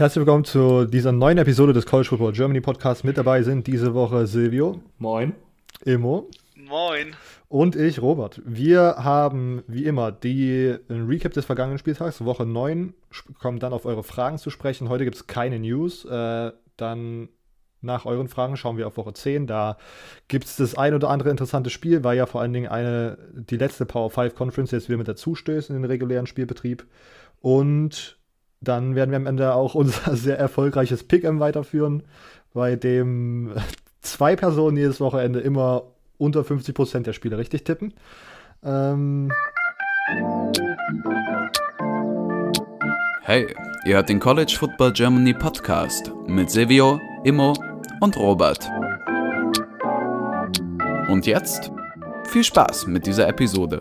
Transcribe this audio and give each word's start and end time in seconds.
Herzlich 0.00 0.20
willkommen 0.20 0.46
zu 0.46 0.86
dieser 0.86 1.12
neuen 1.12 1.36
Episode 1.36 1.74
des 1.74 1.84
College 1.84 2.08
Football 2.08 2.32
Germany 2.32 2.62
Podcasts. 2.62 3.04
Mit 3.04 3.18
dabei 3.18 3.42
sind 3.42 3.66
diese 3.66 3.92
Woche 3.92 4.26
Silvio. 4.26 4.80
Moin. 4.96 5.34
Immo. 5.84 6.26
Moin. 6.56 7.14
Und 7.48 7.76
ich, 7.76 8.00
Robert. 8.00 8.40
Wir 8.46 8.94
haben 8.96 9.62
wie 9.66 9.84
immer 9.84 10.10
die 10.10 10.74
ein 10.88 11.04
Recap 11.04 11.34
des 11.34 11.44
vergangenen 11.44 11.76
Spieltags, 11.76 12.24
Woche 12.24 12.46
9, 12.46 12.94
kommen 13.38 13.58
dann 13.58 13.74
auf 13.74 13.84
eure 13.84 14.02
Fragen 14.02 14.38
zu 14.38 14.48
sprechen. 14.48 14.88
Heute 14.88 15.04
gibt 15.04 15.16
es 15.16 15.26
keine 15.26 15.58
News. 15.58 16.06
Äh, 16.06 16.52
dann 16.78 17.28
nach 17.82 18.06
euren 18.06 18.28
Fragen 18.28 18.56
schauen 18.56 18.78
wir 18.78 18.86
auf 18.86 18.96
Woche 18.96 19.12
10. 19.12 19.46
Da 19.46 19.76
gibt 20.28 20.46
es 20.46 20.56
das 20.56 20.78
ein 20.78 20.94
oder 20.94 21.10
andere 21.10 21.28
interessante 21.28 21.68
Spiel, 21.68 22.04
weil 22.04 22.16
ja 22.16 22.24
vor 22.24 22.40
allen 22.40 22.54
Dingen 22.54 22.68
eine, 22.70 23.18
die 23.34 23.58
letzte 23.58 23.84
Power 23.84 24.08
5 24.08 24.34
Conference 24.34 24.70
jetzt 24.70 24.88
wieder 24.88 24.96
mit 24.96 25.08
dazu 25.08 25.34
stößt 25.34 25.68
in 25.68 25.76
den 25.76 25.84
regulären 25.84 26.26
Spielbetrieb. 26.26 26.86
Und 27.42 28.18
dann 28.60 28.94
werden 28.94 29.10
wir 29.10 29.16
am 29.16 29.26
Ende 29.26 29.54
auch 29.54 29.74
unser 29.74 30.16
sehr 30.16 30.38
erfolgreiches 30.38 31.08
Pick'em 31.08 31.40
weiterführen, 31.40 32.02
bei 32.52 32.76
dem 32.76 33.54
zwei 34.00 34.36
Personen 34.36 34.76
jedes 34.76 35.00
Wochenende 35.00 35.40
immer 35.40 35.84
unter 36.18 36.40
50% 36.40 37.00
der 37.00 37.12
Spiele 37.12 37.38
richtig 37.38 37.64
tippen. 37.64 37.94
Ähm 38.62 39.32
hey, 43.22 43.46
ihr 43.86 43.94
hört 43.94 44.08
den 44.10 44.20
College 44.20 44.54
Football 44.58 44.92
Germany 44.92 45.32
Podcast 45.32 46.12
mit 46.26 46.50
Silvio, 46.50 47.00
Immo 47.24 47.54
und 48.00 48.16
Robert. 48.18 48.70
Und 51.08 51.26
jetzt 51.26 51.72
viel 52.24 52.44
Spaß 52.44 52.86
mit 52.86 53.06
dieser 53.06 53.26
Episode. 53.28 53.80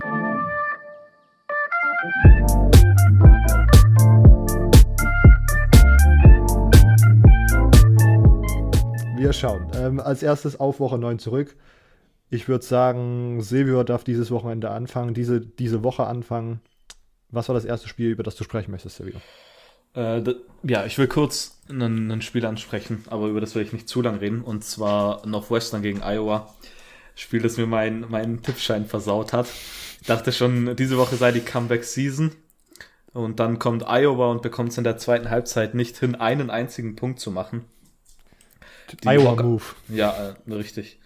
Wir 9.19 9.33
schauen. 9.33 9.69
Ähm, 9.75 9.99
als 9.99 10.23
erstes 10.23 10.61
auf 10.61 10.79
Woche 10.79 10.97
9 10.97 11.19
zurück. 11.19 11.57
Ich 12.29 12.47
würde 12.47 12.63
sagen, 12.63 13.41
Silvio 13.41 13.83
darf 13.83 14.05
dieses 14.05 14.31
Wochenende 14.31 14.69
anfangen, 14.69 15.13
diese, 15.13 15.41
diese 15.41 15.83
Woche 15.83 16.07
anfangen. 16.07 16.61
Was 17.29 17.49
war 17.49 17.53
das 17.53 17.65
erste 17.65 17.89
Spiel, 17.89 18.11
über 18.11 18.23
das 18.23 18.35
du 18.35 18.45
sprechen 18.45 18.71
möchtest, 18.71 18.95
Silvio? 18.95 19.19
Äh, 19.93 20.23
ja, 20.63 20.85
ich 20.85 20.97
will 20.97 21.07
kurz 21.07 21.59
ein 21.67 22.21
Spiel 22.21 22.45
ansprechen, 22.45 23.03
aber 23.09 23.27
über 23.27 23.41
das 23.41 23.55
will 23.55 23.63
ich 23.63 23.73
nicht 23.73 23.89
zu 23.89 24.01
lang 24.01 24.19
reden. 24.19 24.41
Und 24.41 24.63
zwar 24.63 25.27
Northwestern 25.27 25.81
gegen 25.81 26.01
Iowa. 26.01 26.53
Spiel, 27.13 27.41
das 27.41 27.57
mir 27.57 27.67
meinen 27.67 28.05
mein 28.07 28.41
Tippschein 28.41 28.85
versaut 28.85 29.33
hat. 29.33 29.47
Dachte 30.07 30.31
schon, 30.31 30.77
diese 30.77 30.97
Woche 30.97 31.17
sei 31.17 31.33
die 31.33 31.41
Comeback-Season. 31.41 32.31
Und 33.11 33.41
dann 33.41 33.59
kommt 33.59 33.83
Iowa 33.85 34.31
und 34.31 34.43
bekommt 34.43 34.69
es 34.69 34.77
in 34.77 34.85
der 34.85 34.97
zweiten 34.97 35.29
Halbzeit 35.29 35.75
nicht 35.75 35.97
hin, 35.97 36.15
einen 36.15 36.49
einzigen 36.49 36.95
Punkt 36.95 37.19
zu 37.19 37.31
machen. 37.31 37.65
Iowa 39.05 39.41
Move. 39.41 39.63
Ja, 39.89 40.35
äh, 40.47 40.53
richtig. 40.53 40.99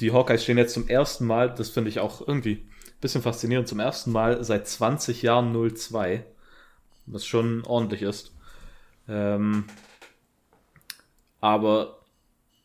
Die 0.00 0.12
Hawkeyes 0.12 0.42
stehen 0.42 0.58
jetzt 0.58 0.74
zum 0.74 0.88
ersten 0.88 1.26
Mal, 1.26 1.54
das 1.54 1.70
finde 1.70 1.90
ich 1.90 2.00
auch 2.00 2.26
irgendwie 2.26 2.54
ein 2.54 3.00
bisschen 3.00 3.22
faszinierend, 3.22 3.68
zum 3.68 3.80
ersten 3.80 4.12
Mal 4.12 4.42
seit 4.44 4.66
20 4.66 5.22
Jahren 5.22 5.54
0-2. 5.54 6.22
Was 7.06 7.26
schon 7.26 7.64
ordentlich 7.66 8.02
ist. 8.02 8.32
Ähm, 9.08 9.64
aber, 11.40 11.98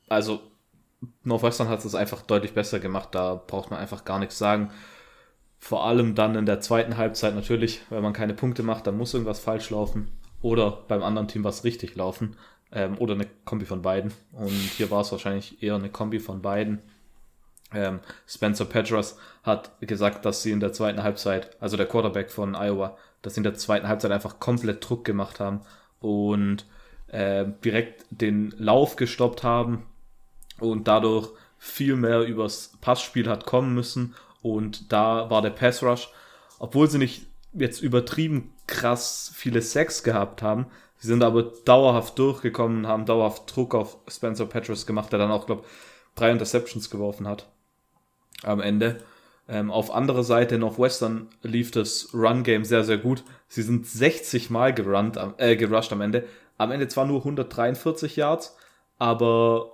also, 0.08 0.42
Northwestern 1.23 1.70
hat 1.70 1.84
es 1.84 1.96
einfach 1.96 2.22
deutlich 2.22 2.53
besser 2.53 2.80
gemacht. 2.80 3.09
Da 3.14 3.36
braucht 3.36 3.72
man 3.72 3.80
einfach 3.80 4.06
gar 4.06 4.20
nichts 4.20 4.38
sagen. 4.38 4.72
Vor 5.59 5.86
allem 5.86 6.14
dann 6.14 6.36
in 6.36 6.46
der 6.46 6.62
zweiten 6.62 6.98
Halbzeit 6.98 7.34
natürlich, 7.34 7.81
wenn 7.90 8.03
man 8.03 8.14
keine 8.14 8.34
Punkte 8.34 8.62
macht, 8.62 8.86
dann 8.86 8.98
muss 8.98 9.14
irgendwas 9.14 9.40
falsch 9.40 9.70
laufen. 9.72 10.09
Oder 10.42 10.84
beim 10.88 11.02
anderen 11.02 11.28
Team 11.28 11.44
was 11.44 11.64
richtig 11.64 11.96
laufen. 11.96 12.36
Ähm, 12.76 12.98
oder 13.00 13.16
eine 13.16 13.26
Kombi 13.45 13.66
von 13.66 13.81
beiden. 13.81 14.14
Und 14.34 14.50
hier 14.50 14.92
war 14.92 15.02
es 15.02 15.12
wahrscheinlich 15.12 15.64
eher 15.64 15.76
eine 15.76 15.90
Kombi 15.90 16.20
von 16.20 16.42
beiden. 16.42 16.81
Ähm, 17.73 18.00
Spencer 18.28 18.66
Petras 18.66 19.18
hat 19.44 19.72
gesagt, 19.81 20.25
dass 20.25 20.44
sie 20.44 20.52
in 20.52 20.59
der 20.59 20.74
zweiten 20.74 21.02
Halbzeit, 21.02 21.58
also 21.59 21.78
der 21.78 21.88
Quarterback 21.88 22.30
von 22.30 22.53
Iowa, 22.53 22.97
dass 23.22 23.34
sie 23.34 23.40
in 23.40 23.44
der 23.44 23.56
zweiten 23.56 23.88
Halbzeit 23.88 24.12
einfach 24.12 24.40
komplett 24.40 24.88
Druck 24.88 25.03
gemacht 25.03 25.40
haben 25.40 25.62
und 26.00 26.66
äh, 27.08 27.46
direkt 27.64 28.06
den 28.09 28.53
Lauf 28.58 28.97
gestoppt 28.97 29.44
haben 29.44 29.84
und 30.59 30.88
dadurch 30.88 31.30
viel 31.58 31.96
mehr 31.96 32.22
übers 32.22 32.74
Passspiel 32.81 33.30
hat 33.30 33.46
kommen 33.46 33.74
müssen. 33.74 34.16
Und 34.41 34.91
da 34.91 35.30
war 35.30 35.41
der 35.41 35.50
Pass 35.50 35.81
Rush, 35.81 36.09
obwohl 36.59 36.90
sie 36.90 37.00
nicht 37.00 37.25
jetzt 37.53 37.81
übertrieben 37.81 38.53
krass 38.68 39.31
viele 39.34 39.62
Sacks 39.62 40.03
gehabt 40.03 40.41
haben, 40.41 40.68
Sie 41.05 41.11
sind 41.11 41.23
aber 41.23 41.43
dauerhaft 41.43 42.17
durchgekommen, 42.17 42.88
haben 42.88 43.05
dauerhaft 43.05 43.55
Druck 43.55 43.75
auf 43.75 43.97
Spencer 44.07 44.47
Petras 44.47 44.88
gemacht, 44.88 45.11
der 45.11 45.19
dann 45.19 45.29
auch, 45.29 45.45
glaube 45.45 45.63
drei 46.16 46.31
Interceptions 46.31 46.89
geworfen 46.89 47.27
hat 47.27 47.47
am 48.41 48.59
Ende. 48.59 48.97
Ähm, 49.47 49.69
auf 49.69 49.93
andere 49.93 50.23
Seite 50.23 50.57
Northwestern 50.57 51.27
lief 51.43 51.69
das 51.69 52.09
Run-Game 52.11 52.66
sehr, 52.66 52.83
sehr 52.83 52.97
gut. 52.97 53.23
Sie 53.47 53.61
sind 53.61 53.85
60 53.85 54.49
Mal 54.49 54.73
gerunnt, 54.73 55.19
äh, 55.38 55.55
gerusht 55.55 55.93
am 55.93 56.01
Ende. 56.01 56.25
Am 56.57 56.71
Ende 56.71 56.88
zwar 56.88 57.05
nur 57.05 57.19
143 57.19 58.16
Yards, 58.16 58.57
aber 58.97 59.73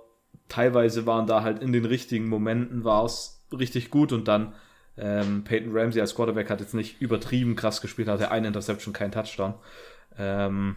teilweise 0.50 1.06
waren 1.06 1.26
da 1.26 1.42
halt 1.42 1.62
in 1.62 1.72
den 1.72 1.86
richtigen 1.86 2.28
Momenten 2.28 2.84
war 2.84 3.06
es 3.06 3.40
richtig 3.58 3.90
gut 3.90 4.12
und 4.12 4.28
dann 4.28 4.52
ähm, 4.98 5.44
Peyton 5.44 5.74
Ramsey 5.74 6.02
als 6.02 6.14
Quarterback 6.14 6.50
hat 6.50 6.60
jetzt 6.60 6.74
nicht 6.74 7.00
übertrieben 7.00 7.56
krass 7.56 7.80
gespielt, 7.80 8.08
hatte 8.08 8.30
eine 8.30 8.48
Interception, 8.48 8.92
kein 8.92 9.12
Touchdown. 9.12 9.54
Ähm, 10.18 10.76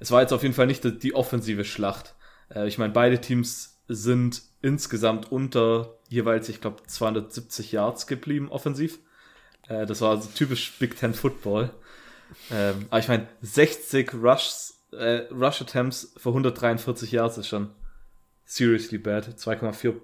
es 0.00 0.10
war 0.10 0.22
jetzt 0.22 0.32
auf 0.32 0.42
jeden 0.42 0.54
Fall 0.54 0.66
nicht 0.66 1.02
die 1.02 1.14
offensive 1.14 1.64
Schlacht. 1.64 2.14
Äh, 2.52 2.66
ich 2.66 2.78
meine, 2.78 2.92
beide 2.92 3.20
Teams 3.20 3.80
sind 3.86 4.42
insgesamt 4.62 5.30
unter 5.30 5.98
jeweils, 6.08 6.48
ich 6.48 6.60
glaube, 6.60 6.82
270 6.86 7.72
Yards 7.72 8.06
geblieben 8.06 8.48
offensiv. 8.50 8.98
Äh, 9.68 9.86
das 9.86 10.00
war 10.00 10.10
also 10.10 10.28
typisch 10.34 10.72
Big 10.78 10.96
Ten 10.96 11.14
Football. 11.14 11.70
Ähm, 12.50 12.86
aber 12.90 13.00
ich 13.00 13.08
meine, 13.08 13.28
60 13.42 14.14
Rushs, 14.14 14.80
äh, 14.92 15.22
Rush 15.30 15.60
Attempts 15.60 16.14
für 16.16 16.30
143 16.30 17.12
Yards 17.12 17.38
ist 17.38 17.48
schon 17.48 17.70
seriously 18.44 18.98
bad. 18.98 19.28
2,4 19.28 19.94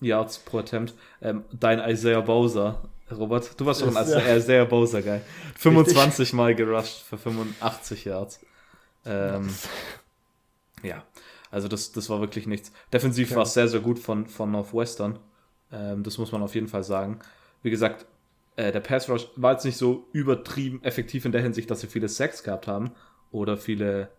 Yards 0.00 0.38
pro 0.38 0.58
Attempt. 0.58 0.94
Ähm, 1.20 1.44
dein 1.52 1.80
Isaiah 1.80 2.20
Bowser, 2.20 2.88
Robert, 3.10 3.58
du 3.58 3.66
warst 3.66 3.80
schon 3.80 3.96
als 3.96 4.10
ja. 4.10 4.36
Isaiah 4.36 4.64
Bowser 4.64 5.02
geil. 5.02 5.22
25 5.58 6.18
Richtig. 6.20 6.32
Mal 6.34 6.54
gerusht 6.54 7.02
für 7.02 7.18
85 7.18 8.04
Yards. 8.04 8.40
Ähm, 9.04 9.48
ja, 10.82 11.04
also 11.50 11.68
das, 11.68 11.92
das 11.92 12.08
war 12.10 12.20
wirklich 12.20 12.46
nichts. 12.46 12.72
Defensiv 12.92 13.30
ja. 13.30 13.36
war 13.36 13.42
es 13.44 13.54
sehr, 13.54 13.68
sehr 13.68 13.80
gut 13.80 13.98
von, 13.98 14.26
von 14.26 14.50
Northwestern. 14.50 15.18
Ähm, 15.72 16.02
das 16.02 16.18
muss 16.18 16.32
man 16.32 16.42
auf 16.42 16.54
jeden 16.54 16.68
Fall 16.68 16.84
sagen. 16.84 17.18
Wie 17.62 17.70
gesagt, 17.70 18.06
äh, 18.56 18.72
der 18.72 18.80
Pass 18.80 19.08
Rush 19.08 19.28
war 19.36 19.52
jetzt 19.52 19.64
nicht 19.64 19.76
so 19.76 20.06
übertrieben 20.12 20.82
effektiv 20.82 21.24
in 21.24 21.32
der 21.32 21.42
Hinsicht, 21.42 21.70
dass 21.70 21.80
sie 21.80 21.86
viele 21.86 22.08
Sacks 22.08 22.42
gehabt 22.42 22.66
haben 22.66 22.90
oder 23.30 23.56
viele, 23.56 24.10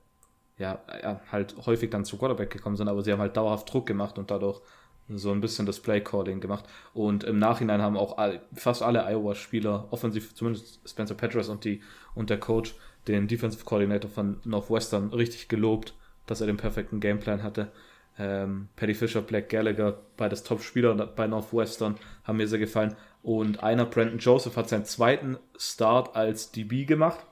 ja, 0.58 0.80
ja, 1.02 1.22
halt 1.31 1.56
häufig 1.66 1.90
dann 1.90 2.06
zu 2.06 2.18
Quarterback 2.18 2.50
gekommen 2.50 2.75
sind, 2.75 2.88
aber 2.88 3.02
sie 3.02 3.12
haben 3.12 3.19
halt 3.19 3.36
dauerhaft 3.38 3.72
Druck 3.72 3.86
gemacht 3.86 4.18
und 4.18 4.31
dadurch 4.31 4.62
so 5.09 5.31
ein 5.31 5.42
bisschen 5.42 5.66
das 5.66 5.80
Play-Calling 5.80 6.40
gemacht. 6.40 6.66
Und 6.94 7.24
im 7.24 7.40
Nachhinein 7.40 7.81
haben 7.81 7.98
auch 7.98 8.18
alle, 8.18 8.42
fast 8.53 8.81
alle 8.81 9.06
Iowa-Spieler, 9.06 9.88
offensiv 9.92 10.34
zumindest 10.36 10.80
Spencer 10.90 11.16
Petras 11.16 11.50
und, 11.50 11.66
die, 11.66 11.81
und 12.16 12.30
der 12.30 12.40
Coach, 12.40 12.75
den 13.07 13.28
Defensive 13.28 13.66
Coordinator 13.66 14.09
von 14.09 14.39
Northwestern 14.44 15.09
richtig 15.09 15.47
gelobt, 15.47 15.94
dass 16.28 16.41
er 16.41 16.47
den 16.47 16.57
perfekten 16.57 17.00
Gameplan 17.00 17.44
hatte. 17.44 17.72
Ähm, 18.19 18.67
Paddy 18.75 18.94
Fisher, 18.94 19.22
Black 19.22 19.50
Gallagher, 19.50 20.00
beides 20.17 20.44
Top-Spieler 20.44 20.94
bei 20.94 21.28
Northwestern, 21.28 21.97
haben 22.23 22.38
mir 22.38 22.47
sehr 22.47 22.59
gefallen. 22.59 22.95
Und 23.23 23.63
einer, 23.63 23.85
Brandon 23.85 24.19
Joseph, 24.19 24.57
hat 24.57 24.69
seinen 24.69 24.85
zweiten 24.85 25.38
Start 25.57 26.16
als 26.16 26.51
DB 26.51 26.85
gemacht 26.85 27.25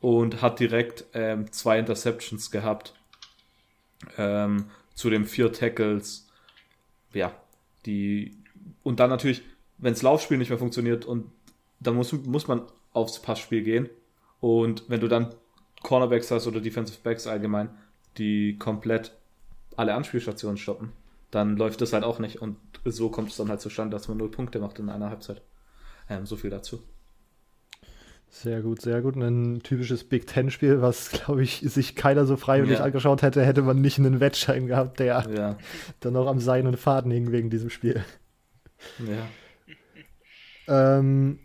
und 0.00 0.42
hat 0.42 0.60
direkt 0.60 1.04
ähm, 1.14 1.50
zwei 1.52 1.78
Interceptions 1.78 2.50
gehabt. 2.50 2.94
Ähm, 4.16 4.66
zu 4.94 5.10
den 5.10 5.24
vier 5.26 5.52
Tackles. 5.52 6.26
Ja, 7.12 7.32
die. 7.86 8.36
Und 8.82 9.00
dann 9.00 9.10
natürlich, 9.10 9.42
wenn 9.78 9.94
das 9.94 10.02
Laufspiel 10.02 10.38
nicht 10.38 10.50
mehr 10.50 10.58
funktioniert 10.58 11.04
und 11.04 11.30
dann 11.80 11.94
muss, 11.94 12.12
muss 12.12 12.48
man 12.48 12.62
aufs 12.92 13.22
Passspiel 13.22 13.62
gehen. 13.62 13.88
Und 14.40 14.84
wenn 14.88 15.00
du 15.00 15.08
dann 15.08 15.34
Cornerbacks 15.82 16.30
hast 16.30 16.46
oder 16.46 16.60
Defensive 16.60 16.98
Backs 17.02 17.26
allgemein, 17.26 17.70
die 18.16 18.56
komplett 18.58 19.12
alle 19.76 19.94
Anspielstationen 19.94 20.56
stoppen, 20.56 20.92
dann 21.30 21.56
läuft 21.56 21.80
das 21.80 21.92
halt 21.92 22.04
auch 22.04 22.18
nicht. 22.18 22.40
Und 22.40 22.56
so 22.84 23.10
kommt 23.10 23.30
es 23.30 23.36
dann 23.36 23.48
halt 23.48 23.60
zustande, 23.60 23.96
dass 23.96 24.08
man 24.08 24.18
null 24.18 24.30
Punkte 24.30 24.58
macht 24.58 24.78
in 24.78 24.88
einer 24.88 25.10
Halbzeit. 25.10 25.42
Ähm, 26.08 26.26
so 26.26 26.36
viel 26.36 26.50
dazu. 26.50 26.82
Sehr 28.30 28.60
gut, 28.60 28.82
sehr 28.82 29.00
gut. 29.00 29.16
ein 29.16 29.62
typisches 29.62 30.04
Big 30.04 30.26
Ten-Spiel, 30.26 30.82
was, 30.82 31.10
glaube 31.10 31.42
ich, 31.42 31.60
sich 31.60 31.96
keiner 31.96 32.26
so 32.26 32.36
freiwillig 32.36 32.78
ja. 32.78 32.84
angeschaut 32.84 33.22
hätte, 33.22 33.44
hätte 33.44 33.62
man 33.62 33.80
nicht 33.80 33.98
einen 33.98 34.20
Wettschein 34.20 34.66
gehabt, 34.66 35.00
der 35.00 35.26
ja. 35.34 35.58
dann 36.00 36.12
noch 36.12 36.26
am 36.26 36.38
Sein 36.38 36.66
und 36.66 36.76
Faden 36.76 37.10
hing 37.10 37.32
wegen 37.32 37.50
diesem 37.50 37.70
Spiel. 37.70 38.04
Ja. 38.98 40.98
ähm, 40.98 41.40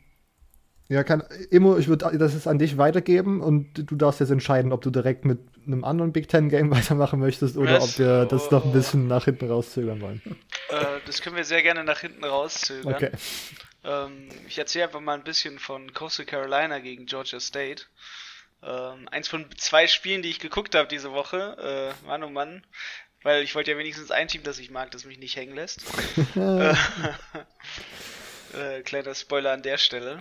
ja, 0.94 1.04
kann, 1.04 1.24
Immo, 1.50 1.78
ich 1.78 1.88
würde 1.88 2.18
das 2.18 2.34
ist 2.34 2.48
an 2.48 2.60
dich 2.60 2.78
weitergeben 2.78 3.42
und 3.42 3.90
du 3.90 3.96
darfst 3.96 4.20
jetzt 4.20 4.30
entscheiden, 4.30 4.72
ob 4.72 4.82
du 4.82 4.92
direkt 4.92 5.26
mit 5.26 5.40
einem 5.66 5.84
anderen 5.84 6.12
Big 6.12 6.28
Ten 6.30 6.50
Game 6.50 6.72
weitermachen 6.76 7.20
möchtest 7.20 7.58
oder 7.58 7.76
Was? 7.76 7.84
ob 7.84 8.00
wir 8.00 8.26
das 8.26 8.52
noch 8.52 8.66
ein 8.66 8.72
bisschen 8.72 9.08
nach 9.08 9.26
hinten 9.26 9.50
rauszögern 9.50 10.02
wollen. 10.02 10.22
Äh, 10.70 10.86
das 11.06 11.22
können 11.22 11.36
wir 11.36 11.44
sehr 11.44 11.64
gerne 11.64 11.84
nach 11.84 12.00
hinten 12.00 12.24
rauszögern. 12.24 12.94
Okay. 12.94 13.12
Ähm, 13.84 14.30
ich 14.48 14.58
erzähle 14.58 14.86
einfach 14.86 15.02
mal 15.02 15.16
ein 15.16 15.24
bisschen 15.24 15.60
von 15.60 15.94
Coastal 15.94 16.26
Carolina 16.26 16.80
gegen 16.80 17.06
Georgia 17.06 17.40
State. 17.40 17.84
Ähm, 18.62 19.10
eins 19.10 19.28
von 19.28 19.46
zwei 19.58 19.88
Spielen, 19.88 20.22
die 20.22 20.30
ich 20.30 20.40
geguckt 20.40 20.76
habe 20.76 20.88
diese 20.88 21.12
Woche. 21.12 21.94
Äh, 22.04 22.08
Mann 22.08 22.24
oh 22.24 22.30
Mann. 22.30 22.64
Weil 23.24 23.44
ich 23.44 23.56
wollte 23.56 23.72
ja 23.72 23.78
wenigstens 23.78 24.12
ein 24.12 24.28
Team, 24.28 24.44
das 24.44 24.60
ich 24.60 24.70
mag, 24.70 24.92
das 24.92 25.06
mich 25.06 25.18
nicht 25.18 25.36
hängen 25.36 25.56
lässt. 25.56 25.84
äh, 26.36 26.72
äh, 28.54 28.82
kleiner 28.84 29.16
Spoiler 29.16 29.52
an 29.52 29.64
der 29.64 29.78
Stelle. 29.78 30.20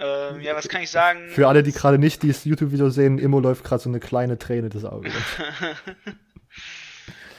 Ähm, 0.00 0.40
ja, 0.40 0.54
was 0.54 0.68
kann 0.68 0.82
ich 0.82 0.90
sagen? 0.90 1.28
Für 1.30 1.48
alle, 1.48 1.62
die 1.62 1.72
gerade 1.72 1.98
nicht 1.98 2.22
dieses 2.22 2.44
YouTube-Video 2.44 2.90
sehen, 2.90 3.18
Immo 3.18 3.40
läuft 3.40 3.64
gerade 3.64 3.82
so 3.82 3.88
eine 3.88 4.00
kleine 4.00 4.38
Träne 4.38 4.68
des 4.68 4.84
Auges. 4.84 5.12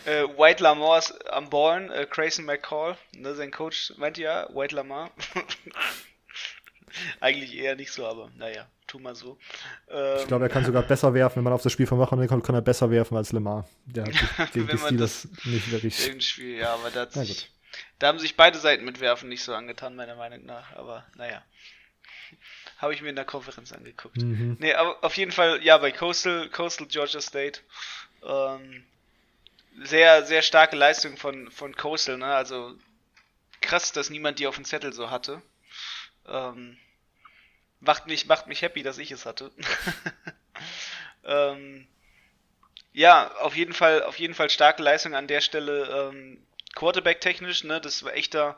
Äh, 0.06 0.24
White 0.38 0.64
Lamar 0.64 0.98
ist 0.98 1.30
am 1.32 1.50
Ballen, 1.50 1.92
äh, 1.92 2.08
Grayson 2.10 2.46
McCall, 2.46 2.98
ne, 3.16 3.36
sein 3.36 3.52
Coach 3.52 3.94
meint 3.98 4.18
ja, 4.18 4.48
White 4.56 4.74
Lamar. 4.74 5.12
Eigentlich 7.20 7.56
eher 7.56 7.76
nicht 7.76 7.92
so, 7.92 8.08
aber 8.08 8.32
naja, 8.38 8.66
tu 8.88 8.98
mal 8.98 9.14
so. 9.14 9.38
Ähm, 9.90 10.18
Ich 10.22 10.28
glaube, 10.28 10.46
er 10.46 10.50
kann 10.50 10.66
sogar 10.66 10.82
besser 10.82 11.14
werfen, 11.14 11.36
wenn 11.38 11.44
man 11.44 11.54
auf 11.54 11.62
das 11.62 11.74
Spiel 11.74 11.86
von 11.86 12.00
Wochenende 12.00 12.28
kommt, 12.28 12.44
kann 12.44 12.56
er 12.56 12.62
besser 12.62 12.90
werfen 12.90 13.18
als 13.18 13.32
Lemar. 13.32 13.68
Der 13.86 14.06
hat 14.06 14.52
gegen 14.54 14.68
die 14.68 14.78
Steelers 14.78 15.28
nicht 15.44 15.70
wirklich. 15.70 16.08
Irgendwie, 16.08 16.58
ja, 16.58 16.74
aber 16.74 16.90
da, 16.90 17.06
sich, 17.06 17.52
da 18.00 18.08
haben 18.08 18.20
sich 18.20 18.36
beide 18.36 18.58
Seiten 18.58 18.86
mit 18.86 19.02
Werfen 19.02 19.30
nicht 19.30 19.44
so 19.44 19.54
angetan, 19.54 19.96
meiner 19.96 20.16
Meinung 20.16 20.46
nach. 20.46 20.76
Aber 20.76 21.06
naja. 21.18 21.44
Habe 22.80 22.94
ich 22.94 23.02
mir 23.02 23.10
in 23.10 23.16
der 23.16 23.26
Konferenz 23.26 23.74
angeguckt. 23.74 24.18
Mhm. 24.18 24.56
Nee, 24.60 24.74
aber 24.74 25.04
auf 25.04 25.16
jeden 25.18 25.34
Fall, 25.34 25.62
ja, 25.64 25.78
bei 25.78 25.92
Coastal, 25.92 26.50
Coastal 26.50 26.88
Georgia 26.88 27.20
State. 27.20 27.60
Ähm, 28.24 28.86
sehr, 29.84 30.26
sehr 30.26 30.42
starke 30.42 30.78
Leistung 30.78 31.18
von, 31.18 31.52
von 31.52 31.76
Coastal, 31.76 32.18
ne? 32.18 32.34
Also 32.34 32.76
krass, 33.62 33.92
dass 33.92 34.10
niemand 34.10 34.40
die 34.40 34.48
auf 34.48 34.56
dem 34.56 34.64
Zettel 34.64 34.94
so 34.94 35.10
hatte. 35.12 35.42
Ähm, 36.26 36.78
macht, 37.82 38.08
mich, 38.08 38.28
macht 38.28 38.48
mich 38.48 38.62
happy, 38.62 38.82
dass 38.82 38.98
ich 38.98 39.12
es 39.12 39.26
hatte. 39.26 39.52
ähm, 41.26 41.86
ja, 42.94 43.36
auf 43.40 43.58
jeden 43.58 43.74
Fall, 43.74 44.04
auf 44.04 44.20
jeden 44.20 44.36
Fall 44.36 44.50
starke 44.50 44.82
Leistung 44.82 45.16
an 45.16 45.28
der 45.28 45.42
Stelle. 45.42 46.12
Ähm, 46.14 46.42
Quarterback-technisch, 46.76 47.66
ne, 47.66 47.82
das 47.82 48.04
war 48.04 48.14
echter. 48.14 48.58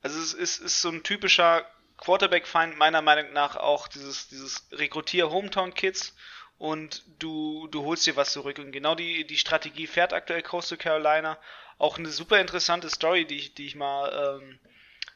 Also 0.00 0.20
es 0.20 0.32
ist, 0.32 0.60
ist 0.60 0.80
so 0.80 0.90
ein 0.90 1.02
typischer 1.02 1.66
Quarterback-Feind 2.02 2.76
meiner 2.76 3.00
Meinung 3.00 3.32
nach 3.32 3.54
auch 3.54 3.86
dieses, 3.86 4.26
dieses 4.26 4.66
Rekrutier 4.72 5.30
Hometown-Kids 5.30 6.16
und 6.58 7.04
du, 7.20 7.68
du 7.68 7.84
holst 7.84 8.06
dir 8.06 8.16
was 8.16 8.32
zurück. 8.32 8.58
Und 8.58 8.72
genau 8.72 8.96
die, 8.96 9.24
die 9.24 9.38
Strategie 9.38 9.86
fährt 9.86 10.12
aktuell 10.12 10.42
Coastal 10.42 10.78
Carolina. 10.78 11.38
Auch 11.78 11.98
eine 11.98 12.08
super 12.08 12.40
interessante 12.40 12.90
Story, 12.90 13.24
die 13.24 13.36
ich, 13.36 13.54
die 13.54 13.66
ich 13.66 13.76
mal 13.76 14.40
ähm, 14.40 14.58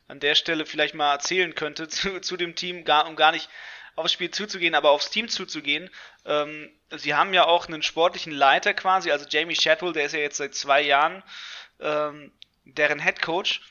an 0.07 0.21
der 0.21 0.37
Stelle 0.37 0.65
vielleicht 0.65 0.95
mal 0.95 1.13
erzählen 1.13 1.57
könnte 1.57 1.89
zu, 1.89 2.21
zu 2.21 2.37
dem 2.37 2.55
Team, 2.55 2.85
gar, 2.85 3.09
um 3.09 3.17
gar 3.17 3.33
nicht 3.33 3.49
aufs 3.97 4.13
Spiel 4.13 4.31
zuzugehen, 4.31 4.77
aber 4.77 4.91
aufs 4.91 5.11
Team 5.11 5.29
zuzugehen. 5.29 5.91
Ähm, 6.25 6.71
sie 6.91 7.15
haben 7.15 7.35
ja 7.35 7.47
auch 7.47 7.67
einen 7.67 7.83
sportlichen 7.83 8.33
Leiter 8.33 8.75
quasi, 8.75 9.11
also 9.11 9.27
Jamie 9.29 9.57
Shadwell, 9.57 9.93
der 9.93 10.05
ist 10.05 10.13
ja 10.13 10.21
jetzt 10.21 10.37
seit 10.37 10.55
zwei 10.55 10.83
Jahren 10.83 11.25
ähm, 11.81 12.31
deren 12.65 13.01
Head 13.01 13.23
Coach. 13.23 13.63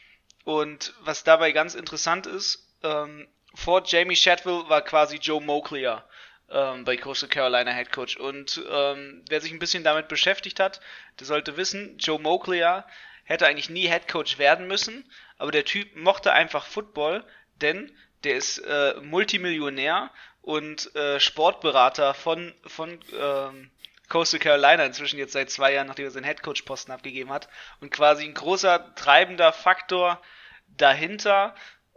Und 0.43 0.93
was 0.99 1.23
dabei 1.23 1.53
ganz 1.53 1.75
interessant 1.75 2.27
ist, 2.27 2.64
ähm, 2.85 3.27
vor 3.53 3.83
Jamie 3.85 4.15
Shadwell 4.15 4.69
war 4.69 4.81
quasi 4.81 5.17
Joe 5.17 5.41
Moklia 5.41 6.03
ähm, 6.49 6.83
bei 6.85 6.97
Coastal 6.97 7.29
Carolina 7.29 7.71
Head 7.71 7.91
Coach. 7.91 8.17
Und 8.17 8.61
ähm, 8.69 9.23
wer 9.29 9.41
sich 9.41 9.51
ein 9.51 9.59
bisschen 9.59 9.83
damit 9.83 10.07
beschäftigt 10.07 10.59
hat, 10.59 10.81
der 11.19 11.27
sollte 11.27 11.57
wissen, 11.57 11.97
Joe 11.97 12.19
Moklia 12.19 12.85
hätte 13.23 13.47
eigentlich 13.47 13.69
nie 13.69 13.87
Head 13.87 14.07
Coach 14.07 14.37
werden 14.37 14.67
müssen, 14.67 15.09
aber 15.37 15.51
der 15.51 15.65
Typ 15.65 15.95
mochte 15.95 16.31
einfach 16.31 16.65
Football, 16.65 17.23
denn 17.61 17.91
der 18.23 18.35
ist 18.35 18.59
äh, 18.59 18.95
Multimillionär 19.01 20.11
und 20.41 20.95
äh, 20.95 21.19
Sportberater 21.19 22.13
von, 22.13 22.53
von 22.65 22.99
ähm, 23.19 23.71
Coastal 24.09 24.39
Carolina 24.39 24.85
inzwischen 24.85 25.17
jetzt 25.17 25.33
seit 25.33 25.49
zwei 25.49 25.73
Jahren, 25.73 25.87
nachdem 25.87 26.05
er 26.05 26.11
seinen 26.11 26.25
Headcoach-Posten 26.25 26.91
abgegeben 26.91 27.31
hat. 27.31 27.49
Und 27.81 27.91
quasi 27.91 28.25
ein 28.25 28.35
großer 28.35 28.93
treibender 28.95 29.51
Faktor 29.51 30.21
dahinter, 30.67 31.55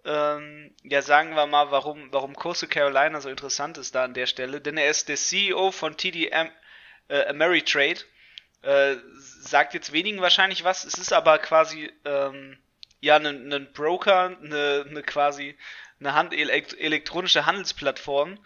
ähm, 0.09 0.75
ja, 0.85 1.03
sagen 1.03 1.35
wir 1.35 1.47
mal, 1.47 1.71
warum, 1.71 2.11
warum 2.13 2.35
Coastal 2.35 2.69
Carolina 2.69 3.21
so 3.21 3.29
interessant 3.29 3.77
ist 3.77 3.95
da 3.95 4.05
an 4.05 4.15
der 4.15 4.27
Stelle. 4.27 4.61
Denn 4.63 4.79
er 4.79 4.89
ist 4.89 5.11
der 5.11 5.17
CEO 5.17 5.71
von 5.71 5.99
TDM 5.99 6.51
äh, 7.09 7.27
Ameritrade. 7.27 8.01
Äh, 8.63 8.97
sagt 9.19 9.75
jetzt 9.75 9.93
wenigen 9.93 10.23
wahrscheinlich 10.23 10.65
was. 10.65 10.85
Es 10.85 10.95
ist 10.95 11.13
aber 11.13 11.39
quasi 11.39 11.93
ähm, 12.07 12.57
ja 13.01 13.17
ein, 13.17 13.53
ein 13.53 13.73
Broker, 13.75 14.37
eine, 14.43 14.87
eine 14.89 15.03
quasi 15.03 15.57
eine 16.01 16.15
Hand, 16.15 16.33
elekt, 16.33 16.79
elektronische 16.79 17.45
Handelsplattform, 17.45 18.39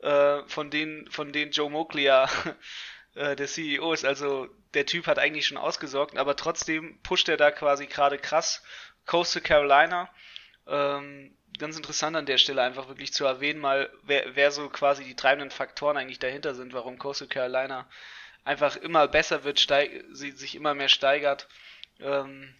äh, 0.00 0.42
von 0.48 0.70
denen 0.70 1.08
von 1.12 1.32
denen 1.32 1.52
Joe 1.52 1.70
Moklia 1.70 2.28
äh, 3.14 3.36
der 3.36 3.46
CEO 3.46 3.92
ist. 3.92 4.04
Also 4.04 4.48
der 4.74 4.84
Typ 4.84 5.06
hat 5.06 5.20
eigentlich 5.20 5.46
schon 5.46 5.58
ausgesorgt, 5.58 6.16
aber 6.18 6.34
trotzdem 6.34 6.98
pusht 7.02 7.28
er 7.28 7.36
da 7.36 7.52
quasi 7.52 7.86
gerade 7.86 8.18
krass 8.18 8.64
Coastal 9.06 9.42
Carolina. 9.42 10.10
Ähm, 10.66 11.36
ganz 11.58 11.76
interessant 11.76 12.16
an 12.16 12.26
der 12.26 12.38
Stelle 12.38 12.62
einfach 12.62 12.88
wirklich 12.88 13.12
zu 13.12 13.24
erwähnen, 13.24 13.60
mal 13.60 13.90
wer, 14.02 14.34
wer 14.34 14.50
so 14.50 14.68
quasi 14.68 15.04
die 15.04 15.14
treibenden 15.16 15.50
Faktoren 15.50 15.96
eigentlich 15.96 16.18
dahinter 16.18 16.54
sind, 16.54 16.72
warum 16.72 16.98
Coastal 16.98 17.28
Carolina 17.28 17.86
einfach 18.44 18.76
immer 18.76 19.08
besser 19.08 19.44
wird, 19.44 19.60
steig, 19.60 20.04
sie 20.12 20.32
sich 20.32 20.54
immer 20.54 20.74
mehr 20.74 20.88
steigert. 20.88 21.48
Ähm, 22.00 22.54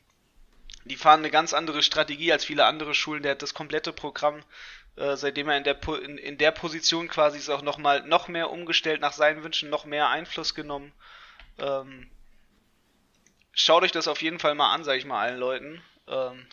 die 0.85 0.97
fahren 0.97 1.21
eine 1.21 1.31
ganz 1.31 1.55
andere 1.55 1.83
Strategie 1.83 2.33
als 2.33 2.45
viele 2.45 2.67
andere 2.67 2.95
Schulen. 2.95 3.23
Der 3.23 3.33
hat 3.33 3.43
das 3.43 3.55
komplette 3.55 3.93
Programm, 3.93 4.43
äh, 4.97 5.17
seitdem 5.17 5.49
er 5.49 5.57
in 5.57 5.65
der, 5.65 5.79
in, 6.03 6.19
in 6.19 6.39
der 6.39 6.50
Position 6.50 7.09
quasi 7.09 7.39
ist, 7.39 7.50
auch 7.50 7.62
noch 7.62 7.79
mal 7.79 8.03
noch 8.07 8.29
mehr 8.29 8.50
umgestellt 8.50 9.00
nach 9.00 9.12
seinen 9.12 9.43
Wünschen, 9.43 9.71
noch 9.71 9.87
mehr 9.87 10.09
Einfluss 10.09 10.55
genommen. 10.55 10.93
Ähm, 11.59 12.11
schaut 13.53 13.83
euch 13.83 13.93
das 13.93 14.09
auf 14.09 14.23
jeden 14.23 14.39
Fall 14.39 14.55
mal 14.55 14.73
an, 14.73 14.85
sage 14.85 14.99
ich 14.99 15.05
mal 15.05 15.21
allen 15.21 15.39
Leuten. 15.39 15.83
Ähm, 16.07 16.47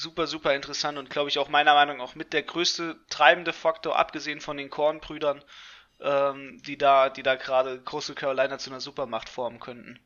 super, 0.00 0.26
super 0.26 0.54
interessant 0.54 0.98
und 0.98 1.10
glaube 1.10 1.28
ich 1.28 1.38
auch 1.38 1.48
meiner 1.48 1.74
Meinung 1.74 1.98
nach 1.98 2.04
auch 2.04 2.14
mit 2.14 2.32
der 2.32 2.42
größte 2.42 2.96
treibende 3.08 3.52
Faktor, 3.52 3.98
abgesehen 3.98 4.40
von 4.40 4.56
den 4.56 4.70
Kornbrüdern, 4.70 5.42
ähm, 6.00 6.60
die 6.66 6.78
da, 6.78 7.10
die 7.10 7.22
da 7.22 7.34
gerade 7.34 7.80
große 7.80 8.14
Carolina 8.14 8.58
zu 8.58 8.70
einer 8.70 8.80
Supermacht 8.80 9.28
formen 9.28 9.60
könnten. 9.60 9.98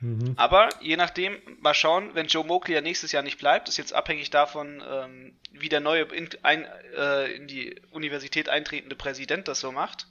Mhm. 0.00 0.34
Aber 0.36 0.68
je 0.80 0.96
nachdem, 0.96 1.40
mal 1.60 1.74
schauen, 1.74 2.14
wenn 2.14 2.26
Joe 2.26 2.44
Moklia 2.44 2.80
nächstes 2.80 3.12
Jahr 3.12 3.22
nicht 3.22 3.38
bleibt, 3.38 3.68
ist 3.68 3.78
jetzt 3.78 3.94
abhängig 3.94 4.30
davon, 4.30 4.82
ähm, 4.86 5.38
wie 5.52 5.68
der 5.68 5.80
neue 5.80 6.02
in, 6.02 6.28
ein, 6.42 6.66
äh, 6.96 7.32
in 7.32 7.46
die 7.46 7.80
Universität 7.90 8.48
eintretende 8.48 8.96
Präsident 8.96 9.48
das 9.48 9.60
so 9.60 9.72
macht, 9.72 10.06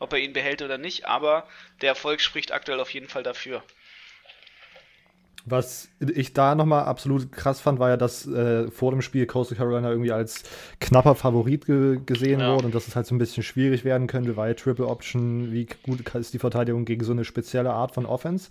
ob 0.00 0.12
er 0.12 0.18
ihn 0.18 0.32
behält 0.32 0.62
oder 0.62 0.78
nicht, 0.78 1.06
aber 1.06 1.46
der 1.80 1.90
Erfolg 1.90 2.20
spricht 2.20 2.52
aktuell 2.52 2.80
auf 2.80 2.92
jeden 2.92 3.08
Fall 3.08 3.22
dafür. 3.22 3.62
Was 5.50 5.88
ich 6.00 6.32
da 6.32 6.54
nochmal 6.54 6.84
absolut 6.84 7.32
krass 7.32 7.60
fand, 7.60 7.78
war 7.78 7.88
ja, 7.90 7.96
dass 7.96 8.26
äh, 8.26 8.70
vor 8.70 8.90
dem 8.90 9.02
Spiel 9.02 9.26
Coastal 9.26 9.56
Carolina 9.56 9.90
irgendwie 9.90 10.12
als 10.12 10.42
knapper 10.80 11.14
Favorit 11.14 11.66
ge 11.66 11.98
gesehen 12.04 12.40
Ja. 12.40 12.54
wurde 12.54 12.66
und 12.66 12.74
dass 12.74 12.86
es 12.88 12.96
halt 12.96 13.06
so 13.06 13.14
ein 13.14 13.18
bisschen 13.18 13.42
schwierig 13.42 13.84
werden 13.84 14.06
könnte, 14.06 14.36
weil 14.36 14.54
Triple 14.54 14.86
Option, 14.86 15.52
wie 15.52 15.66
gut 15.82 16.00
ist 16.14 16.34
die 16.34 16.38
Verteidigung 16.38 16.84
gegen 16.84 17.04
so 17.04 17.12
eine 17.12 17.24
spezielle 17.24 17.70
Art 17.72 17.92
von 17.94 18.04
Offense? 18.06 18.48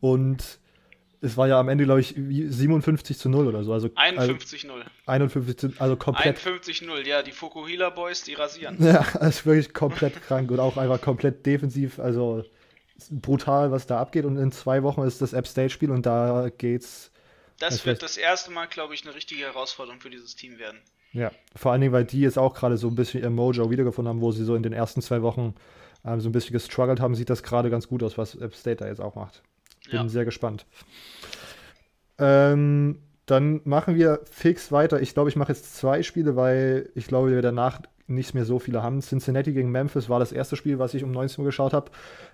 Und 0.00 0.58
es 1.22 1.36
war 1.36 1.46
ja 1.48 1.60
am 1.60 1.68
Ende, 1.68 1.84
glaube 1.84 2.00
ich, 2.00 2.14
wie 2.16 2.46
57 2.46 3.18
zu 3.18 3.28
0 3.28 3.46
oder 3.46 3.62
so. 3.62 3.72
Also, 3.74 3.88
51-0. 3.88 4.70
Also 4.70 4.84
51 5.06 5.58
zu, 5.58 5.72
also 5.78 5.96
komplett. 5.96 6.38
51-0, 6.38 7.06
ja, 7.06 7.22
die 7.22 7.32
Fukuhila 7.32 7.90
Boys, 7.90 8.22
die 8.22 8.34
rasieren. 8.34 8.76
Ja, 8.80 9.04
also 9.20 9.44
wirklich 9.44 9.74
komplett 9.74 10.22
krank 10.22 10.50
und 10.50 10.60
auch 10.60 10.76
einfach 10.78 11.00
komplett 11.00 11.44
defensiv. 11.44 11.98
Also 11.98 12.44
brutal, 13.10 13.70
was 13.70 13.86
da 13.86 14.00
abgeht. 14.00 14.24
Und 14.24 14.36
in 14.36 14.52
zwei 14.52 14.82
Wochen 14.82 15.02
ist 15.02 15.20
das 15.22 15.32
App 15.32 15.46
State 15.46 15.70
Spiel 15.70 15.90
und 15.90 16.06
da 16.06 16.50
geht's. 16.56 17.10
Das 17.58 17.74
Das 17.74 17.86
wird 17.86 18.02
das 18.02 18.16
erste 18.16 18.50
Mal, 18.50 18.66
glaube 18.66 18.94
ich, 18.94 19.04
eine 19.04 19.14
richtige 19.14 19.44
Herausforderung 19.44 20.00
für 20.00 20.10
dieses 20.10 20.34
Team 20.34 20.58
werden. 20.58 20.78
Ja, 21.12 21.32
vor 21.56 21.72
allen 21.72 21.80
Dingen, 21.80 21.92
weil 21.92 22.04
die 22.04 22.20
jetzt 22.20 22.38
auch 22.38 22.54
gerade 22.54 22.76
so 22.76 22.88
ein 22.88 22.94
bisschen 22.94 23.22
ihr 23.22 23.30
Mojo 23.30 23.70
wiedergefunden 23.70 24.08
haben, 24.08 24.20
wo 24.20 24.30
sie 24.32 24.44
so 24.44 24.54
in 24.54 24.62
den 24.62 24.72
ersten 24.72 25.02
zwei 25.02 25.22
Wochen 25.22 25.54
ähm, 26.04 26.20
so 26.20 26.28
ein 26.28 26.32
bisschen 26.32 26.52
gestruggelt 26.52 27.00
haben, 27.00 27.14
sieht 27.14 27.30
das 27.30 27.42
gerade 27.42 27.68
ganz 27.68 27.88
gut 27.88 28.02
aus, 28.02 28.16
was 28.16 28.34
App 28.36 28.54
State 28.54 28.76
da 28.76 28.86
jetzt 28.86 29.00
auch 29.00 29.14
macht. 29.16 29.42
Bin 29.90 29.94
Ja. 30.00 30.08
sehr 30.08 30.24
gespannt. 30.24 30.66
Ähm, 32.18 33.00
dann 33.26 33.60
machen 33.64 33.94
wir 33.94 34.20
fix 34.30 34.72
weiter. 34.72 35.00
Ich 35.00 35.14
glaube, 35.14 35.30
ich 35.30 35.36
mache 35.36 35.52
jetzt 35.52 35.76
zwei 35.76 36.02
Spiele, 36.02 36.36
weil 36.36 36.90
ich 36.94 37.06
glaube, 37.06 37.30
wir 37.30 37.42
danach 37.42 37.80
nicht 38.10 38.34
mehr 38.34 38.44
so 38.44 38.58
viele 38.58 38.82
haben. 38.82 39.00
Cincinnati 39.00 39.52
gegen 39.52 39.70
Memphis 39.70 40.08
war 40.08 40.18
das 40.18 40.32
erste 40.32 40.56
Spiel, 40.56 40.78
was 40.78 40.94
ich 40.94 41.04
um 41.04 41.12
19 41.12 41.42
Uhr 41.42 41.46
geschaut 41.46 41.72
habe. 41.72 41.90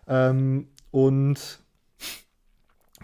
Ähm, 0.09 0.68
und 0.90 1.61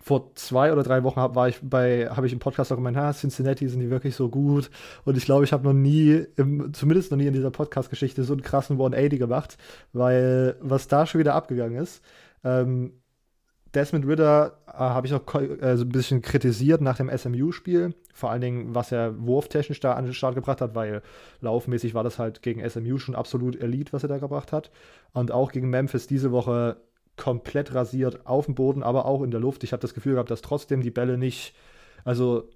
vor 0.03 0.35
zwei 0.35 0.73
oder 0.73 0.83
drei 0.83 1.05
Wochen 1.05 1.21
hab, 1.21 1.37
ich 1.47 1.61
bei, 1.63 2.09
habe 2.09 2.27
ich 2.27 2.33
im 2.33 2.41
Podcast 2.41 2.73
auch 2.73 2.77
gemeint, 2.77 2.97
ah, 2.97 3.13
Cincinnati 3.13 3.69
sind 3.69 3.81
die 3.81 3.91
wirklich 3.91 4.17
so 4.17 4.29
gut. 4.29 4.71
Und 5.05 5.17
ich 5.17 5.25
glaube, 5.25 5.45
ich 5.45 5.53
habe 5.53 5.65
noch 5.65 5.73
nie, 5.73 6.27
im, 6.37 6.75
zumindest 6.75 7.13
noch 7.13 7.19
nie 7.19 7.27
in 7.27 7.35
dieser 7.35 7.53
Podcast-Geschichte, 7.53 8.25
so 8.25 8.33
einen 8.33 8.43
krassen 8.43 8.75
180 8.75 9.19
gemacht, 9.19 9.57
weil 9.93 10.57
was 10.61 10.89
da 10.89 11.07
schon 11.07 11.21
wieder 11.21 11.35
abgegangen 11.35 11.81
ist. 11.81 12.03
Ähm, 12.43 12.95
Desmond 13.75 14.07
Ritter 14.07 14.59
äh, 14.67 14.73
habe 14.73 15.07
ich 15.07 15.13
noch 15.13 15.23
äh, 15.35 15.77
so 15.77 15.85
ein 15.85 15.89
bisschen 15.89 16.21
kritisiert 16.21 16.81
nach 16.81 16.97
dem 16.97 17.11
SMU-Spiel. 17.17 17.95
Vor 18.13 18.31
allen 18.31 18.43
Dingen, 18.43 18.75
was 18.75 18.93
er 18.93 19.19
wurftechnisch 19.19 19.81
da 19.81 19.95
an 19.95 20.05
den 20.05 20.15
Start 20.15 20.35
gebracht 20.35 20.61
hat, 20.61 20.75
weil 20.75 21.03
laufmäßig 21.41 21.95
war 21.95 22.05
das 22.05 22.19
halt 22.19 22.43
gegen 22.43 22.69
SMU 22.69 22.99
schon 22.99 23.15
absolut 23.15 23.61
Elite, 23.61 23.93
was 23.93 24.03
er 24.03 24.09
da 24.11 24.19
gebracht 24.19 24.53
hat. 24.53 24.71
Und 25.13 25.33
auch 25.33 25.51
gegen 25.51 25.71
Memphis 25.71 26.07
diese 26.07 26.31
Woche 26.31 26.77
komplett 27.17 27.75
rasiert 27.75 28.27
auf 28.27 28.47
dem 28.47 28.55
Boden, 28.55 28.83
aber 28.83 29.07
auch 29.07 29.23
in 29.23 29.31
der 29.31 29.41
Luft. 29.41 29.65
Ich 29.65 29.73
habe 29.73 29.81
das 29.81 29.95
Gefühl 29.95 30.15
gehabt, 30.15 30.31
dass 30.31 30.43
trotzdem 30.43 30.83
die 30.83 30.91
Bälle 30.91 31.19
nicht, 31.19 31.55
also 32.05 32.49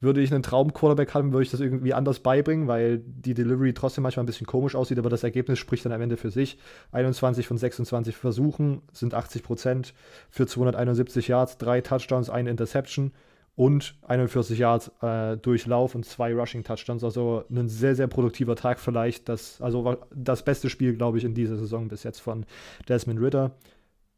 würde 0.00 0.20
ich 0.20 0.32
einen 0.32 0.42
Traum-Quarterback 0.42 1.14
haben, 1.14 1.32
würde 1.32 1.44
ich 1.44 1.50
das 1.52 1.60
irgendwie 1.60 1.94
anders 1.94 2.18
beibringen, 2.18 2.66
weil 2.66 2.98
die 2.98 3.34
Delivery 3.34 3.72
trotzdem 3.72 4.02
manchmal 4.02 4.24
ein 4.24 4.26
bisschen 4.26 4.48
komisch 4.48 4.74
aussieht, 4.74 4.98
aber 4.98 5.10
das 5.10 5.22
Ergebnis 5.22 5.60
spricht 5.60 5.84
dann 5.84 5.92
am 5.92 6.00
Ende 6.00 6.16
für 6.16 6.30
sich. 6.30 6.58
21 6.90 7.46
von 7.46 7.56
26 7.56 8.16
Versuchen 8.16 8.82
sind 8.92 9.14
80 9.14 9.44
Prozent 9.44 9.94
für 10.28 10.46
271 10.46 11.28
Yards, 11.28 11.56
drei 11.56 11.80
Touchdowns, 11.80 12.30
eine 12.30 12.50
Interception 12.50 13.12
und 13.54 13.94
41 14.02 14.58
Yards 14.58 14.90
äh, 15.02 15.36
durch 15.36 15.66
und 15.66 16.04
zwei 16.04 16.34
Rushing 16.34 16.64
Touchdowns. 16.64 17.04
Also 17.04 17.44
ein 17.50 17.68
sehr, 17.68 17.94
sehr 17.94 18.06
produktiver 18.06 18.56
Tag 18.56 18.80
vielleicht. 18.80 19.28
Das, 19.28 19.60
also 19.60 19.98
das 20.14 20.44
beste 20.44 20.70
Spiel, 20.70 20.96
glaube 20.96 21.18
ich, 21.18 21.24
in 21.24 21.34
dieser 21.34 21.56
Saison 21.56 21.88
bis 21.88 22.02
jetzt 22.02 22.20
von 22.20 22.46
Desmond 22.88 23.20
Ritter. 23.20 23.52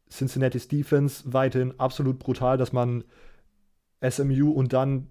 Cincinnati's 0.09 0.67
Defense 0.67 1.23
weiterhin 1.25 1.77
absolut 1.79 2.19
brutal, 2.19 2.57
dass 2.57 2.71
man 2.71 3.03
SMU 4.07 4.51
und 4.51 4.71
dann 4.71 5.07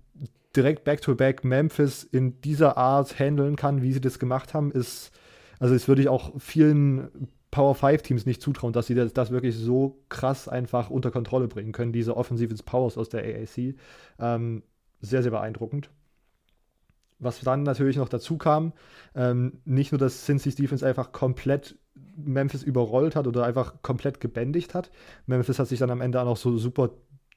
direkt 0.57 0.85
back-to-back 0.85 1.41
-back 1.41 1.47
Memphis 1.47 2.05
in 2.05 2.41
dieser 2.41 2.77
Art 2.77 3.19
handeln 3.19 3.57
kann, 3.57 3.83
wie 3.83 3.93
sie 3.93 4.01
das 4.01 4.19
gemacht 4.19 4.55
haben, 4.55 4.71
ist, 4.71 5.11
also 5.59 5.75
das 5.75 5.89
würde 5.89 6.03
ich 6.03 6.09
auch 6.09 6.33
vielen 6.41 7.29
Power 7.55 7.77
5 7.77 8.03
Teams 8.03 8.27
nicht 8.27 8.43
zutrauen, 8.43 8.73
dass 8.73 8.89
sie 8.89 8.97
das, 8.97 9.13
das, 9.13 9.31
wirklich 9.31 9.57
so 9.57 10.03
krass 10.09 10.49
einfach 10.49 10.91
unter 10.91 11.13
Kontrolle 11.13 11.47
bringen 11.47 11.71
können, 11.71 11.93
diese 11.93 12.17
Offensive 12.17 12.53
Powers 12.65 12.99
aus 12.99 13.11
der 13.11 13.23
AAC. 13.23 13.77
Ähm, 14.19 14.65
sehr, 15.01 15.23
sehr 15.23 15.31
beeindruckend. 15.31 15.89
Was 17.21 17.39
dann 17.39 17.63
natürlich 17.63 17.97
noch 17.97 18.09
dazu 18.09 18.39
kam, 18.39 18.73
ähm, 19.15 19.61
nicht 19.65 19.93
nur, 19.93 20.01
dass 20.01 20.25
Cincy's 20.25 20.57
Defense 20.57 20.85
einfach 20.85 21.13
komplett 21.13 21.79
Memphis 22.17 22.65
überrollt 22.65 23.15
hat 23.15 23.29
oder 23.29 23.45
einfach 23.45 23.83
komplett 23.83 24.21
gebändigt 24.21 24.75
hat. 24.75 24.91
Memphis 25.27 25.61
hat 25.61 25.69
sich 25.69 25.79
dann 25.79 25.91
am 25.91 26.01
Ende 26.01 26.21
auch 26.21 26.25
noch 26.25 26.37
so 26.37 26.59
super 26.59 26.91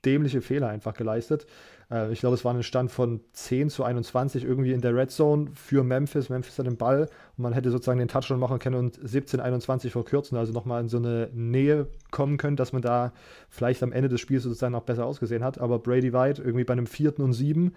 dämliche 0.06 0.42
Fehler 0.42 0.70
einfach 0.70 0.94
geleistet. 0.94 1.46
Äh, 1.92 2.12
ich 2.12 2.20
glaube, 2.20 2.36
es 2.36 2.46
war 2.46 2.54
ein 2.54 2.64
Stand 2.64 2.92
von 2.92 3.22
10 3.34 3.70
zu 3.70 3.84
21 3.84 4.44
irgendwie 4.44 4.74
in 4.74 4.82
der 4.82 4.96
Red 4.96 5.12
Zone 5.12 5.52
für 5.54 5.84
Memphis. 5.84 6.30
Memphis 6.30 6.58
hat 6.60 6.68
den 6.68 6.78
Ball 6.78 7.10
und 7.38 7.44
man 7.44 7.54
hätte 7.54 7.72
sozusagen 7.72 8.00
den 8.00 8.08
Touchdown 8.08 8.40
machen 8.40 8.60
können 8.60 8.76
und 8.76 9.00
17, 9.02 9.40
21 9.40 9.92
verkürzen, 9.92 10.38
also 10.38 10.54
nochmal 10.54 10.82
in 10.82 10.90
so 10.90 10.98
eine 10.98 11.30
Nähe 11.34 11.88
kommen 12.12 12.38
können, 12.38 12.58
dass 12.58 12.74
man 12.74 12.82
da 12.82 13.14
vielleicht 13.50 13.84
am 13.84 13.92
Ende 13.92 14.10
des 14.10 14.22
Spiels 14.22 14.44
sozusagen 14.44 14.74
noch 14.74 14.84
besser 14.84 15.06
ausgesehen 15.06 15.44
hat. 15.44 15.60
Aber 15.60 15.80
Brady 15.80 16.14
White 16.14 16.42
irgendwie 16.42 16.64
bei 16.66 16.74
einem 16.74 16.88
vierten 16.88 17.22
und 17.22 17.34
sieben 17.34 17.74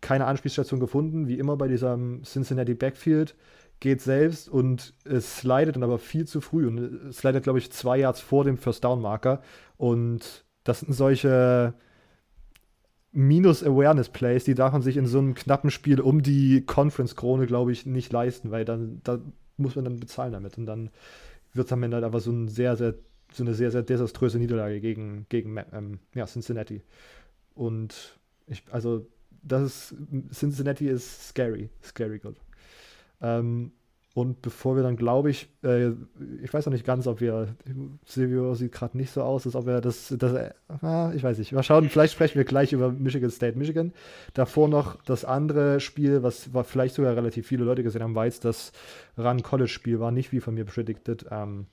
keine 0.00 0.26
Anspielstation 0.26 0.80
gefunden, 0.80 1.28
wie 1.28 1.38
immer 1.38 1.56
bei 1.56 1.68
diesem 1.68 2.22
Cincinnati 2.24 2.74
Backfield 2.74 3.34
geht 3.80 4.02
selbst 4.02 4.48
und 4.48 4.94
es 5.04 5.38
slidet 5.38 5.76
dann 5.76 5.82
aber 5.82 5.98
viel 5.98 6.26
zu 6.26 6.40
früh 6.40 6.66
und 6.66 6.78
es 6.78 7.18
slidet, 7.18 7.44
glaube 7.44 7.58
ich, 7.58 7.72
zwei 7.72 7.98
Yards 7.98 8.20
vor 8.20 8.44
dem 8.44 8.58
First 8.58 8.84
Down 8.84 9.00
Marker. 9.00 9.42
Und 9.78 10.44
das 10.64 10.80
sind 10.80 10.92
solche 10.92 11.74
Minus-Awareness-Plays, 13.12 14.44
die 14.44 14.54
darf 14.54 14.72
man 14.72 14.82
sich 14.82 14.96
in 14.96 15.06
so 15.06 15.18
einem 15.18 15.34
knappen 15.34 15.70
Spiel 15.70 16.00
um 16.00 16.22
die 16.22 16.64
Conference-Krone, 16.64 17.46
glaube 17.46 17.72
ich, 17.72 17.86
nicht 17.86 18.12
leisten, 18.12 18.50
weil 18.50 18.64
dann 18.64 19.00
da 19.02 19.18
muss 19.56 19.76
man 19.76 19.84
dann 19.84 20.00
bezahlen 20.00 20.32
damit. 20.32 20.58
Und 20.58 20.66
dann 20.66 20.90
wird 21.52 21.66
es 21.66 21.72
am 21.72 21.82
Ende 21.82 21.96
halt 21.96 22.04
aber 22.04 22.20
so, 22.20 22.30
ein 22.30 22.48
sehr, 22.48 22.76
sehr, 22.76 22.94
so 23.32 23.42
eine 23.42 23.54
sehr, 23.54 23.70
sehr 23.70 23.82
desaströse 23.82 24.38
Niederlage 24.38 24.80
gegen, 24.80 25.26
gegen 25.28 25.56
ähm, 25.72 25.98
ja, 26.14 26.26
Cincinnati. 26.26 26.82
Und 27.54 28.18
ich, 28.46 28.62
also, 28.70 29.06
das 29.42 29.62
ist, 29.62 29.94
Cincinnati 30.32 30.86
ist 30.86 31.28
scary, 31.28 31.70
scary 31.82 32.18
good. 32.18 32.36
Ähm, 33.20 33.72
und 34.12 34.42
bevor 34.42 34.74
wir 34.74 34.82
dann, 34.82 34.96
glaube 34.96 35.30
ich, 35.30 35.48
äh, 35.62 35.90
ich 36.42 36.52
weiß 36.52 36.66
noch 36.66 36.72
nicht 36.72 36.84
ganz, 36.84 37.06
ob 37.06 37.20
wir, 37.20 37.54
Silvio 38.04 38.54
sieht 38.54 38.72
gerade 38.72 38.96
nicht 38.96 39.12
so 39.12 39.22
aus, 39.22 39.46
als 39.46 39.54
ob 39.54 39.68
er 39.68 39.80
das, 39.80 40.12
das 40.18 40.32
äh, 40.32 41.16
ich 41.16 41.22
weiß 41.22 41.38
nicht, 41.38 41.52
mal 41.52 41.62
schauen, 41.62 41.88
vielleicht 41.88 42.14
sprechen 42.14 42.36
wir 42.36 42.44
gleich 42.44 42.72
über 42.72 42.90
Michigan 42.90 43.30
State, 43.30 43.56
Michigan. 43.56 43.92
Davor 44.34 44.68
noch 44.68 45.00
das 45.04 45.24
andere 45.24 45.78
Spiel, 45.78 46.24
was 46.24 46.52
war 46.52 46.64
vielleicht 46.64 46.96
sogar 46.96 47.14
relativ 47.14 47.46
viele 47.46 47.64
Leute 47.64 47.84
gesehen 47.84 48.02
haben, 48.02 48.16
war 48.16 48.24
jetzt 48.24 48.44
das 48.44 48.72
Run-College-Spiel, 49.16 50.00
war 50.00 50.10
nicht 50.10 50.32
wie 50.32 50.40
von 50.40 50.54
mir 50.54 50.64
predicted, 50.64 51.26
ähm, 51.30 51.66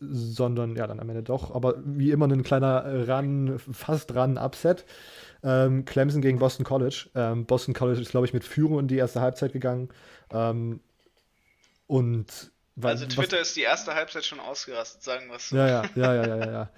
sondern 0.00 0.76
ja, 0.76 0.86
dann 0.86 1.00
am 1.00 1.08
Ende 1.10 1.22
doch, 1.22 1.54
aber 1.54 1.74
wie 1.84 2.10
immer 2.10 2.26
ein 2.26 2.42
kleiner 2.42 3.06
Run, 3.06 3.58
fast 3.58 4.14
Run-Upset. 4.14 4.86
Ähm, 5.42 5.84
Clemson 5.84 6.20
gegen 6.20 6.38
Boston 6.38 6.64
College. 6.64 7.10
Ähm, 7.14 7.44
Boston 7.44 7.74
College 7.74 8.00
ist, 8.00 8.10
glaube 8.10 8.26
ich, 8.26 8.32
mit 8.32 8.44
Führung 8.44 8.80
in 8.80 8.88
die 8.88 8.96
erste 8.96 9.20
Halbzeit 9.20 9.52
gegangen. 9.52 9.88
Ähm, 10.32 10.80
und 11.88 12.52
also 12.80 13.06
Twitter 13.06 13.38
was, 13.40 13.48
ist 13.48 13.56
die 13.56 13.62
erste 13.62 13.94
Halbzeit 13.94 14.24
schon 14.24 14.38
ausgerastet, 14.38 15.02
sagen 15.02 15.28
wir 15.28 15.36
es 15.36 15.48
so. 15.48 15.56
Ja, 15.56 15.66
ja, 15.66 15.82
ja, 15.96 16.14
ja, 16.14 16.36
ja, 16.36 16.50
ja. 16.52 16.70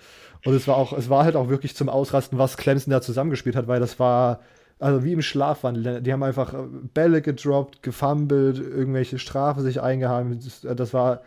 Und 0.47 0.55
es 0.55 0.67
war 0.67 0.77
auch, 0.77 0.95
es 0.95 1.11
war 1.11 1.25
halt 1.25 1.37
auch 1.37 1.51
wirklich 1.51 1.77
zum 1.77 1.91
Ausrasten, 1.91 2.39
was 2.39 2.57
Clemson 2.57 2.91
da 2.91 3.03
zusammengespielt 3.03 3.57
hat, 3.57 3.69
weil 3.69 3.81
das 3.81 3.99
war, 3.99 4.41
also 4.79 5.05
wie 5.05 5.13
im 5.13 5.21
Schlafwandel. 5.21 6.01
Die 6.01 6.13
haben 6.13 6.23
einfach 6.23 6.55
äh, 6.55 6.67
Bälle 6.95 7.21
gedroppt, 7.21 7.83
gefumbled, 7.83 8.59
irgendwelche 8.59 9.19
Strafen 9.19 9.63
sich 9.63 9.83
eingeheim. 9.83 10.41
Das 10.63 10.95
war 10.95 11.23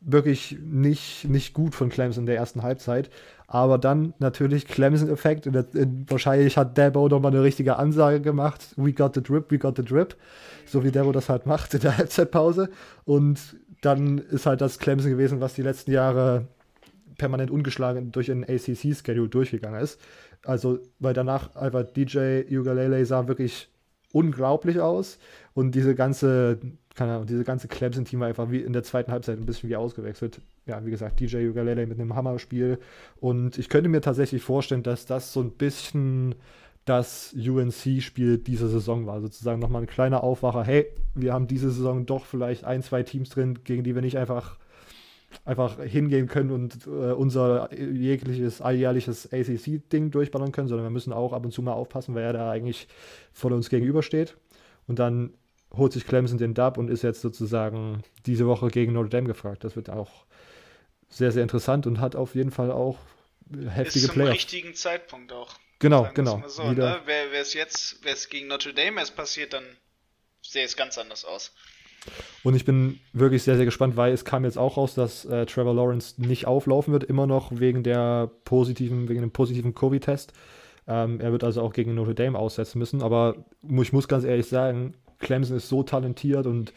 wirklich 0.00 0.56
nicht, 0.62 1.24
nicht 1.24 1.52
gut 1.52 1.74
von 1.74 1.90
Clemson 1.90 2.22
in 2.22 2.26
der 2.26 2.36
ersten 2.36 2.62
Halbzeit. 2.62 3.10
Aber 3.52 3.78
dann 3.78 4.14
natürlich 4.20 4.68
Clemson-Effekt. 4.68 5.48
Wahrscheinlich 6.08 6.56
hat 6.56 6.78
Dabo 6.78 7.08
nochmal 7.08 7.32
eine 7.32 7.42
richtige 7.42 7.78
Ansage 7.78 8.20
gemacht. 8.20 8.64
We 8.76 8.92
got 8.92 9.16
the 9.16 9.22
drip, 9.22 9.50
we 9.50 9.58
got 9.58 9.76
the 9.76 9.84
drip. 9.84 10.16
So 10.66 10.84
wie 10.84 10.92
Dabo 10.92 11.10
das 11.10 11.28
halt 11.28 11.46
macht 11.46 11.74
in 11.74 11.80
der 11.80 11.96
Halbzeitpause. 11.98 12.70
Und 13.04 13.40
dann 13.80 14.18
ist 14.18 14.46
halt 14.46 14.60
das 14.60 14.78
Clemson 14.78 15.10
gewesen, 15.10 15.40
was 15.40 15.54
die 15.54 15.62
letzten 15.62 15.90
Jahre 15.90 16.46
permanent 17.18 17.50
ungeschlagen 17.50 18.12
durch 18.12 18.30
ein 18.30 18.44
ACC-Schedule 18.44 19.28
durchgegangen 19.28 19.80
ist. 19.80 20.00
Also, 20.44 20.78
weil 21.00 21.12
danach 21.12 21.56
einfach 21.56 21.82
DJ 21.82 22.42
Ugalele 22.56 23.04
sah 23.04 23.26
wirklich 23.26 23.68
unglaublich 24.12 24.78
aus. 24.78 25.18
Und 25.54 25.74
diese 25.74 25.96
ganze 25.96 26.60
keine 27.00 27.14
Ahnung, 27.14 27.26
diese 27.26 27.44
ganze 27.44 27.66
Clemson-Team 27.66 28.20
war 28.20 28.28
einfach 28.28 28.50
wie 28.50 28.60
in 28.60 28.74
der 28.74 28.82
zweiten 28.82 29.10
Halbzeit 29.10 29.38
ein 29.38 29.46
bisschen 29.46 29.70
wie 29.70 29.76
ausgewechselt. 29.76 30.42
Ja, 30.66 30.84
wie 30.84 30.90
gesagt, 30.90 31.18
DJ 31.18 31.48
Ugalele 31.48 31.86
mit 31.86 31.98
einem 31.98 32.14
Hammerspiel. 32.14 32.78
Und 33.20 33.56
ich 33.56 33.70
könnte 33.70 33.88
mir 33.88 34.02
tatsächlich 34.02 34.42
vorstellen, 34.42 34.82
dass 34.82 35.06
das 35.06 35.32
so 35.32 35.40
ein 35.40 35.52
bisschen 35.52 36.34
das 36.84 37.32
UNC-Spiel 37.34 38.36
dieser 38.36 38.68
Saison 38.68 39.06
war. 39.06 39.22
Sozusagen 39.22 39.60
nochmal 39.60 39.80
ein 39.80 39.86
kleiner 39.86 40.22
Aufwacher. 40.22 40.62
Hey, 40.62 40.88
wir 41.14 41.32
haben 41.32 41.46
diese 41.46 41.70
Saison 41.70 42.04
doch 42.04 42.26
vielleicht 42.26 42.64
ein, 42.64 42.82
zwei 42.82 43.02
Teams 43.02 43.30
drin, 43.30 43.60
gegen 43.64 43.82
die 43.82 43.94
wir 43.94 44.02
nicht 44.02 44.18
einfach, 44.18 44.58
einfach 45.46 45.82
hingehen 45.82 46.26
können 46.26 46.50
und 46.50 46.86
äh, 46.86 47.12
unser 47.12 47.72
jegliches 47.72 48.60
alljährliches 48.60 49.32
ACC-Ding 49.32 50.10
durchballern 50.10 50.52
können, 50.52 50.68
sondern 50.68 50.84
wir 50.84 50.90
müssen 50.90 51.14
auch 51.14 51.32
ab 51.32 51.46
und 51.46 51.52
zu 51.52 51.62
mal 51.62 51.72
aufpassen, 51.72 52.14
wer 52.14 52.34
da 52.34 52.50
eigentlich 52.50 52.88
vor 53.32 53.52
uns 53.52 53.70
gegenübersteht. 53.70 54.36
Und 54.86 54.98
dann 54.98 55.30
holt 55.76 55.92
sich 55.92 56.06
Clemson 56.06 56.38
den 56.38 56.54
Dub 56.54 56.78
und 56.78 56.88
ist 56.88 57.02
jetzt 57.02 57.20
sozusagen 57.20 58.02
diese 58.26 58.46
Woche 58.46 58.68
gegen 58.68 58.92
Notre 58.92 59.10
Dame 59.10 59.28
gefragt. 59.28 59.64
Das 59.64 59.76
wird 59.76 59.90
auch 59.90 60.24
sehr, 61.08 61.32
sehr 61.32 61.42
interessant 61.42 61.86
und 61.86 62.00
hat 62.00 62.16
auf 62.16 62.34
jeden 62.34 62.50
Fall 62.50 62.70
auch 62.70 62.98
heftige 63.68 64.06
ist 64.06 64.12
zum 64.12 64.22
richtigen 64.22 64.74
Zeitpunkt 64.74 65.32
auch. 65.32 65.54
Genau, 65.78 66.08
genau. 66.14 66.42
So, 66.46 66.70
ne? 66.72 67.00
Wäre 67.06 67.36
es 67.40 67.54
jetzt, 67.54 68.04
wäre 68.04 68.14
es 68.14 68.28
gegen 68.28 68.48
Notre 68.48 68.74
Dame 68.74 69.00
erst 69.00 69.16
passiert, 69.16 69.52
dann 69.52 69.64
sähe 70.42 70.64
es 70.64 70.76
ganz 70.76 70.98
anders 70.98 71.24
aus. 71.24 71.52
Und 72.42 72.54
ich 72.54 72.64
bin 72.64 73.00
wirklich 73.12 73.42
sehr, 73.42 73.56
sehr 73.56 73.64
gespannt, 73.64 73.96
weil 73.96 74.12
es 74.12 74.24
kam 74.24 74.44
jetzt 74.44 74.58
auch 74.58 74.76
raus, 74.76 74.94
dass 74.94 75.24
äh, 75.26 75.46
Trevor 75.46 75.74
Lawrence 75.74 76.20
nicht 76.20 76.46
auflaufen 76.46 76.92
wird, 76.92 77.04
immer 77.04 77.26
noch 77.26 77.50
wegen 77.52 77.82
der 77.82 78.30
positiven, 78.44 79.08
wegen 79.08 79.20
dem 79.20 79.32
positiven 79.32 79.74
Covid-Test. 79.74 80.32
Ähm, 80.86 81.20
er 81.20 81.32
wird 81.32 81.44
also 81.44 81.60
auch 81.62 81.72
gegen 81.72 81.94
Notre 81.94 82.14
Dame 82.14 82.38
aussetzen 82.38 82.78
müssen. 82.78 83.02
Aber 83.02 83.44
ich 83.62 83.92
muss 83.92 84.08
ganz 84.08 84.24
ehrlich 84.24 84.46
sagen, 84.46 84.94
Clemson 85.20 85.56
ist 85.56 85.68
so 85.68 85.82
talentiert 85.82 86.46
und 86.46 86.72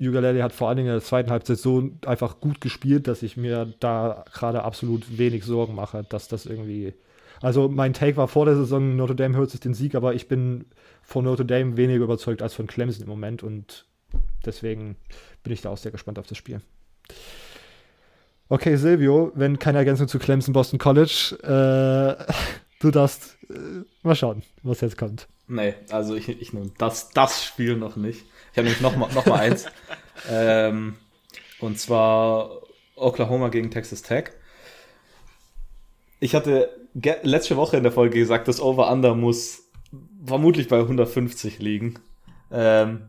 Ugalele 0.00 0.42
hat 0.42 0.52
vor 0.52 0.68
allen 0.68 0.78
Dingen 0.78 0.88
in 0.88 0.94
der 0.94 1.02
zweiten 1.02 1.30
Halbzeit 1.30 1.58
so 1.58 1.90
einfach 2.06 2.40
gut 2.40 2.60
gespielt, 2.60 3.06
dass 3.06 3.22
ich 3.22 3.36
mir 3.36 3.72
da 3.80 4.24
gerade 4.32 4.62
absolut 4.64 5.18
wenig 5.18 5.44
Sorgen 5.44 5.74
mache, 5.74 6.04
dass 6.08 6.28
das 6.28 6.46
irgendwie. 6.46 6.94
Also 7.42 7.68
mein 7.68 7.94
Take 7.94 8.16
war 8.16 8.28
vor 8.28 8.44
der 8.44 8.56
Saison, 8.56 8.96
Notre 8.96 9.16
Dame 9.16 9.36
holt 9.36 9.50
sich 9.50 9.60
den 9.60 9.72
Sieg, 9.72 9.94
aber 9.94 10.14
ich 10.14 10.28
bin 10.28 10.66
von 11.02 11.24
Notre 11.24 11.46
Dame 11.46 11.76
weniger 11.76 12.04
überzeugt 12.04 12.42
als 12.42 12.54
von 12.54 12.66
Clemson 12.66 13.02
im 13.04 13.08
Moment 13.08 13.42
und 13.42 13.86
deswegen 14.44 14.96
bin 15.42 15.52
ich 15.52 15.62
da 15.62 15.70
auch 15.70 15.78
sehr 15.78 15.92
gespannt 15.92 16.18
auf 16.18 16.26
das 16.26 16.36
Spiel. 16.36 16.60
Okay, 18.48 18.76
Silvio, 18.76 19.32
wenn 19.34 19.58
keine 19.58 19.78
Ergänzung 19.78 20.08
zu 20.08 20.18
Clemson 20.18 20.52
Boston 20.52 20.78
College, 20.78 21.38
äh, 21.42 22.24
du 22.80 22.90
darfst 22.90 23.38
äh, 23.48 23.84
mal 24.02 24.16
schauen, 24.16 24.42
was 24.62 24.80
jetzt 24.80 24.98
kommt. 24.98 25.28
Nee, 25.50 25.74
also 25.90 26.14
ich, 26.14 26.28
ich 26.28 26.52
nehme 26.52 26.70
das, 26.78 27.10
das 27.10 27.44
Spiel 27.44 27.76
noch 27.76 27.96
nicht. 27.96 28.24
Ich 28.52 28.58
habe 28.58 28.68
nämlich 28.68 28.80
noch 28.80 28.96
mal, 28.96 29.12
noch 29.12 29.26
mal 29.26 29.40
eins. 29.40 29.66
ähm, 30.30 30.94
und 31.58 31.76
zwar 31.76 32.62
Oklahoma 32.94 33.48
gegen 33.48 33.72
Texas 33.72 34.02
Tech. 34.02 34.30
Ich 36.20 36.36
hatte 36.36 36.70
letzte 36.94 37.56
Woche 37.56 37.76
in 37.76 37.82
der 37.82 37.90
Folge 37.90 38.16
gesagt, 38.20 38.46
das 38.46 38.60
Over-Under 38.60 39.16
muss 39.16 39.68
vermutlich 40.24 40.68
bei 40.68 40.78
150 40.78 41.58
liegen. 41.58 41.94
Ähm, 42.52 43.08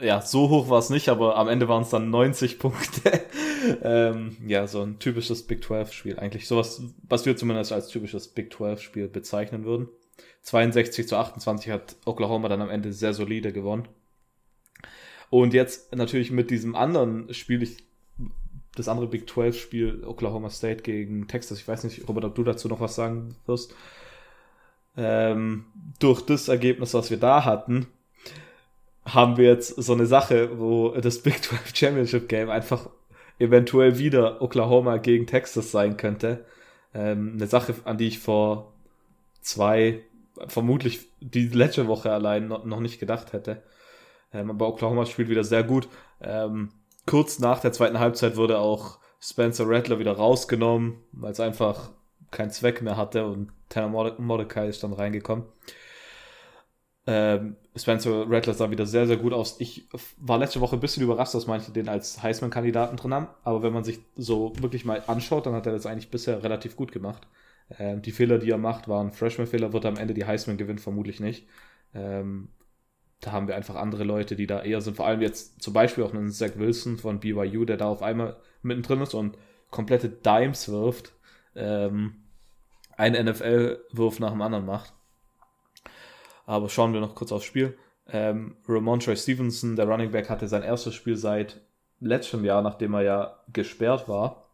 ja, 0.00 0.20
so 0.20 0.48
hoch 0.48 0.68
war 0.70 0.80
es 0.80 0.90
nicht, 0.90 1.08
aber 1.08 1.36
am 1.36 1.46
Ende 1.46 1.68
waren 1.68 1.82
es 1.82 1.90
dann 1.90 2.10
90 2.10 2.58
Punkte. 2.58 3.20
ähm, 3.82 4.36
ja, 4.48 4.66
so 4.66 4.82
ein 4.82 4.98
typisches 4.98 5.46
Big 5.46 5.62
12-Spiel. 5.62 6.18
Eigentlich 6.18 6.48
sowas, 6.48 6.82
was 7.08 7.24
wir 7.24 7.36
zumindest 7.36 7.70
als 7.70 7.86
typisches 7.86 8.26
Big 8.26 8.52
12-Spiel 8.52 9.06
bezeichnen 9.06 9.64
würden. 9.64 9.88
62 10.42 11.08
zu 11.08 11.16
28 11.16 11.70
hat 11.70 11.96
Oklahoma 12.04 12.48
dann 12.48 12.62
am 12.62 12.70
Ende 12.70 12.92
sehr 12.92 13.12
solide 13.12 13.52
gewonnen. 13.52 13.88
Und 15.30 15.52
jetzt 15.52 15.94
natürlich 15.94 16.30
mit 16.30 16.50
diesem 16.50 16.74
anderen 16.74 17.32
Spiel, 17.34 17.62
ich, 17.62 17.84
das 18.74 18.88
andere 18.88 19.08
Big 19.08 19.28
12-Spiel, 19.28 20.04
Oklahoma 20.04 20.50
State 20.50 20.82
gegen 20.82 21.28
Texas, 21.28 21.58
ich 21.58 21.68
weiß 21.68 21.84
nicht, 21.84 22.08
Robert, 22.08 22.24
ob 22.24 22.34
du 22.34 22.44
dazu 22.44 22.68
noch 22.68 22.80
was 22.80 22.94
sagen 22.94 23.34
wirst. 23.46 23.74
Ähm, 24.96 25.66
durch 25.98 26.22
das 26.22 26.48
Ergebnis, 26.48 26.94
was 26.94 27.10
wir 27.10 27.18
da 27.18 27.44
hatten, 27.44 27.86
haben 29.04 29.36
wir 29.36 29.46
jetzt 29.46 29.68
so 29.68 29.92
eine 29.92 30.06
Sache, 30.06 30.58
wo 30.58 30.90
das 30.90 31.18
Big 31.22 31.42
12 31.42 31.76
Championship 31.76 32.28
Game 32.28 32.50
einfach 32.50 32.88
eventuell 33.38 33.98
wieder 33.98 34.42
Oklahoma 34.42 34.96
gegen 34.96 35.26
Texas 35.26 35.70
sein 35.70 35.96
könnte. 35.96 36.44
Ähm, 36.94 37.34
eine 37.34 37.46
Sache, 37.46 37.74
an 37.84 37.98
die 37.98 38.08
ich 38.08 38.18
vor 38.18 38.72
zwei, 39.40 40.00
vermutlich 40.46 41.08
die 41.20 41.48
letzte 41.48 41.86
Woche 41.86 42.12
allein 42.12 42.48
noch, 42.48 42.80
nicht 42.80 43.00
gedacht 43.00 43.32
hätte. 43.32 43.62
Ähm, 44.32 44.50
aber 44.50 44.68
Oklahoma 44.68 45.06
spielt 45.06 45.28
wieder 45.28 45.44
sehr 45.44 45.64
gut. 45.64 45.88
Ähm, 46.20 46.70
kurz 47.06 47.38
nach 47.38 47.60
der 47.60 47.72
zweiten 47.72 47.98
Halbzeit 47.98 48.36
wurde 48.36 48.58
auch 48.58 48.98
Spencer 49.20 49.64
Rattler 49.66 49.98
wieder 49.98 50.12
rausgenommen, 50.12 50.96
weil 51.12 51.32
es 51.32 51.40
einfach 51.40 51.90
keinen 52.30 52.50
Zweck 52.50 52.82
mehr 52.82 52.96
hatte 52.96 53.26
und 53.26 53.50
Tanner 53.68 54.14
Mordecai 54.18 54.68
ist 54.68 54.82
dann 54.82 54.92
reingekommen. 54.92 55.44
Ähm, 57.06 57.56
Spencer 57.74 58.26
Rattler 58.28 58.52
sah 58.52 58.70
wieder 58.70 58.84
sehr, 58.84 59.06
sehr 59.06 59.16
gut 59.16 59.32
aus. 59.32 59.56
Ich 59.60 59.88
war 60.18 60.36
letzte 60.36 60.60
Woche 60.60 60.76
ein 60.76 60.80
bisschen 60.80 61.02
überrascht, 61.02 61.34
dass 61.34 61.46
manche 61.46 61.72
den 61.72 61.88
als 61.88 62.22
Heisman-Kandidaten 62.22 62.96
drin 62.96 63.14
haben, 63.14 63.28
aber 63.44 63.62
wenn 63.62 63.72
man 63.72 63.84
sich 63.84 64.00
so 64.16 64.52
wirklich 64.60 64.84
mal 64.84 65.02
anschaut, 65.06 65.46
dann 65.46 65.54
hat 65.54 65.64
er 65.64 65.72
das 65.72 65.86
eigentlich 65.86 66.10
bisher 66.10 66.42
relativ 66.42 66.76
gut 66.76 66.92
gemacht. 66.92 67.26
Ähm, 67.76 68.02
die 68.02 68.12
Fehler, 68.12 68.38
die 68.38 68.50
er 68.50 68.58
macht, 68.58 68.88
waren 68.88 69.12
Freshman-Fehler, 69.12 69.72
wird 69.72 69.84
am 69.84 69.96
Ende 69.96 70.14
die 70.14 70.24
Heisman 70.24 70.56
gewinnen, 70.56 70.78
vermutlich 70.78 71.20
nicht. 71.20 71.46
Ähm, 71.94 72.48
da 73.20 73.32
haben 73.32 73.48
wir 73.48 73.56
einfach 73.56 73.74
andere 73.74 74.04
Leute, 74.04 74.36
die 74.36 74.46
da 74.46 74.62
eher 74.62 74.80
sind. 74.80 74.96
Vor 74.96 75.06
allem 75.06 75.20
jetzt 75.20 75.60
zum 75.60 75.74
Beispiel 75.74 76.04
auch 76.04 76.14
einen 76.14 76.30
Zach 76.30 76.52
Wilson 76.56 76.98
von 76.98 77.20
BYU, 77.20 77.64
der 77.64 77.76
da 77.76 77.88
auf 77.88 78.02
einmal 78.02 78.36
mittendrin 78.62 79.00
ist 79.00 79.14
und 79.14 79.36
komplette 79.70 80.08
Dimes 80.08 80.68
wirft. 80.68 81.12
Ähm, 81.56 82.24
ein 82.96 83.12
NFL-Wurf 83.12 84.20
nach 84.20 84.30
dem 84.30 84.42
anderen 84.42 84.66
macht. 84.66 84.92
Aber 86.46 86.68
schauen 86.68 86.92
wir 86.92 87.00
noch 87.00 87.14
kurz 87.14 87.32
aufs 87.32 87.44
Spiel. 87.44 87.76
Ähm, 88.10 88.56
Ramontre 88.66 89.16
Stevenson, 89.16 89.76
der 89.76 89.86
Running 89.86 90.10
Back, 90.10 90.30
hatte 90.30 90.48
sein 90.48 90.62
erstes 90.62 90.94
Spiel 90.94 91.16
seit 91.16 91.60
letztem 92.00 92.44
Jahr, 92.44 92.62
nachdem 92.62 92.94
er 92.94 93.02
ja 93.02 93.40
gesperrt 93.52 94.08
war. 94.08 94.48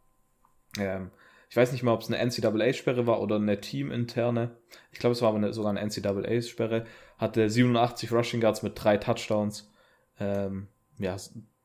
Ähm, 0.78 1.10
ich 1.54 1.56
weiß 1.56 1.70
nicht 1.70 1.84
mal, 1.84 1.92
ob 1.92 2.00
es 2.00 2.10
eine 2.10 2.18
NCAA-Sperre 2.18 3.06
war 3.06 3.20
oder 3.20 3.36
eine 3.36 3.60
teaminterne. 3.60 4.56
Ich 4.90 4.98
glaube, 4.98 5.12
es 5.12 5.22
war 5.22 5.28
aber 5.28 5.38
eine, 5.38 5.52
sogar 5.52 5.70
eine 5.70 5.86
NCAA-Sperre. 5.86 6.84
Hatte 7.16 7.48
87 7.48 8.10
Rushing 8.10 8.40
Guards 8.40 8.64
mit 8.64 8.72
drei 8.74 8.96
Touchdowns. 8.96 9.70
Ähm, 10.18 10.66
ja, 10.98 11.14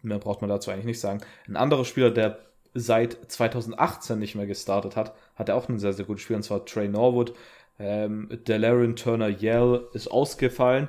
mehr 0.04 0.20
braucht 0.20 0.42
man 0.42 0.50
dazu 0.52 0.70
eigentlich 0.70 0.86
nicht 0.86 1.00
sagen. 1.00 1.22
Ein 1.48 1.56
anderer 1.56 1.86
Spieler, 1.86 2.12
der 2.12 2.38
seit 2.76 3.18
2018 3.32 4.20
nicht 4.20 4.36
mehr 4.36 4.46
gestartet 4.46 4.96
hat, 4.96 5.16
hatte 5.34 5.56
auch 5.56 5.68
ein 5.70 5.80
sehr, 5.80 5.94
sehr 5.94 6.06
gutes 6.06 6.22
Spiel, 6.22 6.36
und 6.36 6.44
zwar 6.44 6.68
Trey 6.68 6.88
Norwood. 6.88 7.34
Ähm, 7.80 8.30
Delarian 8.48 8.96
Turner 8.96 9.30
Yell 9.42 9.88
ist 9.94 10.12
ausgefallen 10.12 10.88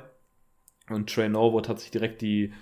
und 0.89 1.11
Trey 1.11 1.27
Norwood 1.27 1.69
hat 1.69 1.79
sich 1.79 1.89
direkt 1.89 2.21
die, 2.21 2.53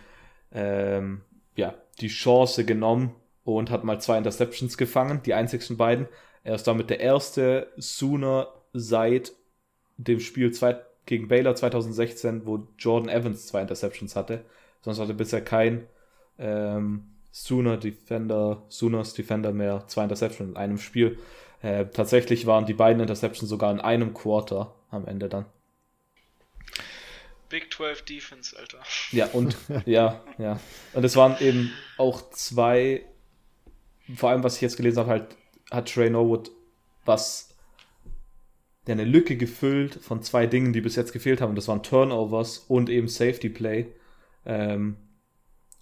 ähm, 0.54 1.20
ja, 1.58 1.74
die 2.00 2.08
Chance 2.08 2.64
genommen 2.64 3.14
und 3.44 3.72
hat 3.72 3.84
mal 3.84 4.00
zwei 4.00 4.18
Interceptions 4.18 4.78
gefangen, 4.78 5.22
die 5.26 5.34
einzigsten 5.34 5.76
beiden. 5.76 6.08
Er 6.44 6.56
ist 6.56 6.68
damit 6.68 6.90
der 6.90 7.00
erste 7.00 7.72
Sooner 7.78 8.48
seit 8.74 9.34
dem 9.98 10.20
Spiel 10.20 10.52
zwei, 10.52 10.80
gegen 11.06 11.28
Baylor 11.28 11.56
2016, 11.56 12.46
wo 12.46 12.68
Jordan 12.78 13.10
Evans 13.10 13.48
zwei 13.48 13.62
Interceptions 13.62 14.16
hatte. 14.16 14.46
Sonst 14.82 15.00
hatte 15.00 15.14
bisher 15.14 15.44
kein 15.44 15.88
ähm, 16.38 17.10
Sooner 17.32 17.78
Defender, 17.78 18.64
Sooners 18.70 19.14
Defender 19.14 19.52
mehr 19.52 19.86
zwei 19.88 20.04
Interceptions 20.04 20.52
in 20.52 20.58
einem 20.58 20.78
Spiel. 20.78 21.20
Äh, 21.62 21.88
tatsächlich 21.88 22.46
waren 22.46 22.66
die 22.66 22.74
beiden 22.74 23.02
Interceptions 23.02 23.50
sogar 23.50 23.72
in 23.72 23.82
einem 23.82 24.14
Quarter 24.14 24.74
am 24.90 25.06
Ende 25.06 25.30
dann. 25.30 25.46
Big 27.50 27.74
12 27.74 28.04
Defense, 28.04 28.58
Alter. 28.58 28.80
Ja, 29.12 29.28
und 29.34 29.58
ja, 29.86 30.22
ja. 30.38 30.60
Und 30.94 31.04
es 31.04 31.16
waren 31.16 31.36
eben 31.42 31.72
auch 31.98 32.30
zwei, 32.32 33.04
vor 34.16 34.30
allem 34.30 34.44
was 34.44 34.56
ich 34.56 34.62
jetzt 34.62 34.78
gelesen 34.78 35.00
habe, 35.00 35.10
halt 35.10 35.36
hat 35.72 35.92
Trey 35.92 36.10
Norwood 36.10 36.52
was 37.06 37.50
eine 38.88 39.04
Lücke 39.04 39.38
gefüllt 39.38 39.96
von 39.96 40.24
zwei 40.24 40.48
Dingen, 40.48 40.74
die 40.74 40.82
bis 40.82 40.96
jetzt 40.96 41.14
gefehlt 41.14 41.42
haben. 41.42 41.56
Das 41.56 41.68
waren 41.68 41.84
Turnovers 41.84 42.60
und 42.68 42.90
eben 42.90 43.08
Safety 43.08 43.50
Play. 43.50 43.88
Ähm, 44.46 44.98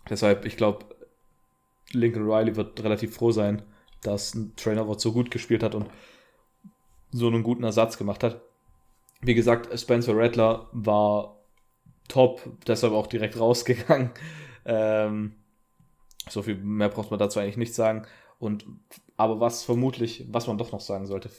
deshalb, 0.09 0.45
ich 0.45 0.57
glaube, 0.57 0.85
Lincoln 1.91 2.29
Riley 2.29 2.55
wird 2.55 2.83
relativ 2.83 3.15
froh 3.15 3.31
sein, 3.31 3.61
dass 4.03 4.35
ein 4.35 4.53
Trey 4.55 4.75
Norwood 4.75 4.99
so 4.99 5.13
gut 5.13 5.31
gespielt 5.31 5.63
hat 5.63 5.75
und 5.75 5.89
so 7.11 7.27
einen 7.27 7.43
guten 7.43 7.63
Ersatz 7.63 7.97
gemacht 7.97 8.23
hat. 8.23 8.41
Wie 9.21 9.35
gesagt, 9.35 9.77
Spencer 9.79 10.15
Rattler 10.15 10.67
war 10.73 11.39
top, 12.07 12.41
deshalb 12.67 12.93
auch 12.93 13.07
direkt 13.07 13.39
rausgegangen. 13.39 14.11
Ähm, 14.65 15.35
so 16.29 16.41
viel 16.41 16.55
mehr 16.55 16.89
braucht 16.89 17.09
man 17.09 17.19
dazu 17.19 17.39
eigentlich 17.39 17.57
nicht 17.57 17.73
sagen. 17.73 18.05
Und 18.37 18.65
aber 19.17 19.39
was 19.39 19.63
vermutlich, 19.63 20.25
was 20.29 20.47
man 20.47 20.57
doch 20.57 20.71
noch 20.71 20.79
sagen 20.79 21.05
sollte, 21.05 21.29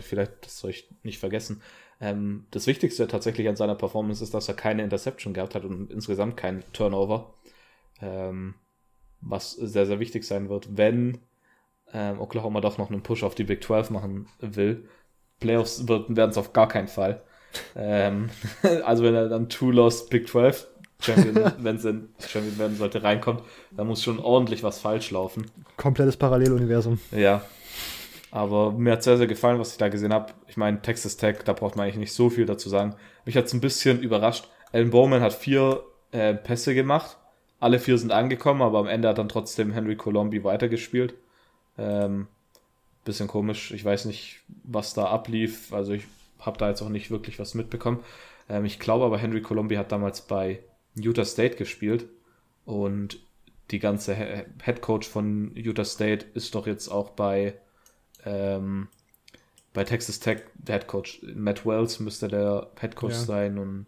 vielleicht, 0.00 0.46
das 0.46 0.58
soll 0.58 0.70
ich 0.70 0.88
nicht 1.02 1.18
vergessen, 1.18 1.62
ähm, 2.00 2.46
das 2.50 2.66
Wichtigste 2.66 3.06
tatsächlich 3.08 3.48
an 3.48 3.56
seiner 3.56 3.74
Performance 3.74 4.24
ist, 4.24 4.32
dass 4.32 4.48
er 4.48 4.54
keine 4.54 4.82
Interception 4.82 5.34
gehabt 5.34 5.54
hat 5.54 5.64
und 5.64 5.90
insgesamt 5.90 6.36
kein 6.36 6.64
Turnover. 6.72 7.34
Ähm, 8.00 8.54
was 9.20 9.52
sehr, 9.52 9.84
sehr 9.84 10.00
wichtig 10.00 10.24
sein 10.24 10.48
wird, 10.48 10.78
wenn 10.78 11.18
ähm, 11.92 12.20
Oklahoma 12.20 12.60
doch 12.60 12.78
noch 12.78 12.90
einen 12.90 13.02
Push 13.02 13.22
auf 13.22 13.34
die 13.34 13.44
Big 13.44 13.62
12 13.62 13.90
machen 13.90 14.28
will. 14.40 14.88
Playoffs 15.40 15.86
werden 15.88 16.30
es 16.30 16.38
auf 16.38 16.52
gar 16.52 16.68
keinen 16.68 16.88
Fall. 16.88 17.22
ähm, 17.76 18.30
also 18.84 19.04
wenn 19.04 19.14
er 19.14 19.28
dann 19.28 19.48
Two 19.48 19.70
Lost 19.70 20.08
Big 20.08 20.28
12 20.28 20.66
Champion, 21.00 21.52
wenn 21.58 21.76
es 21.76 21.82
Champion 22.28 22.58
werden 22.58 22.76
sollte, 22.76 23.02
reinkommt, 23.02 23.42
dann 23.70 23.86
muss 23.86 24.02
schon 24.02 24.18
ordentlich 24.18 24.62
was 24.62 24.78
falsch 24.78 25.10
laufen. 25.10 25.46
Komplettes 25.76 26.16
Paralleluniversum. 26.16 26.98
Ja. 27.12 27.42
Aber 28.30 28.72
mir 28.72 28.92
hat 28.92 29.02
sehr, 29.02 29.16
sehr 29.16 29.26
gefallen, 29.26 29.58
was 29.58 29.72
ich 29.72 29.78
da 29.78 29.88
gesehen 29.88 30.12
habe. 30.12 30.32
Ich 30.46 30.56
meine, 30.56 30.80
Texas 30.82 31.16
Tech, 31.16 31.38
da 31.44 31.52
braucht 31.52 31.76
man 31.76 31.84
eigentlich 31.84 31.96
nicht 31.96 32.12
so 32.12 32.30
viel 32.30 32.46
dazu 32.46 32.68
sagen. 32.68 32.94
Mich 33.24 33.36
hat 33.36 33.46
es 33.46 33.52
ein 33.52 33.60
bisschen 33.60 34.00
überrascht. 34.00 34.48
Alan 34.72 34.90
Bowman 34.90 35.20
hat 35.20 35.32
vier 35.32 35.82
äh, 36.12 36.34
Pässe 36.34 36.74
gemacht. 36.74 37.16
Alle 37.58 37.78
vier 37.78 37.98
sind 37.98 38.12
angekommen, 38.12 38.62
aber 38.62 38.78
am 38.78 38.86
Ende 38.86 39.08
hat 39.08 39.18
dann 39.18 39.28
trotzdem 39.28 39.72
Henry 39.72 39.96
Colombi 39.96 40.44
weitergespielt. 40.44 41.14
Ähm, 41.76 42.28
bisschen 43.04 43.28
komisch. 43.28 43.72
Ich 43.72 43.84
weiß 43.84 44.04
nicht, 44.04 44.40
was 44.64 44.94
da 44.94 45.06
ablief. 45.06 45.72
Also 45.72 45.92
ich 45.92 46.04
habe 46.38 46.58
da 46.58 46.68
jetzt 46.68 46.82
auch 46.82 46.88
nicht 46.88 47.10
wirklich 47.10 47.38
was 47.38 47.54
mitbekommen. 47.54 48.00
Ähm, 48.48 48.64
ich 48.64 48.78
glaube 48.78 49.04
aber, 49.04 49.18
Henry 49.18 49.42
Colombi 49.42 49.76
hat 49.76 49.92
damals 49.92 50.22
bei 50.22 50.60
Utah 50.94 51.24
State 51.24 51.56
gespielt 51.56 52.08
und 52.64 53.18
die 53.70 53.78
ganze 53.78 54.14
Head 54.14 54.82
Coach 54.82 55.08
von 55.08 55.54
Utah 55.54 55.84
State 55.84 56.26
ist 56.34 56.54
doch 56.54 56.66
jetzt 56.66 56.88
auch 56.88 57.10
bei, 57.10 57.54
ähm, 58.24 58.88
bei 59.72 59.84
Texas 59.84 60.18
Tech 60.18 60.42
der 60.54 60.76
Head 60.76 60.88
Coach. 60.88 61.20
Matt 61.34 61.64
Wells 61.64 62.00
müsste 62.00 62.28
der 62.28 62.70
Head 62.80 62.96
Coach 62.96 63.14
ja. 63.14 63.20
sein 63.20 63.58
und 63.58 63.86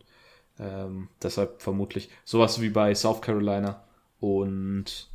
ähm, 0.58 1.08
deshalb 1.22 1.60
vermutlich 1.60 2.10
sowas 2.24 2.60
wie 2.60 2.70
bei 2.70 2.94
South 2.94 3.20
Carolina 3.20 3.84
und 4.20 5.08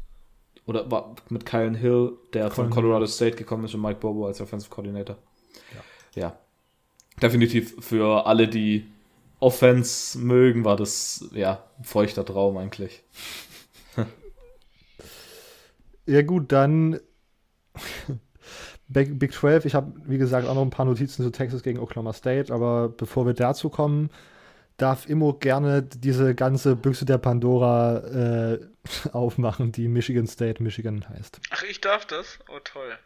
oder 0.66 0.92
war 0.92 1.16
mit 1.30 1.46
Kylan 1.46 1.76
Hill, 1.76 2.18
der 2.34 2.52
von 2.52 2.70
Colorado 2.70 3.06
State 3.06 3.38
gekommen 3.38 3.64
ist 3.64 3.74
und 3.74 3.82
Mike 3.82 4.02
Bobo 4.02 4.28
als 4.28 4.42
Offensive 4.42 4.70
Coordinator. 4.70 5.18
Ja. 6.14 6.22
ja. 6.22 6.40
Definitiv 7.22 7.76
für 7.80 8.26
alle, 8.26 8.50
die 8.50 8.86
Offense 9.40 10.18
mögen, 10.18 10.66
war 10.66 10.76
das 10.76 11.26
ja 11.32 11.64
ein 11.78 11.84
feuchter 11.84 12.26
Traum 12.26 12.58
eigentlich. 12.58 13.04
ja, 16.06 16.22
gut, 16.24 16.52
dann 16.52 17.00
Big 18.88 19.34
12, 19.34 19.66
ich 19.66 19.76
habe, 19.76 19.94
wie 20.06 20.18
gesagt, 20.18 20.48
auch 20.48 20.56
noch 20.56 20.62
ein 20.62 20.70
paar 20.70 20.86
Notizen 20.86 21.24
zu 21.24 21.32
Texas 21.32 21.62
gegen 21.62 21.80
Oklahoma 21.80 22.14
State, 22.14 22.54
aber 22.54 22.90
bevor 22.90 23.26
wir 23.26 23.34
dazu 23.34 23.70
kommen, 23.70 24.10
darf 24.78 25.10
Immo 25.10 25.34
gerne 25.34 25.84
diese 25.84 26.34
ganze 26.36 26.76
Büchse 26.76 27.06
der 27.06 27.18
Pandora 27.18 28.54
äh, 28.54 28.60
aufmachen, 29.12 29.72
die 29.72 29.88
Michigan 29.88 30.28
State 30.28 30.64
Michigan 30.64 31.08
heißt. 31.10 31.40
Ach, 31.50 31.64
ich 31.64 31.82
darf 31.82 32.06
das? 32.06 32.40
Oh, 32.48 32.60
toll. 32.64 32.98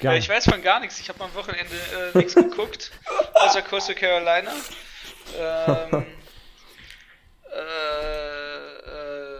Ja, 0.00 0.14
ich 0.14 0.28
weiß 0.28 0.44
von 0.44 0.62
gar 0.62 0.80
nichts. 0.80 1.00
Ich 1.00 1.08
habe 1.08 1.22
am 1.22 1.34
Wochenende 1.34 1.74
äh, 2.14 2.18
nichts 2.18 2.34
geguckt, 2.34 2.90
außer 3.34 3.62
Coastal 3.62 3.94
Carolina. 3.94 4.52
Ähm, 5.38 6.06
äh, 7.52 7.60
äh, 8.86 9.36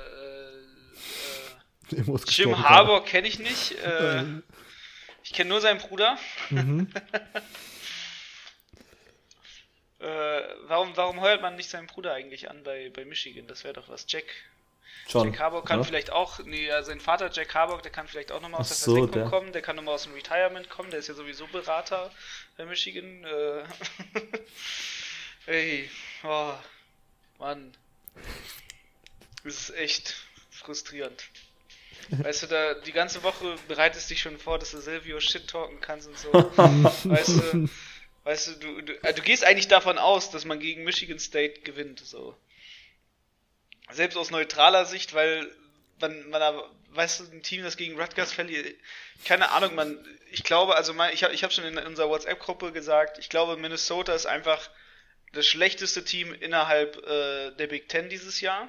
äh 1.97 2.21
Jim 2.29 2.69
Harbour 2.69 3.05
kenne 3.05 3.29
ich 3.29 3.39
nicht. 3.39 3.73
Äh, 3.83 4.25
ich 5.23 5.33
kenne 5.33 5.51
nur 5.51 5.61
seinen 5.61 5.81
Bruder. 5.81 6.19
Mhm. 6.51 6.93
Äh, 10.01 10.43
warum, 10.63 10.97
warum 10.97 11.21
heuert 11.21 11.43
man 11.43 11.57
nicht 11.57 11.69
seinen 11.69 11.87
Bruder 11.87 12.15
eigentlich 12.15 12.49
an 12.49 12.63
bei, 12.63 12.89
bei 12.89 13.05
Michigan? 13.05 13.47
Das 13.47 13.65
wäre 13.65 13.75
doch 13.75 13.91
was. 13.91 14.07
Jack. 14.09 14.25
John, 15.09 15.31
Jack 15.31 15.41
Harbour 15.41 15.65
kann 15.65 15.81
ja? 15.81 15.85
vielleicht 15.85 16.11
auch, 16.11 16.39
nee, 16.41 16.67
ja, 16.67 16.83
sein 16.83 17.01
Vater 17.01 17.31
Jack 17.33 17.55
Harbour, 17.55 17.81
der 17.83 17.91
kann 17.91 18.07
vielleicht 18.07 18.33
auch 18.33 18.41
nochmal 18.41 18.61
aus 18.61 18.67
Ach 18.67 18.77
der 18.77 18.77
so, 18.77 18.93
Versenkung 18.93 19.23
der. 19.23 19.31
kommen, 19.31 19.53
der 19.53 19.63
kann 19.63 19.77
nochmal 19.77 19.95
aus 19.95 20.05
dem 20.05 20.15
Retirement 20.15 20.69
kommen, 20.71 20.91
der 20.91 21.01
ist 21.01 21.09
ja 21.09 21.15
sowieso 21.15 21.47
Berater 21.49 22.11
bei 22.57 22.65
Michigan. 22.65 23.25
Äh, 23.25 23.63
ey, 25.47 25.91
oh, 26.23 26.53
Mann. 27.39 27.73
Das 29.45 29.55
ist 29.55 29.77
echt 29.77 30.15
frustrierend. 30.51 31.25
Weißt 32.11 32.43
du, 32.43 32.47
da 32.47 32.75
die 32.75 32.93
ganze 32.93 33.23
Woche 33.23 33.57
bereitest 33.69 34.11
dich 34.11 34.21
schon 34.21 34.39
vor, 34.39 34.59
dass 34.59 34.73
du 34.73 34.81
Silvio 34.81 35.21
shit 35.21 35.49
talken 35.49 35.81
kannst 35.81 36.09
und 36.09 36.19
so. 36.19 36.33
weißt 36.35 37.29
du, 37.29 37.69
Weißt 38.25 38.49
du, 38.49 38.53
du, 38.55 38.83
du, 38.83 38.93
äh, 39.03 39.15
du 39.15 39.23
gehst 39.23 39.45
eigentlich 39.45 39.69
davon 39.69 39.99
aus, 39.99 40.31
dass 40.31 40.45
man 40.45 40.61
gegen 40.61 40.85
Michigan 40.85 41.19
State 41.19 41.63
gewinnt, 41.63 42.01
so. 42.01 42.37
Selbst 43.93 44.17
aus 44.17 44.31
neutraler 44.31 44.85
Sicht, 44.85 45.15
weil 45.15 45.51
man, 46.01 46.31
man 46.31 46.63
weißt 46.93 47.21
du, 47.21 47.25
ein 47.33 47.43
Team, 47.43 47.63
das 47.63 47.77
gegen 47.77 48.01
Rutgers 48.01 48.33
verliert, 48.33 48.75
keine 49.25 49.51
Ahnung, 49.51 49.75
man, 49.75 49.99
ich 50.31 50.45
glaube, 50.45 50.77
also 50.77 50.95
mein, 50.95 51.13
ich 51.13 51.25
habe 51.25 51.35
ich 51.35 51.45
hab 51.45 51.53
schon 51.53 51.65
in 51.65 51.79
unserer 51.79 52.09
WhatsApp-Gruppe 52.09 52.73
gesagt, 52.73 53.19
ich 53.19 53.29
glaube, 53.29 53.57
Minnesota 53.57 54.15
ist 54.15 54.27
einfach 54.27 54.71
das 55.33 55.47
schlechteste 55.47 56.05
Team 56.05 56.35
innerhalb 56.35 56.97
äh, 57.07 57.51
der 57.53 57.67
Big 57.67 57.89
Ten 57.89 58.09
dieses 58.09 58.41
Jahr. 58.41 58.69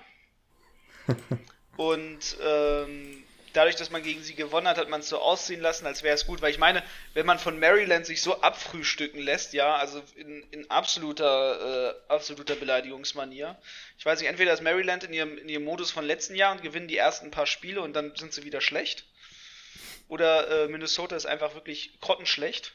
Und 1.78 2.38
ähm, 2.44 3.24
dadurch, 3.54 3.76
dass 3.76 3.90
man 3.90 4.04
gegen 4.04 4.24
sie 4.24 4.36
gewonnen 4.36 4.68
hat, 4.68 4.78
hat 4.78 4.90
man 4.90 5.02
es 5.02 5.10
so 5.10 5.20
aussehen 5.20 5.62
lassen, 5.62 5.86
als 5.86 6.04
wäre 6.04 6.16
es 6.16 6.26
gut. 6.26 6.42
Weil 6.42 6.52
ich 6.52 6.58
meine, 6.58 6.84
wenn 7.14 7.26
man 7.26 7.40
von 7.40 7.60
Maryland 7.60 8.06
sich 8.06 8.22
so 8.22 8.42
abfrühstücken 8.42 9.22
lässt, 9.22 9.54
ja, 9.54 9.76
also 9.76 10.02
in, 10.16 10.44
in 10.52 10.70
absoluter, 10.70 11.96
äh, 12.10 12.12
absoluter 12.12 12.56
Beleidigungsmanier. 12.56 13.58
Ich 13.98 14.06
weiß 14.06 14.20
nicht, 14.20 14.30
entweder 14.30 14.54
ist 14.54 14.62
Maryland 14.62 15.04
in 15.04 15.14
ihrem, 15.14 15.38
in 15.38 15.50
ihrem 15.50 15.64
Modus 15.64 15.92
von 15.92 16.06
letzten 16.06 16.36
Jahr 16.36 16.52
und 16.52 16.62
gewinnen 16.62 16.88
die 16.88 16.98
ersten 16.98 17.32
paar 17.32 17.48
Spiele 17.48 17.82
und 17.82 17.94
dann 17.94 18.16
sind 18.16 18.34
sie 18.34 18.44
wieder 18.44 18.62
schlecht. 18.62 19.06
Oder 20.08 20.66
äh, 20.66 20.68
Minnesota 20.68 21.16
ist 21.16 21.26
einfach 21.26 21.54
wirklich 21.54 22.00
grottenschlecht 22.02 22.74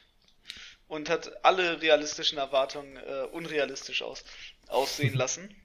und 0.87 1.09
hat 1.09 1.43
alle 1.45 1.81
realistischen 1.81 2.37
Erwartungen 2.37 2.97
äh, 2.97 3.23
unrealistisch 3.31 4.01
aus, 4.01 4.23
aussehen 4.67 5.13
lassen. 5.13 5.55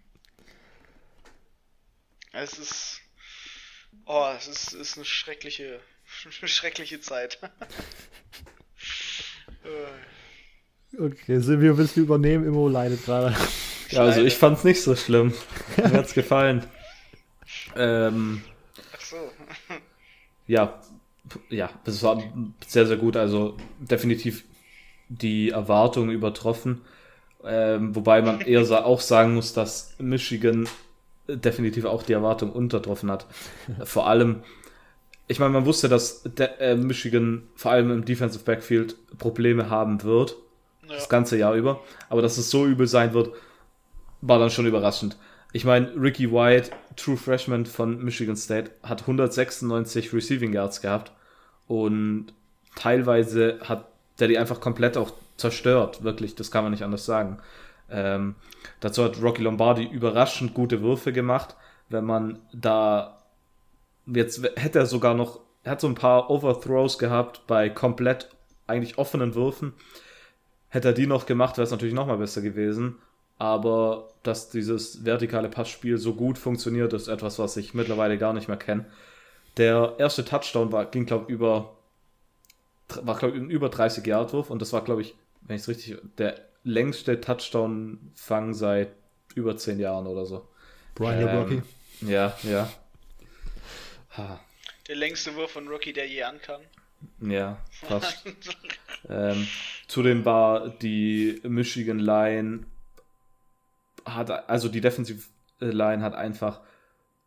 Es 2.32 2.58
ist 2.58 3.01
Oh, 4.06 4.30
es 4.36 4.48
ist, 4.48 4.72
ist 4.72 4.96
eine 4.96 5.04
schreckliche, 5.04 5.80
schreckliche 6.30 7.00
Zeit. 7.00 7.38
okay, 10.98 11.38
Silvio, 11.38 11.78
willst 11.78 11.96
du 11.96 12.00
übernehmen? 12.00 12.46
Immo 12.46 12.68
leidet 12.68 13.04
gerade. 13.04 13.34
Ja, 13.90 14.04
also 14.04 14.22
ich 14.22 14.36
fand's 14.36 14.64
nicht 14.64 14.82
so 14.82 14.96
schlimm. 14.96 15.34
Mir 15.76 15.92
hat's 15.92 16.14
gefallen. 16.14 16.64
ähm, 17.76 18.42
Ach 18.94 19.00
so. 19.00 19.30
ja, 20.46 20.80
ja, 21.50 21.70
das 21.84 22.02
war 22.02 22.22
sehr, 22.66 22.86
sehr 22.86 22.96
gut. 22.96 23.16
Also 23.16 23.56
definitiv 23.78 24.44
die 25.08 25.50
Erwartungen 25.50 26.10
übertroffen. 26.10 26.82
Ähm, 27.44 27.94
wobei 27.94 28.22
man 28.22 28.40
eher 28.40 28.86
auch 28.86 29.00
sagen 29.00 29.34
muss, 29.34 29.52
dass 29.52 29.94
Michigan 29.98 30.68
definitiv 31.28 31.84
auch 31.84 32.02
die 32.02 32.12
Erwartung 32.12 32.52
untertroffen 32.52 33.10
hat. 33.10 33.26
Vor 33.84 34.06
allem, 34.06 34.42
ich 35.28 35.38
meine, 35.38 35.52
man 35.52 35.66
wusste, 35.66 35.88
dass 35.88 36.22
der, 36.24 36.60
äh, 36.60 36.76
Michigan 36.76 37.44
vor 37.54 37.72
allem 37.72 37.90
im 37.90 38.04
Defensive 38.04 38.44
Backfield 38.44 38.96
Probleme 39.18 39.70
haben 39.70 40.02
wird. 40.02 40.36
Ja. 40.88 40.94
Das 40.94 41.08
ganze 41.08 41.38
Jahr 41.38 41.54
über. 41.54 41.80
Aber 42.08 42.22
dass 42.22 42.38
es 42.38 42.50
so 42.50 42.66
übel 42.66 42.86
sein 42.86 43.14
wird, 43.14 43.30
war 44.20 44.38
dann 44.38 44.50
schon 44.50 44.66
überraschend. 44.66 45.16
Ich 45.52 45.64
meine, 45.64 45.92
Ricky 45.96 46.32
White, 46.32 46.70
True 46.96 47.16
Freshman 47.16 47.66
von 47.66 48.02
Michigan 48.02 48.36
State, 48.36 48.70
hat 48.82 49.02
196 49.02 50.12
Receiving 50.12 50.52
Yards 50.52 50.80
gehabt 50.80 51.12
und 51.66 52.32
teilweise 52.74 53.58
hat 53.62 53.86
der 54.18 54.28
die 54.28 54.38
einfach 54.38 54.60
komplett 54.60 54.96
auch 54.96 55.12
zerstört, 55.36 56.04
wirklich, 56.04 56.34
das 56.34 56.50
kann 56.50 56.62
man 56.62 56.72
nicht 56.72 56.84
anders 56.84 57.04
sagen. 57.04 57.38
Ähm, 57.92 58.34
dazu 58.80 59.04
hat 59.04 59.22
Rocky 59.22 59.42
Lombardi 59.42 59.84
überraschend 59.84 60.54
gute 60.54 60.82
Würfe 60.82 61.12
gemacht. 61.12 61.56
Wenn 61.88 62.04
man 62.04 62.40
da 62.52 63.22
jetzt 64.06 64.42
hätte 64.56 64.80
er 64.80 64.86
sogar 64.86 65.14
noch, 65.14 65.40
er 65.62 65.72
hat 65.72 65.80
so 65.80 65.86
ein 65.86 65.94
paar 65.94 66.30
Overthrows 66.30 66.98
gehabt 66.98 67.46
bei 67.46 67.68
komplett 67.68 68.30
eigentlich 68.66 68.98
offenen 68.98 69.34
Würfen. 69.34 69.74
Hätte 70.68 70.88
er 70.88 70.94
die 70.94 71.06
noch 71.06 71.26
gemacht, 71.26 71.56
wäre 71.56 71.64
es 71.64 71.70
natürlich 71.70 71.94
noch 71.94 72.06
mal 72.06 72.16
besser 72.16 72.40
gewesen. 72.40 72.98
Aber 73.38 74.08
dass 74.22 74.50
dieses 74.50 75.04
vertikale 75.04 75.48
Passspiel 75.48 75.98
so 75.98 76.14
gut 76.14 76.38
funktioniert, 76.38 76.92
ist 76.92 77.08
etwas, 77.08 77.38
was 77.38 77.56
ich 77.56 77.74
mittlerweile 77.74 78.16
gar 78.16 78.32
nicht 78.32 78.48
mehr 78.48 78.56
kenne. 78.56 78.86
Der 79.56 79.94
erste 79.98 80.24
Touchdown 80.24 80.72
war, 80.72 80.86
ging, 80.86 81.06
glaube 81.06 81.24
ich, 81.26 81.30
über, 81.30 81.76
war, 83.02 83.22
ein 83.22 83.50
über 83.50 83.68
30 83.68 84.06
Yard 84.06 84.32
Wurf 84.32 84.50
und 84.50 84.62
das 84.62 84.72
war, 84.72 84.82
glaube 84.82 85.02
ich, 85.02 85.14
wenn 85.42 85.56
ich 85.56 85.62
es 85.62 85.68
richtig, 85.68 85.98
der 86.18 86.40
längste 86.64 87.20
Touchdown-Fang 87.20 88.54
seit 88.54 88.90
über 89.34 89.56
zehn 89.56 89.78
Jahren 89.78 90.06
oder 90.06 90.26
so. 90.26 90.48
Brian 90.94 91.20
ähm, 91.20 91.36
Rocky. 91.36 91.62
Ja, 92.02 92.36
ja. 92.42 92.70
Ha. 94.16 94.40
Der 94.88 94.96
längste 94.96 95.34
Wurf 95.36 95.52
von 95.52 95.68
Rocky, 95.68 95.92
der 95.92 96.08
je 96.08 96.22
ankam. 96.22 96.60
Ja, 97.20 97.58
fast. 97.70 98.24
ähm, 99.08 99.46
zudem 99.88 100.24
war 100.24 100.68
die 100.68 101.40
Michigan 101.44 101.98
Line 101.98 102.66
hat, 104.04 104.48
also 104.48 104.68
die 104.68 104.80
Defensive 104.80 105.26
Line 105.60 106.02
hat 106.02 106.14
einfach 106.14 106.60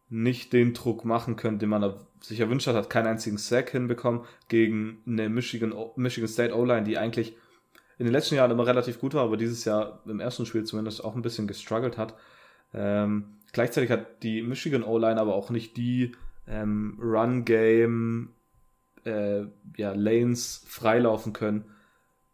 nicht 0.09 0.53
den 0.53 0.73
Druck 0.73 1.03
machen 1.05 1.35
können, 1.35 1.59
den 1.59 1.69
man 1.69 1.95
sich 2.21 2.39
erwünscht 2.39 2.67
hat, 2.67 2.75
hat 2.75 2.89
keinen 2.89 3.07
einzigen 3.07 3.37
Sack 3.37 3.71
hinbekommen 3.71 4.25
gegen 4.47 5.01
eine 5.07 5.29
Michigan, 5.29 5.73
Michigan 5.95 6.27
State 6.27 6.55
O-Line, 6.55 6.83
die 6.83 6.97
eigentlich 6.97 7.35
in 7.97 8.05
den 8.05 8.13
letzten 8.13 8.35
Jahren 8.35 8.51
immer 8.51 8.67
relativ 8.67 8.99
gut 8.99 9.13
war, 9.13 9.23
aber 9.23 9.37
dieses 9.37 9.65
Jahr 9.65 10.01
im 10.05 10.19
ersten 10.19 10.45
Spiel 10.45 10.63
zumindest 10.63 11.03
auch 11.03 11.15
ein 11.15 11.21
bisschen 11.21 11.47
gestruggelt 11.47 11.97
hat. 11.97 12.15
Ähm, 12.73 13.37
gleichzeitig 13.53 13.89
hat 13.89 14.23
die 14.23 14.41
Michigan 14.41 14.83
O-Line 14.83 15.19
aber 15.19 15.35
auch 15.35 15.49
nicht 15.49 15.77
die 15.77 16.15
ähm, 16.47 16.99
Run-Game 17.01 18.33
äh, 19.05 19.43
ja, 19.77 19.93
Lanes 19.93 20.65
freilaufen 20.67 21.31
können, 21.31 21.65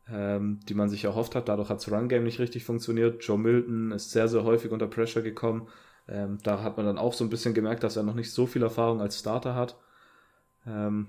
ähm, 0.09 0.59
die 0.67 0.73
man 0.73 0.89
sich 0.89 1.03
erhofft 1.03 1.35
hat. 1.35 1.47
Dadurch 1.47 1.69
hat 1.69 1.77
das 1.77 1.91
Run-Game 1.91 2.23
nicht 2.23 2.39
richtig 2.39 2.63
funktioniert. 2.65 3.23
Joe 3.23 3.37
Milton 3.37 3.91
ist 3.91 4.11
sehr, 4.11 4.27
sehr 4.27 4.43
häufig 4.43 4.71
unter 4.71 4.87
Pressure 4.87 5.21
gekommen. 5.21 5.67
Ähm, 6.07 6.39
da 6.43 6.63
hat 6.63 6.77
man 6.77 6.87
dann 6.87 6.97
auch 6.97 7.13
so 7.13 7.23
ein 7.23 7.29
bisschen 7.29 7.53
gemerkt, 7.53 7.83
dass 7.83 7.95
er 7.95 8.03
noch 8.03 8.15
nicht 8.15 8.31
so 8.31 8.47
viel 8.47 8.63
Erfahrung 8.63 8.99
als 8.99 9.19
Starter 9.19 9.53
hat. 9.55 9.77
Ähm, 10.65 11.07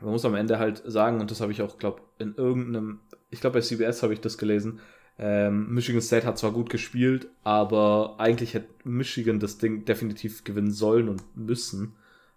man 0.00 0.12
muss 0.12 0.24
am 0.24 0.34
Ende 0.34 0.58
halt 0.58 0.82
sagen, 0.86 1.20
und 1.20 1.30
das 1.30 1.40
habe 1.40 1.52
ich 1.52 1.62
auch, 1.62 1.78
glaube 1.78 2.02
in 2.18 2.34
irgendeinem 2.36 3.00
ich 3.30 3.40
glaube 3.40 3.58
bei 3.58 3.60
CBS 3.60 4.02
habe 4.02 4.14
ich 4.14 4.20
das 4.20 4.38
gelesen, 4.38 4.80
ähm, 5.18 5.74
Michigan 5.74 6.00
State 6.00 6.26
hat 6.26 6.38
zwar 6.38 6.52
gut 6.52 6.70
gespielt, 6.70 7.26
aber 7.42 8.14
eigentlich 8.18 8.54
hätte 8.54 8.68
Michigan 8.84 9.40
das 9.40 9.58
Ding 9.58 9.84
definitiv 9.84 10.44
gewinnen 10.44 10.70
sollen 10.70 11.08
und 11.08 11.36
müssen, 11.36 11.96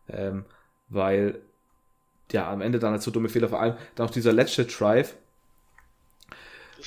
ähm, 0.09 0.45
weil 0.89 1.39
ja 2.31 2.51
am 2.51 2.61
Ende 2.61 2.79
dann 2.79 2.91
halt 2.91 3.03
so 3.03 3.11
dumme 3.11 3.29
Fehler, 3.29 3.49
vor 3.49 3.61
allem. 3.61 3.75
Dann 3.95 4.07
auch 4.07 4.11
dieser 4.11 4.33
letzte 4.33 4.65
Drive, 4.65 5.15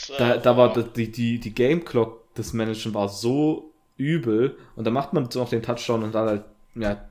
war 0.09 0.19
da, 0.19 0.37
da 0.38 0.57
war 0.57 0.73
die, 0.83 1.12
die, 1.12 1.38
die 1.38 1.55
Game 1.55 1.85
Clock 1.85 2.35
des 2.35 2.53
Managen 2.53 2.95
war 2.95 3.09
so 3.09 3.71
übel 3.97 4.57
und 4.75 4.85
dann 4.85 4.95
macht 4.95 5.12
man 5.12 5.29
noch 5.35 5.49
den 5.49 5.62
Touchdown 5.62 6.03
und 6.03 6.14
dann 6.14 6.29
halt 6.29 6.45
ja, 6.75 7.09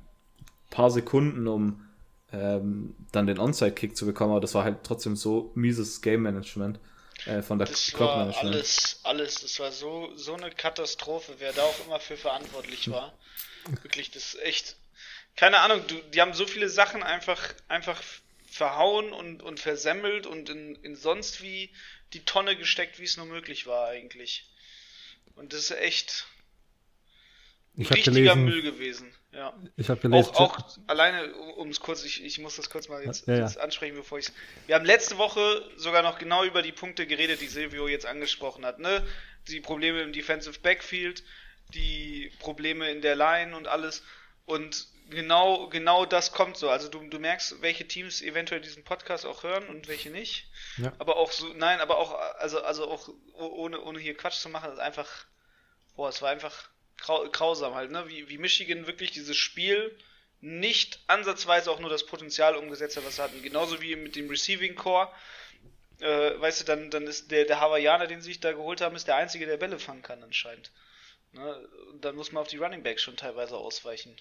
paar 0.70 0.92
Sekunden, 0.92 1.48
um 1.48 1.80
ähm, 2.34 2.96
dann 3.12 3.28
den 3.28 3.40
Onside-Kick 3.40 3.96
zu 3.96 4.06
bekommen, 4.06 4.32
aber 4.32 4.42
das 4.42 4.54
war 4.56 4.64
halt 4.64 4.84
trotzdem 4.84 5.16
so 5.16 5.52
mieses 5.56 6.02
Game-Management 6.02 6.80
äh, 7.26 7.42
von 7.42 7.60
der 7.60 7.68
das 7.68 7.98
war 8.00 8.36
alles, 8.38 9.00
alles, 9.04 9.42
das 9.42 9.60
war 9.60 9.72
so, 9.72 10.12
so 10.16 10.34
eine 10.34 10.52
Katastrophe, 10.52 11.36
wer 11.38 11.54
da 11.54 11.62
auch 11.64 11.86
immer 11.86 12.00
für 12.00 12.18
verantwortlich 12.18 12.90
war. 12.90 13.18
Wirklich, 13.82 14.12
das 14.12 14.34
ist 14.34 14.42
echt, 14.42 14.76
keine 15.36 15.60
Ahnung, 15.60 15.82
du, 15.88 15.96
die 16.14 16.20
haben 16.20 16.34
so 16.34 16.46
viele 16.46 16.70
Sachen 16.70 17.02
einfach, 17.04 17.40
einfach 17.70 18.02
verhauen 18.46 19.14
und, 19.14 19.42
und 19.42 19.60
versemmelt 19.60 20.26
und 20.28 20.50
in, 20.50 20.76
in 20.84 20.96
sonst 20.96 21.42
wie 21.42 21.72
die 22.14 22.26
Tonne 22.26 22.58
gesteckt, 22.58 23.00
wie 23.00 23.06
es 23.06 23.18
nur 23.18 23.26
möglich 23.26 23.68
war 23.68 23.88
eigentlich. 23.88 24.50
Und 25.36 25.54
das 25.54 25.62
ist 25.62 25.72
echt 25.72 26.26
Ich 27.76 27.86
habe 27.86 27.96
richtiger 27.96 28.36
gelesen, 28.36 28.46
Müll 28.46 28.62
gewesen. 28.62 29.16
Ja. 29.34 29.54
ich 29.78 29.90
habe 29.90 30.00
gelesen, 30.00 30.30
Auch, 30.36 30.58
auch 30.58 30.78
alleine, 30.88 31.34
um 31.34 31.70
es 31.70 31.80
kurz, 31.80 32.04
ich, 32.04 32.24
ich 32.24 32.38
muss 32.40 32.56
das 32.56 32.70
kurz 32.70 32.88
mal 32.88 33.04
jetzt, 33.04 33.28
Ja, 33.28 33.34
ja. 33.36 33.40
jetzt 33.42 33.58
ansprechen, 33.58 33.96
bevor 33.96 34.20
ich 34.20 34.28
Wir 34.68 34.76
haben 34.76 34.86
letzte 34.86 35.18
Woche 35.18 35.68
sogar 35.76 36.04
noch 36.04 36.20
genau 36.20 36.44
über 36.44 36.62
die 36.62 36.72
Punkte 36.72 37.08
geredet, 37.08 37.42
die 37.42 37.48
Silvio 37.48 37.88
jetzt 37.88 38.06
angesprochen 38.06 38.66
hat, 38.66 38.80
ne? 38.80 39.06
Die 39.48 39.60
Probleme 39.60 40.02
im 40.02 40.14
Defensive 40.14 40.60
Backfield, 40.60 41.24
die 41.74 42.32
Probleme 42.40 42.90
in 42.92 43.02
der 43.02 43.16
Line 43.16 43.58
und 43.58 43.68
alles. 43.68 44.04
Und 44.46 44.88
genau, 45.10 45.68
genau 45.70 46.06
das 46.06 46.32
kommt 46.32 46.58
so. 46.58 46.70
Also 46.70 46.88
du, 46.90 47.00
du 47.08 47.20
merkst, 47.20 47.62
welche 47.62 47.88
Teams 47.88 48.22
eventuell 48.22 48.62
diesen 48.62 48.84
Podcast 48.84 49.26
auch 49.26 49.44
hören 49.44 49.68
und 49.68 49.88
welche 49.88 50.10
nicht. 50.10 50.48
Ja. 50.78 50.94
Aber 51.00 51.18
auch 51.18 51.32
so, 51.32 51.48
nein, 51.54 51.80
aber 51.80 51.98
auch, 51.98 52.14
also, 52.38 52.62
also 52.62 52.90
auch 52.90 53.10
ohne, 53.34 53.82
ohne 53.82 54.00
hier 54.00 54.16
Quatsch 54.16 54.40
zu 54.40 54.50
machen, 54.50 54.72
ist 54.72 54.80
einfach, 54.80 55.10
boah, 55.96 56.10
es 56.10 56.22
war 56.22 56.30
einfach 56.30 56.70
grausam 56.98 57.76
halt, 57.76 57.92
ne? 57.92 58.08
Wie, 58.08 58.30
wie 58.30 58.38
Michigan 58.38 58.88
wirklich 58.88 59.12
dieses 59.12 59.38
Spiel 59.38 59.96
nicht 60.42 61.00
ansatzweise 61.08 61.72
auch 61.72 61.80
nur 61.80 61.90
das 61.90 62.06
Potenzial 62.06 62.56
umgesetzt 62.56 62.98
hat, 62.98 63.06
was 63.06 63.16
sie 63.16 63.24
hatten. 63.24 63.42
Genauso 63.42 63.82
wie 63.82 63.96
mit 63.96 64.16
dem 64.16 64.30
Receiving 64.30 64.76
Core. 64.76 65.10
Äh, 66.02 66.40
weißt 66.40 66.62
du, 66.62 66.66
dann, 66.66 66.92
dann 66.92 67.04
ist 67.04 67.32
der, 67.32 67.46
der 67.46 67.62
Hawaiianer, 67.62 68.08
den 68.08 68.22
sie 68.22 68.28
sich 68.28 68.42
da 68.42 68.52
geholt 68.52 68.82
haben, 68.82 68.96
ist 68.96 69.08
der 69.08 69.16
Einzige, 69.16 69.46
der 69.46 69.58
Bälle 69.58 69.80
fangen 69.80 70.02
kann 70.02 70.22
anscheinend. 70.22 70.72
Ne? 71.32 71.70
Und 71.92 72.04
dann 72.04 72.16
muss 72.16 72.32
man 72.32 72.42
auf 72.42 72.50
die 72.50 72.58
Running 72.58 72.84
Backs 72.84 73.02
schon 73.02 73.16
teilweise 73.16 73.56
ausweichen. 73.56 74.16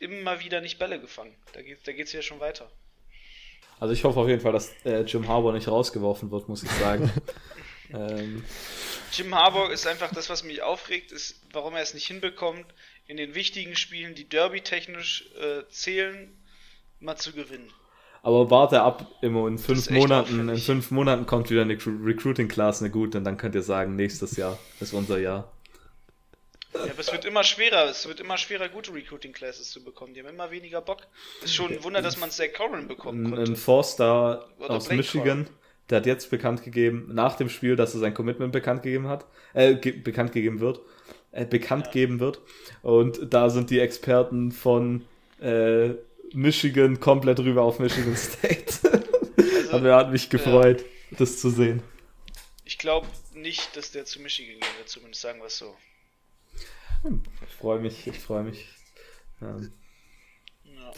Immer 0.00 0.40
wieder 0.40 0.60
nicht 0.60 0.78
Bälle 0.78 1.00
gefangen. 1.00 1.36
Da 1.52 1.62
geht 1.62 1.86
da 1.86 1.92
geht's 1.92 2.12
ja 2.12 2.22
schon 2.22 2.40
weiter. 2.40 2.70
Also 3.80 3.94
ich 3.94 4.02
hoffe 4.02 4.18
auf 4.18 4.28
jeden 4.28 4.40
Fall, 4.40 4.52
dass 4.52 4.74
äh, 4.84 5.02
Jim 5.02 5.28
Harbour 5.28 5.52
nicht 5.52 5.68
rausgeworfen 5.68 6.30
wird, 6.30 6.48
muss 6.48 6.64
ich 6.64 6.70
sagen. 6.70 7.12
ähm, 7.92 8.44
Jim 9.12 9.34
Harbaugh 9.34 9.72
ist 9.72 9.86
einfach 9.86 10.12
das, 10.12 10.28
was 10.30 10.44
mich 10.44 10.62
aufregt, 10.62 11.12
ist, 11.12 11.40
warum 11.52 11.74
er 11.74 11.82
es 11.82 11.94
nicht 11.94 12.06
hinbekommt, 12.06 12.66
in 13.06 13.16
den 13.16 13.34
wichtigen 13.34 13.74
Spielen, 13.76 14.14
die 14.14 14.28
Derby-technisch 14.28 15.30
äh, 15.40 15.68
zählen, 15.70 16.36
mal 17.00 17.16
zu 17.16 17.32
gewinnen. 17.32 17.72
aber 18.22 18.50
warte 18.50 18.82
ab, 18.82 19.06
immer 19.22 19.48
in 19.48 19.58
fünf 19.58 19.88
Monaten, 19.90 20.48
in 20.48 20.58
fünf 20.58 20.90
Monaten 20.90 21.24
kommt 21.24 21.48
wieder 21.50 21.62
eine 21.62 21.74
Recru- 21.74 22.04
Recruiting 22.04 22.48
Class, 22.48 22.80
eine 22.82 22.90
gute, 22.90 23.18
und 23.18 23.24
dann 23.24 23.36
könnt 23.36 23.54
ihr 23.54 23.62
sagen, 23.62 23.96
nächstes 23.96 24.36
Jahr 24.36 24.58
ist 24.80 24.92
unser 24.92 25.18
Jahr. 25.18 25.52
Ja, 26.74 26.82
aber 26.82 26.98
es 26.98 27.10
wird 27.10 27.24
immer 27.24 27.44
schwerer, 27.44 27.86
es 27.86 28.06
wird 28.06 28.20
immer 28.20 28.36
schwerer, 28.36 28.68
gute 28.68 28.92
Recruiting 28.92 29.32
Classes 29.32 29.70
zu 29.70 29.82
bekommen. 29.82 30.12
Die 30.12 30.20
haben 30.20 30.28
immer 30.28 30.50
weniger 30.50 30.82
Bock. 30.82 31.06
Ist 31.42 31.54
schon 31.54 31.72
ein 31.72 31.82
Wunder, 31.82 32.02
dass 32.02 32.18
man 32.18 32.30
Zach 32.30 32.52
Corin 32.54 32.86
bekommen 32.86 33.26
Ein, 33.26 33.32
ein 33.32 33.36
konnte. 33.46 33.56
Forster 33.56 34.48
Oder 34.58 34.70
aus 34.72 34.90
Michigan, 34.90 35.48
der 35.90 35.98
hat 35.98 36.06
jetzt 36.06 36.30
bekannt 36.30 36.62
gegeben, 36.62 37.08
nach 37.12 37.36
dem 37.36 37.48
Spiel, 37.48 37.76
dass 37.76 37.94
er 37.94 38.00
sein 38.00 38.14
Commitment 38.14 38.52
bekannt 38.52 38.82
gegeben 38.82 39.08
hat, 39.08 39.26
äh, 39.54 39.74
ge 39.74 39.92
bekannt 39.92 40.32
gegeben 40.32 40.60
wird, 40.60 40.80
äh, 41.32 41.44
bekannt 41.46 41.90
geben 41.92 42.20
wird. 42.20 42.40
Und 42.82 43.32
da 43.32 43.50
sind 43.50 43.70
die 43.70 43.80
Experten 43.80 44.52
von 44.52 45.04
äh, 45.40 45.90
Michigan 46.32 47.00
komplett 47.00 47.40
rüber 47.40 47.62
auf 47.62 47.78
Michigan 47.78 48.16
State. 48.18 48.80
Also, 49.36 49.70
Aber 49.70 49.88
er 49.88 49.96
hat 49.96 50.12
mich 50.12 50.28
gefreut, 50.30 50.84
das 51.12 51.38
zu 51.40 51.50
sehen. 51.50 51.82
ich 52.64 52.78
glaube 52.78 53.06
nicht, 53.34 53.76
dass 53.76 53.92
der 53.92 54.04
zu 54.04 54.20
Michigan 54.20 54.60
gehen 54.60 54.76
wird, 54.78 54.88
zumindest 54.88 55.22
sagen 55.22 55.38
wir 55.40 55.46
es 55.46 55.56
so. 55.58 55.74
Ich 57.46 57.54
freue 57.54 57.78
mich, 57.78 58.06
ich 58.06 58.18
freue 58.18 58.42
mich. 58.42 58.66
Ähm, 59.40 59.72
Ja. 60.64 60.92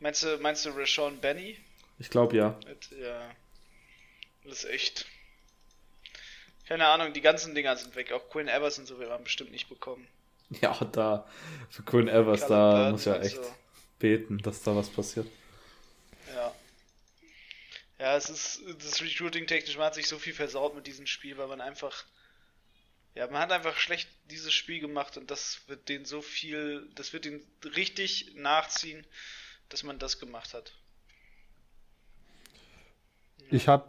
Meinst 0.00 0.22
du, 0.22 0.38
meinst 0.38 0.64
du 0.64 0.70
Rashawn 0.70 1.18
Benny? 1.20 1.58
ich 1.98 2.08
glaube 2.10 2.36
ja. 2.36 2.58
Mit, 2.66 2.90
ja. 3.00 3.30
Das 4.48 4.64
ist 4.64 4.70
echt. 4.70 5.06
Keine 6.66 6.86
Ahnung, 6.86 7.12
die 7.12 7.20
ganzen 7.20 7.54
Dinger 7.54 7.76
sind 7.76 7.96
weg. 7.96 8.12
Auch 8.12 8.28
Quinn 8.30 8.48
Evers 8.48 8.78
und 8.78 8.86
so 8.86 8.98
wir 9.00 9.10
haben 9.10 9.24
bestimmt 9.24 9.50
nicht 9.50 9.68
bekommen. 9.68 10.06
Ja, 10.62 10.72
da 10.92 11.28
für 11.68 11.82
Quinn 11.82 12.08
Evers, 12.08 12.46
da 12.46 12.72
Burton 12.72 12.92
muss 12.92 13.04
ja 13.04 13.20
echt 13.20 13.36
so. 13.36 13.54
beten, 13.98 14.38
dass 14.38 14.62
da 14.62 14.74
was 14.74 14.88
passiert. 14.88 15.26
Ja. 16.34 16.54
Ja, 17.98 18.16
es 18.16 18.30
ist 18.30 18.62
das 18.82 19.02
Recruiting 19.02 19.46
technisch, 19.46 19.76
man 19.76 19.84
hat 19.86 19.94
sich 19.94 20.08
so 20.08 20.18
viel 20.18 20.32
versaut 20.32 20.74
mit 20.74 20.86
diesem 20.86 21.06
Spiel, 21.06 21.36
weil 21.36 21.48
man 21.48 21.60
einfach 21.60 22.06
ja, 23.18 23.26
man 23.26 23.42
hat 23.42 23.50
einfach 23.50 23.76
schlecht 23.76 24.08
dieses 24.30 24.54
Spiel 24.54 24.78
gemacht 24.78 25.16
und 25.16 25.28
das 25.28 25.62
wird 25.66 25.88
den 25.88 26.04
so 26.04 26.22
viel, 26.22 26.88
das 26.94 27.12
wird 27.12 27.24
den 27.24 27.44
richtig 27.64 28.34
nachziehen, 28.36 29.04
dass 29.70 29.82
man 29.82 29.98
das 29.98 30.20
gemacht 30.20 30.54
hat. 30.54 30.72
Ich 33.50 33.68
habe 33.68 33.84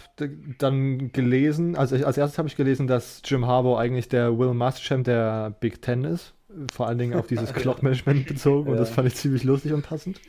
dann 0.58 1.12
gelesen, 1.12 1.76
also 1.76 1.96
ich, 1.96 2.06
als 2.06 2.18
erstes 2.18 2.38
habe 2.38 2.48
ich 2.48 2.56
gelesen, 2.56 2.88
dass 2.88 3.22
Jim 3.26 3.46
Harbaugh 3.46 3.78
eigentlich 3.78 4.08
der 4.10 4.38
Will 4.38 4.54
Muschamp 4.54 5.06
der 5.06 5.56
Big 5.60 5.82
Ten 5.82 6.04
ist. 6.06 6.34
Vor 6.74 6.88
allen 6.88 6.98
Dingen 6.98 7.14
auf 7.14 7.28
dieses 7.28 7.54
Clock-Management 7.54 8.28
bezogen 8.28 8.70
und 8.70 8.76
Ja. 8.76 8.80
das 8.80 8.90
fand 8.90 9.08
ich 9.08 9.16
ziemlich 9.16 9.44
lustig 9.44 9.74
und 9.74 9.82
passend. 9.84 10.20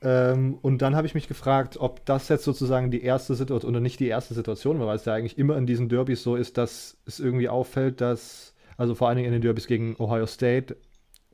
Ähm, 0.00 0.58
und 0.62 0.80
dann 0.80 0.94
habe 0.94 1.06
ich 1.08 1.14
mich 1.14 1.26
gefragt, 1.26 1.76
ob 1.80 2.06
das 2.06 2.28
jetzt 2.28 2.44
sozusagen 2.44 2.90
die 2.90 3.02
erste 3.02 3.34
Situation 3.34 3.72
oder 3.72 3.80
nicht 3.80 3.98
die 3.98 4.06
erste 4.06 4.32
Situation 4.34 4.78
war, 4.78 4.86
weil 4.86 4.96
es 4.96 5.04
ja 5.04 5.14
eigentlich 5.14 5.38
immer 5.38 5.56
in 5.56 5.66
diesen 5.66 5.88
Derbys 5.88 6.22
so 6.22 6.36
ist, 6.36 6.56
dass 6.56 6.96
es 7.04 7.18
irgendwie 7.18 7.48
auffällt, 7.48 8.00
dass, 8.00 8.54
also 8.76 8.94
vor 8.94 9.08
allen 9.08 9.16
Dingen 9.16 9.26
in 9.26 9.32
den 9.32 9.42
Derbys 9.42 9.66
gegen 9.66 9.96
Ohio 9.98 10.26
State, 10.26 10.76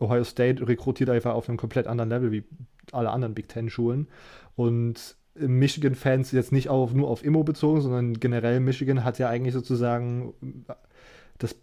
Ohio 0.00 0.24
State 0.24 0.66
rekrutiert 0.66 1.10
einfach 1.10 1.34
auf 1.34 1.48
einem 1.48 1.58
komplett 1.58 1.86
anderen 1.86 2.08
Level 2.08 2.32
wie 2.32 2.44
alle 2.92 3.10
anderen 3.10 3.34
Big 3.34 3.48
Ten-Schulen. 3.48 4.08
Und 4.56 5.16
Michigan-Fans 5.36 6.32
jetzt 6.32 6.52
nicht 6.52 6.68
auf, 6.68 6.92
nur 6.92 7.08
auf 7.08 7.24
Immo 7.24 7.42
bezogen, 7.44 7.80
sondern 7.80 8.14
generell 8.20 8.60
Michigan 8.60 9.02
hat 9.04 9.18
ja 9.18 9.28
eigentlich 9.28 9.54
sozusagen 9.54 10.34
das 11.38 11.56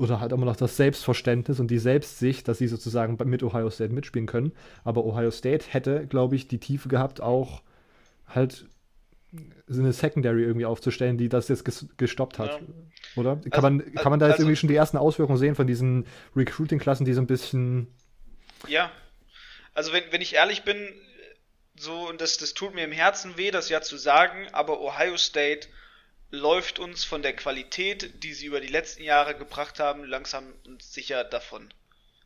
oder 0.00 0.18
halt 0.18 0.32
immer 0.32 0.46
noch 0.46 0.56
das 0.56 0.76
Selbstverständnis 0.76 1.60
und 1.60 1.70
die 1.70 1.78
Selbstsicht, 1.78 2.48
dass 2.48 2.58
sie 2.58 2.66
sozusagen 2.66 3.16
mit 3.28 3.44
Ohio 3.44 3.70
State 3.70 3.92
mitspielen 3.92 4.26
können. 4.26 4.52
Aber 4.82 5.04
Ohio 5.04 5.30
State 5.30 5.66
hätte, 5.70 6.08
glaube 6.08 6.34
ich, 6.34 6.48
die 6.48 6.58
Tiefe 6.58 6.88
gehabt, 6.88 7.20
auch 7.20 7.62
halt 8.26 8.66
so 9.68 9.80
eine 9.80 9.92
Secondary 9.92 10.42
irgendwie 10.42 10.66
aufzustellen, 10.66 11.16
die 11.16 11.28
das 11.28 11.48
jetzt 11.48 11.64
ges 11.64 11.86
gestoppt 11.96 12.38
hat. 12.40 12.50
Ja. 12.50 12.60
Oder? 13.16 13.36
Kann, 13.36 13.52
Also- 13.52 13.62
man, 13.62 13.94
kann 13.94 14.10
man 14.10 14.18
da 14.18 14.26
jetzt 14.26 14.34
also- 14.34 14.42
irgendwie 14.44 14.56
schon 14.56 14.68
die 14.68 14.74
ersten 14.76 14.96
Auswirkungen 14.96 15.38
sehen 15.38 15.54
von 15.54 15.66
diesen 15.68 16.06
Recruiting-Klassen, 16.34 17.04
die 17.04 17.12
so 17.12 17.20
ein 17.20 17.26
bisschen. 17.28 17.86
Ja. 18.66 18.90
Also 19.74 19.92
wenn, 19.92 20.02
wenn 20.10 20.20
ich 20.20 20.34
ehrlich 20.34 20.64
bin, 20.64 20.76
so, 21.76 22.08
und 22.08 22.20
das, 22.20 22.38
das 22.38 22.54
tut 22.54 22.74
mir 22.74 22.84
im 22.84 22.92
Herzen 22.92 23.36
weh, 23.36 23.50
das 23.50 23.68
ja 23.68 23.82
zu 23.82 23.96
sagen, 23.96 24.48
aber 24.52 24.80
Ohio 24.80 25.16
State 25.16 25.68
läuft 26.30 26.78
uns 26.78 27.04
von 27.04 27.22
der 27.22 27.34
Qualität, 27.34 28.22
die 28.22 28.32
sie 28.34 28.46
über 28.46 28.60
die 28.60 28.68
letzten 28.68 29.02
Jahre 29.02 29.36
gebracht 29.36 29.80
haben, 29.80 30.04
langsam 30.04 30.52
und 30.66 30.82
sicher 30.82 31.24
davon. 31.24 31.72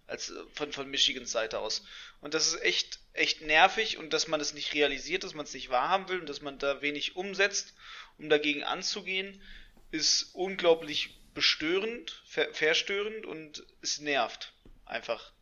Als 0.07 0.33
von, 0.55 0.73
von 0.73 0.91
Michigans 0.91 1.31
Seite 1.31 1.59
aus. 1.59 1.85
Und 2.21 2.33
das 2.33 2.47
ist 2.47 2.63
echt, 2.63 2.99
echt 3.13 3.43
nervig 3.43 3.99
und 3.99 4.13
dass 4.13 4.27
man 4.27 4.41
es 4.41 4.55
nicht 4.55 4.73
realisiert, 4.73 5.23
dass 5.23 5.35
man 5.35 5.45
es 5.45 5.53
nicht 5.53 5.69
wahrhaben 5.69 6.09
will 6.09 6.21
und 6.21 6.29
dass 6.29 6.41
man 6.41 6.59
da 6.59 6.81
wenig 6.81 7.17
umsetzt, 7.17 7.75
um 8.17 8.31
dagegen 8.31 8.65
anzugehen, 8.65 9.43
ist 9.91 10.35
unglaublich 10.35 11.19
bestörend, 11.35 12.23
ver 12.27 12.53
verstörend 12.55 13.27
und 13.27 13.65
es 13.83 14.01
nervt. 14.01 14.53
Einfach. 14.87 15.33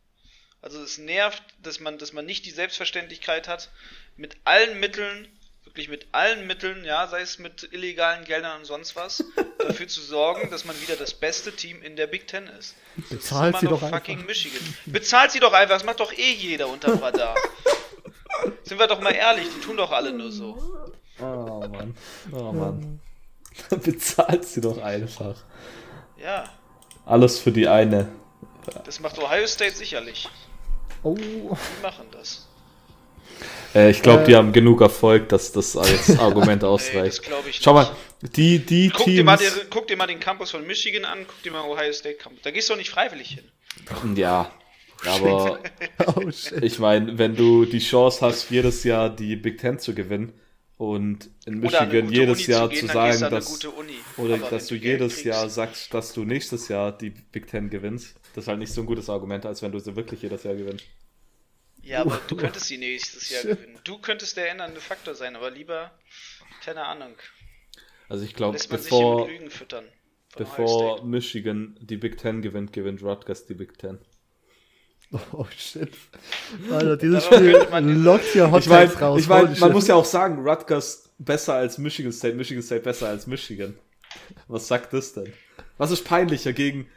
Also 0.61 0.81
es 0.81 0.97
nervt, 0.97 1.43
dass 1.61 1.79
man, 1.79 1.97
dass 1.97 2.13
man 2.13 2.25
nicht 2.25 2.45
die 2.45 2.51
Selbstverständlichkeit 2.51 3.47
hat, 3.47 3.69
mit 4.15 4.35
allen 4.43 4.79
Mitteln, 4.79 5.27
wirklich 5.63 5.87
mit 5.89 6.07
allen 6.11 6.47
Mitteln, 6.47 6.83
ja, 6.83 7.07
sei 7.07 7.21
es 7.21 7.37
mit 7.37 7.69
illegalen 7.71 8.25
Geldern 8.25 8.59
und 8.59 8.65
sonst 8.65 8.95
was, 8.95 9.23
dafür 9.59 9.87
zu 9.87 10.01
sorgen, 10.01 10.49
dass 10.49 10.65
man 10.65 10.79
wieder 10.81 10.95
das 10.95 11.13
beste 11.13 11.51
Team 11.55 11.81
in 11.83 11.95
der 11.95 12.07
Big 12.07 12.27
Ten 12.27 12.47
ist. 12.47 12.75
Das 12.97 13.09
Bezahlt 13.09 13.55
ist 13.55 13.61
sie 13.61 13.67
doch 13.67 13.79
fucking 13.79 14.15
einfach. 14.17 14.27
Michigan. 14.27 14.75
Bezahlt 14.87 15.31
sie 15.31 15.39
doch 15.39 15.53
einfach, 15.53 15.75
das 15.75 15.83
macht 15.83 15.99
doch 15.99 16.11
eh 16.11 16.33
jeder 16.33 16.67
unter 16.67 16.99
Radar. 17.01 17.35
Sind 18.63 18.79
wir 18.79 18.87
doch 18.87 18.99
mal 19.01 19.13
ehrlich, 19.13 19.47
die 19.55 19.61
tun 19.61 19.77
doch 19.77 19.91
alle 19.91 20.11
nur 20.11 20.31
so. 20.31 20.57
Oh 21.19 21.67
Mann. 21.67 21.95
Oh 22.31 22.51
Mann. 22.51 22.99
Bezahlt 23.83 24.45
sie 24.45 24.61
doch 24.61 24.77
einfach. 24.79 25.35
Ja, 26.17 26.43
Alles 27.05 27.39
für 27.39 27.51
die 27.51 27.67
eine. 27.67 28.09
das 28.85 28.99
macht 28.99 29.17
Ohio 29.19 29.47
State 29.47 29.75
sicherlich. 29.75 30.27
Oh, 31.03 31.15
Die 31.15 31.81
machen 31.81 32.05
das. 32.11 32.47
Äh, 33.75 33.91
ich 33.91 34.01
glaube, 34.01 34.23
Äh, 34.23 34.25
die 34.27 34.35
haben 34.35 34.51
genug 34.53 34.81
Erfolg, 34.81 35.29
dass 35.29 35.51
das 35.51 35.75
als 35.77 36.09
Argument 36.19 36.61
Nee, 36.63 36.67
das 36.67 36.87
ausreicht. 36.89 37.21
ich 37.47 37.59
Schau 37.61 37.73
nicht. 37.79 37.89
mal, 37.89 37.95
die, 38.35 38.59
die 38.59 38.89
Guck 38.89 39.05
dir, 39.05 39.23
mal, 39.23 39.37
Teams. 39.37 39.53
den- 39.55 39.69
guck 39.69 39.87
dir 39.87 39.97
mal 39.97 40.07
den 40.07 40.19
Campus 40.19 40.51
von 40.51 40.65
Michigan 40.65 41.05
an, 41.05 41.19
guck 41.27 41.41
dir 41.43 41.51
mal 41.51 41.61
Ohio 41.61 41.93
State 41.93 42.15
Campus. 42.17 42.41
Da 42.43 42.51
gehst 42.51 42.69
du 42.69 42.73
doch 42.73 42.77
nicht 42.79 42.89
freiwillig 42.89 43.29
hin. 43.29 44.15
Ja, 44.15 44.51
aber 45.05 45.59
oh 46.15 46.23
ich 46.61 46.79
meine, 46.79 47.17
wenn 47.19 47.35
du 47.35 47.65
die 47.65 47.79
Chance 47.79 48.25
hast, 48.25 48.49
jedes 48.49 48.83
Jahr 48.83 49.09
die 49.09 49.35
Big 49.35 49.59
Ten 49.59 49.77
zu 49.79 49.93
gewinnen 49.93 50.33
und 50.77 51.29
in 51.45 51.59
Michigan 51.59 52.11
jedes 52.11 52.39
Uni 52.39 52.47
Jahr 52.51 52.69
gehen, 52.69 52.87
zu 52.87 52.87
dann 52.87 53.07
gehst 53.07 53.19
sagen, 53.19 53.33
eine 53.33 53.35
dass. 53.35 53.47
gute 53.47 53.71
Uni. 53.71 53.95
Oder 54.17 54.35
Aber 54.35 54.49
dass 54.49 54.67
du 54.67 54.75
jedes 54.75 55.13
kriegst- 55.15 55.25
Jahr 55.25 55.49
sagst, 55.49 55.93
dass 55.93 56.13
du 56.13 56.23
nächstes 56.23 56.67
Jahr 56.67 56.95
die 56.95 57.09
Big 57.09 57.47
Ten 57.47 57.69
gewinnst. 57.69 58.15
Das 58.35 58.43
ist 58.43 58.47
halt 58.47 58.59
nicht 58.59 58.71
so 58.71 58.81
ein 58.81 58.87
gutes 58.87 59.09
Argument, 59.09 59.45
als 59.45 59.61
wenn 59.63 59.71
du 59.71 59.79
sie 59.79 59.95
wirklich 59.95 60.21
jedes 60.21 60.43
Jahr 60.43 60.55
gewinnst. 60.55 60.85
Ja, 61.81 62.01
aber 62.01 62.19
du 62.27 62.35
könntest 62.35 62.65
sie 62.67 62.77
nächstes 62.77 63.29
Jahr 63.29 63.43
gewinnen. 63.43 63.79
Du 63.83 63.97
könntest 63.97 64.35
der 64.37 64.51
ändernde 64.51 64.79
Faktor 64.81 65.15
sein, 65.15 65.35
aber 65.35 65.49
lieber, 65.49 65.91
keine 66.63 66.83
Ahnung. 66.85 67.15
Also 68.09 68.23
ich 68.25 68.33
glaube, 68.35 68.57
bevor, 68.69 69.27
bevor. 70.37 71.03
Michigan 71.05 71.77
die 71.81 71.97
Big 71.97 72.17
Ten 72.17 72.41
gewinnt, 72.41 72.71
gewinnt 72.73 73.01
Rutgers 73.03 73.45
die 73.47 73.53
Big 73.53 73.77
Ten. 73.77 73.99
Oh 75.31 75.45
shit. 75.55 75.89
Alter, 76.69 76.97
dieses 76.97 77.25
Spiel 77.25 77.65
lockt 77.79 78.25
hier 78.25 78.51
Hot 78.51 78.63
Ich 78.63 78.69
meine, 78.69 78.87
Takes 78.87 79.01
raus. 79.01 79.21
ich 79.21 79.27
mein, 79.27 79.47
Holy 79.47 79.59
man 79.59 79.69
shit. 79.69 79.73
muss 79.73 79.87
ja 79.87 79.95
auch 79.95 80.05
sagen, 80.05 80.45
Rutgers 80.45 81.09
besser 81.17 81.53
als 81.55 81.77
Michigan 81.77 82.11
State, 82.11 82.35
Michigan 82.35 82.61
State 82.61 82.81
besser 82.81 83.07
als 83.07 83.25
Michigan. 83.25 83.77
Was 84.47 84.67
sagt 84.67 84.93
das 84.93 85.13
denn? 85.13 85.31
Was 85.77 85.91
ist 85.91 86.03
peinlicher, 86.03 86.51
gegen, 86.53 86.87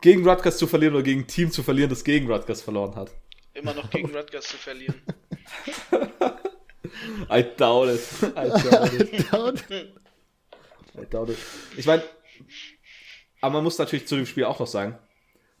gegen 0.00 0.28
Rutgers 0.28 0.58
zu 0.58 0.66
verlieren 0.66 0.94
oder 0.94 1.02
gegen 1.02 1.22
ein 1.22 1.26
Team 1.26 1.50
zu 1.50 1.62
verlieren, 1.62 1.90
das 1.90 2.04
gegen 2.04 2.30
Rutgers 2.30 2.62
verloren 2.62 2.94
hat? 2.94 3.10
Immer 3.54 3.74
noch 3.74 3.90
gegen 3.90 4.14
Rutgers 4.14 4.46
zu 4.46 4.56
verlieren. 4.58 5.00
I 7.30 7.44
doubt 7.56 7.88
it. 7.88 8.00
I 8.36 8.48
doubt 9.30 9.64
it. 9.70 9.92
I 10.98 11.06
doubt 11.10 11.30
it. 11.30 11.38
Ich 11.76 11.86
meine, 11.86 12.02
aber 13.40 13.54
man 13.54 13.64
muss 13.64 13.78
natürlich 13.78 14.06
zu 14.06 14.16
dem 14.16 14.26
Spiel 14.26 14.44
auch 14.44 14.58
noch 14.58 14.66
sagen, 14.66 14.98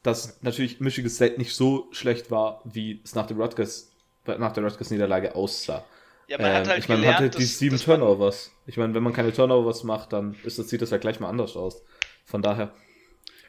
dass 0.06 0.40
natürlich 0.42 0.80
Michigan 0.80 1.10
State 1.10 1.38
nicht 1.38 1.54
so 1.54 1.88
schlecht 1.92 2.30
war, 2.30 2.60
wie 2.64 3.00
es 3.04 3.14
nach, 3.14 3.26
dem 3.26 3.40
Rutgers, 3.40 3.90
nach 4.24 4.52
der 4.52 4.64
Rutgers-Niederlage 4.64 5.34
aussah. 5.34 5.84
Ja, 6.28 6.38
man 6.38 6.52
hat 6.52 6.62
Ähm, 6.64 6.68
halt 6.70 6.78
ich 6.80 6.88
meine, 6.88 7.06
man 7.06 7.14
hatte 7.14 7.30
die 7.30 7.44
sieben 7.44 7.78
Turnovers. 7.78 8.52
Ich 8.66 8.76
meine, 8.76 8.94
wenn 8.94 9.02
man 9.02 9.12
keine 9.12 9.32
Turnovers 9.32 9.84
macht, 9.84 10.12
dann 10.12 10.36
ist 10.44 10.58
das, 10.58 10.68
sieht 10.68 10.82
das 10.82 10.90
ja 10.90 10.98
gleich 10.98 11.20
mal 11.20 11.28
anders 11.28 11.56
aus. 11.56 11.82
Von 12.24 12.42
daher. 12.42 12.66
Ja, 12.66 12.72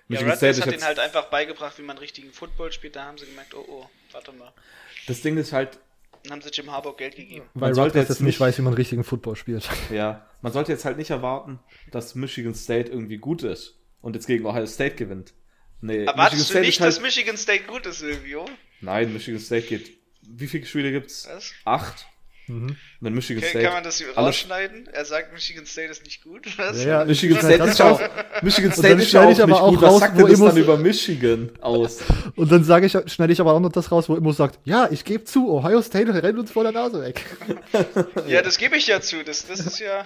Michigan 0.09 0.31
Rutgers 0.33 0.57
ist 0.57 0.65
hat 0.65 0.73
ihnen 0.73 0.83
halt 0.83 0.99
einfach 0.99 1.25
beigebracht, 1.29 1.77
wie 1.77 1.83
man 1.83 1.97
richtigen 1.97 2.31
Football 2.31 2.71
spielt. 2.71 2.95
Da 2.95 3.05
haben 3.05 3.17
sie 3.17 3.25
gemerkt, 3.25 3.53
oh 3.55 3.65
oh, 3.67 3.85
warte 4.11 4.31
mal. 4.31 4.51
das 5.07 5.21
Ding 5.21 5.37
ist 5.37 5.53
halt, 5.53 5.79
Dann 6.23 6.33
haben 6.33 6.41
sie 6.41 6.49
Jim 6.49 6.71
Harbaugh 6.71 6.95
Geld 6.97 7.15
gegeben. 7.15 7.45
Weil 7.53 7.69
Man 7.69 7.75
sollte 7.75 7.99
Rutgers 7.99 8.17
jetzt 8.17 8.25
nicht- 8.25 8.39
weiß, 8.39 8.57
wie 8.57 8.61
man 8.63 8.73
richtigen 8.73 9.03
Football 9.03 9.35
spielt. 9.35 9.67
ja, 9.91 10.25
man 10.41 10.53
sollte 10.53 10.71
jetzt 10.71 10.85
halt 10.85 10.97
nicht 10.97 11.09
erwarten, 11.11 11.59
dass 11.91 12.15
Michigan 12.15 12.55
State 12.55 12.91
irgendwie 12.91 13.17
gut 13.17 13.43
ist 13.43 13.75
und 14.01 14.15
jetzt 14.15 14.27
gegen 14.27 14.45
Ohio 14.45 14.65
State 14.65 14.95
gewinnt. 14.95 15.33
Nee, 15.81 16.05
Erwartest 16.05 16.53
du 16.53 16.59
nicht, 16.59 16.79
halt, 16.81 16.89
dass 16.89 17.01
Michigan 17.01 17.37
State 17.37 17.65
gut 17.65 17.85
ist, 17.85 17.99
Silvio? 17.99 18.45
Nein, 18.81 19.13
Michigan 19.13 19.39
State 19.39 19.67
geht. 19.67 19.97
Wie 20.21 20.47
viele 20.47 20.65
Spiele 20.65 20.91
gibt's? 20.91 21.27
Was? 21.29 21.51
Acht. 21.65 22.07
Mhm. 22.47 22.77
Wenn 23.01 23.13
Michigan 23.13 23.41
Kann, 23.41 23.49
State. 23.49 23.65
kann 23.65 23.73
man 23.73 23.83
das 23.83 23.97
hier 23.97 24.07
alles- 24.07 24.17
rausschneiden? 24.17 24.87
Er 24.87 25.03
sagt, 25.03 25.33
Michigan 25.33 25.65
State 25.65 25.89
ist 25.91 26.05
nicht 26.05 26.23
gut. 26.23 26.47
Was? 26.57 26.81
Ja, 26.81 26.99
ja, 26.99 27.05
Michigan 27.05 27.37
State 27.39 27.61
ist 27.63 27.69
ist 27.71 27.81
auch. 27.81 28.01
Michigan 28.41 28.71
State 28.71 29.01
ist 29.01 29.15
auch 29.15 29.29
ich 29.29 29.41
aber 29.41 29.51
nicht 29.51 29.61
auch 29.61 29.69
gut. 29.69 29.81
Was 29.81 29.91
raus, 29.91 29.99
sagt 29.99 30.17
wo 30.17 30.27
das 30.27 30.39
immer 30.39 30.47
dann 30.49 30.57
über 30.57 30.77
Michigan 30.77 31.51
aus? 31.59 31.99
Und 32.37 32.49
dann 32.51 32.63
sage 32.63 32.85
ich, 32.85 32.93
schneide 33.11 33.33
ich 33.33 33.41
aber 33.41 33.53
auch 33.53 33.59
noch 33.59 33.71
das 33.71 33.91
raus, 33.91 34.07
wo 34.07 34.15
Immo 34.15 34.31
sagt, 34.31 34.59
ja, 34.63 34.87
ich 34.89 35.03
gebe 35.03 35.25
zu, 35.25 35.49
Ohio 35.51 35.81
State 35.81 36.23
rennt 36.23 36.39
uns 36.39 36.49
vor 36.51 36.63
der 36.63 36.71
Nase 36.71 37.01
weg. 37.01 37.25
Ja, 38.27 38.41
das 38.41 38.57
gebe 38.57 38.77
ich 38.77 38.87
ja 38.87 39.01
zu. 39.01 39.23
Das, 39.23 39.45
das 39.45 39.59
ist 39.59 39.79
ja. 39.79 40.05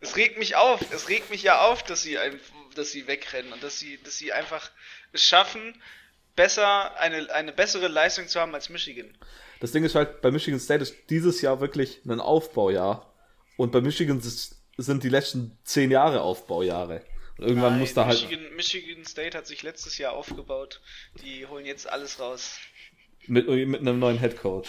Es 0.00 0.16
regt 0.16 0.38
mich 0.38 0.54
auf. 0.56 0.80
Es 0.92 1.08
regt 1.08 1.30
mich 1.30 1.42
ja 1.42 1.62
auf, 1.62 1.82
dass 1.82 2.02
sie, 2.02 2.16
ein, 2.18 2.34
dass 2.76 2.90
sie 2.90 3.06
wegrennen 3.06 3.52
und 3.52 3.62
dass 3.62 3.78
sie, 3.78 3.98
dass 4.02 4.18
sie 4.18 4.32
einfach 4.32 4.70
es 5.12 5.24
schaffen, 5.24 5.74
besser 6.34 6.98
eine, 6.98 7.32
eine 7.32 7.52
bessere 7.52 7.88
Leistung 7.88 8.28
zu 8.28 8.40
haben 8.40 8.54
als 8.54 8.68
Michigan. 8.68 9.08
Das 9.60 9.72
Ding 9.72 9.84
ist 9.84 9.94
halt, 9.94 10.20
bei 10.20 10.30
Michigan 10.30 10.60
State 10.60 10.82
ist 10.82 10.94
dieses 11.08 11.40
Jahr 11.40 11.60
wirklich 11.60 12.00
ein 12.04 12.20
Aufbaujahr. 12.20 13.12
Und 13.56 13.72
bei 13.72 13.80
Michigan 13.80 14.20
sind 14.20 15.02
die 15.02 15.08
letzten 15.08 15.58
zehn 15.64 15.90
Jahre 15.90 16.20
Aufbaujahre. 16.20 17.02
Und 17.38 17.48
irgendwann 17.48 17.72
Nein, 17.72 17.80
muss 17.80 17.94
da 17.94 18.06
halt 18.06 18.20
Michigan, 18.20 18.54
Michigan 18.54 19.04
State 19.04 19.36
hat 19.36 19.46
sich 19.46 19.62
letztes 19.62 19.98
Jahr 19.98 20.12
aufgebaut. 20.12 20.80
Die 21.22 21.46
holen 21.46 21.64
jetzt 21.64 21.88
alles 21.88 22.20
raus. 22.20 22.58
mit, 23.26 23.48
mit 23.48 23.80
einem 23.80 23.98
neuen 23.98 24.18
Headcoach. 24.18 24.68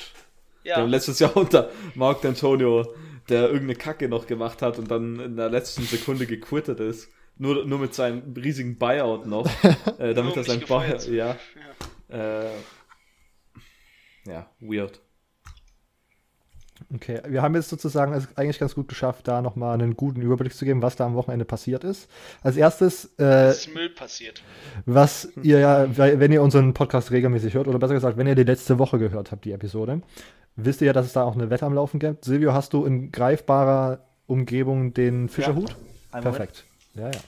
Ja, 0.63 0.78
Der 0.78 0.88
letztes 0.88 1.20
Jahr 1.20 1.36
unter 1.38 1.72
Mark 1.96 2.24
D'Antonio, 2.24 2.93
der 3.30 3.43
irgendeine 3.43 3.76
Kacke 3.76 4.08
noch 4.08 4.28
gemacht 4.28 4.62
hat 4.62 4.80
und 4.80 4.89
dann 4.89 5.20
in 5.20 5.36
der 5.36 5.50
letzten 5.50 5.84
Sekunde 5.84 6.28
gequittet 6.28 6.80
ist. 6.80 7.10
Nur, 7.39 7.65
nur 7.65 7.80
mit 7.80 7.93
seinem 7.93 8.34
riesigen 8.34 8.78
Buyout 8.78 9.26
noch. 9.26 9.47
äh, 10.00 10.13
damit 10.13 10.36
er 10.38 10.43
sein 10.43 10.62
Buyout. 10.62 11.02
zu 11.02 11.15
Ja. 11.15 11.36
Äh, 12.10 12.50
ja, 14.26 14.50
weird. 14.60 15.02
Okay, 16.93 17.21
wir 17.28 17.41
haben 17.41 17.56
jetzt 17.56 17.69
sozusagen 17.69 18.13
es 18.13 18.28
eigentlich 18.38 18.60
ganz 18.60 18.76
gut 18.76 18.88
geschafft, 18.88 19.28
da 19.28 19.41
nochmal 19.41 19.73
einen 19.73 19.97
guten 19.97 20.21
Überblick 20.21 20.54
zu 20.54 20.63
geben, 20.63 20.82
was 20.82 20.95
da 20.95 21.06
am 21.06 21.15
Wochenende 21.15 21.45
passiert 21.45 21.84
ist. 21.84 22.10
Als 22.43 22.56
erstes, 22.56 23.13
äh, 23.17 23.47
es 23.47 23.67
ist 23.67 23.73
Müll 23.73 23.89
passiert. 23.89 24.43
was 24.86 25.30
ihr 25.41 25.60
ja, 25.60 25.97
wenn 25.97 26.32
ihr 26.32 26.41
unseren 26.41 26.73
Podcast 26.73 27.12
regelmäßig 27.12 27.56
hört, 27.56 27.67
oder 27.67 27.80
besser 27.80 27.95
gesagt, 27.95 28.17
wenn 28.17 28.28
ihr 28.28 28.36
die 28.36 28.43
letzte 28.43 28.78
Woche 28.78 29.00
gehört 29.00 29.32
habt, 29.32 29.45
die 29.45 29.52
Episode, 29.52 30.02
wisst 30.56 30.82
ihr 30.82 30.88
ja, 30.88 30.93
dass 30.93 31.08
es 31.08 31.13
da 31.13 31.23
auch 31.23 31.36
eine 31.36 31.50
Wette 31.50 31.65
am 31.65 31.73
Laufen 31.73 32.00
gibt. 32.00 32.26
Silvio, 32.26 32.54
hast 32.54 32.73
du 32.73 32.86
in 32.86 33.12
greifbarer 33.12 34.06
Umgebung 34.28 34.93
den 34.93 35.30
Fischerhut? 35.30 35.76
Perfekt. 36.12 36.65
Ja, 36.98 37.12
ja. 37.12 37.20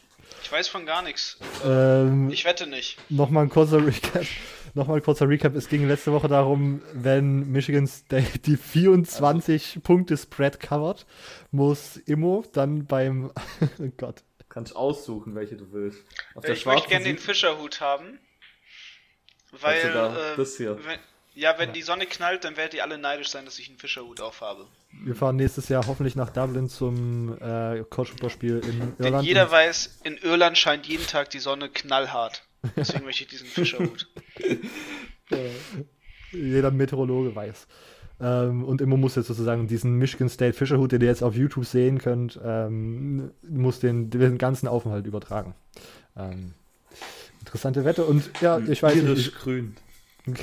Ich 0.44 0.52
weiß 0.52 0.68
von 0.68 0.86
gar 0.86 1.02
nichts. 1.02 1.38
Ähm, 1.64 2.30
Ich 2.32 2.46
wette 2.46 2.68
nicht. 2.68 2.98
Nochmal 3.10 3.44
ein 3.44 3.50
kurzer 3.50 3.86
Recap. 3.86 4.26
Nochmal 4.74 4.98
ein 4.98 5.04
kurzer 5.04 5.28
Recap. 5.28 5.56
Es 5.56 5.68
ging 5.68 5.88
letzte 5.88 6.12
Woche 6.12 6.28
darum, 6.28 6.82
wenn 6.94 7.52
Michigan 7.52 7.88
State 7.88 8.40
die 8.40 8.58
24 8.58 9.80
Punkte 9.84 10.18
Spread 10.18 10.60
covert, 10.60 11.06
muss 11.52 11.98
Immo 11.98 12.46
dann 12.54 12.86
beim, 12.86 13.32
oh 13.80 13.92
Gott, 13.98 14.24
Kannst 14.50 14.76
aussuchen, 14.76 15.36
welche 15.36 15.56
du 15.56 15.72
willst. 15.72 16.04
Auf 16.34 16.44
der 16.44 16.56
Ich 16.56 16.66
möchte 16.66 16.90
gerne 16.90 17.06
den 17.06 17.20
Fischerhut 17.20 17.82
haben. 17.82 18.20
Weil, 19.52 19.78
äh, 19.78 20.36
das 20.36 20.58
hier. 20.58 20.78
Wenn, 20.84 21.00
ja, 21.39 21.56
wenn 21.58 21.73
die 21.73 21.82
Sonne 21.82 22.06
knallt, 22.06 22.43
dann 22.43 22.58
werdet 22.58 22.73
ihr 22.75 22.84
alle 22.84 22.97
neidisch 22.97 23.30
sein, 23.30 23.45
dass 23.45 23.58
ich 23.60 23.69
einen 23.69 23.78
Fischerhut 23.80 24.21
aufhabe. 24.21 24.65
wir 25.04 25.15
fahren 25.15 25.36
nächstes 25.38 25.69
Jahr 25.69 25.86
hoffentlich 25.88 26.15
nach 26.15 26.30
Dublin 26.32 26.69
zum 26.69 27.34
äh, 27.41 27.84
College 27.89 28.12
Football 28.12 28.30
Spiel 28.30 28.60
in 28.60 28.80
Denn 28.80 29.06
Irland. 29.06 29.28
jeder 29.28 29.45
Und- 29.45 29.52
weiß, 29.52 29.99
in 30.04 30.17
Irland 30.17 30.58
scheint 30.58 30.86
jeden 30.88 31.06
Tag 31.08 31.30
die 31.30 31.39
Sonne 31.39 31.69
knallhart. 31.69 32.43
Deswegen 32.75 33.06
möchte 33.06 33.23
ich 33.23 33.30
diesen 33.30 33.47
Fischerhut. 33.47 34.08
jeder 36.32 36.71
Meteorologe 36.71 37.36
weiß. 37.36 37.67
Ähm, 38.21 38.65
und 38.65 38.82
Immo 38.82 38.97
muss 38.97 39.15
jetzt 39.15 39.28
sozusagen 39.28 39.67
diesen 39.67 39.93
Michigan 39.95 40.28
State 40.30 40.54
Fischerhut, 40.54 40.91
den 40.91 41.02
ihr 41.02 41.08
jetzt 41.08 41.23
auf 41.23 41.36
YouTube 41.36 41.65
sehen 41.65 41.99
könnt, 41.99 42.38
ähm, 42.43 43.32
muss 43.47 43.80
den, 43.80 44.10
den 44.10 44.38
ganzen 44.38 44.67
Aufenthalt 44.67 45.06
übertragen. 45.06 45.56
Ähm, 46.17 46.54
interessante 47.39 47.86
Wette 47.86 48.04
und 48.04 48.30
ja, 48.41 48.60
ich 48.60 48.84
weiß 48.84 48.95
nicht, 48.95 49.04
Irisch 49.06 49.34
grün. 49.36 49.75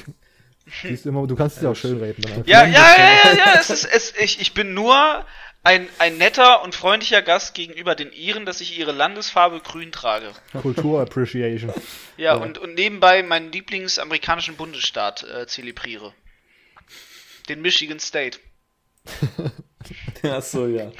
ich, 0.66 0.74
siehst 0.82 1.04
du, 1.04 1.10
immer, 1.10 1.26
du 1.26 1.36
kannst 1.36 1.56
es 1.56 1.62
ja 1.62 1.70
auch 1.70 1.76
schön 1.76 1.98
reden. 1.98 2.22
Ja, 2.44 2.64
ja, 2.64 2.66
ja, 2.66 2.96
ja, 2.96 3.32
ja, 3.36 3.54
es 3.60 3.70
ist, 3.70 3.84
es, 3.84 4.14
ich, 4.18 4.40
ich 4.40 4.52
bin 4.52 4.74
nur 4.74 5.24
ein, 5.66 5.88
ein 5.98 6.16
netter 6.16 6.62
und 6.62 6.76
freundlicher 6.76 7.22
Gast 7.22 7.54
gegenüber 7.54 7.96
den 7.96 8.12
Iren, 8.12 8.46
dass 8.46 8.60
ich 8.60 8.78
ihre 8.78 8.92
Landesfarbe 8.92 9.60
grün 9.60 9.90
trage. 9.90 10.30
Kultur 10.62 11.00
Appreciation. 11.00 11.72
Ja, 12.16 12.36
Ja. 12.36 12.42
Und, 12.42 12.56
und 12.56 12.74
nebenbei 12.74 13.22
meinen 13.22 13.52
Lieblingsamerikanischen 13.52 14.56
Bundesstaat 14.56 15.24
äh, 15.24 15.46
zelebriere. 15.46 16.14
Den 17.48 17.60
Michigan 17.62 17.98
State. 17.98 18.38
Ach 20.22 20.42
so, 20.42 20.66
ja. 20.66 20.90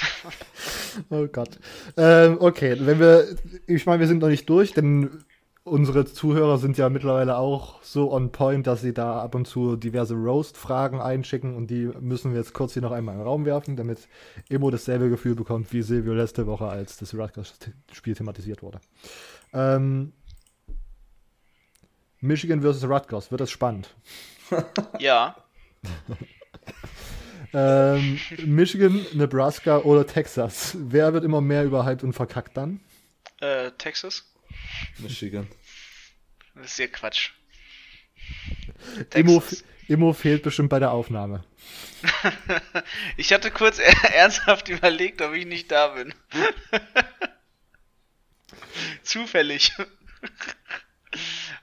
Oh 1.11 1.27
Gott. 1.27 1.59
Ähm, 1.97 2.39
okay, 2.41 2.77
wenn 2.79 2.99
wir, 2.99 3.37
ich 3.67 3.87
meine, 3.87 4.01
wir 4.01 4.07
sind 4.07 4.19
noch 4.19 4.29
nicht 4.29 4.49
durch, 4.49 4.73
denn 4.73 5.25
unsere 5.67 6.05
Zuhörer 6.05 6.59
sind 6.59 6.79
ja 6.79 6.89
mittlerweile 6.89 7.37
auch 7.37 7.83
so 7.83 8.13
on 8.13 8.31
point, 8.31 8.67
dass 8.69 8.83
sie 8.83 8.95
da 8.95 9.21
ab 9.21 9.35
und 9.35 9.47
zu 9.47 9.75
diverse 9.75 10.15
Roast-Fragen 10.15 11.01
einschicken 11.01 11.57
und 11.57 11.67
die 11.67 11.91
müssen 12.01 12.31
wir 12.31 12.39
jetzt 12.39 12.55
kurz 12.55 12.75
hier 12.75 12.83
noch 12.83 12.93
einmal 12.93 13.15
in 13.15 13.21
den 13.21 13.27
Raum 13.27 13.45
werfen, 13.45 13.75
damit 13.75 14.09
Emo 14.49 14.71
dasselbe 14.71 15.11
Gefühl 15.11 15.35
bekommt 15.35 15.73
wie 15.73 15.83
Silvio 15.83 16.15
letzte 16.15 16.47
Woche, 16.47 16.69
als 16.69 16.99
das 16.99 17.15
Rutgers-Spiel 17.15 18.15
thematisiert 18.15 18.63
wurde. 18.63 18.81
Ähm, 19.53 20.13
Michigan 22.21 22.61
versus 22.61 22.89
Rutgers, 22.89 23.31
wird 23.31 23.41
das 23.41 23.51
spannend. 23.51 23.95
Ja. 25.01 25.37
Ähm, 27.53 28.19
Michigan, 28.45 29.07
Nebraska 29.15 29.79
oder 29.79 30.05
Texas? 30.05 30.77
Wer 30.79 31.15
wird 31.15 31.25
immer 31.25 31.41
mehr 31.41 31.65
überhyped 31.65 32.03
und 32.03 32.13
verkackt 32.13 32.57
dann? 32.57 32.81
Äh, 33.41 33.71
Texas? 33.79 34.25
Michigan. 34.99 35.47
Das 36.55 36.73
ist 36.73 36.79
ja 36.79 36.87
Quatsch. 36.87 37.31
Immo. 39.15 39.43
Immo 39.89 40.13
fehlt 40.13 40.43
bestimmt 40.43 40.69
bei 40.69 40.79
der 40.79 40.91
Aufnahme. 40.91 41.45
Ich 43.17 43.33
hatte 43.33 43.51
kurz 43.51 43.79
ernsthaft 44.15 44.69
überlegt, 44.69 45.23
ob 45.23 45.33
ich 45.33 45.47
nicht 45.47 45.71
da 45.71 45.89
bin. 45.89 46.15
Zufällig. 49.03 49.73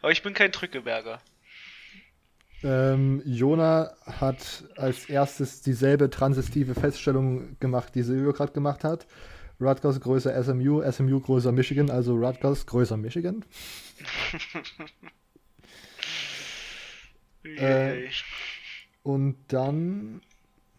Aber 0.01 0.11
ich 0.11 0.23
bin 0.23 0.33
kein 0.33 0.51
Drückeberger. 0.51 1.21
Ähm, 2.63 3.21
Jona 3.25 3.93
hat 4.05 4.63
als 4.75 5.05
erstes 5.05 5.61
dieselbe 5.61 6.09
transistive 6.09 6.75
Feststellung 6.75 7.57
gemacht, 7.59 7.93
die 7.93 8.03
Silvio 8.03 8.33
gerade 8.33 8.53
gemacht 8.53 8.83
hat. 8.83 9.05
Rutgers 9.59 9.99
größer 9.99 10.43
SMU, 10.43 10.81
SMU 10.91 11.19
größer 11.19 11.51
Michigan, 11.51 11.89
also 11.89 12.15
Rutgers 12.15 12.65
größer 12.65 12.97
Michigan. 12.97 13.43
Äh, 17.57 18.07
Und 19.03 19.35
dann 19.49 20.21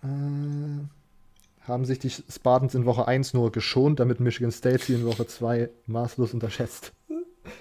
äh, 0.02 1.66
haben 1.68 1.84
sich 1.84 1.98
die 1.98 2.08
Spartans 2.10 2.74
in 2.74 2.86
Woche 2.86 3.06
1 3.06 3.34
nur 3.34 3.52
geschont, 3.52 4.00
damit 4.00 4.18
Michigan 4.20 4.50
State 4.50 4.82
sie 4.84 4.94
in 4.94 5.04
Woche 5.04 5.26
2 5.26 5.68
maßlos 5.86 6.32
unterschätzt. 6.32 6.92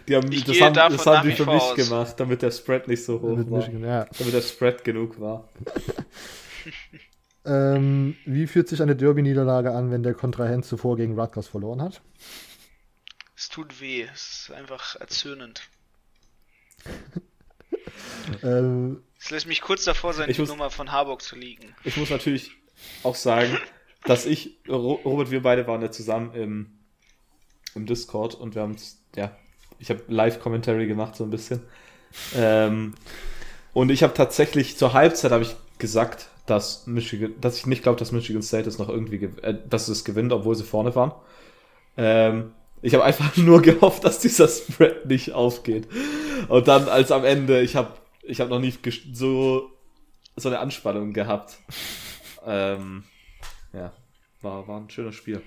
Die 0.07 0.16
haben, 0.16 0.32
Ich 0.32 0.45
das 0.45 0.55
gehe 0.55 0.66
haben, 0.66 0.74
davon 0.74 0.95
das 0.97 1.05
haben 1.05 1.16
nach 1.16 1.24
die 1.24 1.32
für 1.34 1.45
mich 1.45 1.61
aus. 1.61 1.76
gemacht, 1.76 2.18
damit 2.18 2.41
der 2.41 2.51
Spread 2.51 2.88
nicht 2.88 3.03
so 3.03 3.20
hoch 3.22 3.32
Damit 3.32 3.51
war. 3.51 3.57
Michigan, 3.59 3.84
ja. 3.84 4.05
Damit 4.18 4.34
der 4.34 4.41
Spread 4.41 4.84
genug 4.86 5.20
war. 5.20 5.49
Ähm, 7.45 8.15
wie 8.25 8.47
fühlt 8.47 8.69
sich 8.69 8.81
eine 8.81 8.95
Derby-Niederlage 8.95 9.71
an, 9.73 9.91
wenn 9.91 10.03
der 10.03 10.13
Kontrahent 10.13 10.65
zuvor 10.65 10.95
gegen 10.97 11.19
Rutgers 11.19 11.47
verloren 11.47 11.81
hat? 11.81 12.01
Es 13.35 13.49
tut 13.49 13.81
weh. 13.81 14.03
Es 14.13 14.47
ist 14.47 14.51
einfach 14.51 14.95
erzürnend. 14.99 15.61
Ähm, 18.41 19.03
Es 19.19 19.29
lässt 19.31 19.47
mich 19.47 19.61
kurz 19.61 19.83
davor 19.83 20.13
sein, 20.13 20.29
Ich 20.29 20.35
die 20.37 20.41
muss- 20.41 20.49
Nummer 20.49 20.69
von 20.69 20.91
Harburg 20.91 21.21
zu 21.21 21.35
liegen. 21.35 21.75
Ich 21.83 21.97
muss 21.97 22.09
natürlich 22.09 22.51
auch 23.03 23.15
sagen, 23.15 23.57
dass 24.05 24.25
ich, 24.25 24.57
Ro- 24.67 24.99
Robert, 25.05 25.29
wir 25.31 25.41
beide 25.41 25.67
waren 25.67 25.81
ja 25.81 25.91
zusammen 25.91 26.33
im, 26.33 26.79
im 27.75 27.85
Discord 27.85 28.35
und 28.35 28.55
wir 28.55 28.61
haben 28.61 28.75
ja, 29.15 29.35
ich 29.79 29.89
habe 29.89 30.01
Live-Commentary 30.07 30.87
gemacht 30.87 31.15
so 31.15 31.23
ein 31.25 31.29
bisschen. 31.29 31.61
Ähm, 32.35 32.95
und 33.73 33.89
ich 33.91 34.03
habe 34.03 34.13
tatsächlich 34.13 34.77
zur 34.77 34.93
Halbzeit 34.93 35.31
habe 35.31 35.43
ich 35.43 35.55
gesagt, 35.77 36.27
dass 36.45 36.87
Michigan, 36.87 37.33
dass 37.39 37.57
ich 37.57 37.65
nicht 37.65 37.83
glaube, 37.83 37.99
dass 37.99 38.11
Michigan 38.11 38.41
State 38.41 38.67
es 38.67 38.77
noch 38.77 38.89
irgendwie, 38.89 39.23
äh, 39.41 39.57
dass 39.67 39.87
es 39.87 40.03
gewinnt, 40.03 40.33
obwohl 40.33 40.55
sie 40.55 40.63
vorne 40.63 40.95
waren. 40.95 41.13
Ähm, 41.97 42.51
ich 42.81 42.93
habe 42.93 43.03
einfach 43.03 43.35
nur 43.37 43.61
gehofft, 43.61 44.03
dass 44.03 44.19
dieser 44.19 44.47
Spread 44.47 45.05
nicht 45.05 45.31
aufgeht. 45.31 45.87
Und 46.49 46.67
dann 46.67 46.89
als 46.89 47.11
am 47.11 47.23
Ende, 47.25 47.61
ich 47.61 47.75
habe 47.75 47.93
ich 48.23 48.39
habe 48.39 48.49
noch 48.49 48.59
nie 48.59 48.73
so 49.13 49.71
so 50.35 50.49
eine 50.49 50.59
Anspannung 50.59 51.13
gehabt. 51.13 51.57
Ähm, 52.45 53.03
ja, 53.71 53.93
war, 54.41 54.67
war 54.67 54.79
ein 54.79 54.89
schönes 54.89 55.15
Spiel. 55.15 55.41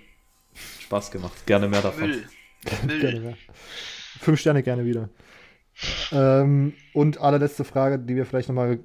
Spaß 0.80 1.10
gemacht. 1.10 1.46
Gerne 1.46 1.68
mehr 1.68 1.82
davon. 1.82 2.08
Müll. 2.08 2.28
gerne 3.00 3.20
mehr. 3.20 3.36
Fünf 4.20 4.40
Sterne 4.40 4.62
gerne 4.62 4.84
wieder. 4.84 5.10
Ähm, 6.12 6.72
und 6.94 7.18
allerletzte 7.18 7.64
Frage, 7.64 7.98
die 7.98 8.16
wir 8.16 8.24
vielleicht 8.24 8.48
nochmal, 8.48 8.78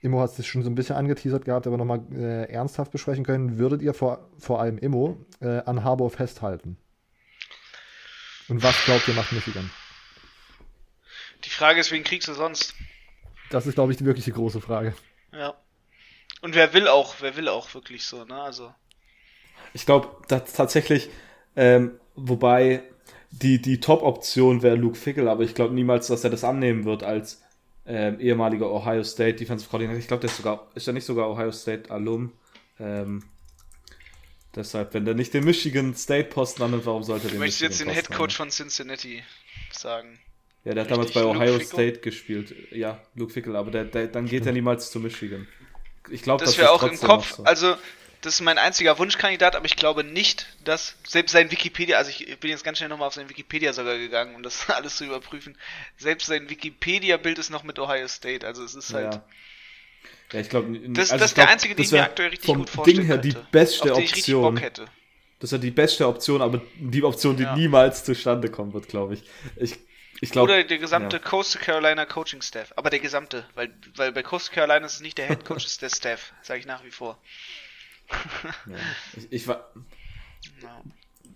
Immo 0.00 0.20
hat 0.20 0.38
es 0.38 0.46
schon 0.46 0.62
so 0.62 0.70
ein 0.70 0.74
bisschen 0.74 0.96
angeteasert 0.96 1.44
gehabt, 1.44 1.66
aber 1.66 1.76
nochmal 1.76 2.04
äh, 2.12 2.50
ernsthaft 2.52 2.92
besprechen 2.92 3.24
können. 3.24 3.58
Würdet 3.58 3.82
ihr 3.82 3.94
vor, 3.94 4.28
vor 4.38 4.60
allem 4.60 4.78
Immo 4.78 5.26
äh, 5.40 5.58
an 5.60 5.82
Harbour 5.82 6.10
festhalten? 6.10 6.76
Und 8.48 8.62
was 8.62 8.84
glaubt 8.84 9.06
ihr 9.08 9.14
macht 9.14 9.32
Michigan? 9.32 9.70
Die 11.44 11.50
Frage 11.50 11.80
ist, 11.80 11.90
wen 11.90 12.04
kriegst 12.04 12.28
du 12.28 12.34
sonst? 12.34 12.74
Das 13.50 13.66
ist, 13.66 13.74
glaube 13.74 13.92
ich, 13.92 13.98
die 13.98 14.04
wirklich 14.04 14.24
die 14.24 14.32
große 14.32 14.60
Frage. 14.60 14.94
Ja. 15.32 15.54
Und 16.40 16.54
wer 16.54 16.72
will 16.72 16.88
auch, 16.88 17.16
wer 17.20 17.36
will 17.36 17.48
auch 17.48 17.72
wirklich 17.74 18.04
so, 18.04 18.24
ne? 18.24 18.40
Also. 18.40 18.72
Ich 19.74 19.84
glaube 19.84 20.08
tatsächlich, 20.28 21.10
ähm, 21.56 21.98
wobei 22.14 22.82
die, 23.30 23.60
die 23.60 23.80
Top-Option 23.80 24.62
wäre 24.62 24.76
Luke 24.76 24.96
Fickle, 24.96 25.30
aber 25.30 25.42
ich 25.42 25.54
glaube 25.54 25.74
niemals, 25.74 26.06
dass 26.06 26.24
er 26.24 26.30
das 26.30 26.44
annehmen 26.44 26.84
wird 26.84 27.02
als 27.02 27.42
ähm, 27.88 28.20
ehemaliger 28.20 28.70
Ohio 28.70 29.02
State 29.02 29.34
Defensive 29.38 29.70
Coordinator. 29.70 29.98
Ich 29.98 30.06
glaube, 30.08 30.20
der 30.20 30.30
ist 30.30 30.36
sogar, 30.36 30.68
ist 30.74 30.86
er 30.86 30.92
nicht 30.92 31.06
sogar 31.06 31.30
Ohio 31.30 31.50
State 31.50 31.90
Alum? 31.90 32.32
Ähm, 32.78 33.24
deshalb, 34.54 34.92
wenn 34.92 35.06
der 35.06 35.14
nicht 35.14 35.32
den 35.32 35.44
Michigan 35.44 35.94
State 35.94 36.28
Posten 36.28 36.62
annimmt, 36.62 36.84
warum 36.84 37.02
sollte 37.02 37.28
er 37.28 37.30
den 37.30 37.38
möchtest 37.40 37.62
jetzt 37.62 37.80
den 37.80 37.90
Head 37.90 38.10
Coach 38.10 38.36
von 38.36 38.50
Cincinnati 38.50 39.22
sagen. 39.72 40.18
Ja, 40.64 40.74
der 40.74 40.84
hat 40.84 40.90
damals 40.90 41.12
bei 41.12 41.22
Luke 41.22 41.38
Ohio 41.38 41.52
Fickle? 41.54 41.66
State 41.66 42.00
gespielt. 42.00 42.54
Ja, 42.72 43.00
Luke 43.14 43.32
Fickle, 43.32 43.56
aber 43.56 43.70
der, 43.70 43.84
der, 43.84 44.08
dann 44.08 44.26
geht 44.26 44.44
er 44.44 44.52
niemals 44.52 44.90
zu 44.90 45.00
Michigan. 45.00 45.48
Ich 46.10 46.22
glaube, 46.22 46.44
Das 46.44 46.54
dass 46.54 46.58
wäre 46.58 46.70
auch 46.72 46.82
im 46.82 46.98
Kopf, 46.98 47.36
so. 47.36 47.44
also 47.44 47.74
das 48.22 48.34
ist 48.34 48.40
mein 48.40 48.58
einziger 48.58 48.98
Wunschkandidat, 48.98 49.56
aber 49.56 49.66
ich 49.66 49.76
glaube 49.76 50.04
nicht, 50.04 50.46
dass 50.64 50.96
selbst 51.06 51.32
sein 51.32 51.50
Wikipedia, 51.50 51.98
also 51.98 52.10
ich 52.10 52.38
bin 52.40 52.50
jetzt 52.50 52.64
ganz 52.64 52.78
schnell 52.78 52.88
nochmal 52.90 53.08
auf 53.08 53.14
sein 53.14 53.28
Wikipedia 53.28 53.72
sogar 53.72 53.96
gegangen, 53.98 54.34
um 54.34 54.42
das 54.42 54.68
alles 54.70 54.96
zu 54.96 55.04
überprüfen. 55.04 55.56
Selbst 55.96 56.26
sein 56.26 56.48
Wikipedia-Bild 56.50 57.38
ist 57.38 57.50
noch 57.50 57.62
mit 57.62 57.78
Ohio 57.78 58.08
State, 58.08 58.46
also 58.46 58.64
es 58.64 58.74
ist 58.74 58.92
halt. 58.94 59.14
Ja. 59.14 59.24
Ja, 60.32 60.40
ich 60.40 60.48
glaube, 60.50 60.78
Das, 60.90 61.08
das 61.08 61.22
ist 61.22 61.36
der 61.38 61.48
einzige, 61.48 61.74
den 61.74 61.84
ich 61.84 61.90
mir 61.90 62.02
aktuell 62.04 62.28
richtig 62.28 62.54
gut 62.54 62.68
vorstellen 62.68 62.98
Ding 62.98 63.06
her 63.06 63.16
die 63.18 63.32
könnte. 63.32 63.48
beste 63.50 63.92
auf 63.92 63.98
den 63.98 64.04
ich 64.04 64.14
richtig 64.14 64.34
Option. 64.34 64.54
Bock 64.54 64.62
hätte. 64.62 64.84
Das 65.40 65.48
ist 65.48 65.52
ja 65.52 65.58
die 65.58 65.70
beste 65.70 66.06
Option, 66.06 66.42
aber 66.42 66.60
die 66.76 67.02
Option, 67.02 67.36
die 67.36 67.44
Ja. 67.44 67.56
niemals 67.56 68.04
zustande 68.04 68.50
kommen 68.50 68.74
wird, 68.74 68.88
glaube 68.88 69.14
ich. 69.14 69.22
Ich, 70.20 70.30
glaube. 70.30 70.52
Oder 70.52 70.64
der 70.64 70.78
gesamte 70.78 71.16
ja. 71.16 71.22
Coastal 71.22 71.62
Carolina 71.62 72.04
Coaching 72.04 72.42
Staff. 72.42 72.72
Aber 72.76 72.90
der 72.90 72.98
gesamte, 72.98 73.46
weil, 73.54 73.72
weil 73.94 74.12
bei 74.12 74.22
Coastal 74.22 74.54
Carolina 74.54 74.84
ist 74.84 74.94
es 74.94 75.00
nicht 75.00 75.16
der 75.16 75.28
Head 75.28 75.44
Coach, 75.44 75.64
es 75.64 75.72
ist 75.72 75.82
der 75.82 75.90
Staff, 75.90 76.32
sage 76.42 76.60
ich 76.60 76.66
nach 76.66 76.84
wie 76.84 76.90
vor. 76.90 77.18
Ja. 78.66 78.76
Ich, 79.16 79.26
ich 79.32 79.48
war, 79.48 79.70
Ja. 80.62 80.82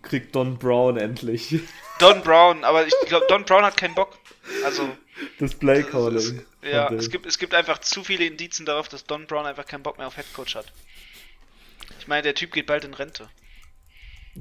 krieg 0.02 0.32
Don 0.32 0.58
Brown 0.58 0.96
endlich. 0.96 1.60
Don 1.98 2.22
Brown, 2.22 2.64
aber 2.64 2.86
ich 2.86 2.94
glaube, 3.06 3.26
Don 3.28 3.44
Brown 3.44 3.64
hat 3.64 3.76
keinen 3.76 3.94
Bock. 3.94 4.18
Also, 4.64 4.88
Das 5.38 5.54
Play 5.54 5.80
es, 5.80 5.90
Calling. 5.90 6.42
ja, 6.62 6.90
es 6.92 7.10
gibt, 7.10 7.26
es 7.26 7.38
gibt 7.38 7.54
einfach 7.54 7.78
zu 7.78 8.02
viele 8.02 8.24
Indizien 8.24 8.66
darauf, 8.66 8.88
dass 8.88 9.04
Don 9.04 9.26
Brown 9.26 9.46
einfach 9.46 9.66
keinen 9.66 9.82
Bock 9.82 9.98
mehr 9.98 10.06
auf 10.06 10.16
Head 10.16 10.32
Coach 10.34 10.54
hat. 10.56 10.72
Ich 12.00 12.08
meine, 12.08 12.22
der 12.22 12.34
Typ 12.34 12.52
geht 12.52 12.66
bald 12.66 12.84
in 12.84 12.94
Rente. 12.94 13.28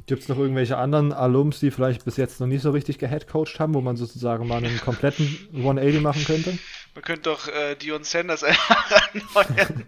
Gibt 0.08 0.24
es 0.24 0.30
noch 0.30 0.38
irgendwelche 0.38 0.78
anderen 0.78 1.12
Alums, 1.12 1.60
die 1.60 1.70
vielleicht 1.70 2.06
bis 2.06 2.16
jetzt 2.16 2.40
noch 2.40 2.48
nicht 2.48 2.62
so 2.62 2.72
richtig 2.72 2.98
geheadcoacht 2.98 3.60
haben, 3.60 3.74
wo 3.74 3.82
man 3.82 3.98
sozusagen 3.98 4.48
mal 4.48 4.64
einen 4.64 4.80
kompletten 4.80 5.50
180 5.54 6.02
machen 6.02 6.24
könnte? 6.24 6.58
Man 6.96 7.04
könnte 7.04 7.24
doch 7.24 7.48
äh, 7.50 7.76
Dion 7.76 8.04
Sanders 8.06 8.44
einfach 8.46 9.12
erneuern. 9.14 9.86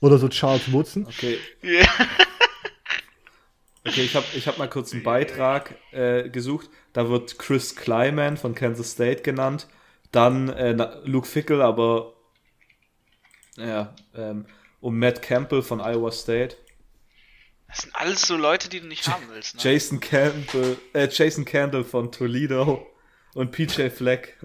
Oder 0.00 0.18
so 0.18 0.28
Charles 0.28 0.70
Woodson? 0.72 1.06
Okay, 1.06 1.38
Ja. 1.62 1.86
okay 3.86 4.02
ich 4.02 4.14
habe 4.14 4.26
ich 4.34 4.46
hab 4.46 4.58
mal 4.58 4.68
kurz 4.68 4.92
einen 4.92 5.02
Beitrag 5.02 5.74
äh, 5.92 6.28
gesucht. 6.28 6.68
Da 6.92 7.08
wird 7.08 7.38
Chris 7.38 7.76
Kleiman 7.76 8.36
von 8.36 8.54
Kansas 8.54 8.92
State 8.92 9.22
genannt. 9.22 9.68
Dann 10.12 10.48
äh, 10.48 10.72
Luke 11.04 11.26
Fickle, 11.26 11.64
aber. 11.64 12.14
Ja, 13.56 13.94
ähm, 14.14 14.46
und 14.80 14.98
Matt 14.98 15.20
Campbell 15.22 15.62
von 15.62 15.80
Iowa 15.80 16.12
State. 16.12 16.56
Das 17.66 17.78
sind 17.82 17.94
alles 17.94 18.22
so 18.22 18.36
Leute, 18.36 18.68
die 18.68 18.80
du 18.80 18.86
nicht 18.86 19.08
haben 19.08 19.24
willst. 19.30 19.56
Ne? 19.56 19.60
Jason 19.62 20.00
Campbell, 20.00 20.78
äh, 20.94 21.08
Jason 21.10 21.44
Candle 21.44 21.84
von 21.84 22.10
Toledo 22.12 22.86
und 23.34 23.50
PJ 23.52 23.90
Fleck. 23.90 24.38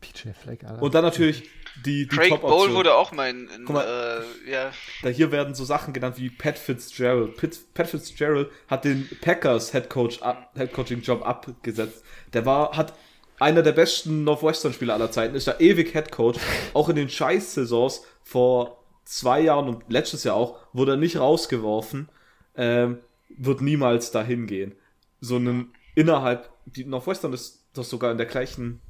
PJ 0.00 0.30
Fleck, 0.32 0.64
Alter. 0.64 0.82
Und 0.82 0.94
dann 0.94 1.04
natürlich 1.04 1.48
die, 1.84 2.06
die 2.06 2.16
Craig 2.16 2.40
Bowl 2.40 2.72
wurde 2.74 2.94
auch 2.94 3.12
mal 3.12 3.30
in, 3.30 3.48
mal. 3.64 4.24
äh, 4.46 4.50
ja, 4.50 4.70
Da 5.02 5.08
hier 5.08 5.30
werden 5.30 5.54
so 5.54 5.64
Sachen 5.64 5.92
genannt 5.92 6.16
wie 6.18 6.30
Pat 6.30 6.58
Fitzgerald. 6.58 7.36
Pat, 7.36 7.58
Pat 7.74 7.88
Fitzgerald 7.88 8.50
hat 8.68 8.84
den 8.84 9.08
Packers 9.20 9.72
Head 9.72 9.90
Coach 9.90 10.20
Head 10.54 10.72
Coaching 10.72 11.02
Job 11.02 11.26
abgesetzt. 11.26 12.04
Der 12.32 12.46
war 12.46 12.76
hat 12.76 12.94
einer 13.38 13.62
der 13.62 13.72
besten 13.72 14.24
Northwestern 14.24 14.72
Spieler 14.72 14.94
aller 14.94 15.10
Zeiten, 15.10 15.34
ist 15.34 15.46
da 15.46 15.58
ewig 15.58 15.92
Head 15.92 16.10
Coach. 16.10 16.40
Auch 16.72 16.88
in 16.88 16.96
den 16.96 17.08
Scheiß 17.08 17.54
Saisons 17.54 18.02
vor 18.22 18.82
zwei 19.04 19.40
Jahren 19.40 19.68
und 19.68 19.84
letztes 19.88 20.24
Jahr 20.24 20.36
auch 20.36 20.58
wurde 20.72 20.92
er 20.92 20.96
nicht 20.96 21.18
rausgeworfen. 21.18 22.08
Ähm, 22.56 22.98
wird 23.28 23.60
niemals 23.60 24.10
dahin 24.10 24.46
gehen. 24.46 24.74
So 25.20 25.36
einen 25.36 25.74
innerhalb 25.94 26.50
die 26.66 26.84
Northwestern 26.84 27.32
ist 27.32 27.64
doch 27.74 27.84
sogar 27.84 28.10
in 28.10 28.18
der 28.18 28.26
gleichen 28.26 28.80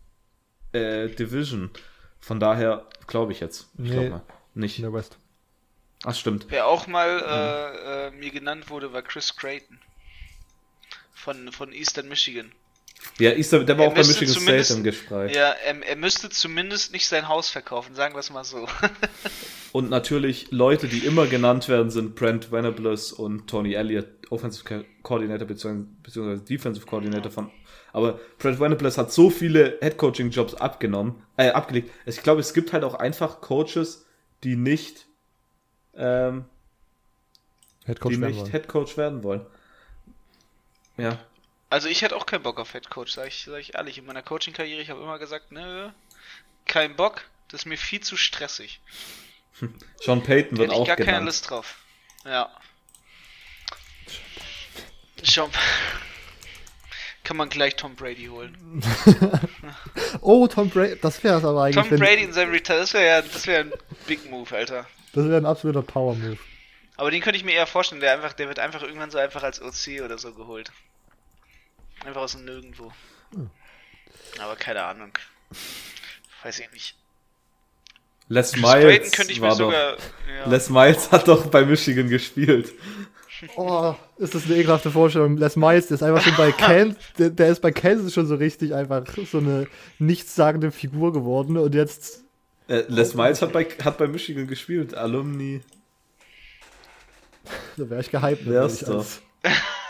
äh, 0.72 1.08
Division. 1.08 1.70
Von 2.26 2.40
daher 2.40 2.84
glaube 3.06 3.30
ich 3.30 3.38
jetzt. 3.38 3.68
Ich 3.74 3.84
Nee. 3.84 3.90
glaube 3.90 4.10
mal. 4.10 4.22
Nicht. 4.54 4.78
in 4.78 4.82
der 4.82 4.92
West. 4.92 5.16
Ach, 6.02 6.12
stimmt. 6.14 6.46
Wer 6.48 6.66
auch 6.66 6.88
mal 6.88 7.20
äh, 7.24 8.06
äh, 8.08 8.10
mir 8.10 8.32
genannt 8.32 8.68
wurde, 8.68 8.92
war 8.92 9.02
Chris 9.02 9.36
Creighton. 9.36 9.78
Von, 11.14 11.52
von 11.52 11.72
Eastern 11.72 12.08
Michigan. 12.08 12.50
Ja, 13.20 13.30
Easter, 13.30 13.62
der 13.62 13.78
war 13.78 13.84
Er 13.84 13.90
auch 13.90 13.94
bei 13.94 14.00
müsste 14.00 14.22
Michigan 14.24 14.34
zumindest- 14.42 14.70
State 14.70 14.78
im 14.78 14.84
Gespräch. 14.84 15.36
Ja, 15.36 15.50
er, 15.50 15.86
er 15.86 15.96
müsste 15.96 16.28
zumindest 16.30 16.92
nicht 16.92 17.06
sein 17.06 17.28
Haus 17.28 17.48
verkaufen, 17.48 17.94
sagen 17.94 18.14
wir 18.16 18.18
es 18.20 18.30
mal 18.30 18.42
so. 18.44 18.66
Und 19.72 19.88
natürlich 19.88 20.50
Leute, 20.50 20.88
die 20.88 21.06
immer 21.06 21.26
genannt 21.28 21.68
werden, 21.68 21.90
sind 21.90 22.16
Brent 22.16 22.50
Venables 22.50 23.12
und 23.12 23.46
Tony 23.46 23.74
Elliott, 23.74 24.08
Offensive 24.30 24.64
Co- 24.64 24.84
Coordinator 25.02 25.46
bzw. 25.46 25.84
beziehungsweise 26.02 26.42
Defensive 26.42 26.86
Coordinator 26.86 27.30
von. 27.30 27.50
Aber 27.96 28.20
Brent 28.36 28.60
Venables 28.60 28.98
hat 28.98 29.10
so 29.10 29.30
viele 29.30 29.78
Head-Coaching-Jobs 29.80 30.56
abgenommen, 30.56 31.22
äh, 31.38 31.48
abgelegt. 31.48 31.90
Ich 32.04 32.22
glaube, 32.22 32.42
es 32.42 32.52
gibt 32.52 32.74
halt 32.74 32.84
auch 32.84 32.92
einfach 32.94 33.40
Coaches, 33.40 34.04
die 34.44 34.54
nicht, 34.54 35.06
ähm, 35.94 36.44
Headcoach 37.86 38.10
die 38.10 38.20
werden 38.20 38.30
nicht 38.32 38.40
wollen. 38.42 38.50
Head-Coach 38.50 38.96
werden 38.98 39.22
wollen. 39.22 39.46
Ja, 40.98 41.18
Also 41.70 41.88
ich 41.88 42.02
hätte 42.02 42.16
auch 42.16 42.26
keinen 42.26 42.42
Bock 42.42 42.60
auf 42.60 42.72
Head 42.72 42.90
Coach, 42.90 43.14
sag 43.14 43.28
ich, 43.28 43.44
sag 43.46 43.60
ich 43.60 43.76
ehrlich. 43.76 43.96
In 43.96 44.04
meiner 44.04 44.22
Coaching-Karriere, 44.22 44.82
ich 44.82 44.90
habe 44.90 45.00
immer 45.00 45.18
gesagt, 45.18 45.50
nö, 45.50 45.88
kein 46.66 46.96
Bock, 46.96 47.22
das 47.48 47.62
ist 47.62 47.64
mir 47.66 47.78
viel 47.78 48.00
zu 48.00 48.18
stressig. 48.18 48.78
Sean 50.02 50.22
Payton 50.22 50.58
wird 50.58 50.68
Hätte 50.70 50.82
ich 50.82 50.82
auch 50.82 50.86
gar 50.86 50.96
keine. 50.96 51.24
Lust 51.24 51.48
drauf. 51.48 51.78
Ja. 52.26 52.50
Schon. 55.22 55.50
Kann 57.26 57.38
man 57.38 57.48
gleich 57.48 57.74
Tom 57.74 57.96
Brady 57.96 58.26
holen. 58.26 58.56
Oh, 60.20 60.46
Tom 60.46 60.70
Brady, 60.70 60.96
das 61.00 61.22
wäre 61.24 61.38
es 61.38 61.44
aber 61.44 61.64
eigentlich. 61.64 61.88
Tom 61.88 61.98
Brady 61.98 62.22
in 62.22 62.32
seinem 62.32 62.52
Retire, 62.52 62.78
das 62.78 62.94
wäre 62.94 63.04
ja, 63.04 63.22
das 63.22 63.46
wäre 63.48 63.64
ein 63.64 63.72
Big 64.06 64.30
Move, 64.30 64.54
Alter. 64.54 64.86
Das 65.12 65.24
wäre 65.24 65.36
ein 65.36 65.46
absoluter 65.46 65.82
Power-Move. 65.82 66.38
Aber 66.96 67.10
den 67.10 67.20
könnte 67.20 67.36
ich 67.36 67.44
mir 67.44 67.52
eher 67.52 67.66
vorstellen, 67.66 68.00
der 68.00 68.12
einfach, 68.12 68.32
der 68.32 68.46
wird 68.46 68.60
einfach 68.60 68.82
irgendwann 68.82 69.10
so 69.10 69.18
einfach 69.18 69.42
als 69.42 69.60
OC 69.60 70.02
oder 70.04 70.18
so 70.18 70.32
geholt. 70.34 70.70
Einfach 72.04 72.20
aus 72.20 72.32
dem 72.32 72.44
Nirgendwo. 72.44 72.92
Hm. 73.32 73.50
Aber 74.40 74.54
keine 74.54 74.84
Ahnung. 74.84 75.12
Weiß 76.44 76.60
ich 76.60 76.70
nicht. 76.70 76.94
Les 78.28 78.54
Miles 78.54 79.12
könnte 79.12 79.32
ich 79.32 79.40
war 79.40 79.50
mir 79.50 79.58
doch, 79.58 79.66
sogar. 79.66 79.96
Ja. 80.38 80.48
Les 80.48 80.70
Miles 80.70 81.10
hat 81.10 81.26
doch 81.26 81.46
bei 81.46 81.64
Michigan 81.64 82.08
gespielt. 82.08 82.72
Oh, 83.56 83.94
ist 84.18 84.34
das 84.34 84.46
eine 84.46 84.56
ekelhafte 84.56 84.90
Vorstellung. 84.90 85.36
Les 85.36 85.56
Miles, 85.56 85.88
der 85.88 85.96
ist 85.96 86.02
einfach 86.02 86.22
schon 86.22 86.36
bei 86.36 86.52
Kansas, 86.56 86.96
der, 87.18 87.30
der 87.30 87.48
ist 87.48 87.60
bei 87.60 87.70
Kansas 87.70 88.12
schon 88.14 88.26
so 88.26 88.34
richtig 88.36 88.74
einfach 88.74 89.04
so 89.30 89.38
eine 89.38 89.66
nichtssagende 89.98 90.70
Figur 90.70 91.12
geworden 91.12 91.56
und 91.58 91.74
jetzt, 91.74 92.24
Äh, 92.68 92.84
Les 92.88 93.14
Miles 93.14 93.42
hat 93.42 93.52
bei, 93.52 93.64
hat 93.84 93.98
bei 93.98 94.06
Michigan 94.08 94.46
gespielt, 94.46 94.94
Alumni. 94.94 95.60
da 97.76 97.88
wäre 97.90 98.00
ich 98.00 98.10
gehypt. 98.10 98.46
Wär's 98.48 98.82
als 98.84 99.20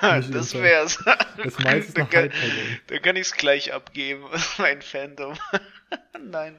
das 0.30 0.55
wär's. 0.55 0.99
Les 1.36 1.59
Miles 1.59 1.86
ist 1.88 1.97
da 1.99 2.03
eine 2.03 2.09
kann, 2.11 2.22
Hype-Person. 2.24 2.78
da 2.88 2.99
kann 2.99 3.16
ich's 3.16 3.32
gleich 3.32 3.72
abgeben, 3.72 4.24
mein 4.59 4.82
Fandom. 4.82 5.34
Nein, 6.20 6.59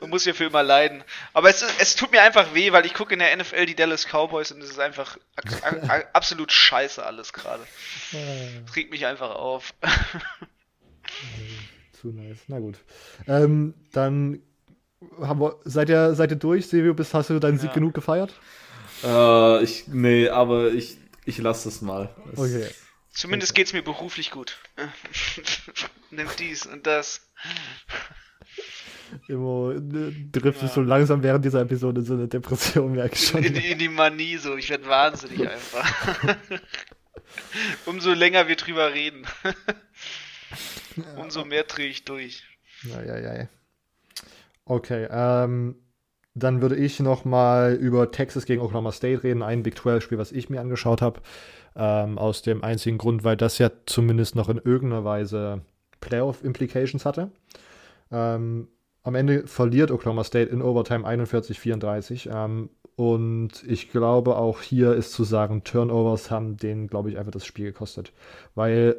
man 0.00 0.10
muss 0.10 0.24
ja 0.24 0.32
für 0.32 0.44
immer 0.44 0.62
leiden. 0.62 1.04
Aber 1.32 1.48
es, 1.50 1.64
es 1.80 1.94
tut 1.94 2.10
mir 2.12 2.22
einfach 2.22 2.54
weh, 2.54 2.72
weil 2.72 2.84
ich 2.86 2.94
gucke 2.94 3.12
in 3.14 3.20
der 3.20 3.34
NFL 3.36 3.66
die 3.66 3.76
Dallas 3.76 4.06
Cowboys 4.06 4.50
und 4.52 4.60
es 4.62 4.70
ist 4.70 4.80
einfach 4.80 5.16
a- 5.36 5.66
a- 5.66 5.88
a- 5.98 6.04
absolut 6.12 6.50
scheiße 6.50 7.04
alles 7.04 7.32
gerade. 7.32 7.62
Das 8.66 8.74
regt 8.76 8.90
mich 8.90 9.06
einfach 9.06 9.30
auf. 9.30 9.72
Zu 12.00 12.08
nice. 12.08 12.38
Na 12.48 12.58
gut. 12.58 12.76
Ähm, 13.28 13.74
dann 13.92 14.40
haben 15.20 15.40
wir, 15.40 15.56
seid 15.64 15.88
ihr, 15.88 16.14
seid 16.14 16.30
ihr 16.30 16.36
durch, 16.36 16.66
Silvio? 16.66 16.94
Bist, 16.94 17.14
hast 17.14 17.30
du 17.30 17.38
deinen 17.38 17.58
Sieg 17.58 17.68
Ja. 17.70 17.74
genug 17.74 17.94
gefeiert? 17.94 18.32
Äh, 19.04 19.62
ich, 19.62 19.86
nee, 19.88 20.28
aber 20.28 20.68
ich, 20.72 20.98
ich 21.26 21.38
lasse 21.38 21.68
es 21.68 21.82
mal. 21.82 22.14
Es- 22.32 22.38
Okay. 22.38 22.68
Zumindest 23.12 23.54
geht's 23.54 23.72
mir 23.72 23.82
beruflich 23.82 24.30
gut. 24.30 24.58
Nimm 26.10 26.28
dies 26.38 26.66
und 26.66 26.86
das. 26.86 27.22
Immer 29.28 29.72
äh, 29.76 30.12
driftest 30.32 30.74
so 30.74 30.82
langsam 30.82 31.22
während 31.22 31.42
dieser 31.44 31.60
Episode 31.62 32.00
in 32.00 32.06
so 32.06 32.12
eine 32.14 32.28
Depression, 32.28 32.92
merke 32.92 33.14
ich 33.14 33.26
schon. 33.28 33.42
In, 33.42 33.54
die- 33.54 33.70
in 33.72 33.78
die 33.78 33.88
Manie 33.88 34.36
so. 34.36 34.56
Ich 34.56 34.68
werde 34.68 34.86
wahnsinnig 34.86 35.48
einfach. 35.48 36.26
Umso 37.86 38.12
länger 38.12 38.48
wir 38.48 38.56
drüber 38.56 38.92
reden, 38.92 39.26
umso 41.16 41.44
mehr 41.44 41.64
drehe 41.64 41.88
ich 41.88 42.04
durch. 42.04 42.44
Eieiei. 42.94 43.48
Okay, 44.64 45.06
ähm, 45.10 45.76
dann 46.36 46.60
würde 46.60 46.76
ich 46.76 47.00
noch 47.00 47.24
mal 47.24 47.74
über 47.74 48.10
Texas 48.12 48.44
gegen 48.44 48.60
Oklahoma 48.60 48.92
State 48.92 49.24
reden, 49.24 49.42
ein 49.42 49.62
Big 49.62 49.78
12 49.78 50.04
Spiel, 50.04 50.18
was 50.18 50.32
ich 50.32 50.50
mir 50.50 50.60
angeschaut 50.60 51.00
habe, 51.00 51.20
ähm, 51.74 52.18
aus 52.18 52.42
dem 52.42 52.62
einzigen 52.62 52.98
Grund, 52.98 53.24
weil 53.24 53.38
das 53.38 53.56
ja 53.58 53.70
zumindest 53.86 54.36
noch 54.36 54.50
in 54.50 54.58
irgendeiner 54.58 55.04
Weise 55.04 55.62
Playoff 56.00 56.44
Implications 56.44 57.06
hatte. 57.06 57.30
Ähm, 58.12 58.68
am 59.02 59.14
Ende 59.14 59.46
verliert 59.46 59.90
Oklahoma 59.90 60.24
State 60.24 60.50
in 60.50 60.60
Overtime 60.60 61.06
41-34. 61.08 62.28
Ähm, 62.30 62.68
und 62.96 63.62
ich 63.66 63.90
glaube, 63.90 64.36
auch 64.36 64.60
hier 64.60 64.92
ist 64.94 65.12
zu 65.12 65.24
sagen, 65.24 65.64
Turnovers 65.64 66.30
haben 66.30 66.58
denen, 66.58 66.86
glaube 66.86 67.10
ich, 67.10 67.18
einfach 67.18 67.32
das 67.32 67.46
Spiel 67.46 67.66
gekostet. 67.66 68.12
Weil 68.54 68.96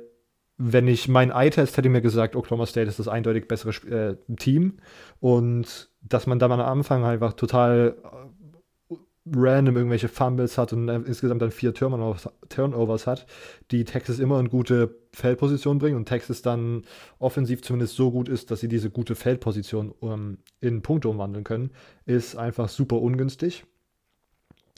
wenn 0.57 0.87
ich 0.87 1.07
mein 1.07 1.29
Eye-Test 1.31 1.77
hätte 1.77 1.89
mir 1.89 2.01
gesagt, 2.01 2.35
Oklahoma 2.35 2.65
State 2.65 2.89
ist 2.89 2.99
das 2.99 3.07
eindeutig 3.07 3.47
bessere 3.47 3.69
Sp- 3.77 3.89
äh, 3.89 4.15
Team 4.37 4.79
und 5.19 5.89
dass 6.01 6.25
man 6.25 6.39
dann 6.39 6.51
am 6.51 6.61
Anfang 6.61 7.03
einfach 7.03 7.33
total 7.33 7.95
äh, 8.03 8.95
random 9.35 9.75
irgendwelche 9.75 10.07
Fumbles 10.07 10.57
hat 10.57 10.73
und 10.73 10.87
äh, 10.89 10.95
insgesamt 10.95 11.41
dann 11.41 11.51
vier 11.51 11.73
Turnovers, 11.73 12.29
Turnovers 12.49 13.05
hat, 13.07 13.27
die 13.71 13.83
Texas 13.83 14.19
immer 14.19 14.39
in 14.39 14.49
gute 14.49 14.95
Feldposition 15.13 15.79
bringen 15.79 15.97
und 15.97 16.05
Texas 16.05 16.41
dann 16.41 16.83
offensiv 17.19 17.61
zumindest 17.61 17.95
so 17.95 18.09
gut 18.11 18.29
ist, 18.29 18.49
dass 18.49 18.61
sie 18.61 18.67
diese 18.69 18.89
gute 18.89 19.15
Feldposition 19.15 19.93
ähm, 20.01 20.39
in 20.59 20.81
Punkte 20.81 21.09
umwandeln 21.09 21.43
können, 21.43 21.71
ist 22.05 22.35
einfach 22.35 22.69
super 22.69 23.01
ungünstig. 23.01 23.65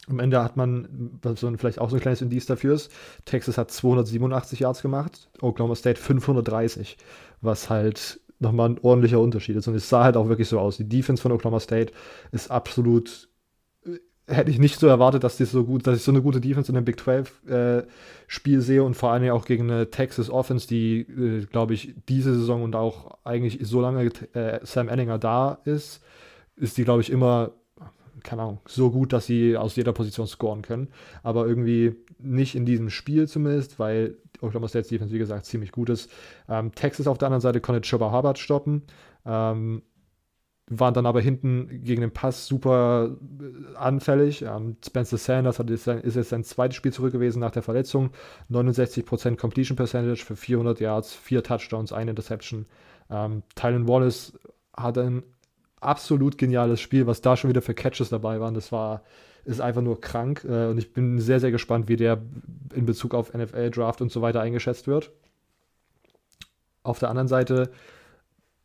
Am 0.08 0.20
Ende 0.20 0.44
hat 0.44 0.58
man, 0.58 1.20
was 1.22 1.46
vielleicht 1.58 1.80
auch 1.80 1.90
so 1.90 1.96
ein 1.96 2.02
kleines 2.02 2.22
Indiz 2.22 2.46
dafür 2.46 2.74
ist, 2.74 2.92
Texas 3.26 3.58
hat 3.58 3.72
287 3.72 4.62
Yards 4.62 4.82
gemacht, 4.82 5.30
Oklahoma 5.42 5.76
State 5.76 6.00
530, 6.00 6.98
was 7.42 7.70
halt 7.70 8.20
nochmal 8.40 8.70
ein 8.70 8.80
ordentlicher 8.82 9.20
Unterschied 9.20 9.58
ist. 9.58 9.68
Und 9.68 9.76
es 9.76 9.90
sah 9.90 10.04
halt 10.04 10.18
auch 10.18 10.30
wirklich 10.30 10.48
so 10.48 10.60
aus. 10.60 10.78
Die 10.78 10.88
Defense 10.88 11.22
von 11.22 11.32
Oklahoma 11.32 11.60
State 11.60 11.94
ist 12.32 12.50
absolut, 12.50 13.30
äh, 13.86 13.98
hätte 14.28 14.50
ich 14.50 14.60
nicht 14.60 14.80
so 14.80 14.88
erwartet, 14.88 15.24
dass 15.24 15.38
die 15.38 15.46
so 15.46 15.66
gut, 15.66 15.86
dass 15.86 15.98
ich 15.98 16.04
so 16.04 16.12
eine 16.12 16.22
gute 16.22 16.42
Defense 16.42 16.72
in 16.72 16.78
einem 16.78 16.86
Big 16.86 17.00
12 17.00 17.48
äh, 17.48 17.84
sehe 18.62 18.84
und 18.84 18.96
vor 18.96 19.12
allem 19.12 19.30
auch 19.32 19.46
gegen 19.46 19.70
eine 19.70 19.92
Texas 19.92 20.30
Offense, 20.30 20.68
die, 20.68 21.02
äh, 21.02 21.46
glaube 21.46 21.74
ich, 21.74 21.94
diese 22.08 22.34
Saison 22.34 22.64
und 22.64 22.76
auch 22.76 23.18
eigentlich 23.26 23.60
so 23.62 23.82
lange 23.82 24.06
äh, 24.34 24.60
Sam 24.64 24.88
Ellinger 24.88 25.20
da 25.20 25.60
ist, 25.66 26.02
ist 26.56 26.78
die, 26.78 26.84
glaube 26.84 27.02
ich, 27.02 27.10
immer 27.10 27.52
keine 28.24 28.44
Ahnung, 28.44 28.60
so 28.66 28.92
gut, 28.92 29.14
dass 29.14 29.26
sie 29.26 29.58
aus 29.58 29.76
jeder 29.76 29.94
Position 29.94 30.28
scoren 30.28 30.62
können. 30.62 30.90
Aber 31.24 31.48
irgendwie 31.48 31.96
nicht 32.20 32.56
in 32.56 32.66
diesem 32.66 32.90
Spiel 32.90 33.28
zumindest, 33.28 33.80
weil 33.80 34.18
Oklahoma 34.42 34.68
State 34.68 34.90
Defense, 34.90 35.14
wie 35.14 35.20
gesagt, 35.20 35.46
ziemlich 35.46 35.72
gut 35.72 35.90
ist. 35.90 36.12
Ähm, 36.48 36.74
Texas 36.74 37.08
auf 37.08 37.18
der 37.18 37.28
anderen 37.28 37.42
Seite 37.42 37.62
konnte 37.62 37.82
Chubba 37.82 38.12
Hubbard 38.12 38.40
stoppen. 38.40 38.84
Ähm, 39.26 39.84
waren 40.70 40.94
dann 40.94 41.08
aber 41.08 41.20
hinten 41.20 41.84
gegen 41.84 42.02
den 42.02 42.12
Pass 42.12 42.46
super 42.46 43.18
äh, 43.40 43.76
anfällig. 43.76 44.44
Ähm, 44.44 44.78
Spencer 44.86 45.18
Sanders 45.18 45.60
hat 45.60 45.70
ist 45.70 45.88
jetzt 45.88 46.30
sein 46.30 46.44
zweites 46.44 46.76
Spiel 46.76 46.94
zurück 46.94 47.12
gewesen 47.12 47.40
nach 47.40 47.52
der 47.52 47.64
Verletzung. 47.64 48.12
69% 48.52 49.36
Completion 49.36 49.76
Percentage 49.76 50.24
für 50.24 50.36
400 50.36 50.80
Yards, 50.80 51.14
vier 51.14 51.44
Touchdowns, 51.44 51.92
eine 51.92 52.12
Interception. 52.12 52.68
Ähm, 53.10 53.44
Tylen 53.56 53.88
Wallace 53.88 54.38
hat 54.76 54.98
ein 55.00 55.24
absolut 55.82 56.38
geniales 56.38 56.82
Spiel, 56.82 57.08
was 57.08 57.22
da 57.22 57.38
schon 57.38 57.50
wieder 57.50 57.62
für 57.62 57.74
Catches 57.74 58.10
dabei 58.10 58.40
waren. 58.40 58.54
Das 58.54 58.72
war, 58.72 59.04
ist 59.46 59.62
einfach 59.62 59.82
nur 59.82 60.02
krank. 60.02 60.46
Äh, 60.48 60.68
und 60.68 60.78
ich 60.78 60.94
bin 60.94 61.20
sehr, 61.20 61.40
sehr 61.40 61.52
gespannt, 61.52 61.88
wie 61.88 61.96
der 61.96 62.22
in 62.74 62.86
Bezug 62.86 63.14
auf 63.14 63.34
NFL 63.34 63.72
Draft 63.72 64.02
und 64.02 64.12
so 64.12 64.22
weiter 64.22 64.42
eingeschätzt 64.42 64.88
wird. 64.88 65.12
Auf 66.84 67.00
der 67.00 67.10
anderen 67.10 67.28
Seite, 67.28 67.72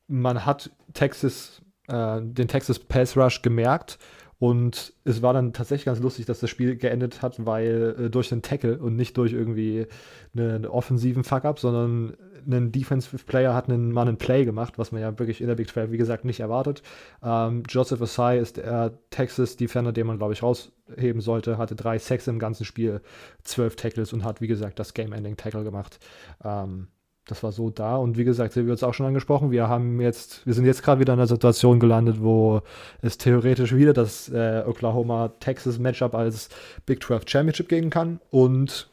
man 0.06 0.44
hat 0.44 0.70
Texas, 0.92 1.62
äh, 1.88 2.20
den 2.20 2.48
Texas 2.48 2.78
Pass 2.78 3.16
Rush 3.16 3.42
gemerkt. 3.42 3.98
Und 4.38 4.92
es 5.04 5.22
war 5.22 5.32
dann 5.32 5.52
tatsächlich 5.52 5.86
ganz 5.86 6.00
lustig, 6.00 6.26
dass 6.26 6.40
das 6.40 6.50
Spiel 6.50 6.76
geendet 6.76 7.22
hat, 7.22 7.44
weil 7.46 7.96
äh, 7.98 8.10
durch 8.10 8.32
einen 8.32 8.42
Tackle 8.42 8.78
und 8.78 8.96
nicht 8.96 9.16
durch 9.16 9.32
irgendwie 9.32 9.86
einen, 10.34 10.50
einen 10.50 10.66
offensiven 10.66 11.24
Fuck-up, 11.24 11.58
sondern 11.58 12.16
ein 12.46 12.72
Defensive 12.72 13.24
Player 13.24 13.54
hat 13.54 13.68
einen 13.68 13.92
Mann 13.92 14.08
in 14.08 14.16
Play 14.16 14.44
gemacht, 14.44 14.78
was 14.78 14.92
man 14.92 15.00
ja 15.00 15.18
wirklich 15.18 15.40
in 15.40 15.46
der 15.46 15.54
Big 15.54 15.68
12, 15.68 15.90
wie 15.90 15.96
gesagt, 15.96 16.24
nicht 16.24 16.40
erwartet. 16.40 16.82
Ähm, 17.22 17.62
Joseph 17.68 18.02
Asai 18.02 18.38
ist 18.38 18.58
der 18.58 18.98
Texas 19.10 19.56
Defender, 19.56 19.92
den 19.92 20.06
man, 20.06 20.18
glaube 20.18 20.32
ich, 20.32 20.42
rausheben 20.42 21.20
sollte, 21.20 21.58
hatte 21.58 21.74
drei 21.74 21.98
Sacks 21.98 22.26
im 22.26 22.38
ganzen 22.38 22.64
Spiel, 22.64 23.00
zwölf 23.42 23.76
Tackles 23.76 24.12
und 24.12 24.24
hat, 24.24 24.40
wie 24.40 24.46
gesagt, 24.46 24.78
das 24.78 24.94
Game-Ending-Tackle 24.94 25.64
gemacht. 25.64 25.98
Ähm, 26.44 26.88
das 27.26 27.42
war 27.42 27.52
so 27.52 27.70
da. 27.70 27.96
Und 27.96 28.18
wie 28.18 28.24
gesagt, 28.24 28.52
Silvio 28.52 28.72
hat 28.72 28.78
es 28.78 28.82
auch 28.82 28.94
schon 28.94 29.06
angesprochen, 29.06 29.50
wir 29.50 29.68
haben 29.68 30.00
jetzt, 30.00 30.46
wir 30.46 30.54
sind 30.54 30.66
jetzt 30.66 30.82
gerade 30.82 31.00
wieder 31.00 31.14
in 31.14 31.18
einer 31.18 31.26
Situation 31.26 31.80
gelandet, 31.80 32.20
wo 32.20 32.62
es 33.00 33.18
theoretisch 33.18 33.74
wieder 33.74 33.92
das 33.92 34.28
äh, 34.28 34.62
Oklahoma-Texas-Matchup 34.66 36.14
als 36.14 36.50
Big 36.86 37.02
12 37.02 37.24
Championship 37.26 37.68
geben 37.68 37.90
kann 37.90 38.20
und 38.30 38.88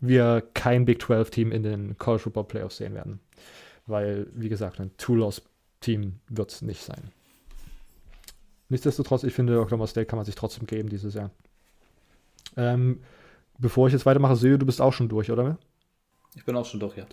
wir 0.00 0.42
kein 0.54 0.84
Big 0.84 1.00
12 1.00 1.30
Team 1.30 1.52
in 1.52 1.62
den 1.62 1.96
College 1.98 2.24
Football 2.24 2.44
Playoffs 2.44 2.78
sehen 2.78 2.94
werden. 2.94 3.20
Weil, 3.86 4.26
wie 4.34 4.48
gesagt, 4.48 4.80
ein 4.80 4.90
Two-Loss-Team 4.96 6.14
wird 6.28 6.50
es 6.50 6.62
nicht 6.62 6.82
sein. 6.82 7.10
Nichtsdestotrotz, 8.68 9.22
ich 9.22 9.32
finde, 9.32 9.60
Oklahoma 9.60 9.86
State 9.86 10.06
kann 10.06 10.16
man 10.16 10.26
sich 10.26 10.34
trotzdem 10.34 10.66
geben 10.66 10.88
dieses 10.88 11.14
Jahr. 11.14 11.30
Ähm, 12.56 13.00
bevor 13.58 13.86
ich 13.86 13.92
jetzt 13.92 14.06
weitermache, 14.06 14.34
Silvio, 14.34 14.58
du 14.58 14.66
bist 14.66 14.80
auch 14.80 14.92
schon 14.92 15.08
durch, 15.08 15.30
oder? 15.30 15.56
Ich 16.34 16.44
bin 16.44 16.56
auch 16.56 16.66
schon 16.66 16.80
durch, 16.80 16.96
ja. 16.96 17.06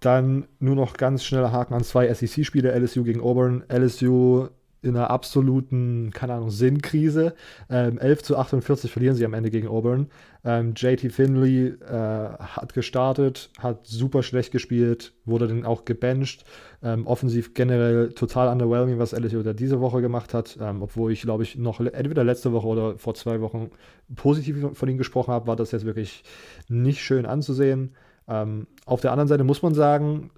Dann 0.00 0.46
nur 0.58 0.76
noch 0.76 0.96
ganz 0.96 1.24
schneller 1.24 1.52
Haken 1.52 1.74
an 1.74 1.84
zwei 1.84 2.12
SEC-Spiele, 2.12 2.72
LSU 2.72 3.04
gegen 3.04 3.20
Auburn. 3.20 3.64
LSU 3.68 4.48
in 4.82 4.96
einer 4.96 5.10
absoluten, 5.10 6.10
keine 6.12 6.34
Ahnung, 6.34 6.50
Sinnkrise. 6.50 7.34
Ähm, 7.68 7.98
11 7.98 8.22
zu 8.22 8.38
48 8.38 8.90
verlieren 8.90 9.14
sie 9.14 9.24
am 9.24 9.34
Ende 9.34 9.50
gegen 9.50 9.68
Auburn. 9.68 10.08
Ähm, 10.42 10.72
JT 10.74 11.12
Finley 11.12 11.66
äh, 11.66 11.92
hat 12.38 12.72
gestartet, 12.72 13.50
hat 13.58 13.86
super 13.86 14.22
schlecht 14.22 14.52
gespielt, 14.52 15.12
wurde 15.26 15.48
dann 15.48 15.66
auch 15.66 15.84
gebencht. 15.84 16.44
Ähm, 16.82 17.06
offensiv 17.06 17.52
generell 17.52 18.12
total 18.12 18.48
underwhelming, 18.48 18.98
was 18.98 19.12
LSU 19.12 19.42
da 19.42 19.52
diese 19.52 19.80
Woche 19.80 20.00
gemacht 20.00 20.32
hat. 20.32 20.56
Ähm, 20.60 20.82
obwohl 20.82 21.12
ich, 21.12 21.22
glaube 21.22 21.42
ich, 21.42 21.56
noch 21.56 21.80
entweder 21.80 22.24
letzte 22.24 22.52
Woche 22.52 22.66
oder 22.66 22.98
vor 22.98 23.14
zwei 23.14 23.42
Wochen 23.42 23.70
positiv 24.16 24.64
von 24.72 24.88
ihnen 24.88 24.98
gesprochen 24.98 25.32
habe, 25.32 25.46
war 25.46 25.56
das 25.56 25.72
jetzt 25.72 25.84
wirklich 25.84 26.24
nicht 26.68 27.02
schön 27.02 27.26
anzusehen. 27.26 27.94
Ähm, 28.30 28.68
auf 28.86 29.00
der 29.00 29.10
anderen 29.10 29.28
Seite 29.28 29.44
muss 29.44 29.60
man 29.60 29.74
sagen, 29.74 30.30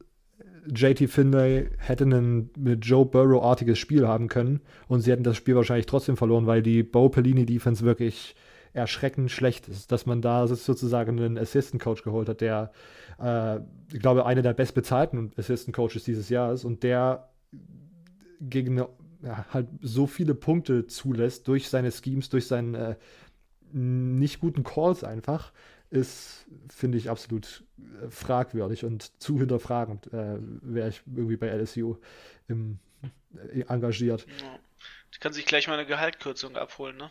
JT 0.67 1.11
Finlay 1.11 1.71
hätte 1.79 2.05
ein 2.05 2.51
mit 2.57 2.85
Joe 2.85 3.05
Burrow-artiges 3.05 3.79
Spiel 3.79 4.09
haben 4.09 4.29
können 4.29 4.61
und 4.89 5.01
sie 5.01 5.11
hätten 5.11 5.25
das 5.25 5.37
Spiel 5.37 5.57
wahrscheinlich 5.57 5.87
trotzdem 5.87 6.17
verloren, 6.17 6.47
weil 6.47 6.63
die 6.63 6.83
Bo 6.83 7.09
Pelini-Defense 7.09 7.85
wirklich 7.85 8.35
erschreckend 8.73 9.31
schlecht 9.31 9.69
ist, 9.69 9.93
dass 9.93 10.07
man 10.07 10.23
da 10.23 10.47
sozusagen 10.47 11.19
einen 11.19 11.37
Assistant 11.37 11.83
Coach 11.83 12.03
geholt 12.03 12.29
hat, 12.29 12.41
der, 12.41 12.73
äh, 13.21 13.59
ich 13.93 14.01
glaube, 14.01 14.25
einer 14.25 14.41
der 14.41 14.55
bestbezahlten 14.55 15.33
Assistant 15.37 15.77
Coaches 15.77 16.05
dieses 16.05 16.31
Jahres 16.31 16.65
und 16.65 16.83
der 16.83 17.29
gegen 18.41 18.79
eine, 18.79 18.89
ja, 19.23 19.45
halt 19.53 19.69
so 19.83 20.07
viele 20.07 20.35
Punkte 20.35 20.87
zulässt 20.87 21.47
durch 21.49 21.69
seine 21.69 21.93
Schemes, 21.93 22.31
durch 22.31 22.47
seine 22.47 22.79
äh, 22.79 22.95
nicht 23.73 24.41
guten 24.41 24.65
Calls 24.65 25.05
einfach, 25.05 25.53
ist, 25.93 26.47
finde 26.75 26.99
ich, 26.99 27.11
absolut 27.11 27.63
äh, 27.79 28.11
fragwürdig 28.11 28.85
und 28.85 29.21
zu 29.21 29.39
hinterfragend, 29.39 30.07
äh, 30.09 30.39
wäre 30.41 30.89
ich 30.89 31.03
irgendwie 31.07 31.37
bei 31.37 31.49
LSU 31.49 31.97
im, 32.49 32.79
äh, 33.53 33.61
engagiert. 33.69 34.27
Ja. 34.41 34.59
Die 35.15 35.19
kann 35.19 35.33
sich 35.33 35.45
gleich 35.45 35.69
mal 35.69 35.75
eine 35.75 35.87
Gehaltkürzung 35.87 36.57
abholen, 36.57 36.97
ne? 36.97 37.11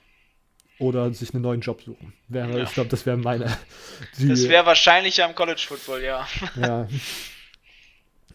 oder 0.80 1.14
sich 1.14 1.34
einen 1.34 1.44
neuen 1.44 1.62
Job 1.62 1.84
suchen. 1.84 2.12
Wäre, 2.28 2.58
ja. 2.58 2.64
Ich 2.64 2.74
glaube, 2.74 2.90
das 2.90 3.06
wäre 3.06 3.16
meine. 3.16 3.56
Die, 4.18 4.28
das 4.28 4.50
wäre 4.50 4.66
wahrscheinlich 4.66 5.24
am 5.24 5.36
College 5.36 5.62
Football, 5.68 6.02
ja. 6.02 6.28
Ja. 6.60 6.88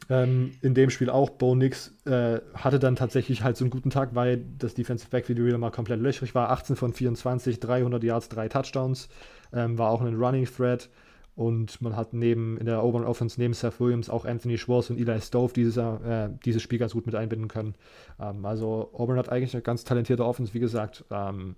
Ähm, 0.09 0.52
in 0.62 0.74
dem 0.74 0.90
Spiel 0.90 1.11
auch, 1.11 1.30
Bo 1.30 1.54
Nix 1.54 1.94
äh, 2.04 2.40
hatte 2.54 2.78
dann 2.78 2.96
tatsächlich 2.96 3.42
halt 3.42 3.57
so 3.57 3.64
einen 3.64 3.70
guten 3.70 3.90
Tag, 3.90 4.14
weil 4.14 4.44
das 4.59 4.74
Defensive 4.74 5.11
Backfield 5.11 5.38
wieder 5.38 5.59
mal 5.59 5.70
komplett 5.70 6.00
löchrig 6.00 6.34
war. 6.34 6.50
18 6.50 6.76
von 6.76 6.92
24, 6.92 7.59
300 7.59 8.02
Yards, 8.04 8.28
3 8.28 8.48
Touchdowns. 8.48 9.09
Ähm, 9.52 9.78
war 9.78 9.90
auch 9.90 10.02
ein 10.02 10.14
Running 10.14 10.46
Thread. 10.46 10.88
Und 11.36 11.82
man 11.82 11.94
hat 11.96 12.14
neben 12.14 12.57
in 12.57 12.64
der 12.64 12.80
Auburn 12.80 13.04
Offense 13.04 13.38
neben 13.38 13.52
Seth 13.52 13.78
Williams 13.78 14.09
auch 14.09 14.24
Anthony 14.24 14.57
Schwartz 14.57 14.88
und 14.88 14.98
Eli 14.98 15.20
Stove 15.20 15.52
dieses, 15.52 15.76
äh, 15.76 16.30
dieses 16.46 16.62
Spiel 16.62 16.78
ganz 16.78 16.94
gut 16.94 17.04
mit 17.04 17.14
einbinden 17.14 17.48
können. 17.48 17.74
Ähm, 18.18 18.44
also 18.46 18.90
Auburn 18.94 19.18
hat 19.18 19.28
eigentlich 19.28 19.52
eine 19.52 19.62
ganz 19.62 19.84
talentierte 19.84 20.24
Offense, 20.24 20.54
wie 20.54 20.61
gesagt. 20.61 21.04
Ähm, 21.11 21.57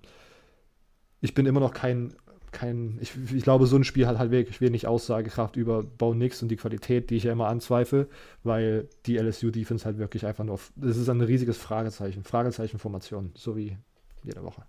ich 1.21 1.33
bin 1.33 1.47
immer 1.47 1.61
noch 1.61 1.73
kein, 1.73 2.13
kein 2.53 2.99
ich, 3.01 3.13
ich 3.35 3.43
glaube, 3.43 3.67
so 3.67 3.77
ein 3.77 3.85
Spiel 3.85 4.07
hat 4.07 4.19
halt 4.19 4.31
wirklich 4.31 4.61
wenig 4.61 4.87
Aussagekraft 4.87 5.57
über 5.57 5.83
Bo 5.83 6.15
Nix 6.15 6.43
und 6.43 6.49
die 6.49 6.57
Qualität, 6.57 7.11
die 7.11 7.17
ich 7.17 7.25
ja 7.25 7.33
immer 7.33 7.49
anzweifle, 7.49 8.09
weil 8.43 8.89
die 9.07 9.19
LSU-Defense 9.19 9.85
halt 9.85 9.99
wirklich 9.99 10.27
einfach 10.27 10.45
nur, 10.45 10.59
das 10.77 10.97
ist 10.97 11.09
ein 11.09 11.21
riesiges 11.21 11.59
Fragezeichen, 11.59 12.25
Fragezeichen-Formation, 12.25 13.33
so 13.35 13.57
wie 13.57 13.77
jede 14.23 14.43
Woche. 14.43 14.63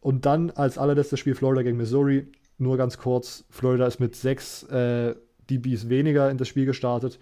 Und 0.00 0.26
dann 0.26 0.50
als 0.50 0.78
allerletztes 0.78 1.18
Spiel 1.18 1.34
Florida 1.34 1.62
gegen 1.62 1.76
Missouri, 1.76 2.28
nur 2.56 2.76
ganz 2.76 2.98
kurz, 2.98 3.44
Florida 3.50 3.86
ist 3.86 4.00
mit 4.00 4.16
sechs 4.16 4.62
äh, 4.64 5.14
DBs 5.50 5.88
weniger 5.88 6.30
in 6.30 6.38
das 6.38 6.48
Spiel 6.48 6.66
gestartet. 6.66 7.18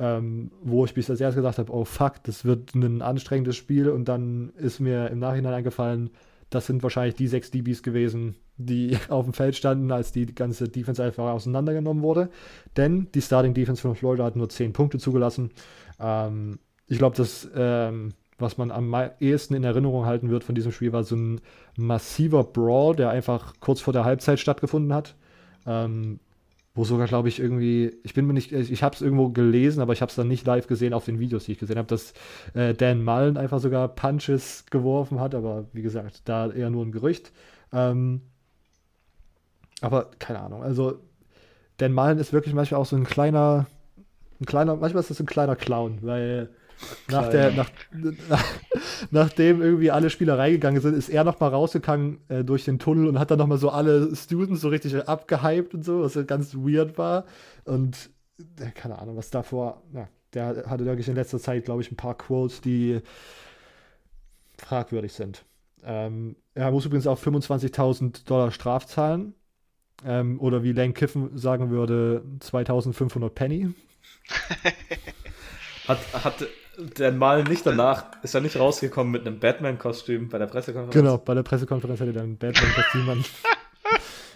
Ähm, 0.00 0.52
wo 0.62 0.84
ich 0.84 0.94
bis 0.94 1.10
als 1.10 1.20
erstes 1.20 1.40
gesagt 1.40 1.58
habe, 1.58 1.72
oh 1.72 1.84
fuck, 1.84 2.22
das 2.22 2.44
wird 2.44 2.72
ein 2.76 3.02
anstrengendes 3.02 3.56
Spiel 3.56 3.88
und 3.88 4.04
dann 4.04 4.52
ist 4.56 4.78
mir 4.78 5.10
im 5.10 5.18
Nachhinein 5.18 5.54
eingefallen, 5.54 6.10
das 6.50 6.66
sind 6.66 6.82
wahrscheinlich 6.82 7.14
die 7.14 7.26
sechs 7.26 7.50
DBs 7.50 7.82
gewesen, 7.82 8.36
die 8.56 8.96
auf 9.08 9.24
dem 9.24 9.34
Feld 9.34 9.56
standen, 9.56 9.92
als 9.92 10.12
die 10.12 10.26
ganze 10.26 10.68
Defense 10.68 11.02
einfach 11.02 11.30
auseinandergenommen 11.30 12.02
wurde. 12.02 12.30
Denn 12.76 13.08
die 13.14 13.22
Starting 13.22 13.54
Defense 13.54 13.82
von 13.82 13.94
Florida 13.94 14.24
hat 14.24 14.36
nur 14.36 14.48
zehn 14.48 14.72
Punkte 14.72 14.98
zugelassen. 14.98 15.50
Ähm, 16.00 16.58
ich 16.86 16.98
glaube, 16.98 17.16
das, 17.16 17.48
ähm, 17.54 18.14
was 18.38 18.56
man 18.56 18.70
am 18.70 18.94
ehesten 19.20 19.54
in 19.54 19.64
Erinnerung 19.64 20.06
halten 20.06 20.30
wird 20.30 20.44
von 20.44 20.54
diesem 20.54 20.72
Spiel, 20.72 20.92
war 20.92 21.04
so 21.04 21.16
ein 21.16 21.40
massiver 21.76 22.44
Brawl, 22.44 22.96
der 22.96 23.10
einfach 23.10 23.54
kurz 23.60 23.80
vor 23.80 23.92
der 23.92 24.04
Halbzeit 24.04 24.38
stattgefunden 24.40 24.94
hat. 24.94 25.16
Ähm, 25.66 26.20
wo 26.78 26.84
sogar, 26.84 27.08
glaube 27.08 27.28
ich, 27.28 27.40
irgendwie, 27.40 27.98
ich 28.04 28.14
bin 28.14 28.24
mir 28.24 28.34
nicht, 28.34 28.52
ich 28.52 28.82
habe 28.84 28.94
es 28.94 29.02
irgendwo 29.02 29.30
gelesen, 29.30 29.80
aber 29.80 29.94
ich 29.94 30.00
habe 30.00 30.10
es 30.10 30.14
dann 30.14 30.28
nicht 30.28 30.46
live 30.46 30.68
gesehen 30.68 30.94
auf 30.94 31.04
den 31.04 31.18
Videos, 31.18 31.44
die 31.44 31.52
ich 31.52 31.58
gesehen 31.58 31.76
habe, 31.76 31.88
dass 31.88 32.14
äh, 32.54 32.72
Dan 32.72 33.02
Mullen 33.02 33.36
einfach 33.36 33.58
sogar 33.58 33.88
Punches 33.88 34.64
geworfen 34.70 35.18
hat, 35.18 35.34
aber 35.34 35.64
wie 35.72 35.82
gesagt, 35.82 36.22
da 36.26 36.48
eher 36.52 36.70
nur 36.70 36.86
ein 36.86 36.92
Gerücht. 36.92 37.32
Ähm, 37.72 38.20
aber 39.80 40.10
keine 40.20 40.38
Ahnung, 40.38 40.62
also 40.62 41.00
Dan 41.78 41.92
Mullen 41.92 42.18
ist 42.18 42.32
wirklich 42.32 42.54
manchmal 42.54 42.80
auch 42.80 42.86
so 42.86 42.94
ein 42.94 43.04
kleiner, 43.04 43.66
ein 44.40 44.46
kleiner, 44.46 44.76
manchmal 44.76 45.00
ist 45.00 45.10
das 45.10 45.18
ein 45.18 45.26
kleiner 45.26 45.56
Clown, 45.56 45.98
weil 46.02 46.48
nach 47.10 47.28
der, 47.28 47.52
nach, 47.52 47.70
nach, 48.28 48.44
nachdem 49.10 49.62
irgendwie 49.62 49.90
alle 49.90 50.10
Spieler 50.10 50.38
reingegangen 50.38 50.80
sind, 50.80 50.94
ist 50.94 51.08
er 51.08 51.24
nochmal 51.24 51.50
rausgegangen 51.50 52.18
äh, 52.28 52.44
durch 52.44 52.64
den 52.64 52.78
Tunnel 52.78 53.08
und 53.08 53.18
hat 53.18 53.30
dann 53.30 53.38
nochmal 53.38 53.58
so 53.58 53.70
alle 53.70 54.14
Students 54.14 54.60
so 54.60 54.68
richtig 54.68 55.08
abgehypt 55.08 55.74
und 55.74 55.84
so, 55.84 56.02
was 56.02 56.14
ja 56.14 56.22
ganz 56.22 56.54
weird 56.54 56.98
war. 56.98 57.24
Und 57.64 58.10
äh, 58.60 58.70
keine 58.70 58.98
Ahnung, 58.98 59.16
was 59.16 59.30
davor, 59.30 59.82
ja, 59.92 60.08
der 60.34 60.64
hatte 60.66 60.84
wirklich 60.84 61.08
in 61.08 61.14
letzter 61.14 61.38
Zeit, 61.38 61.64
glaube 61.64 61.82
ich, 61.82 61.90
ein 61.90 61.96
paar 61.96 62.16
Quotes, 62.16 62.60
die 62.60 63.00
fragwürdig 64.58 65.12
sind. 65.12 65.44
Ähm, 65.84 66.36
er 66.54 66.70
muss 66.70 66.84
übrigens 66.84 67.06
auch 67.06 67.18
25.000 67.18 68.26
Dollar 68.26 68.50
Straf 68.50 68.86
zahlen. 68.86 69.34
Ähm, 70.04 70.40
oder 70.40 70.62
wie 70.62 70.72
Lane 70.72 70.92
Kiffen 70.92 71.36
sagen 71.36 71.70
würde, 71.70 72.22
2500 72.40 73.34
Penny. 73.34 73.68
hat, 75.88 75.98
hat 76.24 76.46
der 76.78 77.12
Mal 77.12 77.44
nicht 77.44 77.66
danach, 77.66 78.06
ist 78.22 78.34
er 78.34 78.40
nicht 78.40 78.58
rausgekommen 78.58 79.12
mit 79.12 79.26
einem 79.26 79.38
Batman-Kostüm 79.38 80.28
bei 80.28 80.38
der 80.38 80.46
Pressekonferenz? 80.46 80.94
Genau, 80.94 81.18
bei 81.18 81.34
der 81.34 81.42
Pressekonferenz 81.42 82.00
hatte 82.00 82.10
er 82.10 82.14
dann 82.14 82.32
ein 82.32 82.38
Batman-Kostüm 82.38 83.08
an. 83.08 83.24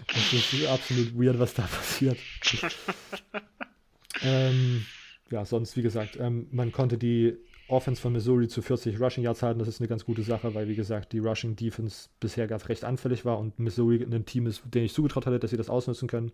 Das 0.09 0.32
ist 0.32 0.66
absolut 0.66 1.14
weird, 1.14 1.38
was 1.38 1.55
da 1.55 1.62
passiert. 1.62 2.18
ähm, 4.22 4.84
ja, 5.30 5.45
sonst, 5.45 5.76
wie 5.76 5.82
gesagt, 5.82 6.18
ähm, 6.20 6.49
man 6.51 6.72
konnte 6.72 6.99
die 6.99 7.38
Offense 7.68 8.03
von 8.03 8.12
Missouri 8.12 8.49
zu 8.49 8.61
40 8.61 9.01
Rushing 9.01 9.24
Yards 9.24 9.43
halten. 9.43 9.61
Das 9.61 9.68
ist 9.68 9.80
eine 9.80 9.88
ganz 9.88 10.05
gute 10.05 10.22
Sache, 10.22 10.55
weil, 10.55 10.68
wie 10.68 10.74
gesagt, 10.74 11.12
die 11.12 11.20
Rushing 11.20 11.57
Defense 11.57 12.09
bisher 12.20 12.47
ganz 12.47 12.68
recht 12.68 12.84
anfällig 12.84 13.24
war 13.24 13.38
und 13.38 13.59
Missouri 13.59 14.03
ein 14.03 14.26
Team 14.26 14.47
ist, 14.47 14.62
dem 14.66 14.84
ich 14.84 14.93
zugetraut 14.93 15.24
hatte, 15.24 15.38
dass 15.38 15.51
sie 15.51 15.57
das 15.57 15.70
ausnutzen 15.70 16.09
können. 16.09 16.32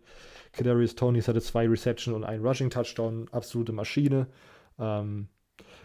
Kadarius 0.53 0.97
Tonys 0.97 1.29
hatte 1.29 1.43
zwei 1.43 1.69
Reception 1.69 2.15
und 2.15 2.25
einen 2.25 2.45
Rushing 2.45 2.71
Touchdown. 2.71 3.29
Absolute 3.31 3.73
Maschine. 3.73 4.27
Ähm, 4.79 5.29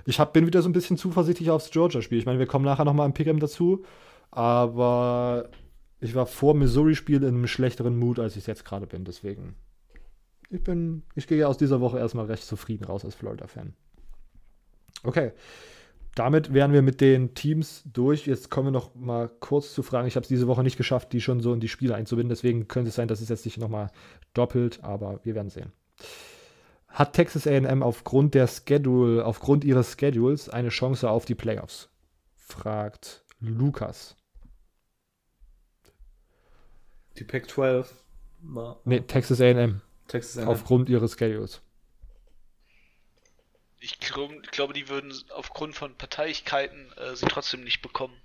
ich 0.06 0.20
hab, 0.20 0.34
bin 0.34 0.46
wieder 0.46 0.62
so 0.62 0.70
ein 0.70 0.74
bisschen 0.74 0.98
zuversichtlich 0.98 1.50
aufs 1.50 1.72
Georgia-Spiel. 1.72 2.18
Ich 2.18 2.26
meine, 2.26 2.40
wir 2.40 2.48
kommen 2.48 2.66
nachher 2.66 2.86
nochmal 2.86 3.08
im 3.08 3.14
Pick'em 3.14 3.40
dazu, 3.40 3.84
aber 4.32 5.50
ich 6.00 6.16
war 6.16 6.26
vor 6.26 6.54
Missouri-Spiel 6.54 7.24
in 7.24 7.30
einem 7.30 7.48
schlechteren 7.48 7.98
Mut, 7.98 8.20
als 8.20 8.34
ich 8.34 8.40
es 8.40 8.48
jetzt 8.48 8.66
gerade 8.66 8.88
bin. 8.88 9.06
Deswegen, 9.06 9.56
ich 10.50 10.64
bin, 10.64 11.04
ich 11.16 11.28
gehe 11.28 11.48
aus 11.48 11.58
dieser 11.58 11.82
Woche 11.82 12.00
erstmal 12.00 12.26
recht 12.26 12.44
zufrieden 12.44 12.84
raus 12.84 13.06
als 13.06 13.16
Florida-Fan. 13.16 13.74
Okay. 15.04 15.32
Damit 16.16 16.54
wären 16.54 16.74
wir 16.74 16.84
mit 16.84 17.02
den 17.02 17.34
Teams 17.34 17.82
durch. 17.92 18.28
Jetzt 18.28 18.52
kommen 18.52 18.68
wir 18.68 18.72
noch 18.72 18.94
mal 18.94 19.30
kurz 19.40 19.74
zu 19.74 19.82
Fragen. 19.82 20.08
Ich 20.08 20.16
habe 20.16 20.24
es 20.24 20.28
diese 20.28 20.46
Woche 20.46 20.62
nicht 20.62 20.78
geschafft, 20.78 21.12
die 21.12 21.22
schon 21.22 21.40
so 21.40 21.54
in 21.54 21.60
die 21.60 21.70
Spiele 21.70 21.96
einzubinden. 21.96 22.30
Deswegen 22.30 22.68
könnte 22.68 22.90
es 22.90 22.96
sein, 22.96 23.08
dass 23.08 23.20
es 23.20 23.30
jetzt 23.30 23.46
nicht 23.46 23.58
noch 23.58 23.70
mal 23.70 23.90
doppelt, 24.36 24.84
aber 24.84 25.22
wir 25.24 25.34
werden 25.34 25.50
sehen. 25.50 25.72
Hat 26.94 27.14
Texas 27.14 27.48
AM 27.48 27.82
aufgrund 27.82 28.36
der 28.36 28.48
Schedule, 28.48 29.26
aufgrund 29.26 29.64
ihres 29.64 29.98
Schedules 30.00 30.48
eine 30.48 30.70
Chance 30.70 31.10
auf 31.10 31.26
die 31.26 31.34
Playoffs? 31.34 31.90
Fragt 32.36 33.26
Lukas. 33.40 34.16
Die 37.18 37.24
Pac 37.24 37.50
12. 37.50 37.92
Nee, 38.86 39.00
Texas 39.02 39.42
AM. 39.42 39.82
Texas 40.08 40.38
AM. 40.38 40.50
Aufgrund 40.50 40.88
ihres 40.88 41.14
Schedules. 41.18 41.62
Ich, 43.80 43.98
ich 44.00 44.52
glaube, 44.52 44.74
die 44.74 44.88
würden 44.88 45.12
aufgrund 45.34 45.76
von 45.76 45.96
Parteiigkeiten 45.96 46.92
äh, 46.98 47.16
sie 47.16 47.26
trotzdem 47.26 47.64
nicht 47.64 47.82
bekommen. 47.82 48.16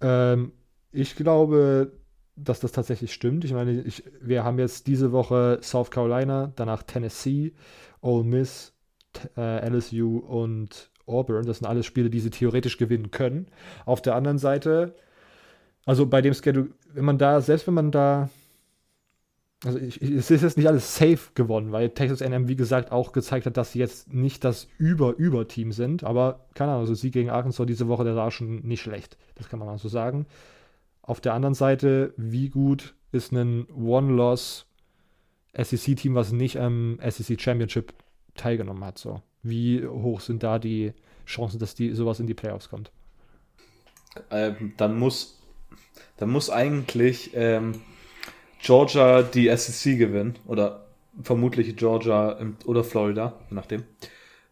Ähm, 0.00 0.52
ich 0.92 1.16
glaube, 1.16 1.92
dass 2.36 2.60
das 2.60 2.72
tatsächlich 2.72 3.12
stimmt. 3.12 3.44
Ich 3.44 3.52
meine, 3.52 3.80
ich, 3.82 4.02
wir 4.20 4.44
haben 4.44 4.58
jetzt 4.58 4.86
diese 4.86 5.12
Woche 5.12 5.58
South 5.62 5.90
Carolina, 5.90 6.52
danach 6.56 6.82
Tennessee, 6.82 7.52
Ole 8.00 8.24
Miss, 8.24 8.72
äh, 9.36 9.68
LSU 9.68 10.18
und 10.18 10.90
Auburn. 11.06 11.44
Das 11.44 11.58
sind 11.58 11.66
alles 11.66 11.86
Spiele, 11.86 12.10
die 12.10 12.20
sie 12.20 12.30
theoretisch 12.30 12.78
gewinnen 12.78 13.10
können. 13.10 13.48
Auf 13.84 14.00
der 14.00 14.14
anderen 14.14 14.38
Seite, 14.38 14.94
also 15.84 16.06
bei 16.06 16.22
dem 16.22 16.34
Schedule, 16.34 16.70
wenn 16.92 17.04
man 17.04 17.18
da, 17.18 17.40
selbst 17.40 17.66
wenn 17.66 17.74
man 17.74 17.90
da, 17.90 18.30
also 19.64 19.78
ich, 19.78 20.00
es 20.00 20.30
ist 20.30 20.42
jetzt 20.42 20.56
nicht 20.56 20.66
alles 20.66 20.96
safe 20.96 21.30
gewonnen, 21.34 21.70
weil 21.70 21.90
Texas 21.90 22.22
A&M, 22.22 22.48
wie 22.48 22.56
gesagt, 22.56 22.90
auch 22.90 23.12
gezeigt 23.12 23.46
hat, 23.46 23.56
dass 23.56 23.72
sie 23.72 23.78
jetzt 23.78 24.12
nicht 24.12 24.42
das 24.42 24.68
Über-Über-Team 24.78 25.72
sind. 25.72 26.02
Aber 26.02 26.46
keine 26.54 26.72
Ahnung, 26.72 26.82
also 26.82 26.94
sie 26.94 27.10
gegen 27.10 27.30
Arkansas 27.30 27.66
diese 27.66 27.88
Woche, 27.88 28.04
der 28.04 28.16
war 28.16 28.30
schon 28.30 28.60
nicht 28.62 28.80
schlecht. 28.80 29.18
Das 29.36 29.48
kann 29.48 29.58
man 29.58 29.68
mal 29.68 29.78
so 29.78 29.88
sagen. 29.88 30.26
Auf 31.02 31.20
der 31.20 31.34
anderen 31.34 31.54
Seite, 31.54 32.14
wie 32.16 32.48
gut 32.48 32.94
ist 33.10 33.32
ein 33.32 33.66
One-Loss 33.70 34.66
SEC-Team, 35.54 36.14
was 36.14 36.32
nicht 36.32 36.58
am 36.58 36.98
SEC 37.06 37.40
Championship 37.40 37.92
teilgenommen 38.34 38.84
hat? 38.84 38.98
So, 38.98 39.20
wie 39.42 39.86
hoch 39.86 40.20
sind 40.20 40.42
da 40.42 40.58
die 40.58 40.92
Chancen, 41.26 41.58
dass 41.58 41.74
die 41.74 41.92
sowas 41.92 42.20
in 42.20 42.26
die 42.26 42.34
Playoffs 42.34 42.68
kommt? 42.68 42.90
Ähm, 44.30 44.74
dann 44.76 44.98
muss, 44.98 45.40
dann 46.16 46.30
muss 46.30 46.50
eigentlich 46.50 47.30
ähm, 47.34 47.82
Georgia 48.60 49.22
die 49.22 49.54
SEC 49.56 49.98
gewinnen 49.98 50.38
oder 50.46 50.86
vermutlich 51.22 51.76
Georgia 51.76 52.38
oder 52.64 52.84
Florida, 52.84 53.38
je 53.50 53.56
nachdem, 53.56 53.84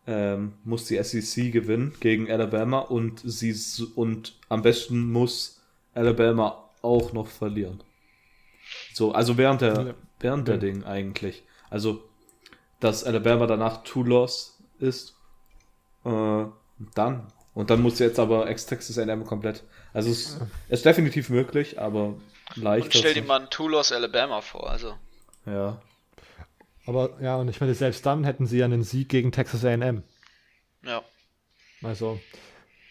ähm, 0.07 0.55
muss 0.65 0.87
die 0.87 1.03
SEC 1.03 1.53
gewinnen 1.53 1.93
gegen 2.01 2.31
Alabama 2.31 2.81
und 2.81 3.23
sie 3.25 3.55
und 3.95 4.39
am 4.49 4.63
besten 4.63 5.13
muss 5.13 5.60
Alabama 6.01 6.71
auch 6.83 7.13
noch 7.13 7.29
verlieren. 7.29 7.83
So, 8.95 9.13
also 9.13 9.37
während 9.37 9.61
der, 9.61 9.75
ja. 9.75 9.95
während 10.19 10.49
der 10.49 10.57
ja. 10.57 10.61
Ding 10.61 10.85
eigentlich. 10.85 11.43
Also, 11.69 12.03
dass 12.81 13.05
Alabama 13.05 13.47
danach 13.47 13.85
two 13.85 14.03
loss 14.03 14.59
ist, 14.79 15.15
äh, 16.05 16.45
dann. 16.95 17.27
Und 17.53 17.71
dann 17.71 17.83
muss 17.83 17.99
jetzt 17.99 18.19
aber 18.19 18.49
ex-Texas 18.49 18.99
A&M 18.99 19.27
komplett. 19.27 19.63
Also 19.93 20.11
es 20.11 20.39
ja. 20.39 20.47
ist 20.69 20.85
definitiv 20.85 21.29
möglich, 21.29 21.79
aber 21.79 22.15
leicht. 22.55 22.87
Und 22.87 22.95
stell 22.95 23.15
dir 23.15 23.23
mal 23.23 23.41
ein 23.41 23.51
two 23.51 23.69
loss 23.69 23.93
Alabama 23.93 24.41
vor, 24.41 24.71
also. 24.71 24.95
Ja. 25.45 25.81
Aber 26.87 27.11
ja, 27.21 27.37
und 27.37 27.49
ich 27.49 27.61
meine, 27.61 27.75
selbst 27.75 28.07
dann 28.07 28.25
hätten 28.25 28.47
sie 28.47 28.59
ja 28.59 28.65
einen 28.65 28.83
Sieg 28.83 29.09
gegen 29.09 29.33
Texas 29.33 29.65
AM. 29.65 30.03
Ja. 30.83 31.03
Also, 31.83 32.21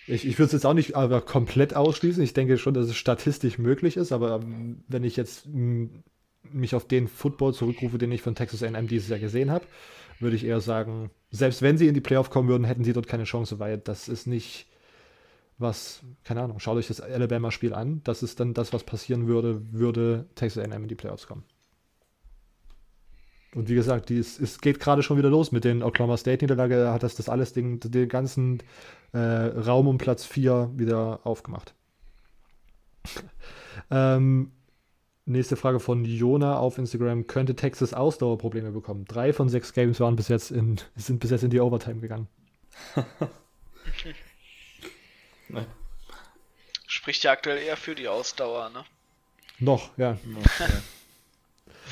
ich, 0.09 0.27
ich 0.27 0.39
würde 0.39 0.47
es 0.47 0.53
jetzt 0.53 0.65
auch 0.65 0.73
nicht 0.73 0.95
aber 0.95 1.21
komplett 1.21 1.75
ausschließen. 1.75 2.23
Ich 2.23 2.33
denke 2.33 2.57
schon, 2.57 2.73
dass 2.73 2.87
es 2.87 2.95
statistisch 2.95 3.57
möglich 3.57 3.97
ist, 3.97 4.11
aber 4.11 4.41
ähm, 4.41 4.83
wenn 4.87 5.03
ich 5.03 5.15
jetzt 5.15 5.47
mich 5.47 6.75
auf 6.75 6.87
den 6.87 7.07
Football 7.07 7.53
zurückrufe, 7.53 7.97
den 7.97 8.11
ich 8.11 8.21
von 8.21 8.35
Texas 8.35 8.63
AM 8.63 8.87
dieses 8.87 9.09
Jahr 9.09 9.19
gesehen 9.19 9.51
habe, 9.51 9.65
würde 10.19 10.35
ich 10.35 10.45
eher 10.45 10.59
sagen, 10.61 11.11
selbst 11.31 11.61
wenn 11.61 11.77
sie 11.77 11.87
in 11.87 11.93
die 11.93 12.01
Playoff 12.01 12.29
kommen 12.29 12.49
würden, 12.49 12.63
hätten 12.63 12.83
sie 12.83 12.93
dort 12.93 13.07
keine 13.07 13.25
Chance, 13.25 13.59
weil 13.59 13.77
das 13.77 14.07
ist 14.07 14.25
nicht 14.27 14.67
was, 15.57 16.01
keine 16.23 16.41
Ahnung, 16.41 16.59
schaut 16.59 16.77
euch 16.77 16.87
das 16.87 17.01
Alabama-Spiel 17.01 17.73
an. 17.73 18.01
Das 18.03 18.23
ist 18.23 18.39
dann 18.39 18.53
das, 18.53 18.73
was 18.73 18.83
passieren 18.83 19.27
würde, 19.27 19.61
würde 19.71 20.27
Texas 20.35 20.63
AM 20.63 20.83
in 20.83 20.87
die 20.87 20.95
Playoffs 20.95 21.27
kommen. 21.27 21.43
Und 23.55 23.67
wie 23.67 23.75
gesagt, 23.75 24.09
die 24.09 24.17
ist, 24.17 24.39
es 24.39 24.61
geht 24.61 24.79
gerade 24.79 25.01
schon 25.01 25.17
wieder 25.17 25.29
los 25.29 25.51
mit 25.51 25.63
den 25.63 25.81
Oklahoma 25.81 26.17
State-Niederlage. 26.17 26.91
Hat 26.91 27.03
das 27.03 27.15
das 27.15 27.29
alles, 27.29 27.53
den, 27.53 27.79
den 27.79 28.07
ganzen 28.07 28.61
äh, 29.11 29.17
Raum 29.17 29.87
um 29.87 29.97
Platz 29.97 30.25
4 30.25 30.71
wieder 30.75 31.21
aufgemacht. 31.23 31.73
ähm, 33.91 34.51
nächste 35.25 35.55
Frage 35.55 35.79
von 35.79 36.05
Jona 36.05 36.59
auf 36.59 36.77
Instagram. 36.77 37.25
Könnte 37.25 37.55
Texas 37.55 37.93
Ausdauerprobleme 37.93 38.71
bekommen? 38.71 39.05
Drei 39.05 39.33
von 39.33 39.49
sechs 39.49 39.73
Games 39.73 39.99
waren 39.99 40.15
bis 40.15 40.27
jetzt 40.27 40.51
in, 40.51 40.79
sind 40.95 41.19
bis 41.19 41.31
jetzt 41.31 41.43
in 41.43 41.49
die 41.49 41.59
Overtime 41.59 42.01
gegangen. 42.01 42.27
Nein. 45.47 45.65
Spricht 46.87 47.23
ja 47.23 47.31
aktuell 47.31 47.57
eher 47.57 47.77
für 47.77 47.95
die 47.95 48.07
Ausdauer, 48.07 48.69
ne? 48.69 48.83
Noch, 49.59 49.95
ja. 49.97 50.17
Noch, 50.23 50.59
ja. 50.59 50.67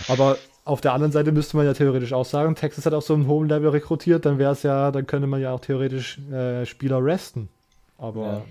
Aber 0.07 0.37
auf 0.67 0.81
der 0.81 0.93
anderen 0.93 1.11
Seite 1.11 1.31
müsste 1.31 1.55
man 1.55 1.65
ja 1.65 1.73
theoretisch 1.73 2.13
auch 2.13 2.25
sagen, 2.25 2.55
Texas 2.55 2.85
hat 2.85 2.93
auf 2.93 3.05
so 3.05 3.13
einem 3.13 3.27
hohen 3.27 3.47
Level 3.47 3.69
rekrutiert, 3.69 4.25
dann 4.25 4.37
wäre 4.37 4.51
es 4.51 4.63
ja, 4.63 4.91
dann 4.91 5.07
könnte 5.07 5.27
man 5.27 5.41
ja 5.41 5.53
auch 5.53 5.61
theoretisch 5.61 6.19
äh, 6.29 6.65
Spieler 6.65 7.03
resten. 7.03 7.49
Aber 7.97 8.25
ja. 8.25 8.45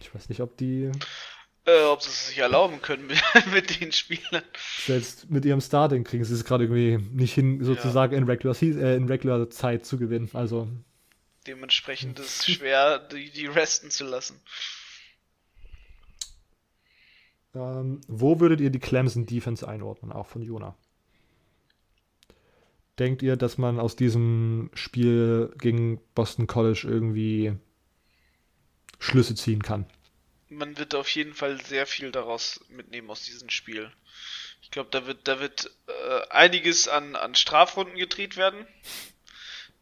ich 0.00 0.14
weiß 0.14 0.28
nicht, 0.28 0.40
ob 0.40 0.56
die. 0.56 0.90
Äh, 1.66 1.84
ob 1.84 2.02
sie 2.02 2.08
es 2.08 2.28
sich 2.28 2.38
erlauben 2.38 2.82
können 2.82 3.06
mit, 3.06 3.22
mit, 3.52 3.80
den 3.80 3.92
Spielern. 3.92 4.42
Selbst 4.84 5.30
mit 5.30 5.44
ihrem 5.44 5.60
Starting 5.60 6.04
kriegen 6.04 6.24
sie 6.24 6.34
es 6.34 6.44
gerade 6.44 6.64
irgendwie 6.64 6.98
nicht 7.12 7.34
hin, 7.34 7.62
sozusagen 7.62 8.12
ja. 8.12 8.18
in, 8.18 8.24
Regular, 8.24 8.60
äh, 8.60 8.96
in 8.96 9.06
Regular 9.06 9.48
Zeit 9.50 9.86
zu 9.86 9.98
gewinnen. 9.98 10.30
Also. 10.32 10.68
Dementsprechend 11.46 12.18
ist 12.18 12.40
es 12.40 12.54
schwer, 12.54 12.98
die, 12.98 13.30
die 13.30 13.46
resten 13.46 13.90
zu 13.90 14.04
lassen. 14.04 14.40
Ähm, 17.54 18.00
wo 18.08 18.40
würdet 18.40 18.60
ihr 18.60 18.70
die 18.70 18.78
Clemson 18.78 19.26
Defense 19.26 19.66
einordnen, 19.66 20.12
auch 20.12 20.26
von 20.26 20.42
Jona? 20.42 20.76
Denkt 23.00 23.22
ihr, 23.22 23.36
dass 23.36 23.58
man 23.58 23.80
aus 23.80 23.96
diesem 23.96 24.70
Spiel 24.74 25.52
gegen 25.58 26.00
Boston 26.14 26.46
College 26.46 26.82
irgendwie 26.84 27.56
Schlüsse 28.98 29.34
ziehen 29.34 29.62
kann? 29.62 29.86
Man 30.50 30.78
wird 30.78 30.94
auf 30.94 31.08
jeden 31.08 31.34
Fall 31.34 31.60
sehr 31.64 31.86
viel 31.86 32.12
daraus 32.12 32.60
mitnehmen 32.68 33.10
aus 33.10 33.24
diesem 33.24 33.50
Spiel. 33.50 33.90
Ich 34.62 34.70
glaube, 34.70 34.90
da 34.90 35.06
wird, 35.06 35.26
da 35.26 35.40
wird 35.40 35.70
äh, 35.86 36.28
einiges 36.28 36.86
an, 36.86 37.16
an 37.16 37.34
Strafrunden 37.34 37.96
gedreht 37.96 38.36
werden. 38.36 38.66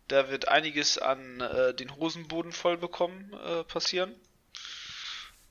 Da 0.06 0.30
wird 0.30 0.48
einiges 0.48 0.96
an 0.96 1.40
äh, 1.40 1.74
den 1.74 1.94
Hosenboden 1.96 2.52
voll 2.52 2.78
bekommen 2.78 3.32
äh, 3.44 3.64
passieren. 3.64 4.14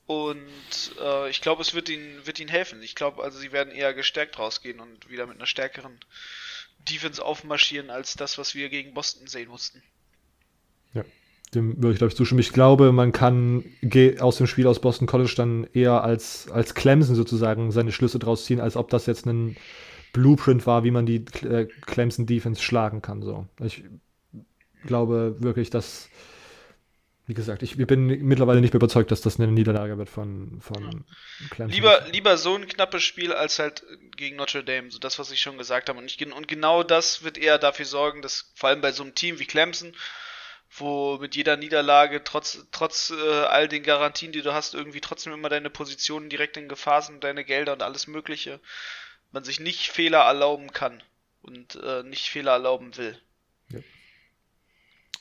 Und 0.06 0.46
äh, 0.98 1.28
ich 1.28 1.42
glaube, 1.42 1.60
es 1.60 1.74
wird 1.74 1.90
ihnen, 1.90 2.26
wird 2.26 2.40
ihnen 2.40 2.48
helfen. 2.48 2.82
Ich 2.82 2.94
glaube, 2.94 3.22
also 3.22 3.38
sie 3.38 3.52
werden 3.52 3.72
eher 3.72 3.92
gestärkt 3.92 4.38
rausgehen 4.38 4.80
und 4.80 5.10
wieder 5.10 5.26
mit 5.26 5.36
einer 5.36 5.46
stärkeren 5.46 6.00
Defense 6.78 7.24
aufmarschieren 7.24 7.90
als 7.90 8.14
das, 8.14 8.38
was 8.38 8.54
wir 8.54 8.68
gegen 8.68 8.94
Boston 8.94 9.26
sehen 9.26 9.48
mussten. 9.48 9.82
Ja, 10.94 11.04
dem 11.54 11.76
würde 11.76 11.92
ich 11.92 11.98
glaube 11.98 12.10
ich 12.10 12.16
zustimmen. 12.16 12.40
Ich 12.40 12.52
glaube, 12.52 12.92
man 12.92 13.12
kann 13.12 13.64
aus 14.20 14.36
dem 14.36 14.46
Spiel 14.46 14.66
aus 14.66 14.80
Boston 14.80 15.06
College 15.06 15.34
dann 15.36 15.66
eher 15.72 16.02
als, 16.02 16.50
als 16.50 16.74
Clemson 16.74 17.14
sozusagen 17.14 17.72
seine 17.72 17.92
Schlüsse 17.92 18.18
draus 18.18 18.44
ziehen, 18.44 18.60
als 18.60 18.76
ob 18.76 18.90
das 18.90 19.06
jetzt 19.06 19.26
ein 19.26 19.56
Blueprint 20.12 20.66
war, 20.66 20.84
wie 20.84 20.90
man 20.90 21.06
die 21.06 21.24
äh, 21.42 21.66
Clemson 21.82 22.26
Defense 22.26 22.62
schlagen 22.62 23.02
kann. 23.02 23.22
So. 23.22 23.46
Ich 23.62 23.84
glaube 24.86 25.36
wirklich, 25.40 25.70
dass 25.70 26.08
wie 27.28 27.34
gesagt, 27.34 27.62
ich 27.62 27.76
bin 27.76 28.06
mittlerweile 28.06 28.62
nicht 28.62 28.72
mehr 28.72 28.78
überzeugt, 28.78 29.10
dass 29.10 29.20
das 29.20 29.38
eine 29.38 29.52
Niederlage 29.52 29.98
wird 29.98 30.08
von, 30.08 30.62
von 30.62 31.04
Clemson. 31.50 31.74
Lieber, 31.74 32.06
lieber 32.10 32.38
so 32.38 32.54
ein 32.54 32.66
knappes 32.66 33.04
Spiel 33.04 33.34
als 33.34 33.58
halt 33.58 33.84
gegen 34.16 34.36
Notre 34.36 34.64
Dame, 34.64 34.90
so 34.90 34.98
das, 34.98 35.18
was 35.18 35.30
ich 35.30 35.38
schon 35.38 35.58
gesagt 35.58 35.90
habe. 35.90 35.98
Und, 35.98 36.06
ich, 36.06 36.34
und 36.34 36.48
genau 36.48 36.82
das 36.82 37.22
wird 37.22 37.36
eher 37.36 37.58
dafür 37.58 37.84
sorgen, 37.84 38.22
dass 38.22 38.50
vor 38.54 38.70
allem 38.70 38.80
bei 38.80 38.92
so 38.92 39.02
einem 39.02 39.14
Team 39.14 39.38
wie 39.38 39.44
Clemson, 39.44 39.92
wo 40.70 41.18
mit 41.18 41.36
jeder 41.36 41.58
Niederlage, 41.58 42.24
trotz, 42.24 42.66
trotz 42.72 43.10
äh, 43.10 43.30
all 43.44 43.68
den 43.68 43.82
Garantien, 43.82 44.32
die 44.32 44.40
du 44.40 44.54
hast, 44.54 44.72
irgendwie 44.72 45.02
trotzdem 45.02 45.34
immer 45.34 45.50
deine 45.50 45.68
Positionen 45.68 46.30
direkt 46.30 46.56
in 46.56 46.66
Gefahr 46.66 47.02
sind, 47.02 47.22
deine 47.24 47.44
Gelder 47.44 47.74
und 47.74 47.82
alles 47.82 48.06
Mögliche, 48.06 48.58
man 49.32 49.44
sich 49.44 49.60
nicht 49.60 49.90
Fehler 49.90 50.20
erlauben 50.20 50.72
kann 50.72 51.02
und 51.42 51.76
äh, 51.76 52.04
nicht 52.04 52.30
Fehler 52.30 52.52
erlauben 52.52 52.96
will. 52.96 53.20
Ja. 53.68 53.80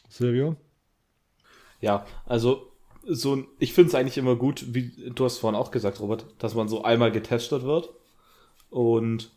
Silvio? 0.08 0.56
Ja, 1.80 2.06
also 2.26 2.72
so 3.08 3.46
ich 3.60 3.74
finde 3.74 3.90
es 3.90 3.96
eigentlich 3.96 4.18
immer 4.18 4.36
gut, 4.36 4.74
wie 4.74 4.92
du 5.12 5.26
hast 5.26 5.38
vorhin 5.38 5.60
auch 5.60 5.72
gesagt, 5.72 6.00
Robert, 6.00 6.26
dass 6.40 6.56
man 6.56 6.68
so 6.68 6.84
einmal 6.84 7.12
getestet 7.12 7.64
wird. 7.64 7.90
Und 8.70 9.32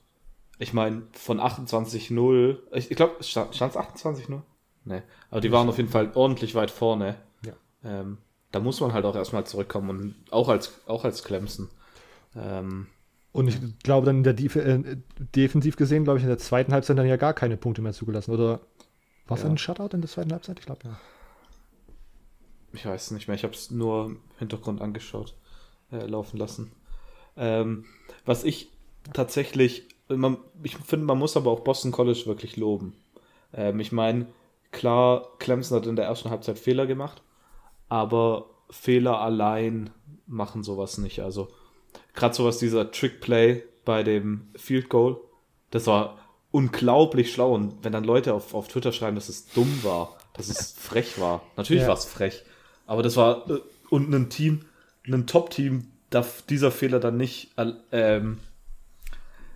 ich 0.58 0.72
meine, 0.72 1.02
von 1.12 1.40
28-0, 1.40 2.58
ich, 2.72 2.90
ich 2.90 2.96
glaube, 2.96 3.22
stand 3.22 3.54
es 3.54 3.60
28-0? 3.60 4.40
Nee. 4.84 5.02
Aber 5.30 5.40
die 5.40 5.52
waren 5.52 5.68
auf 5.68 5.76
jeden 5.76 5.88
Fall 5.88 6.10
ordentlich 6.14 6.54
weit 6.54 6.70
vorne. 6.70 7.16
Ja. 7.44 7.52
Ähm, 7.84 8.18
da 8.50 8.58
muss 8.58 8.80
man 8.80 8.92
halt 8.92 9.04
auch 9.04 9.14
erstmal 9.14 9.44
zurückkommen 9.46 9.90
und 9.90 10.14
auch 10.30 10.48
als, 10.48 10.80
auch 10.86 11.04
als 11.04 11.22
Clemson. 11.22 11.68
Ähm, 12.34 12.88
und 13.32 13.46
ich 13.46 13.58
glaube 13.84 14.06
dann 14.06 14.18
in 14.18 14.24
der 14.24 14.32
Def 14.32 14.56
äh, 14.56 14.82
defensiv 15.36 15.76
gesehen, 15.76 16.02
glaube 16.02 16.18
ich, 16.18 16.24
in 16.24 16.28
der 16.28 16.38
zweiten 16.38 16.72
Halbzeit 16.72 16.98
dann 16.98 17.06
ja 17.06 17.16
gar 17.16 17.34
keine 17.34 17.56
Punkte 17.56 17.80
mehr 17.80 17.92
zugelassen. 17.92 18.32
Oder 18.32 18.60
war 19.28 19.36
es 19.36 19.44
ja. 19.44 19.48
ein 19.48 19.58
Shutout 19.58 19.94
in 19.94 20.00
der 20.00 20.10
zweiten 20.10 20.32
Halbzeit? 20.32 20.58
Ich 20.58 20.66
glaube 20.66 20.80
ja 20.84 20.98
ich 22.72 22.86
weiß 22.86 23.12
nicht 23.12 23.28
mehr, 23.28 23.34
ich 23.34 23.44
habe 23.44 23.54
es 23.54 23.70
nur 23.70 24.06
im 24.06 24.20
Hintergrund 24.38 24.80
angeschaut, 24.80 25.34
äh, 25.92 26.06
laufen 26.06 26.36
lassen. 26.36 26.72
Ähm, 27.36 27.84
was 28.24 28.44
ich 28.44 28.70
tatsächlich, 29.12 29.88
man, 30.08 30.38
ich 30.62 30.76
finde, 30.76 31.06
man 31.06 31.18
muss 31.18 31.36
aber 31.36 31.50
auch 31.50 31.60
Boston 31.60 31.92
College 31.92 32.22
wirklich 32.26 32.56
loben. 32.56 32.94
Ähm, 33.52 33.80
ich 33.80 33.92
meine, 33.92 34.26
klar, 34.72 35.28
Clemson 35.38 35.78
hat 35.78 35.86
in 35.86 35.96
der 35.96 36.06
ersten 36.06 36.30
Halbzeit 36.30 36.58
Fehler 36.58 36.86
gemacht, 36.86 37.22
aber 37.88 38.50
Fehler 38.70 39.20
allein 39.20 39.90
machen 40.26 40.62
sowas 40.62 40.98
nicht. 40.98 41.20
Also 41.20 41.48
gerade 42.14 42.34
sowas 42.34 42.58
dieser 42.58 42.90
Trick-Play 42.90 43.64
bei 43.84 44.02
dem 44.02 44.48
Field 44.56 44.88
Goal, 44.88 45.20
das 45.70 45.86
war 45.86 46.18
unglaublich 46.52 47.32
schlau. 47.32 47.54
Und 47.54 47.82
wenn 47.82 47.92
dann 47.92 48.04
Leute 48.04 48.34
auf, 48.34 48.54
auf 48.54 48.68
Twitter 48.68 48.92
schreiben, 48.92 49.16
dass 49.16 49.28
es 49.28 49.46
dumm 49.46 49.82
war, 49.82 50.16
dass 50.34 50.48
es 50.48 50.72
frech 50.78 51.20
war, 51.20 51.42
natürlich 51.56 51.82
ja. 51.82 51.88
war 51.88 51.96
es 51.96 52.04
frech. 52.04 52.44
Aber 52.90 53.04
das 53.04 53.16
war 53.16 53.48
äh, 53.48 53.60
und 53.88 54.12
ein 54.12 54.30
Team, 54.30 54.62
ein 55.06 55.28
Top-Team 55.28 55.86
darf 56.10 56.42
dieser 56.42 56.72
Fehler 56.72 56.98
dann 56.98 57.16
nicht, 57.16 57.52
ähm, 57.92 58.38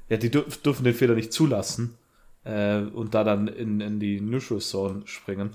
ja, 0.09 0.17
die 0.17 0.31
dürf, 0.31 0.63
dürfen 0.63 0.85
den 0.85 0.95
Fehler 0.95 1.17
nicht 1.17 1.33
zulassen 1.33 1.99
äh, 2.45 2.79
und 2.79 3.15
da 3.15 3.25
dann 3.25 3.49
in, 3.49 3.81
in 3.81 3.99
die 3.99 4.21
Neutral 4.21 4.61
Zone 4.61 5.03
springen. 5.07 5.51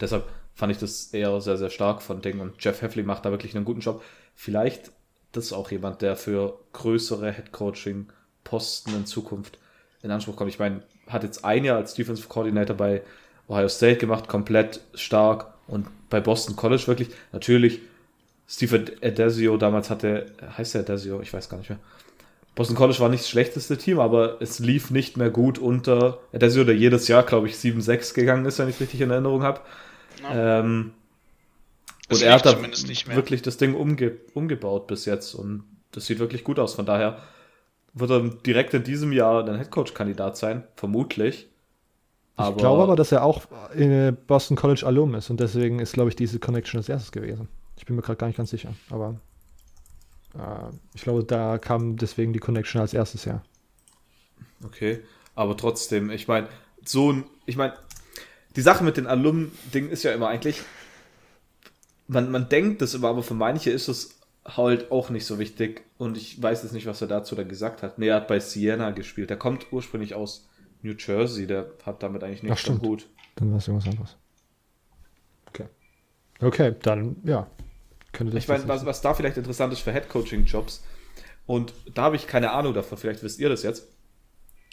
Deshalb 0.00 0.26
fand 0.54 0.72
ich 0.72 0.78
das 0.78 1.12
eher 1.12 1.38
sehr, 1.42 1.58
sehr 1.58 1.68
stark 1.68 2.00
von 2.00 2.22
Ding 2.22 2.40
und 2.40 2.54
Jeff 2.58 2.80
Heffley 2.80 3.02
macht 3.02 3.26
da 3.26 3.30
wirklich 3.30 3.54
einen 3.54 3.66
guten 3.66 3.80
Job. 3.80 4.02
Vielleicht 4.34 4.92
das 5.32 5.44
ist 5.44 5.52
auch 5.52 5.70
jemand, 5.70 6.00
der 6.00 6.16
für 6.16 6.58
größere 6.72 7.32
Headcoaching-Posten 7.32 8.94
in 8.94 9.04
Zukunft 9.04 9.58
in 10.02 10.10
Anspruch 10.10 10.36
kommt. 10.36 10.50
Ich 10.50 10.58
meine, 10.58 10.84
hat 11.06 11.22
jetzt 11.22 11.44
ein 11.44 11.64
Jahr 11.64 11.76
als 11.76 11.92
Defensive 11.92 12.28
Coordinator 12.28 12.76
bei 12.76 13.02
Ohio 13.46 13.68
State 13.68 13.98
gemacht, 13.98 14.26
komplett 14.26 14.80
stark 14.94 15.52
und 15.72 15.86
bei 16.10 16.20
Boston 16.20 16.54
College 16.54 16.86
wirklich, 16.86 17.08
natürlich, 17.32 17.80
Steve 18.46 18.84
Adesio 19.02 19.56
damals 19.56 19.88
hatte, 19.88 20.26
heißt 20.56 20.74
der 20.74 20.82
Adesio, 20.82 21.22
ich 21.22 21.32
weiß 21.32 21.48
gar 21.48 21.56
nicht 21.56 21.70
mehr, 21.70 21.78
Boston 22.54 22.76
College 22.76 23.00
war 23.00 23.08
nicht 23.08 23.22
das 23.22 23.30
schlechteste 23.30 23.78
Team, 23.78 23.98
aber 23.98 24.42
es 24.42 24.58
lief 24.58 24.90
nicht 24.90 25.16
mehr 25.16 25.30
gut 25.30 25.58
unter 25.58 26.18
Saison, 26.38 26.66
der 26.66 26.76
jedes 26.76 27.08
Jahr, 27.08 27.22
glaube 27.22 27.48
ich, 27.48 27.54
7-6 27.54 28.12
gegangen 28.12 28.44
ist, 28.44 28.58
wenn 28.58 28.68
ich 28.68 28.74
es 28.74 28.80
richtig 28.82 29.00
in 29.00 29.10
Erinnerung 29.10 29.42
habe. 29.42 29.62
Ja. 30.22 30.60
Ähm, 30.60 30.92
und 32.10 32.22
er 32.22 32.34
hat 32.34 32.44
da 32.44 32.54
zumindest 32.54 32.88
nicht 32.88 33.06
mehr. 33.06 33.16
wirklich 33.16 33.40
das 33.40 33.56
Ding 33.56 33.74
umge 33.74 34.18
umgebaut 34.34 34.86
bis 34.86 35.06
jetzt 35.06 35.34
und 35.34 35.64
das 35.92 36.04
sieht 36.04 36.18
wirklich 36.18 36.44
gut 36.44 36.58
aus. 36.58 36.74
Von 36.74 36.84
daher 36.84 37.22
wird 37.94 38.10
er 38.10 38.20
direkt 38.20 38.74
in 38.74 38.84
diesem 38.84 39.12
Jahr 39.12 39.48
ein 39.48 39.56
Headcoach-Kandidat 39.56 40.36
sein, 40.36 40.64
vermutlich. 40.76 41.48
Ich 42.38 42.56
glaube 42.56 42.82
aber, 42.82 42.96
dass 42.96 43.12
er 43.12 43.24
auch 43.24 43.42
in 43.74 44.16
Boston 44.26 44.56
College 44.56 44.86
Alum 44.86 45.14
ist 45.14 45.30
und 45.30 45.38
deswegen 45.38 45.78
ist, 45.80 45.92
glaube 45.92 46.08
ich, 46.08 46.16
diese 46.16 46.38
Connection 46.38 46.78
als 46.78 46.88
erstes 46.88 47.12
gewesen. 47.12 47.48
Ich 47.76 47.86
bin 47.86 47.96
mir 47.96 48.02
gerade 48.02 48.16
gar 48.16 48.26
nicht 48.26 48.36
ganz 48.36 48.50
sicher, 48.50 48.74
aber 48.90 49.20
äh, 50.34 50.72
ich 50.94 51.02
glaube, 51.02 51.24
da 51.24 51.58
kam 51.58 51.96
deswegen 51.96 52.32
die 52.32 52.38
Connection 52.38 52.80
als 52.80 52.94
erstes 52.94 53.26
her. 53.26 53.42
Okay, 54.64 55.00
aber 55.34 55.56
trotzdem, 55.56 56.10
ich 56.10 56.28
meine, 56.28 56.48
so 56.84 57.12
ein, 57.12 57.24
ich 57.46 57.56
meine, 57.56 57.74
die 58.56 58.62
Sache 58.62 58.84
mit 58.84 58.96
den 58.96 59.06
Alumn-Ding 59.06 59.88
ist 59.88 60.02
ja 60.02 60.12
immer 60.12 60.28
eigentlich, 60.28 60.62
man, 62.06 62.30
man 62.30 62.48
denkt 62.48 62.82
das 62.82 62.94
immer, 62.94 63.08
aber 63.08 63.22
für 63.22 63.34
manche 63.34 63.70
ist 63.70 63.88
es 63.88 64.18
halt 64.44 64.90
auch 64.90 65.10
nicht 65.10 65.24
so 65.24 65.38
wichtig 65.38 65.82
und 65.98 66.16
ich 66.16 66.42
weiß 66.42 66.62
jetzt 66.62 66.72
nicht, 66.72 66.86
was 66.86 67.00
er 67.00 67.08
dazu 67.08 67.34
dann 67.34 67.48
gesagt 67.48 67.82
hat. 67.82 67.98
Nee, 67.98 68.08
er 68.08 68.16
hat 68.16 68.28
bei 68.28 68.40
Siena 68.40 68.90
gespielt. 68.90 69.30
Der 69.30 69.36
kommt 69.36 69.66
ursprünglich 69.72 70.14
aus 70.14 70.48
New 70.82 70.94
Jersey, 70.98 71.46
der 71.46 71.72
hat 71.84 72.02
damit 72.02 72.22
eigentlich 72.22 72.42
nichts 72.42 72.68
am 72.68 72.80
Hut. 72.80 73.08
Dann 73.36 73.50
war 73.50 73.58
es 73.58 73.68
irgendwas 73.68 73.90
anderes. 73.90 74.16
Okay. 75.46 75.66
Okay, 76.40 76.74
dann, 76.82 77.16
ja. 77.24 77.48
Könnte 78.12 78.34
das 78.34 78.42
Ich 78.42 78.48
meine, 78.48 78.66
was, 78.68 78.84
was 78.84 79.00
da 79.00 79.14
vielleicht 79.14 79.36
interessant 79.36 79.72
ist 79.72 79.80
für 79.80 79.92
Headcoaching-Jobs, 79.92 80.84
und 81.46 81.72
da 81.94 82.02
habe 82.02 82.16
ich 82.16 82.26
keine 82.26 82.52
Ahnung 82.52 82.74
davon, 82.74 82.98
vielleicht 82.98 83.22
wisst 83.22 83.40
ihr 83.40 83.48
das 83.48 83.62
jetzt, 83.62 83.88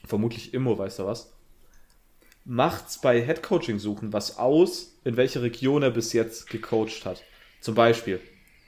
vermutlich 0.05 0.53
Immo 0.53 0.77
weiß 0.77 0.97
da 0.97 1.05
was, 1.05 1.31
macht's 2.45 2.99
bei 3.01 3.21
Headcoaching-Suchen 3.21 4.13
was 4.13 4.37
aus, 4.37 4.95
in 5.03 5.17
welche 5.17 5.41
Region 5.41 5.83
er 5.83 5.91
bis 5.91 6.13
jetzt 6.13 6.49
gecoacht 6.49 7.05
hat. 7.05 7.23
Zum 7.61 7.75
Beispiel, 7.75 8.19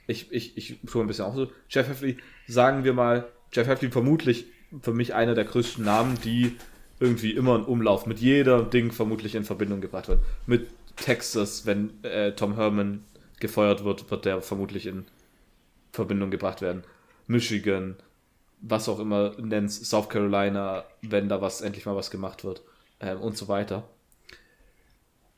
ich, 0.06 0.30
ich, 0.32 0.56
ich 0.56 0.78
tue 0.86 1.02
ein 1.02 1.06
bisschen 1.06 1.24
auch 1.24 1.34
so, 1.34 1.50
Jeff 1.68 1.88
Heffley, 1.88 2.18
sagen 2.46 2.84
wir 2.84 2.92
mal, 2.92 3.28
Jeff 3.52 3.66
Heffley 3.66 3.90
vermutlich 3.90 4.46
für 4.80 4.92
mich 4.92 5.14
einer 5.14 5.34
der 5.34 5.44
größten 5.44 5.84
Namen, 5.84 6.18
die 6.24 6.56
irgendwie 7.02 7.32
immer 7.32 7.56
in 7.56 7.64
Umlauf 7.64 8.06
mit 8.06 8.20
jeder 8.20 8.62
Ding 8.62 8.92
vermutlich 8.92 9.34
in 9.34 9.44
Verbindung 9.44 9.80
gebracht 9.80 10.06
wird. 10.06 10.20
Mit 10.46 10.68
Texas, 10.96 11.66
wenn 11.66 12.02
äh, 12.04 12.32
Tom 12.32 12.54
Herman 12.54 13.04
gefeuert 13.40 13.84
wird, 13.84 14.08
wird 14.10 14.24
der 14.24 14.40
vermutlich 14.40 14.86
in 14.86 15.04
Verbindung 15.90 16.30
gebracht 16.30 16.62
werden. 16.62 16.84
Michigan, 17.26 17.96
was 18.60 18.88
auch 18.88 19.00
immer 19.00 19.32
nennst, 19.38 19.84
South 19.86 20.08
Carolina, 20.08 20.84
wenn 21.02 21.28
da 21.28 21.40
was 21.40 21.60
endlich 21.60 21.86
mal 21.86 21.96
was 21.96 22.10
gemacht 22.10 22.44
wird 22.44 22.62
ähm, 23.00 23.20
und 23.20 23.36
so 23.36 23.48
weiter. 23.48 23.82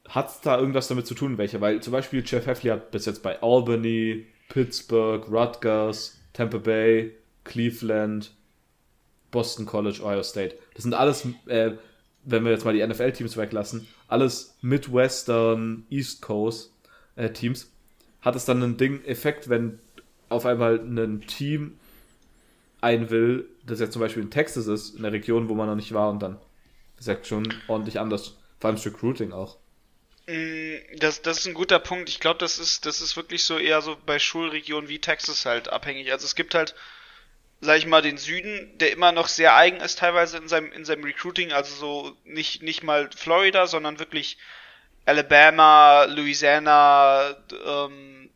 Hat 0.07 0.29
es 0.29 0.41
da 0.43 0.59
irgendwas 0.59 0.89
damit 0.89 1.07
zu 1.07 1.15
tun, 1.15 1.39
welche? 1.39 1.63
Weil 1.63 1.81
zum 1.81 1.95
Beispiel 1.95 2.23
Jeff 2.27 2.47
Heffley 2.47 2.71
hat 2.71 2.91
bis 2.91 3.07
jetzt 3.07 3.23
bei 3.23 3.41
Albany, 3.41 4.27
Pittsburgh, 4.51 5.27
Rutgers, 5.31 6.21
Tampa 6.35 6.59
Bay, 6.59 7.15
Cleveland, 7.45 8.33
Boston 9.35 9.67
College, 9.67 10.01
Ohio 10.03 10.23
State. 10.23 10.57
Das 10.75 10.85
sind 10.85 10.95
alles, 10.95 11.27
äh, 11.47 11.73
wenn 12.23 12.45
wir 12.45 12.53
jetzt 12.53 12.65
mal 12.65 12.73
die 12.73 12.87
NFL-Teams 12.87 13.37
weglassen, 13.37 13.89
alles 14.07 14.57
Midwestern, 14.63 15.85
East 15.91 16.23
Coast 16.23 16.73
äh, 17.17 17.31
Teams. 17.31 17.73
Hat 18.21 18.37
es 18.37 18.45
dann 18.45 18.63
einen 18.63 18.77
Ding 18.77 19.05
Effekt, 19.05 19.49
wenn 19.49 19.81
auf 20.29 20.47
einmal 20.47 20.77
ein 20.79 21.27
Team 21.27 21.79
ein 22.81 23.11
will, 23.11 23.49
das 23.67 23.81
jetzt 23.81 23.93
zum 23.93 24.01
Beispiel 24.01 24.23
in 24.23 24.31
Texas 24.31 24.69
ist, 24.69 24.95
in 24.95 25.03
der 25.03 25.13
Region, 25.13 25.49
wo 25.49 25.55
man 25.55 25.67
noch 25.67 25.75
nicht 25.75 25.93
war, 25.93 26.11
und 26.11 26.21
dann 26.23 26.39
ist 26.99 27.09
ja 27.09 27.17
schon 27.25 27.63
ordentlich 27.67 27.99
anders. 27.99 28.37
Vor 28.61 28.69
allem 28.69 28.77
das 28.77 28.87
Recruiting 28.87 29.33
auch. 29.33 29.59
Mm, 30.27 30.77
Das, 30.99 31.23
das 31.23 31.39
ist 31.41 31.47
ein 31.47 31.55
guter 31.55 31.79
Punkt. 31.79 32.09
Ich 32.09 32.21
glaube, 32.21 32.39
das 32.39 32.59
ist, 32.59 32.87
das 32.87 33.01
ist 33.01 33.17
wirklich 33.17 33.45
so 33.45 33.59
eher 33.59 33.83
so 33.83 33.97
bei 34.07 34.19
Schulregionen 34.19 34.89
wie 34.89 34.99
Texas 35.01 35.45
halt 35.47 35.69
abhängig. 35.69 36.13
Also 36.13 36.25
es 36.27 36.35
gibt 36.35 36.55
halt, 36.55 36.75
sag 37.65 37.79
ich 37.79 37.87
mal, 37.87 38.03
den 38.03 38.19
Süden, 38.19 38.77
der 38.79 38.93
immer 38.93 39.13
noch 39.13 39.29
sehr 39.29 39.57
eigen 39.57 39.81
ist 39.81 39.99
teilweise 39.99 40.37
in 40.39 40.49
seinem, 40.49 40.73
in 40.73 40.85
seinem 40.85 41.05
Recruiting. 41.05 41.53
Also 41.53 41.75
so 41.75 42.17
nicht, 42.25 42.63
nicht 42.63 42.83
mal 42.83 43.11
Florida, 43.15 43.67
sondern 43.67 43.99
wirklich 43.99 44.39
Alabama, 45.07 46.05
Louisiana, 46.05 47.37
ähm, 47.67 48.31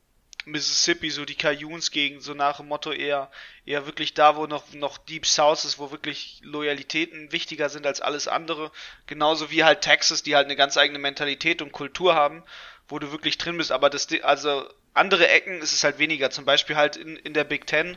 Mississippi, 0.44 1.10
so 1.10 1.24
die 1.24 1.34
Cajuns-Gegend, 1.34 2.22
so 2.22 2.34
nach 2.34 2.56
dem 2.56 2.68
Motto 2.68 2.92
eher, 2.92 3.30
eher 3.66 3.86
wirklich 3.86 4.14
da, 4.14 4.36
wo 4.36 4.46
noch, 4.46 4.72
noch 4.72 4.98
Deep 4.98 5.26
South 5.26 5.64
ist, 5.64 5.78
wo 5.78 5.90
wirklich 5.90 6.40
Loyalitäten 6.42 7.32
wichtiger 7.32 7.68
sind 7.68 7.86
als 7.86 8.00
alles 8.00 8.28
andere. 8.28 8.72
Genauso 9.06 9.50
wie 9.50 9.64
halt 9.64 9.82
Texas, 9.82 10.22
die 10.22 10.36
halt 10.36 10.46
eine 10.46 10.56
ganz 10.56 10.76
eigene 10.76 10.98
Mentalität 10.98 11.62
und 11.62 11.72
Kultur 11.72 12.14
haben, 12.14 12.42
wo 12.88 12.98
du 12.98 13.12
wirklich 13.12 13.38
drin 13.38 13.58
bist. 13.58 13.72
Aber 13.72 13.90
das, 13.90 14.08
also 14.22 14.68
andere 14.94 15.28
Ecken 15.28 15.60
ist 15.60 15.72
es 15.72 15.84
halt 15.84 15.98
weniger. 15.98 16.30
Zum 16.30 16.44
Beispiel 16.44 16.76
halt 16.76 16.96
in, 16.96 17.16
in 17.16 17.34
der 17.34 17.44
Big 17.44 17.66
Ten, 17.66 17.96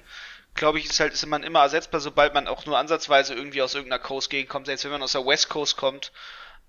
glaube 0.56 0.80
ich, 0.80 0.86
ist 0.86 1.00
halt, 1.00 1.14
ist 1.14 1.26
man 1.26 1.44
immer 1.44 1.62
ersetzbar, 1.62 2.02
sobald 2.02 2.34
man 2.34 2.48
auch 2.48 2.66
nur 2.66 2.78
ansatzweise 2.78 3.34
irgendwie 3.34 3.62
aus 3.62 3.74
irgendeiner 3.74 4.02
Coast-Gegend 4.02 4.50
kommt. 4.50 4.66
Selbst 4.66 4.84
wenn 4.84 4.92
man 4.92 5.04
aus 5.04 5.14
der 5.14 5.26
West 5.26 5.50
Coast 5.50 5.78
kommt, 5.78 6.12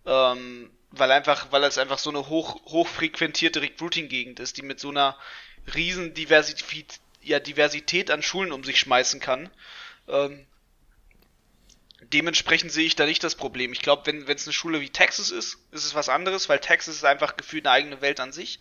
ähm, 0.07 0.71
weil 0.91 1.11
einfach, 1.11 1.51
weil 1.51 1.65
es 1.65 1.79
einfach 1.79 1.99
so 1.99 2.11
eine 2.11 2.29
hoch, 2.29 2.61
hochfrequentierte 2.67 3.63
Recruiting-Gegend 3.63 4.41
ist, 4.41 4.57
die 4.57 4.63
mit 4.63 4.81
so 4.81 4.91
einer 4.91 5.17
riesen 5.75 6.15
Diversität, 6.15 7.01
ja, 7.23 7.41
Diversität 7.41 8.11
an 8.11 8.23
Schulen 8.23 8.53
um 8.53 8.65
sich 8.65 8.79
schmeißen 8.79 9.21
kann. 9.21 9.51
Ähm, 10.09 10.47
dementsprechend 12.13 12.73
sehe 12.73 12.87
ich 12.87 12.97
da 12.97 13.07
nicht 13.07 13.23
das 13.23 13.35
Problem. 13.35 13.73
Ich 13.73 13.81
glaube, 13.81 14.07
wenn 14.07 14.29
es 14.29 14.47
eine 14.47 14.53
Schule 14.53 14.81
wie 14.81 14.91
Texas 14.91 15.31
ist, 15.31 15.59
ist 15.71 15.85
es 15.85 15.95
was 15.95 16.09
anderes, 16.09 16.49
weil 16.49 16.59
Texas 16.59 16.97
ist 16.97 17.05
einfach 17.05 17.37
gefühlt 17.37 17.67
eine 17.67 17.75
eigene 17.75 18.01
Welt 18.01 18.21
an 18.21 18.33
sich. 18.33 18.59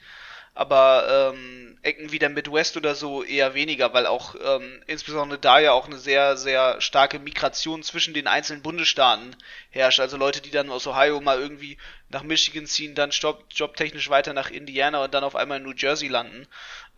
Aber 0.54 1.34
ähm, 1.34 1.80
Ecken 1.82 2.12
wie 2.12 2.20
der 2.20 2.30
Midwest 2.30 2.78
oder 2.78 2.94
so 2.94 3.24
eher 3.24 3.54
weniger, 3.54 3.94
weil 3.94 4.06
auch 4.06 4.36
ähm, 4.36 4.84
insbesondere 4.86 5.40
da 5.40 5.60
ja 5.60 5.72
auch 5.72 5.88
eine 5.88 5.98
sehr, 5.98 6.38
sehr 6.38 6.80
starke 6.82 7.20
Migration 7.20 7.84
zwischen 7.84 8.14
den 8.14 8.28
einzelnen 8.28 8.62
Bundesstaaten 8.62 9.36
herrscht. 9.70 10.00
Also 10.00 10.18
Leute, 10.18 10.42
die 10.42 10.52
dann 10.52 10.70
aus 10.70 10.86
Ohio 10.88 11.22
mal 11.22 11.40
irgendwie 11.40 11.78
nach 12.10 12.24
Michigan 12.24 12.66
ziehen, 12.68 12.96
dann 12.96 13.12
job, 13.12 13.46
jobtechnisch 13.52 14.10
weiter 14.10 14.34
nach 14.34 14.52
Indiana 14.52 15.04
und 15.04 15.14
dann 15.14 15.24
auf 15.24 15.36
einmal 15.36 15.58
in 15.58 15.64
New 15.64 15.74
Jersey 15.76 16.10
landen. 16.10 16.48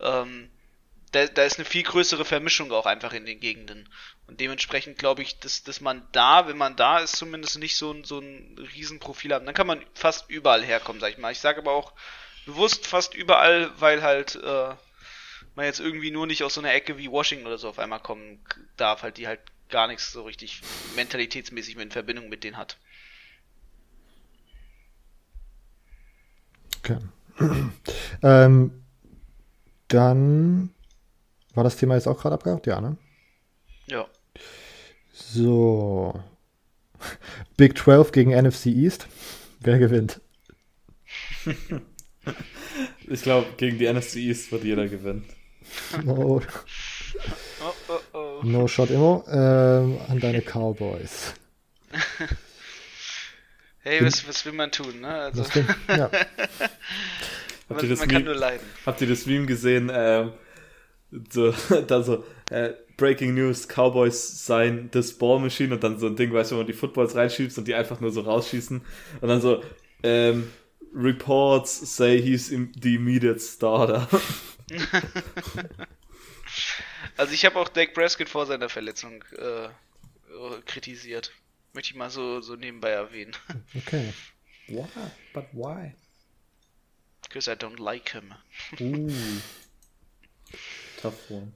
Ähm, 0.00 0.50
da, 1.12 1.26
da 1.26 1.44
ist 1.44 1.58
eine 1.58 1.64
viel 1.64 1.84
größere 1.84 2.24
Vermischung 2.24 2.72
auch 2.72 2.86
einfach 2.86 3.12
in 3.12 3.24
den 3.24 3.38
Gegenden. 3.38 3.88
Und 4.26 4.40
dementsprechend 4.40 4.98
glaube 4.98 5.22
ich, 5.22 5.38
dass, 5.38 5.62
dass 5.62 5.80
man 5.80 6.06
da, 6.12 6.48
wenn 6.48 6.56
man 6.56 6.76
da 6.76 6.98
ist, 6.98 7.16
zumindest 7.16 7.58
nicht 7.58 7.76
so 7.76 7.92
ein, 7.92 8.04
so 8.04 8.18
ein 8.18 8.58
Riesenprofil 8.74 9.32
hat. 9.32 9.46
Dann 9.46 9.54
kann 9.54 9.66
man 9.66 9.84
fast 9.94 10.28
überall 10.28 10.64
herkommen, 10.64 11.00
sag 11.00 11.12
ich 11.12 11.18
mal. 11.18 11.30
Ich 11.30 11.40
sage 11.40 11.60
aber 11.60 11.72
auch 11.72 11.92
bewusst 12.46 12.86
fast 12.86 13.14
überall, 13.14 13.70
weil 13.78 14.02
halt 14.02 14.36
äh, 14.36 14.74
man 15.54 15.66
jetzt 15.66 15.80
irgendwie 15.80 16.10
nur 16.10 16.26
nicht 16.26 16.42
aus 16.42 16.54
so 16.54 16.60
einer 16.60 16.72
Ecke 16.72 16.98
wie 16.98 17.10
Washington 17.10 17.46
oder 17.46 17.58
so 17.58 17.68
auf 17.68 17.78
einmal 17.78 18.00
kommen 18.00 18.44
darf, 18.76 19.02
halt 19.02 19.18
die 19.18 19.26
halt 19.26 19.40
gar 19.68 19.86
nichts 19.86 20.12
so 20.12 20.22
richtig 20.22 20.60
mentalitätsmäßig 20.96 21.76
in 21.76 21.90
Verbindung 21.90 22.28
mit 22.28 22.44
denen 22.44 22.56
hat. 22.56 22.76
Okay. 26.78 26.98
ähm, 28.22 28.84
dann 29.88 30.70
war 31.54 31.64
das 31.64 31.76
Thema 31.76 31.94
jetzt 31.94 32.06
auch 32.06 32.20
gerade 32.20 32.34
abgehakt? 32.34 32.66
Ja, 32.66 32.80
ne? 32.80 32.96
Ja. 33.86 34.06
So. 35.12 36.22
Big 37.56 37.78
12 37.78 38.12
gegen 38.12 38.32
NFC 38.32 38.66
East. 38.66 39.06
Wer 39.60 39.78
gewinnt? 39.78 40.20
Ich 43.08 43.22
glaube, 43.22 43.46
gegen 43.56 43.78
die 43.78 43.92
NFC 43.92 44.16
East 44.16 44.50
wird 44.52 44.64
jeder 44.64 44.88
gewinnen. 44.88 45.24
No, 46.04 46.40
Oh, 47.60 47.72
oh, 47.88 48.00
oh. 48.18 48.40
no 48.42 48.66
shot 48.68 48.90
immer. 48.90 49.24
Ähm, 49.28 49.98
an 50.08 50.20
deine 50.20 50.42
Cowboys. 50.42 51.32
Hey, 53.80 54.04
was, 54.04 54.26
was 54.26 54.44
will 54.46 54.52
man 54.52 54.70
tun, 54.70 55.00
ne? 55.00 55.08
Also, 55.08 55.42
Das 55.42 55.50
Ding, 55.52 55.66
ja. 55.88 56.10
Habt 57.68 57.82
ihr 57.82 57.88
das 57.88 57.98
man 58.00 58.08
kann 58.08 58.22
Meme- 58.22 58.24
nur 58.24 58.34
leiden. 58.34 58.66
Habt 58.86 59.00
ihr 59.00 59.06
das 59.08 59.26
Meme 59.26 59.46
gesehen? 59.46 59.90
Ähm, 59.92 60.32
so, 61.30 61.54
da 61.86 62.02
so, 62.02 62.24
äh, 62.50 62.72
Breaking 62.96 63.34
News, 63.34 63.66
Cowboys 63.68 64.46
sein 64.46 64.88
das 64.92 65.14
Ball 65.14 65.38
Machine 65.40 65.74
und 65.74 65.82
dann 65.84 65.98
so 65.98 66.06
ein 66.06 66.16
Ding, 66.16 66.32
weißt 66.32 66.50
du, 66.52 66.56
wo 66.56 66.58
man 66.60 66.66
die 66.66 66.72
Footballs 66.72 67.14
reinschiebt 67.14 67.56
und 67.58 67.66
die 67.66 67.74
einfach 67.74 68.00
nur 68.00 68.10
so 68.10 68.20
rausschießen. 68.22 68.82
Und 69.20 69.28
dann 69.28 69.40
so, 69.40 69.62
ähm, 70.02 70.50
Reports 70.94 71.96
say 71.96 72.20
he's 72.20 72.50
im, 72.50 72.72
the 72.80 72.94
immediate 72.94 73.40
starter. 73.40 74.08
Also 77.16 77.32
ich 77.32 77.44
habe 77.44 77.58
auch 77.60 77.68
Dak 77.68 77.94
Prescott 77.94 78.28
vor 78.28 78.46
seiner 78.46 78.68
Verletzung 78.68 79.22
äh, 79.36 79.68
kritisiert. 80.66 81.32
Möchte 81.72 81.90
ich 81.92 81.96
mal 81.96 82.10
so, 82.10 82.40
so 82.40 82.56
nebenbei 82.56 82.90
erwähnen. 82.90 83.36
Okay. 83.76 84.12
Why? 84.66 84.86
But 85.32 85.44
why? 85.52 85.94
Because 87.22 87.50
I 87.50 87.54
don't 87.54 87.80
like 87.80 88.10
him. 88.10 88.34
Uh. 88.80 89.12
Tough 91.00 91.30
one. 91.30 91.52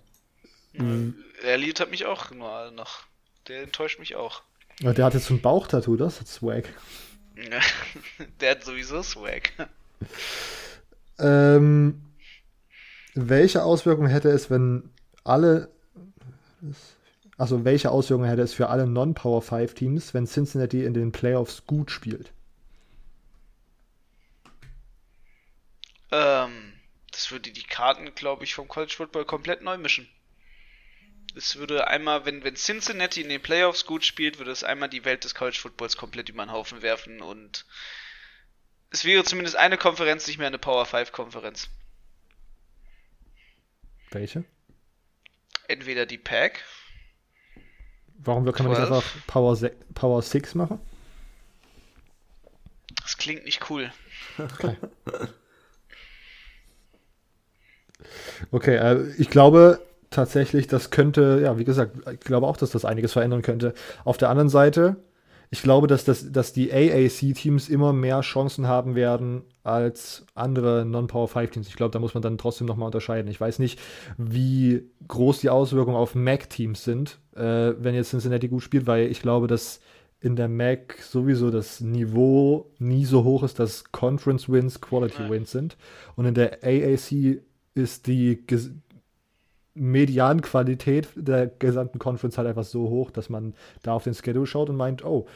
Mhm. 0.74 1.24
Er 1.42 1.56
liebt 1.56 1.80
hat 1.80 1.90
mich 1.90 2.04
auch 2.04 2.30
nur 2.30 2.70
noch 2.72 3.08
der 3.48 3.62
enttäuscht 3.62 3.98
mich 3.98 4.14
auch. 4.14 4.42
Ja, 4.80 4.92
Der 4.92 5.06
hat 5.06 5.14
jetzt 5.14 5.26
so 5.26 5.34
ein 5.34 5.40
Bauchtattoo, 5.40 5.96
das 5.96 6.20
ist 6.20 6.34
Swag. 6.34 6.68
der 8.40 8.50
hat 8.52 8.64
sowieso 8.64 9.02
Swag. 9.02 9.52
Ähm, 11.18 12.02
welche 13.14 13.62
Auswirkungen 13.62 14.10
hätte 14.10 14.30
es, 14.30 14.50
wenn 14.50 14.90
alle. 15.24 15.70
Also, 17.36 17.64
welche 17.64 17.90
Auswirkungen 17.90 18.28
hätte 18.28 18.42
es 18.42 18.52
für 18.52 18.68
alle 18.68 18.86
Non-Power 18.86 19.42
5 19.42 19.74
Teams, 19.74 20.14
wenn 20.14 20.26
Cincinnati 20.26 20.84
in 20.84 20.94
den 20.94 21.12
Playoffs 21.12 21.66
gut 21.66 21.90
spielt? 21.90 22.32
Ähm, 26.10 26.72
das 27.12 27.30
würde 27.30 27.50
die 27.50 27.62
Karten, 27.62 28.12
glaube 28.14 28.44
ich, 28.44 28.54
vom 28.54 28.66
College 28.66 28.94
Football 28.96 29.24
komplett 29.24 29.62
neu 29.62 29.78
mischen. 29.78 30.08
Es 31.34 31.56
würde 31.56 31.86
einmal, 31.86 32.24
wenn, 32.24 32.42
wenn 32.42 32.56
Cincinnati 32.56 33.20
in 33.20 33.28
den 33.28 33.42
Playoffs 33.42 33.86
gut 33.86 34.04
spielt, 34.04 34.38
würde 34.38 34.50
es 34.50 34.64
einmal 34.64 34.88
die 34.88 35.04
Welt 35.04 35.24
des 35.24 35.34
College 35.34 35.58
Footballs 35.60 35.96
komplett 35.96 36.28
über 36.28 36.44
den 36.44 36.52
Haufen 36.52 36.82
werfen 36.82 37.20
und 37.20 37.64
es 38.90 39.04
wäre 39.04 39.24
zumindest 39.24 39.56
eine 39.56 39.76
Konferenz 39.76 40.26
nicht 40.26 40.38
mehr 40.38 40.46
eine 40.46 40.58
Power 40.58 40.86
5 40.86 41.12
Konferenz. 41.12 41.68
Welche? 44.10 44.44
Entweder 45.66 46.06
die 46.06 46.16
Pack. 46.16 46.64
Warum 48.16 48.50
kann 48.52 48.66
man 48.66 48.80
nicht 48.80 48.88
12? 48.88 48.90
einfach 48.90 49.26
Power, 49.26 49.56
Power 49.94 50.22
6 50.22 50.54
machen? 50.54 50.80
Das 53.02 53.18
klingt 53.18 53.44
nicht 53.44 53.70
cool. 53.70 53.92
Okay, 58.50 58.76
äh, 58.76 59.12
ich 59.18 59.28
glaube 59.28 59.84
tatsächlich, 60.10 60.66
das 60.66 60.90
könnte, 60.90 61.40
ja, 61.42 61.58
wie 61.58 61.64
gesagt, 61.64 61.96
ich 62.12 62.20
glaube 62.20 62.46
auch, 62.46 62.56
dass 62.56 62.70
das 62.70 62.84
einiges 62.84 63.12
verändern 63.12 63.42
könnte. 63.42 63.74
Auf 64.04 64.16
der 64.16 64.30
anderen 64.30 64.48
Seite, 64.48 64.96
ich 65.50 65.62
glaube, 65.62 65.86
dass, 65.86 66.04
das, 66.04 66.30
dass 66.30 66.52
die 66.52 66.72
AAC-Teams 66.72 67.68
immer 67.68 67.92
mehr 67.92 68.20
Chancen 68.20 68.66
haben 68.66 68.94
werden 68.94 69.42
als 69.62 70.26
andere 70.34 70.84
Non-Power-5-Teams. 70.84 71.68
Ich 71.68 71.76
glaube, 71.76 71.92
da 71.92 71.98
muss 71.98 72.14
man 72.14 72.22
dann 72.22 72.36
trotzdem 72.36 72.66
nochmal 72.66 72.86
unterscheiden. 72.86 73.30
Ich 73.30 73.40
weiß 73.40 73.58
nicht, 73.58 73.78
wie 74.18 74.90
groß 75.06 75.40
die 75.40 75.50
Auswirkungen 75.50 75.96
auf 75.96 76.14
MAC-Teams 76.14 76.84
sind, 76.84 77.18
äh, 77.34 77.72
wenn 77.78 77.94
jetzt 77.94 78.10
Cincinnati 78.10 78.48
gut 78.48 78.62
spielt, 78.62 78.86
weil 78.86 79.06
ich 79.10 79.22
glaube, 79.22 79.46
dass 79.46 79.80
in 80.20 80.36
der 80.36 80.48
MAC 80.48 80.98
sowieso 81.00 81.50
das 81.50 81.80
Niveau 81.80 82.70
nie 82.78 83.04
so 83.04 83.24
hoch 83.24 83.42
ist, 83.42 83.58
dass 83.58 83.92
Conference 83.92 84.48
Wins 84.48 84.80
Quality 84.80 85.22
Nein. 85.22 85.30
Wins 85.30 85.50
sind. 85.52 85.76
Und 86.16 86.26
in 86.26 86.34
der 86.34 86.58
AAC 86.62 87.40
ist 87.74 88.06
die 88.06 88.44
Medianqualität 89.78 91.08
der 91.16 91.46
gesamten 91.46 91.98
Conference 91.98 92.38
halt 92.38 92.48
einfach 92.48 92.64
so 92.64 92.88
hoch, 92.88 93.10
dass 93.10 93.28
man 93.28 93.54
da 93.82 93.92
auf 93.92 94.04
den 94.04 94.14
Schedule 94.14 94.46
schaut 94.46 94.70
und 94.70 94.76
meint, 94.76 95.04
oh, 95.04 95.26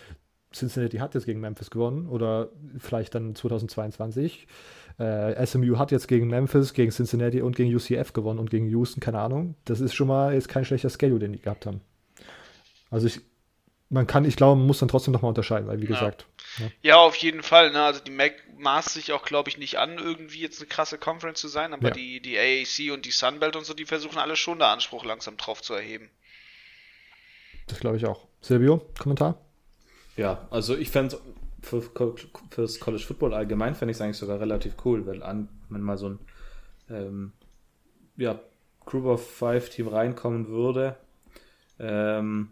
Cincinnati 0.55 0.99
hat 0.99 1.15
jetzt 1.15 1.25
gegen 1.25 1.41
Memphis 1.41 1.71
gewonnen 1.71 2.07
oder 2.09 2.51
vielleicht 2.79 3.15
dann 3.15 3.35
2022. 3.35 4.47
Äh, 4.99 5.47
SMU 5.47 5.79
hat 5.79 5.91
jetzt 5.91 6.09
gegen 6.09 6.29
Memphis, 6.29 6.75
gegen 6.75 6.91
Cincinnati 6.91 7.41
und 7.41 7.57
gegen 7.57 7.75
UCF 7.75 8.13
gewonnen 8.13 8.39
und 8.39 8.51
gegen 8.51 8.69
Houston, 8.69 9.01
keine 9.01 9.21
Ahnung. 9.21 9.55
Das 9.65 9.81
ist 9.81 9.95
schon 9.95 10.09
mal 10.09 10.35
jetzt 10.35 10.49
kein 10.49 10.65
schlechter 10.67 10.91
Schedule, 10.91 11.21
den 11.21 11.33
die 11.33 11.41
gehabt 11.41 11.65
haben. 11.65 11.81
Also 12.91 13.07
ich, 13.07 13.21
man 13.89 14.07
kann, 14.07 14.27
ich 14.27 14.37
glaube, 14.37 14.59
man 14.59 14.67
muss 14.67 14.79
dann 14.81 14.89
trotzdem 14.89 15.13
nochmal 15.13 15.31
unterscheiden, 15.31 15.67
weil 15.67 15.79
wie 15.81 15.85
Ja. 15.87 15.93
gesagt, 15.95 16.27
Ja, 16.83 16.97
auf 16.97 17.17
jeden 17.17 17.43
Fall. 17.43 17.71
Ne? 17.73 17.83
Also 17.83 18.01
die 18.01 18.11
Mac 18.11 18.35
maßt 18.59 18.91
sich 18.91 19.13
auch, 19.13 19.25
glaube 19.25 19.49
ich, 19.51 19.59
nicht 19.59 19.79
an, 19.79 19.99
irgendwie 19.99 20.41
jetzt 20.41 20.61
eine 20.61 20.69
krasse 20.69 20.99
Conference 20.99 21.41
zu 21.41 21.49
sein, 21.49 21.73
aber 21.73 21.89
Ja. 21.89 21.95
die, 21.95 22.21
die 22.21 22.39
AAC 22.39 22.93
und 22.93 23.05
die 23.07 23.11
Sunbelt 23.11 23.57
und 23.57 23.65
so, 23.65 23.75
die 23.75 23.87
versuchen 23.87 24.19
alle 24.19 24.37
schon 24.37 24.59
da 24.59 24.73
Anspruch 24.73 25.05
langsam 25.05 25.37
drauf 25.37 25.63
zu 25.63 25.75
erheben. 25.75 26.11
das 27.67 27.81
glaube 27.81 27.97
ich 27.97 28.07
auch. 28.07 28.27
Silvio, 28.41 28.83
Kommentar? 28.99 29.39
Ja, 30.17 30.47
also 30.51 30.77
ich 30.77 30.91
fände 30.91 31.19
für, 31.63 31.83
fürs 32.51 32.81
College 32.81 33.03
Football 33.05 33.35
allgemein 33.35 33.75
fände 33.75 33.93
ich 33.93 33.97
es 33.97 34.01
eigentlich 34.03 34.17
sogar 34.19 34.41
relativ 34.41 34.75
cool, 34.85 35.07
weil 35.07 35.23
an, 35.23 35.49
wenn 35.69 35.81
mal 35.81 35.97
so 35.97 36.11
ein 36.11 36.19
ähm, 36.91 37.33
ja, 38.17 38.39
Group 38.85 39.07
of 39.07 39.27
Five 39.37 39.71
Team 39.71 39.89
reinkommen 39.89 40.49
würde. 40.49 40.97
Ähm, 41.79 42.51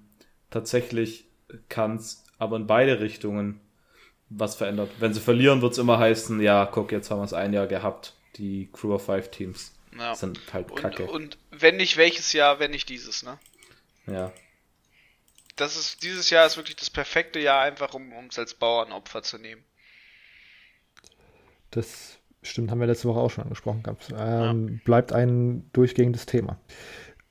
tatsächlich 0.49 1.27
kann 1.69 1.97
es 1.97 2.25
aber 2.39 2.57
in 2.57 2.67
beide 2.67 3.01
Richtungen 3.01 3.61
was 4.31 4.55
verändert. 4.55 4.91
Wenn 4.99 5.13
sie 5.13 5.21
verlieren, 5.21 5.61
wird 5.63 5.73
es 5.73 5.79
immer 5.79 5.99
heißen, 5.99 6.41
ja, 6.41 6.67
guck, 6.67 6.93
jetzt 6.93 7.11
haben 7.11 7.19
wir 7.21 7.25
es 7.25 7.33
ein 7.33 7.53
Jahr 7.53 7.67
gehabt. 7.67 8.15
Die 8.37 8.69
Crew 8.73 8.95
of 8.95 9.05
Five 9.05 9.31
Teams 9.31 9.73
Ja. 9.99 10.15
sind 10.15 10.41
halt 10.53 10.71
Und, 10.71 10.81
kacke. 10.81 11.07
und 11.07 11.37
wenn 11.51 11.77
nicht 11.77 11.97
welches 11.97 12.33
Jahr, 12.33 12.59
wenn 12.61 12.71
nicht 12.71 12.89
dieses, 12.89 13.23
ne? 13.23 13.39
ja. 14.07 14.33
Das 15.57 15.77
ist, 15.77 16.03
dieses 16.03 16.31
Jahr 16.31 16.47
ist 16.47 16.57
wirklich 16.57 16.77
das 16.77 16.89
perfekte 16.89 17.39
Jahr, 17.39 17.61
einfach 17.61 17.93
um 17.93 18.11
es 18.31 18.39
als 18.39 18.55
Bauernopfer 18.55 19.23
zu 19.23 19.37
nehmen. 19.37 19.63
Das 21.71 22.19
stimmt, 22.43 22.71
haben 22.71 22.81
wir 22.81 22.87
letzte 22.87 23.09
Woche 23.09 23.21
auch 23.21 23.31
schon 23.31 23.45
angesprochen 23.45 23.83
gehabt. 23.83 24.09
Ähm, 24.17 24.81
Bleibt 24.85 25.13
ein 25.13 25.69
durchgehendes 25.73 26.25
Thema. 26.27 26.59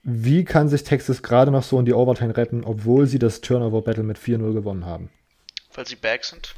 Wie 0.04 0.45
kann 0.45 0.70
sich 0.70 0.84
Texas 0.84 1.24
gerade 1.24 1.52
noch 1.52 1.64
so 1.64 1.80
in 1.80 1.86
die 1.86 1.93
Overtime 1.93 2.38
retten, 2.38 2.64
obwohl 2.64 3.08
sie 3.08 3.20
das 3.20 3.41
Turnover-Battle 3.41 4.04
mit 4.04 4.18
4-0 4.18 4.54
gewonnen 4.54 4.86
haben? 4.86 5.10
Weil 5.74 5.88
sie 5.88 5.95
back 5.95 6.24
sind. 6.24 6.56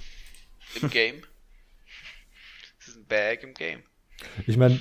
Im 0.80 0.90
Game. 0.90 1.22
sie 2.80 2.92
sind 2.92 3.08
back 3.08 3.44
im 3.44 3.54
Game. 3.54 3.82
Ich 4.46 4.58
meine, 4.58 4.80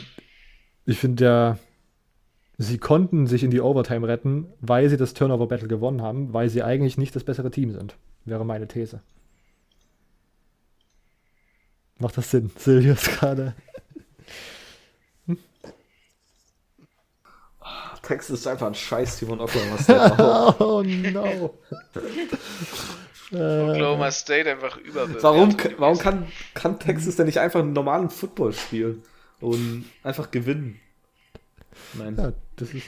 ich 0.86 0.98
finde 0.98 1.24
ja, 1.24 1.58
sie 2.58 2.78
konnten 2.78 3.26
sich 3.26 3.42
in 3.42 3.50
die 3.50 3.60
Overtime 3.60 4.06
retten, 4.06 4.52
weil 4.60 4.88
sie 4.88 4.96
das 4.96 5.14
Turnover-Battle 5.14 5.68
gewonnen 5.68 6.02
haben, 6.02 6.32
weil 6.32 6.48
sie 6.48 6.62
eigentlich 6.62 6.98
nicht 6.98 7.16
das 7.16 7.24
bessere 7.24 7.50
Team 7.50 7.72
sind. 7.72 7.96
Wäre 8.24 8.44
meine 8.44 8.68
These. 8.68 9.02
Macht 11.98 12.16
das 12.16 12.30
Sinn? 12.30 12.50
Silvius 12.58 13.04
gerade. 13.04 13.54
Texas 18.10 18.40
ist 18.40 18.46
einfach 18.48 18.66
ein 18.66 18.74
Scheiß-Team 18.74 19.30
und 19.30 19.40
Oklahoma 19.40 19.78
State. 19.82 20.16
Oh 20.58 20.82
no. 20.82 21.58
Äh, 23.32 23.70
Oklahoma 23.70 24.10
State 24.10 24.50
einfach 24.50 24.76
überbewertet. 24.78 25.22
Warum, 25.22 25.56
warum 25.78 25.98
kann, 25.98 26.26
kann 26.54 26.78
Texas 26.78 27.16
denn 27.16 27.26
nicht 27.26 27.38
einfach 27.38 27.60
einen 27.60 27.72
normalen 27.72 28.10
Football 28.10 28.52
spielen 28.52 29.02
und 29.40 29.84
einfach 30.02 30.30
gewinnen? 30.30 30.80
Nein. 31.94 32.16
Ja, 32.16 32.32
das 32.56 32.74
ist. 32.74 32.84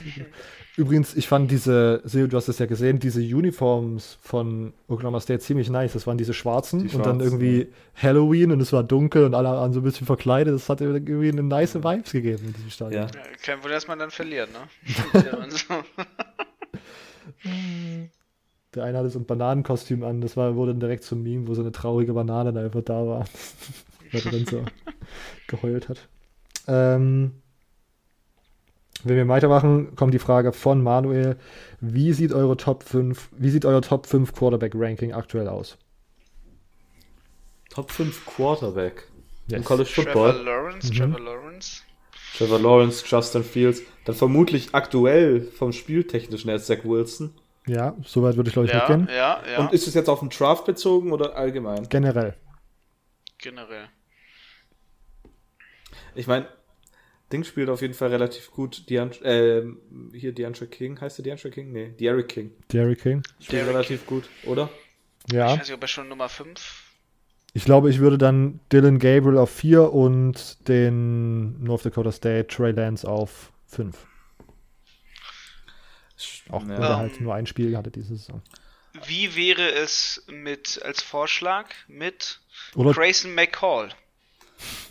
Übrigens, 0.75 1.15
ich 1.15 1.27
fand 1.27 1.51
diese, 1.51 2.01
Silvio, 2.03 2.27
du 2.27 2.37
hast 2.37 2.47
es 2.47 2.57
ja 2.57 2.65
gesehen, 2.65 2.99
diese 2.99 3.19
Uniforms 3.21 4.17
von 4.21 4.73
Oklahoma 4.87 5.19
State 5.19 5.39
ziemlich 5.39 5.69
nice. 5.69 5.93
Das 5.93 6.07
waren 6.07 6.17
diese 6.17 6.33
schwarzen 6.33 6.87
Die 6.87 6.95
und 6.95 7.05
dann 7.05 7.19
schwarzen, 7.19 7.21
irgendwie 7.21 7.67
Halloween 7.95 8.51
und 8.51 8.59
es 8.59 8.73
war 8.73 8.83
dunkel 8.83 9.25
und 9.25 9.35
alle 9.35 9.49
waren 9.49 9.71
so 9.71 9.81
ein 9.81 9.83
bisschen 9.83 10.07
verkleidet. 10.07 10.53
Das 10.53 10.69
hat 10.69 10.81
irgendwie 10.81 11.29
eine 11.29 11.43
nice 11.43 11.75
Vibes 11.75 12.11
gegeben 12.11 12.43
in 12.47 12.53
diesem 12.53 12.71
Stadion. 12.71 13.03
Ja. 13.03 13.07
Ja, 13.07 13.21
kein 13.43 13.57
Wunder, 13.59 13.75
dass 13.75 13.87
man 13.87 13.99
dann 13.99 14.09
verliert, 14.09 14.49
ne? 14.51 14.59
Der 18.75 18.83
eine 18.83 18.97
hatte 18.97 19.09
so 19.09 19.19
ein 19.19 19.25
Bananenkostüm 19.25 20.03
an, 20.03 20.21
das 20.21 20.35
war, 20.35 20.55
wurde 20.55 20.71
dann 20.71 20.79
direkt 20.79 21.03
zum 21.03 21.21
Meme, 21.23 21.47
wo 21.47 21.53
so 21.53 21.61
eine 21.61 21.71
traurige 21.71 22.13
Banane 22.13 22.53
da 22.53 22.61
einfach 22.61 22.81
da 22.81 23.05
war. 23.05 23.25
Weil 24.11 24.21
er 24.25 24.31
dann 24.31 24.45
so 24.45 24.63
geheult 25.47 25.89
hat. 25.89 26.07
Ähm, 26.67 27.31
wenn 29.03 29.17
wir 29.17 29.27
weitermachen, 29.27 29.95
kommt 29.95 30.13
die 30.13 30.19
Frage 30.19 30.53
von 30.53 30.81
Manuel. 30.81 31.37
Wie 31.81 32.13
sieht 32.13 32.31
eure 32.33 32.55
Top 32.57 32.83
5, 32.83 33.29
wie 33.37 33.49
sieht 33.49 33.65
euer 33.65 33.81
Top 33.81 34.07
5 34.07 34.33
Quarterback 34.33 34.73
Ranking 34.75 35.11
aktuell 35.13 35.47
aus? 35.49 35.77
Top 37.69 37.91
5 37.91 38.25
Quarterback 38.25 39.07
im 39.49 39.57
Yes. 39.57 39.65
College 39.65 39.89
Trevor 39.93 40.03
Football. 40.13 40.45
Lawrence, 40.45 40.89
Mhm. 40.93 40.97
Trevor 40.97 41.19
Lawrence. 41.19 41.81
Trevor 42.37 42.59
Lawrence, 42.59 43.03
Justin 43.05 43.43
Fields. 43.43 43.81
Dann 44.05 44.15
vermutlich 44.15 44.69
aktuell 44.73 45.41
vom 45.41 45.73
Spieltechnischen 45.73 46.49
her 46.49 46.59
Zach 46.59 46.83
Wilson. 46.85 47.31
Ja, 47.67 47.95
soweit 48.03 48.35
würde 48.35 48.49
ich 48.49 48.53
glaube 48.53 48.67
ich 48.67 48.73
Ja, 48.73 48.79
mitgehen. 48.79 49.07
ja, 49.15 49.41
ja, 49.49 49.59
Und 49.59 49.71
ist 49.73 49.87
es 49.87 49.93
jetzt 49.93 50.09
auf 50.09 50.19
den 50.19 50.29
Draft 50.29 50.65
bezogen 50.65 51.11
oder 51.11 51.35
allgemein? 51.35 51.87
Generell. 51.89 52.35
generell. 53.37 53.87
Ich 56.15 56.27
meine, 56.27 56.47
Ding 57.31 57.43
spielt 57.43 57.69
auf 57.69 57.81
jeden 57.81 57.93
Fall 57.93 58.09
relativ 58.09 58.51
gut. 58.51 58.89
Dean, 58.89 59.11
ähm, 59.23 59.79
hier 60.13 60.33
DeAndre 60.33 60.67
King, 60.67 60.99
heißt 61.01 61.17
der 61.17 61.23
DeAndre 61.23 61.49
King? 61.49 61.71
Nee, 61.71 61.89
Derrick 61.99 62.29
King. 62.29 62.51
Derrick 62.71 63.01
King. 63.01 63.23
Spielt 63.39 63.61
Derrick 63.63 63.73
relativ 63.75 64.05
gut, 64.05 64.29
oder? 64.45 64.69
Ja. 65.31 65.47
Ich 65.53 65.59
weiß 65.59 65.67
nicht, 65.67 65.75
ob 65.75 65.81
er 65.81 65.87
schon 65.87 66.09
Nummer 66.09 66.29
5. 66.29 66.83
Ich 67.55 67.65
glaube, 67.65 67.89
ich 67.89 67.99
würde 67.99 68.17
dann 68.17 68.59
Dylan 68.71 68.99
Gabriel 68.99 69.37
auf 69.37 69.49
4 69.51 69.93
und 69.93 70.67
den 70.67 71.63
North 71.63 71.85
Dakota 71.85 72.11
State 72.11 72.47
Trey 72.47 72.71
Lance 72.71 73.07
auf 73.07 73.51
5. 73.67 73.95
Auch 76.49 76.61
Ja. 76.61 76.67
wenn 76.69 76.81
er 76.81 76.97
halt 76.97 77.21
nur 77.21 77.33
ein 77.33 77.45
Spiel 77.47 77.75
hatte 77.77 77.91
diese 77.91 78.15
Saison. 78.15 78.41
Wie 79.07 79.35
wäre 79.35 79.71
es 79.71 80.23
mit 80.27 80.81
als 80.83 81.01
Vorschlag 81.01 81.65
mit 81.87 82.39
Oder 82.75 82.91
Grayson 82.93 83.33
McCall? 83.33 83.89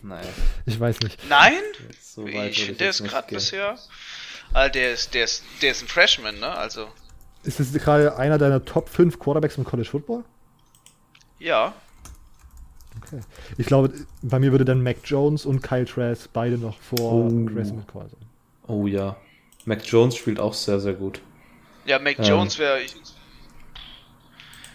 Nein, 0.03 0.27
ich 0.66 0.79
weiß 0.79 1.01
nicht. 1.01 1.18
Nein? 1.29 1.55
so 2.01 2.25
weit 2.25 2.51
ich 2.51 2.77
der 2.77 2.91
ist 2.91 3.05
gerade 3.05 3.35
bisher. 3.35 3.79
Ah, 4.53 4.68
der 4.68 4.93
ist, 4.93 5.14
der 5.14 5.25
ist, 5.25 5.45
der 5.62 5.70
ist 5.70 5.83
ein 5.83 5.89
Freshman, 5.89 6.39
ne? 6.41 6.49
Also 6.49 6.89
Ist 7.45 7.59
das 7.61 7.73
gerade 7.73 8.16
einer 8.16 8.39
deiner 8.39 8.64
Top 8.64 8.89
5 8.89 9.18
Quarterbacks 9.18 9.57
im 9.57 9.64
College 9.64 9.89
Football? 9.89 10.25
Ja. 11.39 11.73
Okay. 13.03 13.20
Ich 13.57 13.66
glaube, 13.66 13.93
bei 14.20 14.39
mir 14.39 14.51
würde 14.53 14.64
dann 14.64 14.83
Mac 14.83 14.99
Jones 15.05 15.47
und 15.47 15.62
Kyle 15.62 15.87
Trask 15.87 16.29
beide 16.33 16.59
noch 16.59 16.79
vor 16.81 17.12
Oh. 17.27 17.45
Grayson 17.47 17.77
McCall 17.79 18.09
sein. 18.11 18.20
Oh 18.66 18.87
ja. 18.87 19.16
Mac 19.64 19.84
Jones 19.86 20.16
spielt 20.16 20.40
auch 20.40 20.54
sehr, 20.54 20.80
sehr 20.80 20.94
gut. 20.94 21.20
Ja, 21.84 21.98
Mac 21.98 22.18
Ähm. 22.18 22.24
Jones 22.24 22.58
wäre. 22.58 22.80
Ich, 22.80 22.94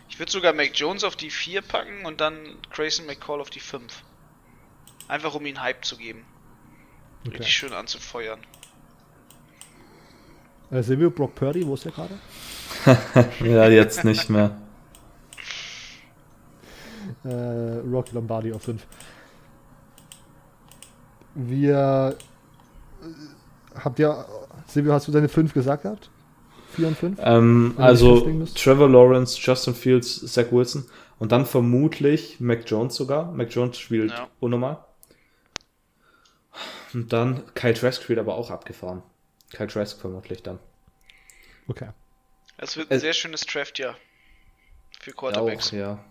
ich 0.09 0.19
würde 0.19 0.31
sogar 0.31 0.53
Mac 0.53 0.71
Jones 0.73 1.03
auf 1.03 1.15
die 1.15 1.29
4 1.29 1.61
packen 1.61 2.05
und 2.05 2.21
dann 2.21 2.37
Grayson 2.71 3.05
McCall 3.05 3.39
auf 3.41 3.49
die 3.49 3.59
5. 3.59 4.03
Einfach 5.07 5.35
um 5.35 5.45
ihn 5.45 5.61
Hype 5.61 5.85
zu 5.85 5.97
geben. 5.97 6.25
Okay. 7.25 7.37
Richtig 7.37 7.55
schön 7.55 7.73
anzufeuern. 7.73 8.39
Äh, 10.71 10.83
Silvio 10.83 11.09
Brock 11.09 11.35
Purdy, 11.35 11.65
wo 11.65 11.73
ist 11.75 11.85
der 11.85 11.91
gerade? 11.91 12.17
Ja, 13.43 13.67
jetzt 13.67 14.03
nicht 14.03 14.29
mehr. 14.29 14.61
Äh, 17.23 17.79
Rocky 17.89 18.13
Lombardi 18.13 18.53
auf 18.53 18.63
5. 18.63 18.85
Wir. 21.35 22.17
Äh, 23.01 23.79
habt 23.79 23.99
ihr. 23.99 24.25
Silvio, 24.67 24.93
hast 24.93 25.07
du 25.07 25.11
deine 25.11 25.29
5 25.29 25.53
gesagt 25.53 25.83
gehabt? 25.83 26.09
4 26.75 26.87
und 26.89 26.97
5? 26.97 27.19
Ähm, 27.23 27.73
also? 27.77 28.45
Trevor 28.55 28.89
Lawrence, 28.89 29.37
Justin 29.41 29.73
Fields, 29.73 30.31
Zach 30.31 30.51
Wilson 30.51 30.85
und 31.19 31.31
dann 31.31 31.45
vermutlich 31.45 32.39
Mac 32.39 32.63
Jones 32.69 32.95
sogar. 32.95 33.31
Mac 33.31 33.49
Jones 33.53 33.77
spielt 33.77 34.11
Ja. 34.11 34.27
unnormal. 34.39 34.83
Und 36.93 37.11
dann 37.13 37.43
Kyle 37.53 37.73
Trask 37.73 38.01
spielt 38.03 38.19
aber 38.19 38.35
auch 38.35 38.49
abgefahren. 38.51 39.03
Kyle 39.53 39.67
Trask 39.67 39.99
vermutlich 39.99 40.43
dann. 40.43 40.59
Okay. 41.67 41.89
Das 42.57 42.77
wird 42.77 42.89
ein 42.91 42.95
Es- 42.95 43.01
sehr 43.01 43.13
schönes 43.13 43.41
Draftjahr. 43.41 43.95
Für 44.99 45.11
Auch, 45.11 45.15
Quarterbacks. 45.17 45.71
ja. 45.71 46.03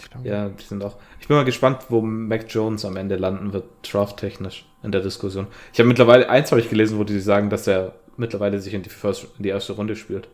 Ich 0.00 0.10
glaube, 0.10 0.28
Ja, 0.28 0.48
die 0.48 0.62
sind 0.64 0.82
auch. 0.84 0.96
Ich 1.20 1.28
bin 1.28 1.36
mal 1.36 1.44
gespannt, 1.44 1.86
wo 1.88 2.00
Mac 2.00 2.46
Jones 2.52 2.84
am 2.84 2.96
Ende 2.96 3.16
landen 3.16 3.52
wird, 3.52 3.64
drafttechnisch 3.82 4.64
in 4.82 4.92
der 4.92 5.00
Diskussion. 5.00 5.48
Ich 5.72 5.78
habe 5.80 5.88
mittlerweile, 5.88 6.28
eins 6.28 6.50
habe 6.52 6.60
ich 6.60 6.68
gelesen, 6.70 6.98
wo 6.98 7.04
die 7.04 7.18
sagen, 7.20 7.50
dass 7.50 7.66
er 7.66 7.94
mittlerweile 8.16 8.60
sich 8.60 8.74
in 8.74 8.82
die, 8.82 8.90
First, 8.90 9.26
in 9.36 9.42
die 9.42 9.48
erste 9.48 9.72
Runde 9.72 9.96
spielt. 9.96 10.28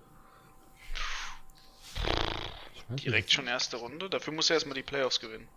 Direkt 2.91 3.33
schon 3.33 3.47
erste 3.47 3.77
Runde. 3.79 4.09
Dafür 4.11 4.33
muss 4.35 4.51
er 4.51 4.55
erstmal 4.55 4.75
die 4.75 4.83
Playoffs 4.83 5.21
gewinnen. 5.21 5.49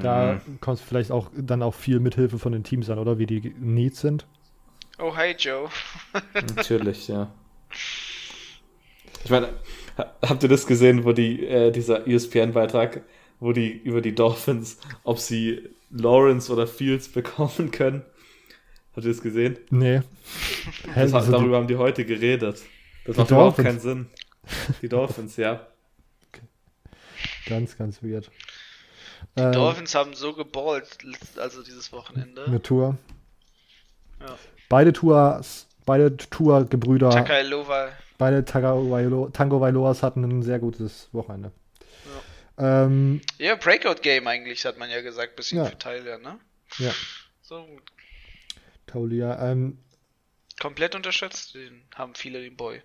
Da 0.00 0.40
Mhm. 0.46 0.60
kommt 0.60 0.78
vielleicht 0.80 1.10
auch 1.10 1.30
dann 1.34 1.62
auch 1.62 1.74
viel 1.74 2.00
Mithilfe 2.00 2.38
von 2.38 2.52
den 2.52 2.62
Teams 2.64 2.90
an, 2.90 2.98
oder? 2.98 3.18
Wie 3.18 3.26
die 3.26 3.54
Needs 3.58 4.00
sind. 4.00 4.26
Oh, 4.98 5.14
hi 5.16 5.34
Joe. 5.38 5.68
Natürlich, 6.56 7.08
ja. 7.08 7.30
Ich 9.24 9.30
meine, 9.30 9.48
habt 9.96 10.42
ihr 10.42 10.48
das 10.48 10.66
gesehen, 10.66 11.04
wo 11.04 11.12
die, 11.12 11.46
äh, 11.46 11.70
dieser 11.70 12.06
ESPN-Beitrag, 12.06 13.02
wo 13.40 13.52
die 13.52 13.70
über 13.72 14.00
die 14.00 14.14
Dolphins, 14.14 14.78
ob 15.04 15.18
sie 15.18 15.68
Lawrence 15.90 16.52
oder 16.52 16.66
Fields 16.66 17.08
bekommen 17.12 17.70
können? 17.70 18.02
Habt 18.94 19.04
ihr 19.06 19.12
das 19.12 19.22
gesehen? 19.22 19.58
Nee. 19.70 20.00
Das, 20.94 21.12
hat- 21.12 21.14
also 21.14 21.26
die- 21.26 21.30
darüber 21.32 21.56
haben 21.56 21.66
die 21.68 21.76
heute 21.76 22.04
geredet. 22.04 22.62
Das 23.04 23.14
Die 23.14 23.20
macht 23.20 23.30
überhaupt 23.30 23.58
Dolphins? 23.58 23.66
keinen 23.66 23.80
Sinn. 23.80 24.06
Die 24.82 24.88
Dolphins, 24.88 25.36
ja. 25.36 25.66
Ganz, 27.46 27.76
ganz 27.78 28.02
weird. 28.02 28.30
Die 29.36 29.42
Äh, 29.42 29.52
Dolphins 29.52 29.94
haben 29.94 30.14
so 30.14 30.32
geballt, 30.32 30.98
also 31.36 31.62
dieses 31.62 31.92
Wochenende. 31.92 32.44
Eine 32.44 32.60
Tour. 32.62 32.96
Ja. 34.20 34.36
Beide 34.68 34.92
Tours, 34.92 35.66
beide 35.84 36.16
Tour-Gebrüder, 36.16 37.10
Takalova. 37.10 37.90
Beide 38.18 38.44
Tango 38.44 39.28
Tango 39.32 39.60
Vailoas 39.60 40.02
hatten 40.02 40.24
ein 40.24 40.42
sehr 40.42 40.58
gutes 40.58 41.08
Wochenende. 41.12 41.52
Ähm, 42.58 43.20
Ja, 43.38 43.54
Breakout 43.56 44.00
Game 44.02 44.26
eigentlich, 44.26 44.64
hat 44.64 44.78
man 44.78 44.88
ja 44.90 45.02
gesagt, 45.02 45.36
bisschen 45.36 45.58
Ja. 45.58 45.66
für 45.66 45.78
Tyler, 45.78 46.18
ne? 46.18 46.38
ja, 46.78 46.92
So 47.42 47.66
Taulia. 48.86 49.50
Ähm, 49.50 49.78
komplett 50.60 50.94
unterschätzt, 50.94 51.54
den 51.54 51.82
haben 51.94 52.14
viele 52.14 52.40
den 52.40 52.56
Boy. 52.56 52.80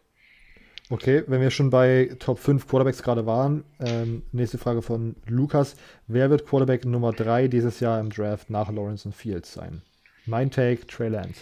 okay, 0.89 1.23
wenn 1.27 1.39
wir 1.41 1.51
schon 1.51 1.69
bei 1.69 2.13
Top 2.19 2.37
5 2.39 2.67
Quarterbacks 2.67 3.01
gerade 3.01 3.25
waren, 3.25 3.63
ähm, 3.79 4.23
nächste 4.33 4.57
Frage 4.57 4.81
von 4.81 5.15
Lukas. 5.25 5.75
Wer 6.07 6.29
wird 6.29 6.45
Quarterback 6.45 6.83
Nummer 6.85 7.13
3 7.13 7.47
dieses 7.47 7.79
Jahr 7.79 7.99
im 8.01 8.09
Draft 8.09 8.49
nach 8.49 8.69
Lawrence 8.71 9.07
und 9.07 9.13
Fields 9.15 9.53
sein? 9.53 9.81
Mein 10.25 10.51
Take, 10.51 10.85
Trey 10.85 11.07
Lance. 11.09 11.41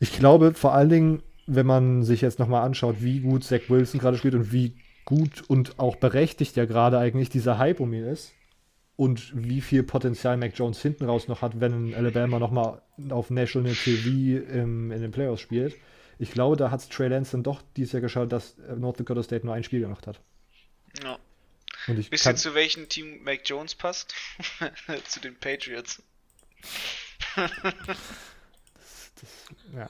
Ich 0.00 0.12
glaube 0.12 0.54
vor 0.54 0.74
allen 0.74 0.88
Dingen, 0.88 1.22
wenn 1.46 1.66
man 1.66 2.02
sich 2.02 2.20
jetzt 2.20 2.38
nochmal 2.38 2.64
anschaut, 2.64 2.96
wie 3.00 3.20
gut 3.20 3.44
Zach 3.44 3.60
Wilson 3.68 4.00
gerade 4.00 4.18
spielt 4.18 4.34
und 4.34 4.52
wie 4.52 4.76
gut 5.04 5.42
und 5.48 5.78
auch 5.78 5.96
berechtigt 5.96 6.56
ja 6.56 6.64
gerade 6.64 6.98
eigentlich 6.98 7.28
dieser 7.28 7.58
Hype 7.58 7.80
um 7.80 7.92
ihn 7.92 8.04
ist 8.04 8.32
und 8.96 9.32
wie 9.34 9.60
viel 9.60 9.82
Potenzial 9.82 10.36
Mac 10.36 10.52
Jones 10.56 10.80
hinten 10.80 11.04
raus 11.04 11.28
noch 11.28 11.42
hat, 11.42 11.60
wenn 11.60 11.94
Alabama 11.94 12.38
nochmal 12.38 12.80
auf 13.10 13.30
National 13.30 13.74
TV 13.74 14.42
im, 14.52 14.90
in 14.92 15.02
den 15.02 15.10
Playoffs 15.10 15.42
spielt. 15.42 15.76
Ich 16.18 16.30
glaube, 16.30 16.56
da 16.56 16.70
hat 16.70 16.80
es 16.80 16.88
Trey 16.88 17.08
Lance 17.08 17.32
dann 17.32 17.42
doch 17.42 17.60
dieses 17.76 17.92
Jahr 17.92 18.02
geschaut, 18.02 18.30
dass 18.32 18.56
North 18.76 19.00
Dakota 19.00 19.22
State 19.22 19.44
nur 19.44 19.54
ein 19.54 19.64
Spiel 19.64 19.80
gemacht 19.80 20.06
hat. 20.06 20.20
Ja. 21.02 21.18
Und 21.88 21.98
ich 21.98 22.10
Wisst 22.12 22.26
ihr, 22.26 22.36
zu 22.36 22.54
welchem 22.54 22.88
Team 22.88 23.22
Mac 23.24 23.40
Jones 23.44 23.74
passt? 23.74 24.14
zu 25.08 25.20
den 25.20 25.34
Patriots. 25.34 26.02
ja. 29.74 29.88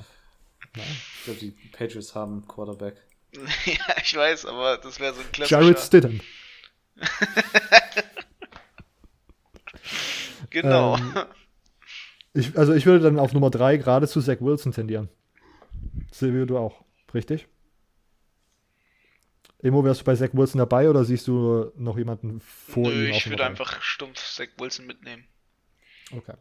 Ich 0.74 1.24
glaube, 1.24 1.41
die 1.41 1.51
Patriots 1.72 2.14
haben 2.14 2.47
Quarterback. 2.49 2.97
ja, 3.66 3.95
ich 4.03 4.16
weiß, 4.16 4.47
aber 4.47 4.78
das 4.78 4.99
wäre 5.01 5.14
so 5.14 5.20
ein 5.20 5.30
klassischer. 5.32 5.61
Jared 5.61 5.78
Stidham. 5.78 6.20
genau. 10.51 10.97
Ähm, 10.97 11.14
Ich, 12.37 12.59
also 12.59 12.74
ich 12.74 12.85
würde 12.85 13.05
dann 13.05 13.20
auf 13.20 13.32
Nummer 13.32 13.51
3 13.51 13.76
gerade 13.76 14.09
zu 14.09 14.20
Zach 14.20 14.41
Wilson 14.41 14.72
tendieren. 14.72 15.09
Silvio, 16.11 16.47
du 16.47 16.59
auch. 16.59 16.82
Richtig? 17.12 17.47
Emo, 19.62 19.85
wärst 19.85 20.01
du 20.01 20.05
bei 20.05 20.16
Zach 20.16 20.30
Wilson 20.32 20.59
dabei 20.59 20.91
oder 20.91 21.05
siehst 21.05 21.28
du 21.28 21.70
noch 21.76 21.97
jemanden 21.97 22.41
vor 22.41 22.91
Nö, 22.91 23.05
ihm? 23.07 23.11
auf 23.12 23.18
ich 23.18 23.30
würde 23.30 23.47
einfach 23.47 23.80
stumpf 23.82 24.18
Zach 24.35 24.49
Wilson 24.59 24.87
mitnehmen. 24.87 25.24
Okay. 26.12 26.35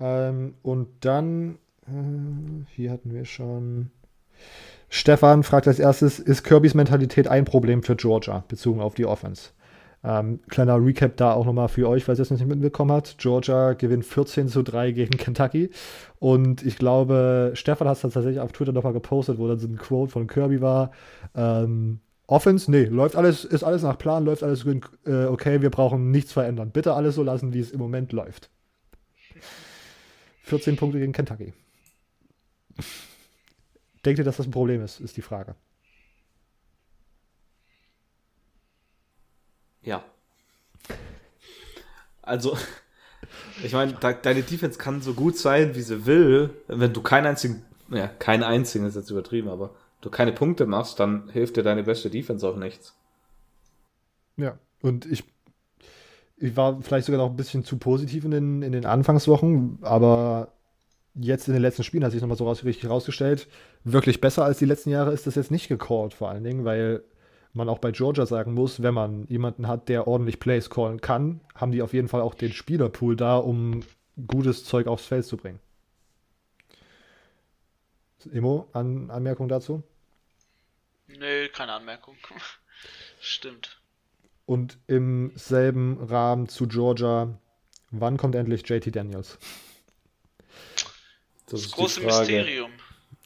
Ähm, 0.00 0.56
und 0.62 1.04
dann, 1.04 1.58
äh, 1.92 2.64
hier 2.74 2.90
hatten 2.90 3.12
wir 3.12 3.24
schon. 3.24 3.90
Stefan 4.88 5.42
fragt 5.42 5.68
als 5.68 5.78
erstes: 5.78 6.18
Ist 6.18 6.44
Kirbys 6.44 6.74
Mentalität 6.74 7.28
ein 7.28 7.44
Problem 7.44 7.82
für 7.82 7.96
Georgia, 7.96 8.44
bezogen 8.48 8.80
auf 8.80 8.94
die 8.94 9.06
Offense? 9.06 9.50
Ähm, 10.04 10.40
kleiner 10.48 10.82
Recap 10.82 11.16
da 11.16 11.32
auch 11.32 11.44
nochmal 11.44 11.68
für 11.68 11.88
euch, 11.88 12.04
falls 12.04 12.20
ihr 12.20 12.22
es 12.22 12.30
nicht 12.30 12.46
mitbekommen 12.46 12.92
habt. 12.92 13.18
Georgia 13.18 13.72
gewinnt 13.72 14.04
14 14.04 14.48
zu 14.48 14.62
3 14.62 14.92
gegen 14.92 15.16
Kentucky. 15.16 15.70
Und 16.20 16.64
ich 16.64 16.78
glaube, 16.78 17.50
Stefan 17.54 17.88
hat 17.88 17.96
es 17.96 18.02
tatsächlich 18.02 18.40
auf 18.40 18.52
Twitter 18.52 18.72
nochmal 18.72 18.92
gepostet, 18.92 19.38
wo 19.38 19.48
dann 19.48 19.58
so 19.58 19.66
ein 19.66 19.76
Quote 19.76 20.12
von 20.12 20.28
Kirby 20.28 20.60
war. 20.60 20.92
Ähm, 21.34 22.00
Offense, 22.28 22.70
nee, 22.70 22.84
läuft 22.84 23.16
alles, 23.16 23.44
ist 23.44 23.64
alles 23.64 23.82
nach 23.82 23.98
Plan, 23.98 24.24
läuft 24.24 24.42
alles 24.42 24.64
äh, 24.66 25.24
okay, 25.24 25.62
wir 25.62 25.70
brauchen 25.70 26.10
nichts 26.10 26.32
verändern. 26.32 26.70
Bitte 26.70 26.92
alles 26.92 27.14
so 27.16 27.22
lassen, 27.22 27.52
wie 27.52 27.60
es 27.60 27.72
im 27.72 27.80
Moment 27.80 28.12
läuft. 28.12 28.50
14 30.42 30.76
Punkte 30.76 30.98
gegen 30.98 31.12
Kentucky. 31.12 31.54
Denkt 34.04 34.18
ihr, 34.18 34.24
dass 34.24 34.36
das 34.36 34.46
ein 34.46 34.52
Problem 34.52 34.82
ist, 34.82 35.00
ist 35.00 35.16
die 35.16 35.22
Frage. 35.22 35.54
Ja. 39.82 40.04
Also, 42.22 42.56
ich 43.62 43.72
meine, 43.72 43.94
de 43.94 44.16
deine 44.22 44.42
Defense 44.42 44.78
kann 44.78 45.00
so 45.00 45.14
gut 45.14 45.36
sein, 45.36 45.74
wie 45.74 45.82
sie 45.82 46.06
will. 46.06 46.50
Wenn 46.68 46.92
du 46.92 47.02
keinen 47.02 47.26
einzigen, 47.26 47.64
ja, 47.90 48.06
keinen 48.06 48.42
einzigen 48.42 48.86
ist 48.86 48.96
jetzt 48.96 49.10
übertrieben, 49.10 49.48
aber 49.48 49.74
du 50.00 50.10
keine 50.10 50.32
Punkte 50.32 50.66
machst, 50.66 51.00
dann 51.00 51.28
hilft 51.30 51.56
dir 51.56 51.62
deine 51.62 51.82
beste 51.84 52.10
Defense 52.10 52.46
auch 52.46 52.56
nichts. 52.56 52.94
Ja, 54.36 54.58
und 54.82 55.06
ich, 55.06 55.24
ich 56.36 56.56
war 56.56 56.80
vielleicht 56.82 57.06
sogar 57.06 57.20
noch 57.20 57.30
ein 57.30 57.36
bisschen 57.36 57.64
zu 57.64 57.78
positiv 57.78 58.24
in 58.24 58.30
den, 58.30 58.62
in 58.62 58.72
den 58.72 58.86
Anfangswochen, 58.86 59.78
aber 59.82 60.52
jetzt 61.20 61.48
in 61.48 61.54
den 61.54 61.62
letzten 61.62 61.84
Spielen 61.84 62.04
hat 62.04 62.12
sich 62.12 62.20
nochmal 62.20 62.36
so 62.36 62.46
raus, 62.46 62.64
richtig 62.64 62.88
rausgestellt, 62.88 63.48
wirklich 63.84 64.20
besser 64.20 64.44
als 64.44 64.58
die 64.58 64.64
letzten 64.64 64.90
Jahre 64.90 65.12
ist 65.12 65.26
das 65.26 65.34
jetzt 65.34 65.50
nicht 65.50 65.68
gecallt, 65.68 66.14
vor 66.14 66.30
allen 66.30 66.44
Dingen, 66.44 66.64
weil 66.64 67.02
man 67.52 67.68
auch 67.68 67.78
bei 67.78 67.90
Georgia 67.90 68.26
sagen 68.26 68.54
muss, 68.54 68.82
wenn 68.82 68.94
man 68.94 69.26
jemanden 69.26 69.66
hat, 69.66 69.88
der 69.88 70.06
ordentlich 70.06 70.38
Plays 70.38 70.70
callen 70.70 71.00
kann, 71.00 71.40
haben 71.54 71.72
die 71.72 71.82
auf 71.82 71.92
jeden 71.92 72.08
Fall 72.08 72.20
auch 72.20 72.34
den 72.34 72.52
Spielerpool 72.52 73.16
da, 73.16 73.36
um 73.36 73.82
gutes 74.26 74.64
Zeug 74.64 74.86
aufs 74.86 75.06
Feld 75.06 75.24
zu 75.24 75.36
bringen. 75.36 75.60
Emo, 78.32 78.68
An 78.72 79.10
Anmerkung 79.10 79.48
dazu? 79.48 79.82
Nö, 81.06 81.48
keine 81.48 81.72
Anmerkung. 81.72 82.16
Stimmt. 83.20 83.80
Und 84.44 84.78
im 84.86 85.32
selben 85.34 86.02
Rahmen 86.02 86.48
zu 86.48 86.66
Georgia, 86.68 87.38
wann 87.90 88.16
kommt 88.16 88.34
endlich 88.34 88.68
JT 88.68 88.94
Daniels? 88.94 89.38
Das, 91.50 91.62
Das 91.62 91.72
große 91.72 92.00
Mysterium. 92.00 92.72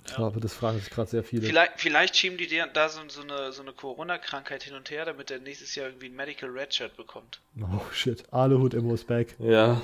Ich 0.04 0.14
glaube, 0.14 0.40
das 0.40 0.52
fragen 0.54 0.80
sich 0.80 0.90
gerade 0.90 1.08
sehr 1.08 1.22
viele. 1.22 1.46
Vielleicht, 1.46 1.80
vielleicht 1.80 2.16
schieben 2.16 2.36
die 2.36 2.62
da 2.72 2.88
so, 2.88 3.00
so 3.08 3.22
eine, 3.22 3.52
so 3.52 3.62
eine 3.62 3.72
Corona-Krankheit 3.72 4.64
hin 4.64 4.74
und 4.74 4.90
her, 4.90 5.04
damit 5.04 5.30
er 5.30 5.38
nächstes 5.38 5.74
Jahr 5.74 5.86
irgendwie 5.86 6.06
ein 6.06 6.16
Medical 6.16 6.50
Redshirt 6.50 6.96
bekommt. 6.96 7.40
Oh 7.60 7.80
shit, 7.92 8.24
Aluhut 8.32 8.74
ist 8.74 9.06
back. 9.06 9.36
Ja. 9.38 9.80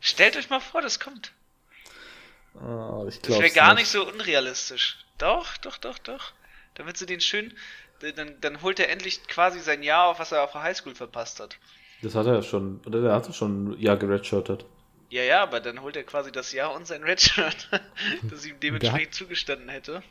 Stellt 0.00 0.36
euch 0.36 0.50
mal 0.50 0.60
vor, 0.60 0.82
das 0.82 1.00
kommt. 1.00 1.32
Ah, 2.60 3.04
ich 3.08 3.20
Das 3.20 3.38
wäre 3.38 3.50
gar 3.50 3.74
nicht 3.74 3.88
so 3.88 4.06
unrealistisch. 4.06 4.98
Doch, 5.18 5.56
doch, 5.58 5.78
doch, 5.78 5.98
doch. 5.98 6.32
Damit 6.74 6.96
sie 6.96 7.06
den 7.06 7.20
schön. 7.20 7.54
Dann, 8.16 8.36
dann 8.40 8.62
holt 8.62 8.80
er 8.80 8.90
endlich 8.90 9.26
quasi 9.26 9.60
sein 9.60 9.82
Jahr 9.82 10.06
auf, 10.08 10.18
was 10.18 10.32
er 10.32 10.42
auf 10.42 10.52
der 10.52 10.62
Highschool 10.62 10.94
verpasst 10.94 11.40
hat. 11.40 11.56
Das 12.02 12.14
hat 12.14 12.26
er 12.26 12.34
ja 12.34 12.42
schon, 12.42 12.80
oder 12.86 13.02
der 13.02 13.12
hat 13.12 13.34
schon 13.34 13.72
ein 13.72 13.80
Jahr 13.80 13.96
geredshirtet. 13.96 14.64
Ja, 15.10 15.22
ja, 15.22 15.42
aber 15.42 15.60
dann 15.60 15.82
holt 15.82 15.96
er 15.96 16.04
quasi 16.04 16.30
das 16.30 16.52
Jahr 16.52 16.72
und 16.74 16.86
sein 16.86 17.02
Redshirt, 17.02 17.68
das 18.30 18.46
ihm 18.46 18.58
dementsprechend 18.60 19.12
zugestanden 19.14 19.68
hätte. 19.68 20.02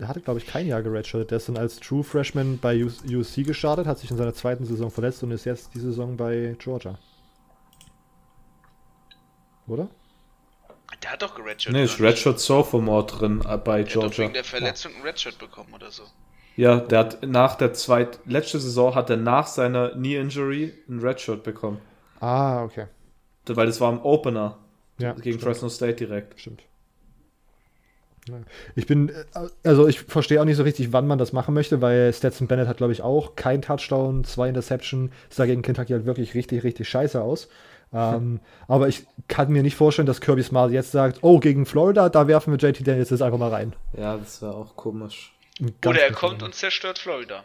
Der 0.00 0.08
hatte, 0.08 0.22
glaube 0.22 0.40
ich, 0.40 0.46
kein 0.46 0.66
Jahr 0.66 0.82
geredshirtet. 0.82 1.30
Der 1.30 1.36
ist 1.36 1.48
dann 1.48 1.58
als 1.58 1.78
True 1.78 2.02
Freshman 2.02 2.58
bei 2.58 2.82
USC 2.82 3.42
gestartet, 3.44 3.86
hat 3.86 3.98
sich 3.98 4.10
in 4.10 4.16
seiner 4.16 4.32
zweiten 4.34 4.64
Saison 4.64 4.90
verletzt 4.90 5.22
und 5.22 5.30
ist 5.32 5.44
jetzt 5.44 5.74
die 5.74 5.80
Saison 5.80 6.16
bei 6.16 6.56
Georgia. 6.58 6.98
Oder? 9.66 9.88
Der 11.02 11.12
hat 11.12 11.22
doch 11.22 11.34
geredshirtet. 11.34 11.72
Nee, 11.78 11.84
ist? 11.84 12.00
Redshirt 12.00 12.40
Sophomore 12.40 13.06
drin 13.06 13.42
äh, 13.46 13.58
bei 13.58 13.82
Der 13.82 13.84
hat 13.84 13.94
doch 13.94 14.00
Georgia. 14.00 14.24
wegen 14.24 14.32
der 14.34 14.44
Verletzung 14.44 14.92
ein 14.96 15.02
Redshirt 15.02 15.38
bekommen 15.38 15.74
oder 15.74 15.90
so. 15.90 16.04
Ja, 16.56 16.80
der 16.80 16.98
hat 16.98 17.22
nach 17.22 17.54
der 17.56 17.72
zweit 17.74 18.18
letzte 18.26 18.60
Saison 18.60 18.94
hat 18.94 19.08
er 19.10 19.16
nach 19.18 19.46
seiner 19.46 19.90
Knee 19.90 20.16
Injury 20.16 20.72
ein 20.88 21.00
Redshirt 21.00 21.42
bekommen. 21.44 21.80
Ah, 22.20 22.62
okay. 22.62 22.86
Weil 23.46 23.66
das 23.66 23.80
war 23.80 23.92
im 23.92 24.00
Opener 24.00 24.58
Ja, 24.98 25.12
gegen 25.12 25.38
stimmt. 25.38 25.42
Fresno 25.42 25.68
State 25.68 25.96
direkt. 25.96 26.38
Stimmt. 26.38 26.62
Ich 28.76 28.86
bin, 28.86 29.08
äh, 29.08 29.24
also 29.64 29.88
ich 29.88 30.00
verstehe 30.00 30.40
auch 30.40 30.44
nicht 30.44 30.56
so 30.56 30.62
richtig, 30.62 30.92
wann 30.92 31.06
man 31.06 31.18
das 31.18 31.32
machen 31.32 31.54
möchte, 31.54 31.80
weil 31.80 32.12
Stetson 32.12 32.46
Bennett 32.46 32.68
hat, 32.68 32.76
glaube 32.76 32.92
ich, 32.92 33.02
auch 33.02 33.34
kein 33.34 33.62
Touchdown, 33.62 34.22
zwei 34.24 34.48
Interception. 34.48 35.10
Sah 35.28 35.46
gegen 35.46 35.62
Kentucky 35.62 35.92
halt 35.92 36.06
wirklich 36.06 36.34
richtig, 36.34 36.62
richtig 36.62 36.88
scheiße 36.88 37.20
aus. 37.20 37.48
Ähm, 37.92 38.40
aber 38.68 38.86
ich 38.88 39.04
kann 39.26 39.50
mir 39.50 39.62
nicht 39.62 39.74
vorstellen, 39.74 40.06
dass 40.06 40.20
Kirby 40.20 40.42
Smart 40.42 40.70
jetzt 40.70 40.92
sagt, 40.92 41.18
oh, 41.22 41.40
gegen 41.40 41.66
Florida, 41.66 42.08
da 42.08 42.28
werfen 42.28 42.52
wir 42.52 42.58
JT 42.58 42.86
Daniels 42.86 43.10
jetzt 43.10 43.22
einfach 43.22 43.38
mal 43.38 43.50
rein. 43.50 43.74
Ja, 43.96 44.16
das 44.16 44.40
wäre 44.40 44.54
auch 44.54 44.76
komisch. 44.76 45.34
Oder 45.84 46.02
er 46.02 46.12
kommt 46.12 46.42
und 46.42 46.54
zerstört 46.54 46.98
Florida. 46.98 47.44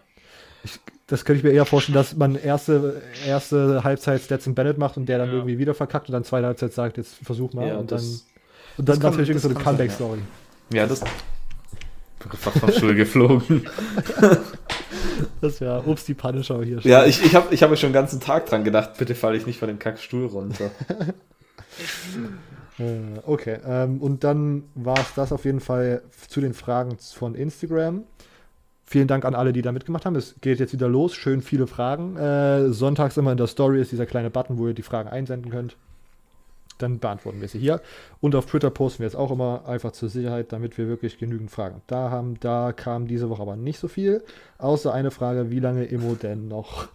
Das 1.07 1.23
könnte 1.23 1.37
ich 1.39 1.43
mir 1.43 1.51
eher 1.51 1.65
vorstellen, 1.65 1.95
dass 1.95 2.15
man 2.17 2.35
erste, 2.35 3.01
erste 3.25 3.83
Halbzeit 3.83 4.21
Stetson 4.21 4.53
Bennett 4.55 4.77
macht 4.77 4.97
und 4.97 5.07
der 5.07 5.17
dann 5.19 5.29
Ja. 5.29 5.35
irgendwie 5.35 5.57
wieder 5.57 5.73
verkackt 5.73 6.09
und 6.09 6.13
dann 6.13 6.23
zweite 6.25 6.47
Halbzeit 6.47 6.73
sagt, 6.73 6.97
jetzt 6.97 7.15
versuch 7.23 7.53
mal. 7.53 7.67
Ja, 7.67 7.77
und 7.77 7.91
das- 7.91 8.01
dann, 8.01 8.11
und 8.11 8.21
dann 8.77 8.85
das 8.85 8.99
kann- 8.99 9.11
natürlich 9.17 9.41
kann 9.41 9.53
sein, 9.53 9.63
Comeback-Story. 9.63 10.19
Ja, 10.73 10.85
das. 10.85 11.01
Einfach 12.23 12.51
vom 12.59 12.71
Stuhl 12.71 12.95
geflogen. 12.95 13.65
Das 15.41 15.61
wäre 15.61 15.81
Ups, 15.85 16.05
die 16.05 16.13
Punisher 16.13 16.61
hier. 16.63 16.79
Ja, 16.81 17.05
ich, 17.05 17.23
ich 17.23 17.33
habe 17.35 17.53
ich 17.53 17.61
hab 17.63 17.69
mir 17.69 17.77
schon 17.77 17.89
den 17.89 17.93
ganzen 17.93 18.19
Tag 18.19 18.45
dran 18.47 18.63
gedacht, 18.63 18.97
bitte 18.97 19.13
falle 19.15 19.37
ich 19.37 19.45
nicht 19.45 19.59
von 19.59 19.67
dem 19.67 19.79
Kackstuhl 19.79 20.25
runter. 20.27 20.71
Äh, 22.79 23.19
Okay, 23.25 23.57
ähm, 23.65 23.99
und 24.01 24.23
dann 24.23 24.63
war 24.75 24.97
es 24.99 25.13
das 25.15 25.31
auf 25.31 25.45
jeden 25.45 25.59
Fall 25.59 26.01
zu 26.27 26.41
den 26.41 26.53
Fragen 26.53 26.97
von 26.99 27.33
Instagram. 27.35 28.03
Vielen 28.89 29.09
Dank 29.09 29.25
an 29.25 29.35
alle, 29.35 29.51
die 29.51 29.61
da 29.61 29.73
mitgemacht 29.73 30.05
haben. 30.05 30.15
Es 30.15 30.35
geht 30.39 30.61
jetzt 30.61 30.71
wieder 30.71 30.87
los. 30.87 31.13
Schön 31.13 31.41
viele 31.41 31.67
Fragen. 31.67 32.15
Äh, 32.15 32.69
sonntags 32.71 33.17
immer 33.17 33.33
in 33.33 33.37
der 33.37 33.47
Story 33.47 33.81
ist 33.81 33.91
dieser 33.91 34.05
kleine 34.05 34.29
Button, 34.29 34.57
wo 34.57 34.65
ihr 34.65 34.73
die 34.73 34.81
Fragen 34.81 35.09
einsenden 35.09 35.51
könnt. 35.51 35.75
Dann 36.77 36.99
beantworten 36.99 37.41
wir 37.41 37.49
sie 37.49 37.59
hier. 37.59 37.81
Und 38.21 38.33
auf 38.33 38.45
Twitter 38.45 38.69
posten 38.69 38.99
wir 38.99 39.07
es 39.07 39.15
auch 39.15 39.29
immer 39.29 39.67
einfach 39.67 39.91
zur 39.91 40.07
Sicherheit, 40.07 40.53
damit 40.53 40.77
wir 40.77 40.87
wirklich 40.87 41.17
genügend 41.17 41.51
Fragen 41.51 41.81
da 41.87 42.11
haben. 42.11 42.39
Da 42.39 42.71
kam 42.71 43.07
diese 43.07 43.29
Woche 43.29 43.41
aber 43.41 43.57
nicht 43.57 43.77
so 43.77 43.89
viel. 43.89 44.23
Außer 44.57 44.93
eine 44.93 45.11
Frage, 45.11 45.51
wie 45.51 45.59
lange 45.59 45.83
Immo 45.83 46.15
denn 46.15 46.47
noch 46.47 46.87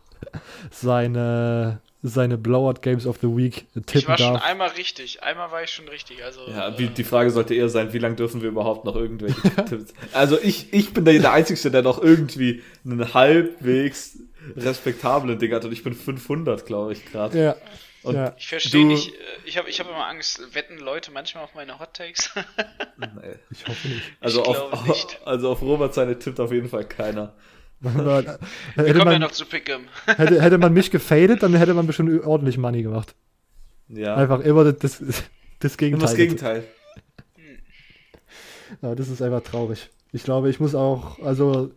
seine, 0.71 1.81
seine 2.03 2.37
Blowout 2.39 2.81
Games 2.83 3.07
of 3.07 3.19
the 3.21 3.29
Week 3.29 3.67
tippen 3.75 3.99
Ich 3.99 4.09
war 4.09 4.19
schon 4.19 4.37
einmal 4.37 4.69
richtig. 4.71 5.23
Einmal 5.23 5.51
war 5.51 5.63
ich 5.63 5.71
schon 5.71 5.89
richtig. 5.89 6.23
Also, 6.25 6.41
Ja, 6.49 6.79
wie, 6.79 6.87
äh, 6.87 6.89
die 6.91 7.05
Frage 7.05 7.31
sollte 7.31 7.55
eher 7.55 7.69
sein, 7.69 7.93
wie 7.93 7.99
lange 7.99 8.17
dürfen 8.17 8.43
wir 8.43 8.49
überhaupt 8.49 8.85
noch 8.85 8.97
irgendwelche 8.97 9.41
Tipps? 9.65 9.95
Also 10.13 10.39
ich, 10.41 10.73
ich 10.73 10.93
bin 10.93 11.05
der, 11.05 11.19
der 11.19 11.33
Einzige, 11.33 11.71
der 11.71 11.83
noch 11.83 12.03
irgendwie 12.03 12.63
einen 12.85 13.15
halbwegs 13.15 14.19
respektablen 14.57 15.39
Ding 15.39 15.53
hat 15.53 15.65
und 15.65 15.73
ich 15.73 15.85
bin 15.85 15.95
500, 15.95 16.67
glaube 16.67 16.93
ich, 16.93 17.05
gerade. 17.07 17.41
Ja. 17.41 17.57
Und 18.03 18.17
ja. 18.17 18.35
ich 18.37 18.49
verstehe 18.49 18.85
nicht. 18.85 19.11
äh, 19.11 19.19
Ich 19.45 19.57
habe 19.59 19.71
ich 19.71 19.79
hab 19.79 19.89
immer 19.89 20.07
Angst, 20.09 20.43
wetten 20.55 20.79
Leute 20.79 21.13
manchmal 21.13 21.45
auf 21.45 21.55
meine 21.55 21.79
Hot 21.79 21.95
Takes. 21.95 22.31
Nee. 22.99 23.35
Ich 23.51 23.67
hoffe 23.67 23.89
nicht. 23.89 24.03
Also, 24.21 24.43
Ich 24.43 24.49
auf, 24.49 24.87
nicht. 24.87 25.21
also 25.25 25.51
auf 25.51 25.63
Robert 25.63 25.95
seine 25.95 26.19
tippt 26.19 26.41
auf 26.41 26.53
jeden 26.53 26.69
Fall 26.69 26.85
keiner. 26.85 27.33
Aber, 27.85 28.25
Wir 28.75 28.85
hätte, 28.85 28.99
kommen 28.99 29.13
ja 29.13 29.19
man, 29.19 29.21
noch 29.23 29.33
zu 29.33 29.45
Pick'em. 29.45 29.81
hätte, 30.07 30.41
hätte 30.41 30.59
man 30.59 30.73
mich 30.73 30.91
gefadet, 30.93 31.43
dann 31.43 31.55
hätte 31.55 31.75
man 31.75 31.87
bestimmt 31.87 32.25
ordentlich 32.25 32.59
Money 32.59 32.83
gemacht. 32.83 33.15
Ja, 33.89 34.15
Einfach 34.17 34.41
immer 34.41 34.65
das, 34.73 34.99
das, 34.99 35.23
das 35.59 35.77
Gegenteil. 35.77 35.99
immer 36.01 36.09
das 36.09 36.17
Gegenteil. 36.17 36.65
Ja, 38.81 38.95
das 38.95 39.09
ist 39.09 39.21
einfach 39.23 39.43
traurig. 39.43 39.91
Ich 40.13 40.23
glaube, 40.25 40.49
ich 40.51 40.61
muss 40.61 40.75
auch, 40.75 41.19
also 41.21 41.71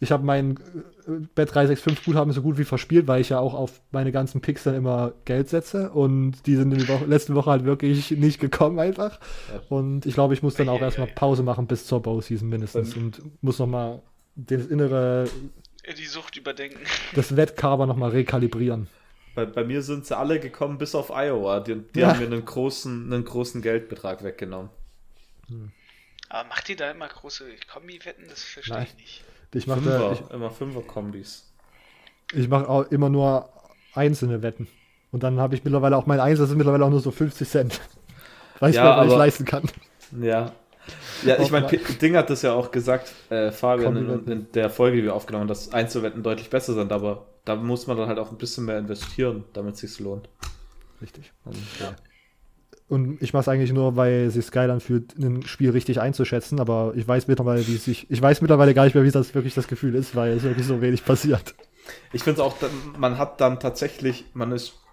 ich 0.00 0.12
habe 0.12 0.24
mein 0.24 0.58
äh, 1.06 1.10
Bet 1.34 1.54
365 1.54 2.04
Guthaben 2.04 2.32
so 2.32 2.42
gut 2.42 2.58
wie 2.58 2.64
verspielt, 2.64 3.06
weil 3.06 3.20
ich 3.20 3.30
ja 3.30 3.38
auch 3.38 3.54
auf 3.54 3.80
meine 3.92 4.12
ganzen 4.12 4.40
Picks 4.40 4.64
dann 4.64 4.74
immer 4.74 5.12
Geld 5.24 5.48
setze 5.48 5.90
und 5.90 6.46
die 6.46 6.56
sind 6.56 6.72
in 6.72 6.80
der 6.80 6.88
Woche, 6.88 7.04
letzten 7.06 7.34
Woche 7.34 7.50
halt 7.50 7.64
wirklich 7.64 8.10
nicht 8.10 8.40
gekommen 8.40 8.78
einfach. 8.78 9.20
Ja. 9.52 9.60
Und 9.70 10.04
ich 10.06 10.14
glaube, 10.14 10.34
ich 10.34 10.42
muss 10.42 10.54
dann 10.54 10.68
auch 10.68 10.80
erstmal 10.80 11.06
Pause 11.08 11.42
machen 11.42 11.66
bis 11.66 11.86
zur 11.86 12.02
Bow-Season 12.02 12.48
mindestens 12.48 12.96
und 12.96 13.22
muss 13.42 13.58
nochmal 13.58 14.02
das 14.36 14.66
innere, 14.66 15.28
Die 15.98 16.06
Sucht 16.06 16.36
überdenken. 16.36 16.78
das 17.14 17.36
Wettcover 17.36 17.86
nochmal 17.86 18.10
rekalibrieren. 18.10 18.88
Bei, 19.34 19.44
bei 19.46 19.64
mir 19.64 19.82
sind 19.82 20.06
sie 20.06 20.16
alle 20.16 20.38
gekommen, 20.40 20.78
bis 20.78 20.94
auf 20.94 21.10
Iowa. 21.10 21.60
Die, 21.60 21.74
die 21.94 22.00
Ja. 22.00 22.08
haben 22.08 22.20
mir 22.20 22.26
einen 22.26 22.44
großen, 22.44 23.12
einen 23.12 23.24
großen 23.24 23.62
Geldbetrag 23.62 24.22
weggenommen. 24.22 24.70
Aber 26.28 26.48
macht 26.48 26.68
ihr 26.68 26.76
da 26.76 26.90
immer 26.90 27.08
große 27.08 27.44
Kombi-Wetten? 27.72 28.24
Das 28.28 28.42
verstehe 28.42 28.76
Nein. 28.76 28.86
ich 28.88 28.96
nicht. 28.96 29.24
Ich 29.54 29.66
mache 29.68 29.82
da, 29.82 29.98
Fünfer, 30.08 30.24
ich, 30.28 30.34
immer 30.34 30.50
Fünfer-Kombis. 30.50 31.52
ich 32.32 32.48
mach 32.48 32.66
auch 32.66 32.90
immer 32.90 33.08
nur 33.08 33.48
einzelne 33.94 34.42
Wetten. 34.42 34.66
Und 35.12 35.22
dann 35.22 35.38
habe 35.38 35.54
ich 35.54 35.62
mittlerweile 35.62 35.96
auch 35.96 36.06
mein 36.06 36.18
Einsatz 36.18 36.50
ist 36.50 36.56
mittlerweile 36.56 36.84
auch 36.84 36.90
nur 36.90 36.98
so 37.00 37.12
50 37.12 37.48
Cent. 37.48 37.80
Weil 38.58 38.70
ich 38.70 38.76
Ja, 38.76 38.82
mir 38.84 38.90
aber- 38.94 39.16
leisten 39.16 39.44
kann. 39.44 39.68
Ja. 40.20 40.52
Ja, 41.24 41.38
ich 41.40 41.50
meine, 41.50 41.66
Ding 41.68 42.16
hat 42.16 42.30
das 42.30 42.42
ja 42.42 42.52
auch 42.52 42.70
gesagt, 42.70 43.12
äh, 43.30 43.50
Fabian, 43.50 43.96
in, 43.96 44.28
in 44.30 44.46
der 44.52 44.68
Folge, 44.70 44.98
die 44.98 45.04
wir 45.04 45.14
aufgenommen 45.14 45.42
haben, 45.42 45.48
dass 45.48 45.72
Einzelwetten 45.72 46.22
deutlich 46.22 46.50
besser 46.50 46.74
sind, 46.74 46.92
aber 46.92 47.26
da 47.44 47.56
muss 47.56 47.86
man 47.86 47.96
dann 47.96 48.08
halt 48.08 48.18
auch 48.18 48.30
ein 48.30 48.38
bisschen 48.38 48.64
mehr 48.66 48.78
investieren, 48.78 49.44
damit 49.52 49.74
es 49.74 49.80
sich 49.80 50.00
lohnt. 50.00 50.28
Richtig. 51.00 51.32
Und, 51.44 51.56
ja. 51.80 51.94
Und 52.88 53.22
ich 53.22 53.32
mache 53.32 53.42
es 53.42 53.48
eigentlich 53.48 53.72
nur, 53.72 53.96
weil 53.96 54.26
es 54.26 54.34
sich 54.34 54.50
geil 54.50 54.70
anfühlt, 54.70 55.16
ein 55.18 55.42
Spiel 55.46 55.70
richtig 55.70 56.00
einzuschätzen. 56.00 56.60
Aber 56.60 56.92
ich 56.96 57.06
weiß 57.06 57.28
mittlerweile, 57.28 57.66
wie 57.66 57.76
sich. 57.76 58.10
Ich 58.10 58.20
weiß 58.20 58.42
mittlerweile 58.42 58.74
gar 58.74 58.84
nicht 58.84 58.94
mehr, 58.94 59.04
wie 59.04 59.10
das 59.10 59.34
wirklich 59.34 59.54
das 59.54 59.68
Gefühl 59.68 59.94
ist, 59.94 60.14
weil 60.14 60.32
es 60.32 60.42
wirklich 60.42 60.66
so 60.66 60.80
wenig 60.80 61.04
passiert. 61.04 61.54
Ich 62.12 62.22
finde 62.22 62.40
es 62.40 62.46
auch, 62.46 62.56
man 62.98 63.18
hat 63.18 63.40
dann 63.40 63.60
tatsächlich, 63.60 64.24
man 64.32 64.52
ist 64.52 64.83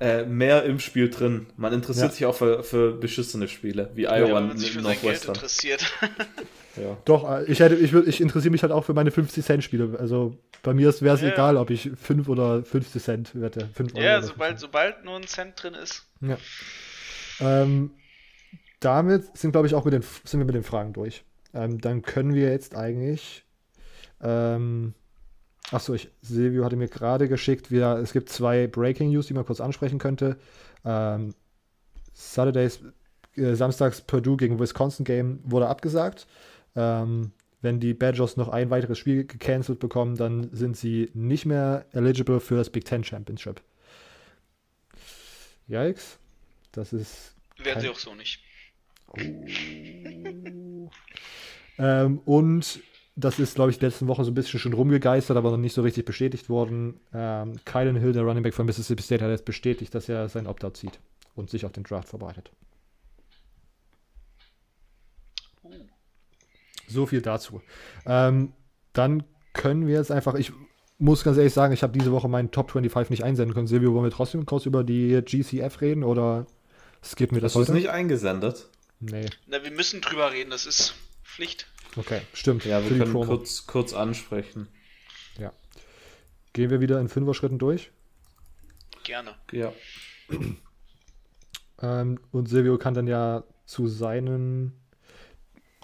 äh, 0.00 0.24
mehr 0.24 0.64
im 0.64 0.80
Spiel 0.80 1.08
drin. 1.10 1.46
Man 1.56 1.72
interessiert 1.72 2.06
Ja. 2.08 2.12
sich 2.12 2.26
auch 2.26 2.34
für, 2.34 2.62
für 2.64 2.92
beschissene 2.92 3.48
Spiele, 3.48 3.90
wie 3.94 4.02
Ja, 4.02 4.16
Iowa 4.16 4.36
wenn 4.38 4.48
man 4.48 4.58
sich 4.58 4.72
für 4.72 4.78
in 4.80 4.84
sein 4.84 4.92
Geld 4.94 5.04
Northwestern. 5.04 5.34
interessiert. 5.34 5.92
Ja. 6.76 6.96
Doch, 7.04 7.30
äh, 7.30 7.44
ich, 7.44 7.60
hätte, 7.60 7.76
ich, 7.76 7.92
würd- 7.92 8.08
ich 8.08 8.20
interessiere 8.20 8.50
mich 8.50 8.62
halt 8.64 8.72
auch 8.72 8.84
für 8.84 8.94
meine 8.94 9.12
50 9.12 9.44
Cent 9.44 9.62
Spiele. 9.62 9.96
Also 9.96 10.36
bei 10.64 10.74
mir 10.74 10.92
wäre 11.00 11.14
es 11.14 11.20
Ja. 11.22 11.28
egal, 11.28 11.56
ob 11.56 11.70
ich 11.70 11.88
5 11.94 12.28
oder 12.28 12.64
50 12.64 13.00
Cent 13.00 13.40
wette. 13.40 13.68
5 13.74 13.94
Euro 13.94 14.02
ja, 14.04 14.20
sobald, 14.20 14.58
50 14.58 14.60
sobald 14.60 15.04
nur 15.04 15.14
ein 15.14 15.22
Cent 15.28 15.52
drin 15.62 15.74
ist. 15.74 16.02
Ja. 16.20 16.36
Ähm, 17.38 17.92
damit 18.80 19.36
sind, 19.38 19.52
glaube 19.52 19.68
ich, 19.68 19.74
auch 19.76 19.84
mit 19.84 19.94
den, 19.94 20.02
sind 20.24 20.40
wir 20.40 20.44
mit 20.46 20.56
den 20.56 20.64
Fragen 20.64 20.92
durch. 20.92 21.22
Ähm, 21.54 21.80
dann 21.80 22.02
können 22.02 22.34
wir 22.34 22.50
jetzt 22.50 22.74
eigentlich. 22.74 23.44
Ähm, 24.20 24.94
achso, 25.70 25.94
ich, 25.94 26.10
Silvio 26.22 26.64
hatte 26.64 26.76
mir 26.76 26.88
gerade 26.88 27.28
geschickt, 27.28 27.70
wir, 27.70 27.98
es 28.02 28.12
gibt 28.12 28.28
zwei 28.28 28.66
Breaking 28.66 29.10
News, 29.10 29.26
die 29.26 29.34
man 29.34 29.44
kurz 29.44 29.60
ansprechen 29.60 29.98
könnte. 29.98 30.38
Ähm, 30.84 31.34
Saturdays, 32.12 32.80
äh, 33.36 33.54
Samstags 33.54 34.00
Purdue 34.00 34.36
gegen 34.36 34.58
Wisconsin 34.58 35.04
Game 35.04 35.40
wurde 35.44 35.68
abgesagt. 35.68 36.26
Ähm, 36.76 37.32
wenn 37.62 37.80
die 37.80 37.94
Badgers 37.94 38.36
noch 38.36 38.48
ein 38.48 38.70
weiteres 38.70 38.98
Spiel 38.98 39.24
gecancelt 39.24 39.78
bekommen, 39.78 40.16
dann 40.16 40.50
sind 40.52 40.76
sie 40.76 41.10
nicht 41.14 41.46
mehr 41.46 41.86
eligible 41.92 42.40
für 42.40 42.56
das 42.56 42.68
Big 42.70 42.84
Ten 42.84 43.02
Championship. 43.02 43.62
Yikes. 45.66 46.18
Das 46.72 46.92
ist. 46.92 47.34
Werden 47.56 47.80
sie 47.80 47.88
auch 47.88 47.98
so 47.98 48.14
nicht. 48.14 48.40
Ähm, 51.76 52.20
und 52.24 52.80
das 53.16 53.38
ist, 53.38 53.54
glaube 53.54 53.70
ich, 53.70 53.80
letzten 53.80 54.08
Woche 54.08 54.24
so 54.24 54.30
ein 54.30 54.34
bisschen 54.34 54.58
schon 54.58 54.72
rumgegeistert, 54.72 55.36
aber 55.36 55.50
noch 55.50 55.56
nicht 55.56 55.74
so 55.74 55.82
richtig 55.82 56.04
bestätigt 56.04 56.48
worden. 56.48 57.00
Ähm, 57.12 57.54
Kylan 57.64 57.96
Hill, 57.96 58.12
der 58.12 58.24
Running 58.24 58.42
Back 58.42 58.54
von 58.54 58.66
Mississippi 58.66 59.02
State, 59.02 59.22
hat 59.22 59.30
jetzt 59.30 59.44
bestätigt, 59.44 59.94
dass 59.94 60.08
er 60.08 60.28
sein 60.28 60.46
Opt-out 60.46 60.76
zieht 60.76 60.98
und 61.36 61.48
sich 61.48 61.64
auf 61.64 61.72
den 61.72 61.84
Draft 61.84 62.08
vorbereitet. 62.08 62.50
Uh. 65.62 65.70
so 66.88 67.06
viel 67.06 67.22
dazu. 67.22 67.62
Ähm, 68.04 68.52
dann 68.92 69.22
können 69.52 69.86
wir 69.86 69.94
jetzt 69.94 70.10
einfach, 70.10 70.34
ich 70.34 70.52
muss 70.98 71.22
ganz 71.22 71.36
ehrlich 71.36 71.54
sagen, 71.54 71.72
ich 71.72 71.82
habe 71.82 71.96
diese 71.96 72.12
Woche 72.12 72.28
meinen 72.28 72.50
Top 72.50 72.72
25 72.72 73.10
nicht 73.10 73.24
einsenden 73.24 73.54
können. 73.54 73.68
Silvio, 73.68 73.94
wollen 73.94 74.04
wir 74.04 74.10
trotzdem 74.10 74.44
kurz 74.44 74.66
über 74.66 74.82
die 74.82 75.22
GCF 75.22 75.80
reden 75.80 76.02
oder 76.02 76.46
skippen 77.02 77.36
wir 77.36 77.42
das 77.42 77.52
Hast 77.52 77.56
du 77.56 77.60
es 77.60 77.68
heute? 77.68 77.78
nicht 77.78 77.90
eingesendet? 77.90 78.68
Nee. 79.00 79.26
Na, 79.46 79.62
wir 79.62 79.70
müssen 79.70 80.00
drüber 80.00 80.32
reden, 80.32 80.50
das 80.50 80.66
ist 80.66 80.94
Pflicht. 81.22 81.68
Okay, 81.96 82.20
stimmt. 82.32 82.64
Ja, 82.64 82.82
wir 82.82 82.98
können 82.98 83.12
kurz, 83.12 83.66
kurz 83.66 83.92
ansprechen. 83.92 84.68
Ja. 85.38 85.52
Gehen 86.52 86.70
wir 86.70 86.80
wieder 86.80 87.00
in 87.00 87.08
Fünfer-Schritten 87.08 87.58
durch. 87.58 87.90
Gerne. 89.04 89.34
Ja. 89.52 89.72
Ähm, 91.82 92.20
und 92.30 92.48
Silvio 92.48 92.78
kann 92.78 92.94
dann 92.94 93.08
ja 93.08 93.42
zu 93.66 93.88
seinen, 93.88 94.72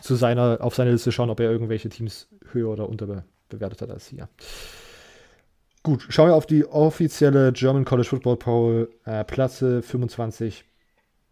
zu 0.00 0.14
seiner, 0.14 0.58
auf 0.60 0.76
seine 0.76 0.92
Liste 0.92 1.10
schauen, 1.10 1.30
ob 1.30 1.40
er 1.40 1.50
irgendwelche 1.50 1.88
Teams 1.88 2.28
höher 2.52 2.68
oder 2.68 2.88
unter 2.88 3.24
bewertet 3.48 3.82
hat 3.82 3.90
als 3.90 4.06
hier. 4.06 4.28
Gut, 5.82 6.06
schauen 6.08 6.28
wir 6.28 6.36
auf 6.36 6.46
die 6.46 6.64
offizielle 6.64 7.52
German 7.52 7.84
College 7.84 8.08
Football 8.08 8.36
Poll. 8.36 8.90
Äh, 9.04 9.24
Plätze 9.24 9.82
25 9.82 10.64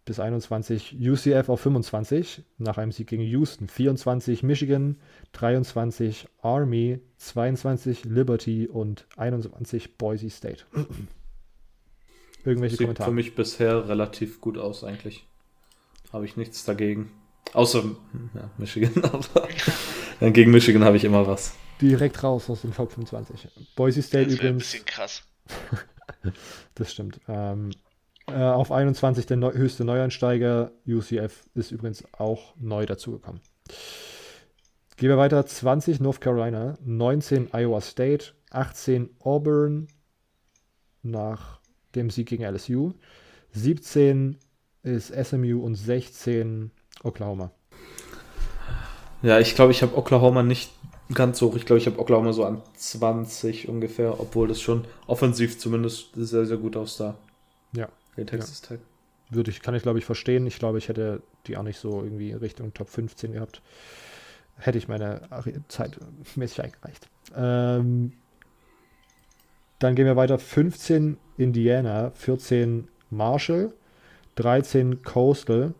bis 0.09 0.19
21. 0.19 0.97
UCF 0.99 1.49
auf 1.49 1.61
25 1.61 2.41
nach 2.57 2.79
einem 2.79 2.91
Sieg 2.91 3.05
gegen 3.05 3.21
Houston. 3.21 3.67
24 3.67 4.41
Michigan, 4.41 4.97
23 5.33 6.27
Army, 6.41 6.99
22 7.17 8.05
Liberty 8.05 8.67
und 8.67 9.05
21 9.17 9.97
Boise 9.99 10.31
State. 10.31 10.63
Irgendwelche 12.43 12.77
Sieht 12.77 12.87
Kommentare? 12.87 13.11
für 13.11 13.13
mich 13.13 13.35
bisher 13.35 13.87
relativ 13.87 14.41
gut 14.41 14.57
aus, 14.57 14.83
eigentlich. 14.83 15.27
Habe 16.11 16.25
ich 16.25 16.37
nichts 16.37 16.65
dagegen. 16.65 17.11
Außer 17.53 17.83
ja, 18.33 18.49
Michigan, 18.57 19.03
aber 19.03 19.47
gegen 20.31 20.49
Michigan 20.49 20.83
habe 20.83 20.97
ich 20.97 21.03
immer 21.03 21.27
was. 21.27 21.53
direkt 21.81 22.23
raus 22.23 22.49
aus 22.49 22.61
dem 22.61 22.73
Top 22.73 22.91
25. 22.93 23.47
Boise 23.75 24.01
State 24.01 24.25
Das 24.25 24.33
wäre 24.33 24.47
ein 24.47 24.55
übrigens, 24.55 24.71
bisschen 24.71 24.85
krass. 24.85 25.21
das 26.73 26.91
stimmt. 26.93 27.19
Ähm, 27.27 27.69
äh, 28.33 28.43
auf 28.43 28.71
21 28.71 29.25
der 29.25 29.37
neu, 29.37 29.53
höchste 29.53 29.85
Neueinsteiger. 29.85 30.71
UCF 30.87 31.45
ist 31.53 31.71
übrigens 31.71 32.03
auch 32.13 32.53
neu 32.57 32.85
dazugekommen. 32.85 33.41
Gehen 34.97 35.09
wir 35.09 35.17
weiter. 35.17 35.45
20 35.45 35.99
North 35.99 36.21
Carolina, 36.21 36.77
19 36.83 37.49
Iowa 37.53 37.81
State, 37.81 38.33
18 38.51 39.09
Auburn 39.19 39.87
nach 41.03 41.59
dem 41.95 42.09
Sieg 42.09 42.27
gegen 42.27 42.43
LSU, 42.43 42.93
17 43.51 44.37
ist 44.83 45.13
SMU 45.13 45.63
und 45.63 45.75
16 45.75 46.71
Oklahoma. 47.03 47.51
Ja, 49.21 49.39
ich 49.39 49.55
glaube, 49.55 49.71
ich 49.71 49.81
habe 49.81 49.97
Oklahoma 49.97 50.43
nicht 50.43 50.71
ganz 51.13 51.41
hoch. 51.41 51.55
Ich 51.55 51.65
glaube, 51.65 51.79
ich 51.79 51.87
habe 51.87 51.99
Oklahoma 51.99 52.33
so 52.33 52.45
an 52.45 52.61
20 52.75 53.67
ungefähr, 53.67 54.19
obwohl 54.19 54.47
das 54.47 54.61
schon 54.61 54.85
offensiv 55.07 55.59
zumindest 55.59 56.09
sehr, 56.15 56.45
sehr 56.45 56.57
gut 56.57 56.77
aussah. 56.77 57.15
Ja. 57.73 57.89
Der 58.17 58.25
Texas 58.25 58.61
Tech. 58.61 58.79
Würde 59.29 59.51
ich, 59.51 59.61
kann 59.61 59.75
ich 59.75 59.83
glaube 59.83 59.99
ich 59.99 60.05
verstehen. 60.05 60.47
Ich 60.47 60.59
glaube, 60.59 60.77
ich 60.77 60.89
hätte 60.89 61.21
die 61.45 61.57
auch 61.57 61.63
nicht 61.63 61.79
so 61.79 62.03
irgendwie 62.03 62.33
Richtung 62.33 62.73
Top 62.73 62.89
15 62.89 63.33
gehabt. 63.33 63.61
Hätte 64.57 64.77
ich 64.77 64.87
meine 64.87 65.21
Zeit 65.67 65.97
mäßig 66.35 66.63
eingereicht. 66.63 67.07
Ähm, 67.35 68.13
dann 69.77 69.95
gehen 69.95 70.05
wir 70.05 70.15
weiter. 70.15 70.37
15 70.37 71.17
Indiana, 71.37 72.11
14 72.11 72.87
Marshall, 73.09 73.73
13 74.35 75.03
Coastal, 75.03 75.73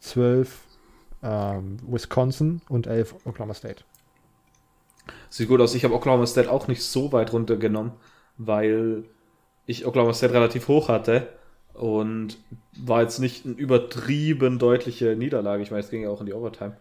12 0.00 0.60
ähm, 1.22 1.78
Wisconsin 1.86 2.60
und 2.68 2.86
11 2.86 3.14
Oklahoma 3.24 3.54
State. 3.54 3.84
Sieht 5.30 5.48
gut 5.48 5.60
aus. 5.60 5.74
Ich 5.74 5.84
habe 5.84 5.94
Oklahoma 5.94 6.26
State 6.26 6.50
auch 6.50 6.68
nicht 6.68 6.82
so 6.82 7.12
weit 7.12 7.32
runtergenommen, 7.32 7.92
weil 8.36 9.04
ich 9.66 9.86
Oklahoma 9.86 10.14
State 10.14 10.32
relativ 10.32 10.68
hoch 10.68 10.88
hatte 10.88 11.28
und 11.74 12.38
war 12.78 13.02
jetzt 13.02 13.18
nicht 13.18 13.44
eine 13.44 13.54
übertrieben 13.54 14.58
deutliche 14.58 15.16
Niederlage. 15.16 15.62
Ich 15.62 15.70
meine, 15.70 15.82
es 15.82 15.90
ging 15.90 16.02
ja 16.02 16.10
auch 16.10 16.20
in 16.20 16.26
die 16.26 16.32
Overtime. 16.32 16.76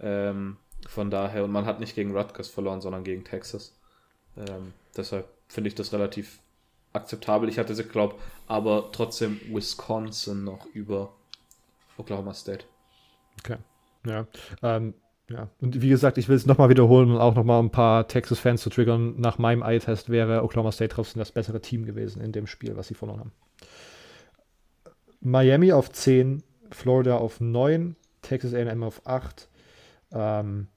Ähm, 0.00 0.56
von 0.88 1.10
daher, 1.10 1.44
und 1.44 1.52
man 1.52 1.66
hat 1.66 1.78
nicht 1.78 1.94
gegen 1.94 2.16
Rutgers 2.16 2.48
verloren, 2.48 2.80
sondern 2.80 3.04
gegen 3.04 3.24
Texas. 3.24 3.78
Ähm, 4.36 4.72
deshalb 4.96 5.28
finde 5.48 5.68
ich 5.68 5.74
das 5.74 5.92
relativ 5.92 6.40
akzeptabel. 6.92 7.48
Ich 7.48 7.58
hatte 7.58 7.74
sie, 7.74 7.84
glaube 7.84 8.16
aber 8.48 8.90
trotzdem 8.92 9.40
Wisconsin 9.48 10.44
noch 10.44 10.66
über 10.74 11.12
Oklahoma 11.96 12.34
State. 12.34 12.64
Okay. 13.40 13.58
Ja. 14.04 14.26
Ähm, 14.62 14.94
ja. 15.32 15.48
Und 15.60 15.80
wie 15.82 15.88
gesagt, 15.88 16.18
ich 16.18 16.28
will 16.28 16.36
es 16.36 16.46
nochmal 16.46 16.68
wiederholen 16.68 17.10
und 17.10 17.18
auch 17.18 17.34
nochmal 17.34 17.62
ein 17.62 17.70
paar 17.70 18.06
Texas-Fans 18.08 18.62
zu 18.62 18.70
triggern. 18.70 19.14
Nach 19.18 19.38
meinem 19.38 19.62
Eye-Test 19.62 20.10
wäre 20.10 20.42
Oklahoma 20.44 20.72
State 20.72 20.94
trotzdem 20.94 21.20
das 21.20 21.32
bessere 21.32 21.60
Team 21.60 21.84
gewesen 21.84 22.20
in 22.22 22.32
dem 22.32 22.46
Spiel, 22.46 22.76
was 22.76 22.88
sie 22.88 22.94
verloren 22.94 23.20
haben. 23.20 23.32
Miami 25.20 25.72
auf 25.72 25.90
10, 25.90 26.42
Florida 26.70 27.16
auf 27.16 27.40
9, 27.40 27.96
Texas 28.22 28.54
AM 28.54 28.82
auf 28.82 29.06
8, 29.06 29.48
ähm, 30.12 30.68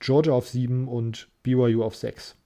Georgia 0.00 0.32
auf 0.32 0.48
7 0.48 0.88
und 0.88 1.28
BYU 1.42 1.82
auf 1.84 1.96
6. 1.96 2.36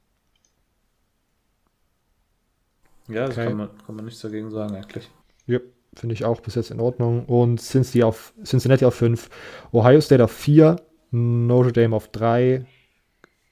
Ja, 3.09 3.27
das 3.27 3.37
Okay. 3.37 3.49
kann, 3.49 3.57
man, 3.57 3.69
kann 3.87 3.97
man 3.97 4.05
nichts 4.05 4.21
dagegen 4.21 4.51
sagen, 4.51 4.75
eigentlich. 4.77 5.11
Ja, 5.47 5.59
finde 5.95 6.13
ich 6.15 6.25
auch 6.25 6.41
bis 6.41 6.55
jetzt 6.55 6.71
in 6.71 6.81
Ordnung. 6.81 7.25
Und 7.27 7.61
Cincinnati 7.61 8.05
auf, 8.05 8.33
Cincinnati 8.45 8.85
auf 8.85 8.95
5, 8.95 9.29
Ohio 9.73 10.01
State 10.01 10.23
auf 10.23 10.31
4, 10.31 10.77
Notre 11.11 11.73
Dame 11.73 11.95
auf 11.97 12.09
3, 12.09 12.65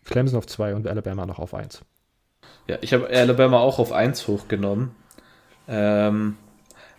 Clemson 0.05 0.39
auf 0.39 0.47
2 0.47 0.74
und 0.74 0.86
Alabama 0.86 1.26
noch 1.26 1.39
auf 1.39 1.55
1. 1.55 1.82
Ja, 2.66 2.78
ich 2.80 2.93
habe 2.93 3.09
Alabama 3.09 3.59
auch 3.59 3.78
auf 3.78 3.93
1 3.93 4.26
hochgenommen. 4.28 4.94
Ähm, 5.66 6.36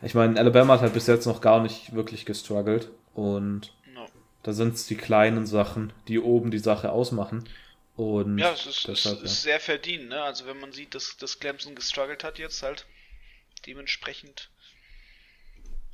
ich 0.01 0.13
meine, 0.15 0.39
Alabama 0.39 0.73
hat 0.73 0.81
halt 0.81 0.93
bis 0.93 1.07
jetzt 1.07 1.25
noch 1.25 1.41
gar 1.41 1.61
nicht 1.61 1.93
wirklich 1.93 2.25
gestruggelt. 2.25 2.89
Und 3.13 3.73
No. 3.93 4.05
da 4.43 4.53
sind 4.53 4.75
es 4.75 4.85
die 4.87 4.95
kleinen 4.95 5.45
Sachen, 5.45 5.93
die 6.07 6.19
oben 6.19 6.51
die 6.51 6.59
Sache 6.59 6.91
ausmachen. 6.91 7.47
Und 7.95 8.37
Ja, 8.37 8.51
es 8.53 8.65
ist, 8.65 8.87
es 8.87 9.03
deshalb, 9.03 9.23
ist 9.23 9.41
sehr 9.41 9.59
verdient, 9.59 10.09
ne? 10.09 10.21
Also 10.21 10.45
wenn 10.45 10.59
man 10.59 10.71
sieht, 10.71 10.95
dass, 10.95 11.17
dass 11.17 11.39
Clemson 11.39 11.75
gestruggelt 11.75 12.23
hat 12.23 12.39
jetzt 12.39 12.63
halt, 12.63 12.85
dementsprechend. 13.65 14.49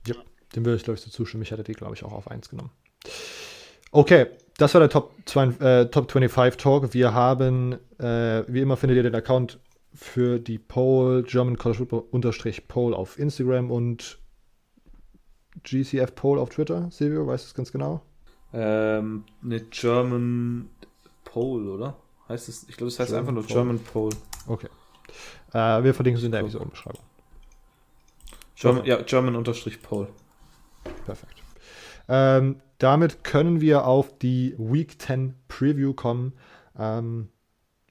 Ja, 0.07 0.15
dem 0.55 0.65
würde 0.65 0.77
ich, 0.77 0.83
glaube 0.83 0.97
ich, 0.97 1.03
so 1.03 1.09
zustimmen. 1.09 1.43
Ich 1.43 1.51
hätte 1.51 1.63
die, 1.63 1.73
glaube 1.73 1.95
ich, 1.95 2.03
auch 2.03 2.11
auf 2.11 2.29
1 2.29 2.49
genommen. 2.49 2.71
Okay, 3.95 4.25
das 4.57 4.73
war 4.73 4.81
der 4.81 4.89
Top, 4.89 5.13
20, 5.25 5.61
äh, 5.61 5.85
Top 5.85 6.11
25 6.11 6.61
Talk. 6.61 6.93
Wir 6.93 7.13
haben, 7.13 7.77
äh, 7.97 8.43
wie 8.47 8.59
immer 8.59 8.75
findet 8.75 8.97
ihr 8.97 9.03
den 9.03 9.15
Account 9.15 9.57
für 9.93 10.37
die 10.37 10.57
Poll, 10.59 11.23
German 11.23 11.57
College 11.57 11.77
Football 11.77 12.03
unterstrich 12.11 12.67
Poll 12.67 12.93
auf 12.93 13.17
Instagram 13.17 13.71
und 13.71 14.19
GCF 15.63 16.13
Poll 16.13 16.39
auf 16.39 16.49
Twitter. 16.49 16.91
Silvio, 16.91 17.25
weißt 17.25 17.45
du 17.45 17.47
es 17.47 17.53
ganz 17.53 17.71
genau? 17.71 18.01
ähm, 18.51 19.23
eine 19.41 19.61
German 19.61 20.69
Pole, 21.23 21.71
oder? 21.71 21.95
Heißt 22.27 22.49
es? 22.49 22.67
Ich 22.67 22.75
glaube, 22.75 22.89
es 22.89 22.99
heißt 22.99 23.11
German 23.11 23.21
einfach 23.21 23.33
nur 23.33 23.43
Pole. 23.43 23.53
German 23.53 23.79
Pole. 23.79 24.15
Okay. 24.47 24.69
Äh, 25.53 25.83
wir 25.85 25.93
verlinken 25.93 26.19
es 26.19 26.25
in 26.25 26.33
der 26.33 26.41
Episodenbeschreibung. 26.41 27.01
German, 28.57 28.83
ja, 28.83 29.01
German 29.03 29.37
unterstrich 29.37 29.81
Pole. 29.81 30.09
Perfekt. 31.05 31.44
Ähm, 32.07 32.61
damit 32.77 33.23
können 33.23 33.61
wir 33.61 33.85
auf 33.85 34.17
die 34.17 34.55
Week 34.57 35.01
10 35.01 35.35
Preview 35.47 35.93
kommen. 35.93 36.33
Ähm, 36.77 37.29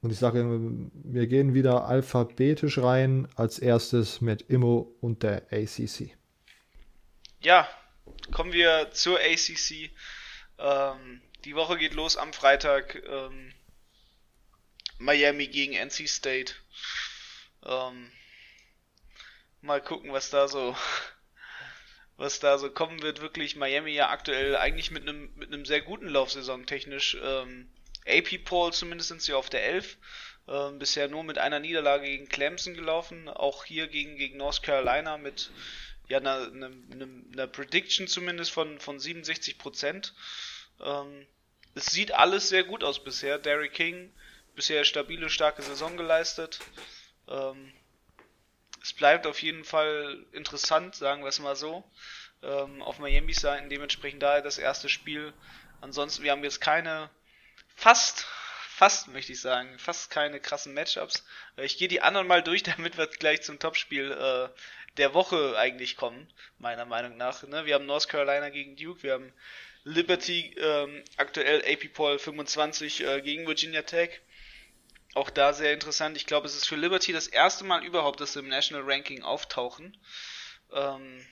und 0.03 0.11
ich 0.11 0.19
sage, 0.19 0.45
wir 0.93 1.27
gehen 1.27 1.55
wieder 1.55 1.87
alphabetisch 1.87 2.79
rein. 2.79 3.27
Als 3.37 3.59
erstes 3.59 4.21
mit 4.21 4.43
Immo 4.43 4.95
und 5.01 5.23
der 5.23 5.47
ACC. 5.51 6.15
Ja, 7.41 7.67
kommen 8.31 8.53
wir 8.53 8.91
zur 8.93 9.19
ACC. 9.19 9.91
Ähm, 10.59 11.23
die 11.45 11.55
Woche 11.55 11.79
geht 11.79 11.95
los 11.95 12.17
am 12.17 12.33
Freitag. 12.33 13.03
Ähm, 13.09 13.53
Miami 14.99 15.47
gegen 15.47 15.75
NC 15.75 16.09
State. 16.09 16.55
Ähm, 17.65 18.11
mal 19.61 19.81
gucken, 19.81 20.13
was 20.13 20.31
da 20.31 20.49
so, 20.49 20.77
was 22.17 22.41
da 22.41 22.59
so 22.59 22.71
kommen 22.71 23.03
wird. 23.03 23.21
Wirklich 23.21 23.57
Miami 23.57 23.93
ja 23.93 24.11
aktuell 24.11 24.57
eigentlich 24.57 24.91
mit 24.91 25.03
einem 25.03 25.31
mit 25.37 25.53
einem 25.53 25.65
sehr 25.65 25.81
guten 25.81 26.09
Laufsaison 26.09 26.67
technisch. 26.67 27.17
Ähm, 27.23 27.69
AP 28.07 28.45
Poll 28.45 28.73
zumindest 28.73 29.09
sind 29.09 29.23
sie 29.23 29.33
auf 29.33 29.51
der 29.51 29.65
11. 29.65 29.97
Ähm, 30.47 30.79
bisher 30.79 31.09
nur 31.09 31.25
mit 31.25 31.39
einer 31.39 31.61
Niederlage 31.61 32.07
gegen 32.07 32.29
Clemson 32.29 32.75
gelaufen. 32.75 33.29
Auch 33.29 33.65
hier 33.65 33.89
gegen 33.89 34.17
gegen 34.17 34.37
North 34.37 34.63
Carolina 34.63 35.17
mit 35.19 35.51
ja, 36.09 36.19
einer, 36.19 36.51
einer, 36.53 36.71
einer 37.33 37.47
Prediction 37.47 38.07
zumindest 38.07 38.51
von, 38.51 38.79
von 38.79 38.99
67 39.01 39.59
Prozent. 39.59 40.15
Ähm, 40.81 41.27
es 41.75 41.87
sieht 41.87 42.13
alles 42.13 42.49
sehr 42.49 42.65
gut 42.65 42.85
aus 42.85 43.03
bisher. 43.03 43.39
Derrick 43.39 43.73
King, 43.73 44.13
bisher 44.55 44.85
stabile, 44.85 45.31
starke 45.31 45.63
Saison 45.63 45.97
geleistet. 45.97 46.61
Ähm, 47.29 47.73
es 48.85 48.93
bleibt 48.93 49.27
auf 49.27 49.41
jeden 49.41 49.65
Fall 49.65 50.27
interessant, 50.33 50.95
sagen 50.95 51.23
wir 51.23 51.31
es 51.31 51.39
mal 51.39 51.57
so. 51.57 51.91
Ähm, 52.43 52.83
auf 52.83 52.99
Miamis 52.99 53.41
Seiten 53.41 53.71
dementsprechend 53.71 54.23
daher 54.23 54.43
das 54.43 54.59
erste 54.59 54.91
Spiel. 54.91 55.33
Ansonsten, 55.81 56.23
wir 56.23 56.33
haben 56.33 56.45
jetzt 56.45 56.61
keine, 56.61 57.09
fast, 57.77 58.27
fast 58.69 59.09
möchte 59.09 59.33
ich 59.33 59.41
sagen, 59.41 59.79
fast 59.79 60.11
keine 60.11 60.39
krassen 60.39 60.75
Matchups. 60.75 61.25
Äh, 61.57 61.65
ich 61.65 61.79
gehe 61.79 61.89
die 61.89 62.03
anderen 62.03 62.27
mal 62.27 62.43
durch, 62.43 62.63
damit 62.77 62.99
wir 62.99 63.07
gleich 63.07 63.41
zum 63.41 63.59
Topspiel 63.59 64.13
äh, 64.13 64.51
der 64.99 65.15
Woche 65.15 65.57
eigentlich 65.57 65.97
kommen, 65.97 66.31
meiner 66.59 66.85
Meinung 66.85 67.17
nach. 67.17 67.43
Ne? 67.45 67.65
Wir 67.65 67.77
haben 67.77 67.87
North 67.87 68.11
Carolina 68.11 68.51
gegen 68.51 68.77
Duke, 68.77 69.03
wir 69.03 69.15
haben 69.15 69.33
Liberty 69.85 70.55
ähm, 70.59 71.03
aktuell 71.17 71.65
AP 71.67 71.91
Poll 71.95 72.19
25 72.19 73.03
äh, 73.03 73.23
gegen 73.23 73.47
Virginia 73.47 73.81
Tech. 73.81 74.21
Auch 75.15 75.31
da 75.31 75.53
sehr 75.53 75.73
interessant. 75.73 76.17
Ich 76.17 76.27
glaube, 76.27 76.47
es 76.47 76.57
ist 76.57 76.67
für 76.67 76.77
Liberty 76.77 77.13
das 77.13 77.29
erste 77.29 77.65
Mal 77.65 77.85
überhaupt, 77.85 78.21
dass 78.21 78.33
sie 78.33 78.41
im 78.41 78.49
National 78.49 78.83
Ranking 78.85 79.23
auftauchen. 79.23 79.97
Ähm, 80.73 81.25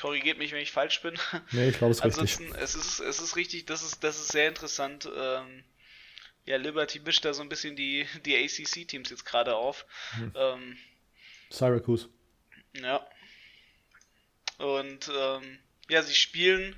korrigiert 0.00 0.38
mich, 0.38 0.52
wenn 0.52 0.60
ich 0.60 0.72
falsch 0.72 1.00
bin. 1.02 1.16
Nee, 1.52 1.68
ich 1.68 1.78
glaube, 1.78 1.92
es 1.92 1.98
ist 1.98 2.04
Ansonsten, 2.04 2.44
richtig. 2.44 2.62
es 2.62 2.74
ist, 2.74 3.00
es 3.00 3.20
ist 3.20 3.36
richtig, 3.36 3.66
das 3.66 3.82
ist, 3.82 4.02
das 4.02 4.18
ist 4.18 4.32
sehr 4.32 4.48
interessant. 4.48 5.08
Ähm, 5.14 5.64
ja, 6.44 6.56
Liberty 6.56 6.98
mischt 7.00 7.24
da 7.24 7.32
so 7.32 7.42
ein 7.42 7.48
bisschen 7.48 7.76
die, 7.76 8.06
die 8.24 8.36
ACC-Teams 8.36 9.10
jetzt 9.10 9.24
gerade 9.24 9.54
auf. 9.54 9.86
Hm. 10.16 10.32
Ähm, 10.34 10.78
Syracuse. 11.50 12.08
ja. 12.74 13.06
Und 14.58 15.10
ähm, 15.16 15.58
ja, 15.88 16.02
sie 16.02 16.14
spielen 16.14 16.76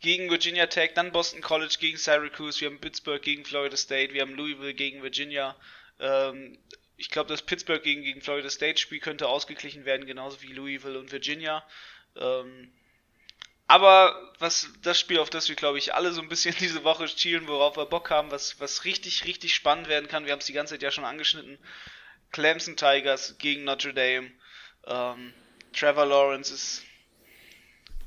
gegen 0.00 0.30
Virginia 0.30 0.66
Tech, 0.66 0.92
dann 0.94 1.12
Boston 1.12 1.40
College 1.40 1.76
gegen 1.80 1.96
Syracuse, 1.96 2.60
wir 2.60 2.68
haben 2.68 2.80
Pittsburgh 2.80 3.22
gegen 3.22 3.44
Florida 3.44 3.76
State, 3.76 4.14
wir 4.14 4.22
haben 4.22 4.34
Louisville 4.34 4.74
gegen 4.74 5.02
Virginia. 5.02 5.56
Ähm, 5.98 6.58
ich 6.96 7.10
glaube, 7.10 7.28
das 7.28 7.42
Pittsburgh 7.42 7.82
gegen, 7.82 8.02
gegen 8.02 8.20
Florida 8.20 8.50
State 8.50 8.78
Spiel 8.78 9.00
könnte 9.00 9.28
ausgeglichen 9.28 9.84
werden, 9.84 10.06
genauso 10.06 10.42
wie 10.42 10.52
Louisville 10.52 10.98
und 10.98 11.10
Virginia. 11.12 11.64
Ähm, 12.16 12.72
aber 13.66 14.32
was 14.38 14.70
das 14.82 14.98
Spiel, 14.98 15.18
auf 15.18 15.30
das 15.30 15.48
wir, 15.48 15.54
glaube 15.54 15.78
ich, 15.78 15.94
alle 15.94 16.12
so 16.12 16.22
ein 16.22 16.28
bisschen 16.28 16.54
diese 16.60 16.84
Woche 16.84 17.06
schielen, 17.06 17.48
worauf 17.48 17.76
wir 17.76 17.86
Bock 17.86 18.10
haben, 18.10 18.30
was, 18.30 18.58
was 18.60 18.84
richtig, 18.84 19.24
richtig 19.24 19.54
spannend 19.54 19.88
werden 19.88 20.08
kann, 20.08 20.24
wir 20.24 20.32
haben 20.32 20.40
es 20.40 20.46
die 20.46 20.52
ganze 20.52 20.74
Zeit 20.74 20.82
ja 20.82 20.90
schon 20.90 21.04
angeschnitten. 21.04 21.58
Clemson 22.30 22.76
Tigers 22.76 23.36
gegen 23.38 23.64
Notre 23.64 23.94
Dame. 23.94 24.30
Ähm, 24.86 25.34
Trevor 25.72 26.06
Lawrence 26.06 26.52
ist 26.52 26.82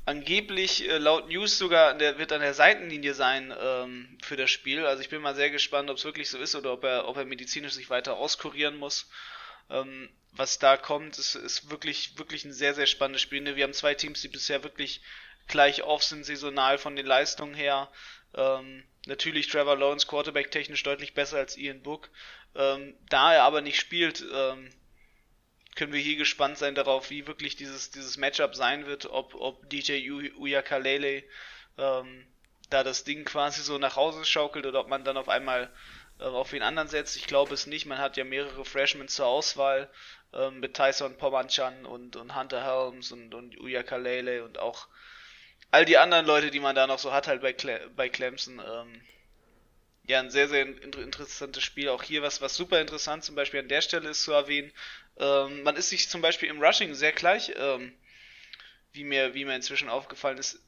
angeblich 0.04 0.88
äh, 0.88 0.98
laut 0.98 1.28
News 1.28 1.58
sogar, 1.58 1.94
der 1.94 2.18
wird 2.18 2.32
an 2.32 2.40
der 2.40 2.54
Seitenlinie 2.54 3.14
sein 3.14 3.54
ähm, 3.58 4.18
für 4.22 4.36
das 4.36 4.50
Spiel. 4.50 4.84
Also 4.86 5.02
ich 5.02 5.08
bin 5.08 5.22
mal 5.22 5.34
sehr 5.34 5.50
gespannt, 5.50 5.90
ob 5.90 5.96
es 5.96 6.04
wirklich 6.04 6.30
so 6.30 6.38
ist 6.38 6.54
oder 6.54 6.72
ob 6.72 6.84
er, 6.84 7.08
ob 7.08 7.16
er 7.16 7.24
medizinisch 7.24 7.74
sich 7.74 7.90
weiter 7.90 8.16
auskurieren 8.16 8.76
muss. 8.76 9.08
Ähm, 9.70 10.10
was 10.32 10.58
da 10.58 10.76
kommt, 10.76 11.18
ist, 11.18 11.34
ist 11.34 11.70
wirklich, 11.70 12.18
wirklich 12.18 12.44
ein 12.44 12.52
sehr, 12.52 12.74
sehr 12.74 12.86
spannendes 12.86 13.22
Spiel. 13.22 13.42
Ne? 13.42 13.56
Wir 13.56 13.64
haben 13.64 13.74
zwei 13.74 13.94
Teams, 13.94 14.22
die 14.22 14.28
bisher 14.28 14.64
wirklich 14.64 15.02
gleich 15.46 15.82
auf 15.82 16.02
sind, 16.02 16.24
saisonal 16.24 16.78
von 16.78 16.96
den 16.96 17.06
Leistungen 17.06 17.54
her. 17.54 17.90
Ähm, 18.34 18.84
natürlich 19.06 19.48
Trevor 19.48 19.76
Lawrence 19.76 20.06
Quarterback 20.06 20.50
technisch 20.50 20.82
deutlich 20.82 21.14
besser 21.14 21.38
als 21.38 21.56
Ian 21.56 21.82
Book. 21.82 22.08
Ähm, 22.54 22.94
da 23.08 23.34
er 23.34 23.42
aber 23.42 23.60
nicht 23.60 23.78
spielt, 23.78 24.24
ähm, 24.32 24.70
können 25.74 25.92
wir 25.92 26.00
hier 26.00 26.16
gespannt 26.16 26.58
sein 26.58 26.74
darauf, 26.74 27.10
wie 27.10 27.26
wirklich 27.26 27.56
dieses, 27.56 27.90
dieses 27.90 28.16
Matchup 28.16 28.54
sein 28.54 28.86
wird, 28.86 29.06
ob, 29.06 29.34
ob 29.34 29.68
DJ 29.70 30.10
Uyakalele 30.10 31.24
ähm, 31.78 32.26
da 32.68 32.82
das 32.82 33.04
Ding 33.04 33.24
quasi 33.24 33.62
so 33.62 33.78
nach 33.78 33.96
Hause 33.96 34.24
schaukelt 34.24 34.66
oder 34.66 34.80
ob 34.80 34.88
man 34.88 35.04
dann 35.04 35.16
auf 35.16 35.28
einmal 35.28 35.70
äh, 36.18 36.24
auf 36.24 36.52
wen 36.52 36.62
anderen 36.62 36.88
setzt. 36.88 37.16
Ich 37.16 37.26
glaube 37.26 37.54
es 37.54 37.66
nicht. 37.66 37.86
Man 37.86 37.98
hat 37.98 38.16
ja 38.16 38.24
mehrere 38.24 38.64
Freshmen 38.64 39.08
zur 39.08 39.26
Auswahl 39.26 39.90
ähm, 40.32 40.60
mit 40.60 40.74
Tyson 40.74 41.16
Pomanchan 41.16 41.86
und, 41.86 42.16
und 42.16 42.34
Hunter 42.36 42.64
Helms 42.64 43.12
und, 43.12 43.34
und 43.34 43.58
Uyakalele 43.58 44.44
und 44.44 44.58
auch 44.58 44.88
all 45.70 45.84
die 45.84 45.98
anderen 45.98 46.26
Leute, 46.26 46.50
die 46.50 46.60
man 46.60 46.74
da 46.74 46.86
noch 46.86 46.98
so 46.98 47.12
hat, 47.12 47.26
halt 47.26 47.40
bei, 47.40 47.52
Cle 47.52 47.90
bei 47.96 48.08
Clemson. 48.08 48.60
Ähm, 48.60 49.02
ja, 50.04 50.20
ein 50.20 50.30
sehr, 50.30 50.48
sehr 50.48 50.66
inter 50.66 51.00
interessantes 51.00 51.62
Spiel. 51.62 51.88
Auch 51.88 52.02
hier 52.02 52.22
was, 52.22 52.40
was 52.40 52.56
super 52.56 52.80
interessant 52.80 53.24
zum 53.24 53.34
Beispiel 53.34 53.60
an 53.60 53.68
der 53.68 53.82
Stelle 53.82 54.10
ist 54.10 54.24
zu 54.24 54.32
erwähnen. 54.32 54.72
Ähm, 55.18 55.62
man 55.62 55.76
ist 55.76 55.90
sich 55.90 56.08
zum 56.08 56.20
Beispiel 56.20 56.48
im 56.48 56.62
Rushing 56.62 56.94
sehr 56.94 57.12
gleich, 57.12 57.52
ähm, 57.56 57.92
wie 58.92 59.04
mir, 59.04 59.34
wie 59.34 59.44
mir 59.44 59.54
inzwischen 59.54 59.88
aufgefallen 59.88 60.38
ist. 60.38 60.60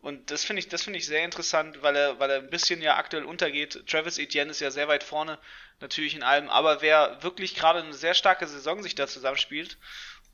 Und 0.00 0.30
das 0.30 0.44
finde 0.44 0.60
ich, 0.60 0.68
das 0.68 0.82
finde 0.82 0.98
ich 0.98 1.06
sehr 1.06 1.24
interessant, 1.24 1.82
weil 1.82 1.96
er, 1.96 2.18
weil 2.18 2.30
er 2.30 2.38
ein 2.38 2.50
bisschen 2.50 2.82
ja 2.82 2.96
aktuell 2.96 3.24
untergeht. 3.24 3.86
Travis 3.86 4.18
Etienne 4.18 4.50
ist 4.50 4.60
ja 4.60 4.70
sehr 4.70 4.88
weit 4.88 5.02
vorne, 5.02 5.38
natürlich 5.80 6.14
in 6.14 6.22
allem, 6.22 6.48
aber 6.48 6.82
wer 6.82 7.22
wirklich 7.22 7.54
gerade 7.54 7.82
eine 7.82 7.94
sehr 7.94 8.14
starke 8.14 8.46
Saison 8.46 8.82
sich 8.82 8.94
da 8.94 9.06
zusammenspielt 9.06 9.78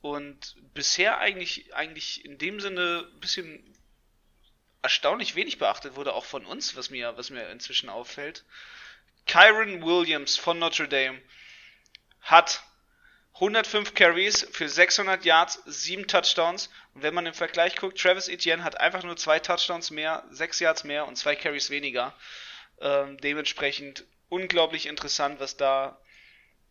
und 0.01 0.55
bisher 0.73 1.19
eigentlich, 1.19 1.73
eigentlich 1.73 2.25
in 2.25 2.37
dem 2.37 2.59
Sinne 2.59 3.09
ein 3.13 3.19
bisschen 3.19 3.63
erstaunlich 4.83 5.35
wenig 5.35 5.57
beachtet 5.57 5.95
wurde, 5.95 6.13
auch 6.13 6.25
von 6.25 6.45
uns, 6.45 6.75
was 6.75 6.89
mir, 6.89 7.17
was 7.17 7.29
mir 7.29 7.49
inzwischen 7.49 7.89
auffällt. 7.89 8.43
Kyron 9.25 9.81
Williams 9.83 10.35
von 10.35 10.59
Notre 10.59 10.87
Dame 10.87 11.21
hat 12.21 12.61
105 13.35 13.95
Carries 13.95 14.47
für 14.51 14.69
600 14.69 15.25
Yards, 15.25 15.61
7 15.65 16.07
Touchdowns. 16.07 16.69
Und 16.93 17.01
wenn 17.01 17.13
man 17.13 17.25
im 17.25 17.33
Vergleich 17.33 17.77
guckt, 17.77 17.99
Travis 17.99 18.27
Etienne 18.27 18.63
hat 18.63 18.79
einfach 18.79 19.03
nur 19.03 19.17
2 19.17 19.39
Touchdowns 19.39 19.89
mehr, 19.89 20.23
6 20.29 20.59
Yards 20.59 20.83
mehr 20.83 21.07
und 21.07 21.15
2 21.15 21.35
Carries 21.37 21.69
weniger. 21.69 22.13
Ähm, 22.79 23.17
dementsprechend 23.17 24.05
unglaublich 24.29 24.85
interessant, 24.85 25.39
was 25.39 25.57
da, 25.57 25.97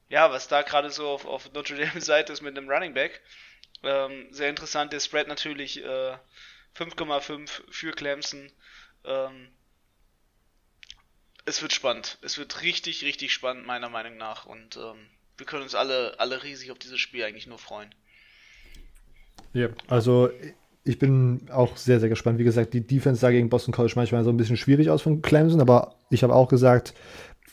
ja, 0.09 0.31
was 0.31 0.49
da 0.49 0.63
gerade 0.63 0.91
so 0.91 1.09
auf, 1.09 1.25
auf 1.25 1.51
Notre 1.53 1.77
Dame 1.77 2.01
Seite 2.01 2.33
ist 2.33 2.43
mit 2.43 2.57
einem 2.57 2.69
Running 2.69 2.95
Back. 2.95 3.23
Ähm, 3.83 4.29
sehr 4.31 4.51
interessant, 4.51 4.93
der 4.93 5.01
Spread 5.01 5.27
natürlich 5.27 5.83
äh, 5.83 6.17
5,5 6.77 7.49
für 7.71 7.93
Clemson. 7.93 8.51
Ähm, 9.05 9.49
es 11.45 11.63
wird 11.63 11.73
spannend. 11.73 12.19
Es 12.23 12.39
wird 12.39 12.63
richtig, 12.63 13.05
richtig 13.05 13.33
spannend, 13.33 13.67
meiner 13.67 13.89
Meinung 13.89 14.17
nach. 14.17 14.47
Und 14.47 14.77
ähm, 14.77 15.09
wir 15.37 15.47
können 15.47 15.63
uns 15.63 15.75
alle, 15.75 16.19
alle 16.19 16.43
riesig 16.43 16.71
auf 16.71 16.79
dieses 16.79 17.01
Spiel 17.01 17.25
eigentlich 17.25 17.47
nur 17.47 17.59
freuen. 17.59 17.95
Ja, 19.53 19.69
also 19.89 20.31
ich 20.85 20.99
bin 20.99 21.49
auch 21.51 21.77
sehr, 21.77 22.01
sehr 22.01 22.09
gespannt. 22.09 22.39
Wie 22.39 22.45
gesagt, 22.45 22.75
die 22.75 22.87
Defense 22.87 23.21
da 23.21 23.31
gegen 23.31 23.49
Boston 23.49 23.75
College 23.75 23.95
manchmal 23.97 24.25
so 24.25 24.31
ein 24.31 24.37
bisschen 24.37 24.57
schwierig 24.57 24.91
aus 24.91 25.03
von 25.03 25.23
Clemson, 25.23 25.61
aber 25.61 25.95
ich 26.11 26.23
habe 26.23 26.35
auch 26.35 26.49
gesagt, 26.49 26.95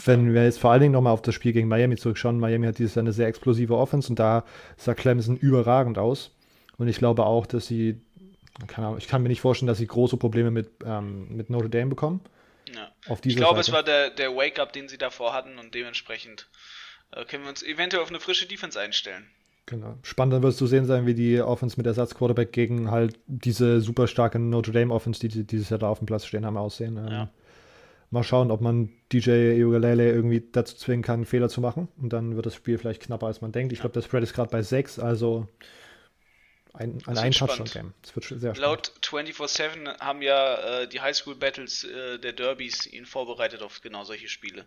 wenn 0.06 0.34
wir 0.34 0.44
jetzt 0.44 0.60
vor 0.60 0.72
allen 0.72 0.82
Dingen 0.82 0.94
nochmal 0.94 1.14
auf 1.14 1.22
das 1.22 1.36
Spiel 1.36 1.52
gegen 1.52 1.68
Miami 1.68 1.98
zurückschauen, 1.98 2.40
Miami 2.40 2.68
hat 2.68 2.80
dieses 2.80 2.96
Jahr 2.96 3.04
eine 3.04 3.12
sehr 3.12 3.28
explosive 3.28 3.76
Offense 3.76 4.10
und 4.10 4.18
da 4.18 4.46
sah 4.78 4.94
Clemson 4.94 5.36
überragend 5.36 5.98
aus. 5.98 6.32
Und 6.78 6.88
ich 6.88 6.98
glaube 6.98 7.26
auch, 7.26 7.46
dass 7.46 7.68
sie, 7.68 8.00
keine 8.68 8.98
ich 8.98 9.08
kann 9.08 9.22
mir 9.22 9.30
nicht 9.30 9.42
vorstellen, 9.42 9.68
dass 9.68 9.78
sie 9.78 9.88
große 9.88 10.18
Probleme 10.18 10.52
mit, 10.52 10.70
ähm, 10.86 11.36
mit 11.36 11.50
Notre 11.50 11.70
Dame 11.70 11.88
bekommen. 11.88 12.22
Ja. 12.76 12.92
Ich 13.24 13.36
glaube, 13.36 13.60
es 13.60 13.72
war 13.72 13.84
der, 13.84 14.10
der 14.12 14.36
Wake-up, 14.36 14.74
den 14.74 14.88
sie 14.88 14.98
davor 14.98 15.34
hatten 15.34 15.58
und 15.58 15.74
dementsprechend 15.74 16.48
äh, 17.12 17.26
können 17.26 17.44
wir 17.44 17.50
uns 17.50 17.64
eventuell 17.64 18.04
auf 18.04 18.10
eine 18.10 18.20
frische 18.20 18.48
Defense 18.48 18.80
einstellen. 18.80 19.28
Genau. 19.66 19.98
Spannend 20.02 20.34
dann 20.34 20.42
wird 20.42 20.54
es 20.54 20.58
zu 20.58 20.66
sehen 20.66 20.86
sein, 20.86 21.06
wie 21.06 21.14
die 21.14 21.42
Offense 21.42 21.78
mit 21.78 21.86
Ersatzquarterback 21.86 22.52
gegen 22.52 22.90
halt 22.90 23.20
diese 23.28 23.82
super 23.82 24.08
starke 24.08 24.40
Notre 24.40 24.72
Dame 24.72 24.94
Offense, 24.94 25.20
die 25.20 25.44
dieses 25.44 25.70
Jahr 25.70 25.80
da 25.80 25.90
auf 25.90 26.00
dem 26.00 26.08
Platz 26.08 26.26
stehen 26.26 26.46
haben, 26.46 26.58
aussehen. 26.58 26.98
Ähm, 26.98 27.08
Ja. 27.08 27.30
Mal 28.12 28.24
schauen, 28.24 28.50
ob 28.50 28.60
man 28.60 28.90
DJ 29.14 29.64
Ugalele 29.64 30.12
irgendwie 30.12 30.44
dazu 30.52 30.76
zwingen 30.76 31.04
kann, 31.04 31.26
Fehler 31.26 31.48
zu 31.48 31.62
machen. 31.62 31.90
Und 32.02 32.12
dann 32.12 32.36
wird 32.36 32.48
das 32.48 32.56
Spiel 32.56 32.80
vielleicht 32.80 33.04
knapper, 33.04 33.28
als 33.28 33.42
man 33.42 33.52
denkt. 33.52 33.72
Ich 33.72 33.82
glaube, 33.82 33.94
der 33.94 34.02
Spread 34.02 34.24
ist 34.24 34.34
gerade 34.34 34.50
bei 34.50 34.64
6, 34.64 34.98
also 34.98 35.48
ein, 36.80 36.92
ein, 36.94 37.06
wird 37.06 37.18
ein 37.18 37.34
spannend. 37.34 37.58
Touchdown-Game. 37.58 37.94
Das 38.02 38.16
wird 38.16 38.26
sehr 38.26 38.38
spannend. 38.56 38.58
Laut 38.60 38.94
24-7 39.04 40.00
haben 40.00 40.22
ja 40.22 40.82
äh, 40.82 40.88
die 40.88 41.02
Highschool 41.02 41.36
Battles 41.36 41.84
äh, 41.84 42.18
der 42.20 42.34
Derbys 42.34 42.88
ihn 42.88 43.06
vorbereitet 43.06 43.62
auf 43.62 43.82
genau 43.82 44.04
solche 44.04 44.28
Spiele. 44.30 44.66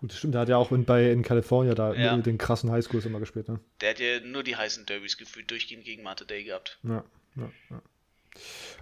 Gut, 0.00 0.10
das 0.10 0.18
stimmt. 0.18 0.34
Der 0.34 0.42
hat 0.42 0.48
ja 0.48 0.56
auch 0.56 0.70
in, 0.72 0.84
bei, 0.84 1.10
in 1.10 1.22
Kalifornien 1.22 1.74
da 1.74 1.94
Ja. 1.94 2.16
mit 2.16 2.26
den 2.26 2.38
krassen 2.38 2.70
Highschools 2.70 3.06
immer 3.06 3.20
gespielt. 3.20 3.48
Ne? 3.48 3.58
Der 3.80 3.90
hat 3.90 4.00
ja 4.00 4.20
nur 4.20 4.42
die 4.42 4.56
heißen 4.56 4.86
Derbys 4.86 5.16
gefühlt 5.16 5.50
durchgehend 5.50 5.84
gegen 5.84 6.02
Mate 6.02 6.26
Day 6.26 6.44
gehabt. 6.44 6.78
Ja, 6.82 7.04
ja, 7.36 7.50
ja. 7.70 7.82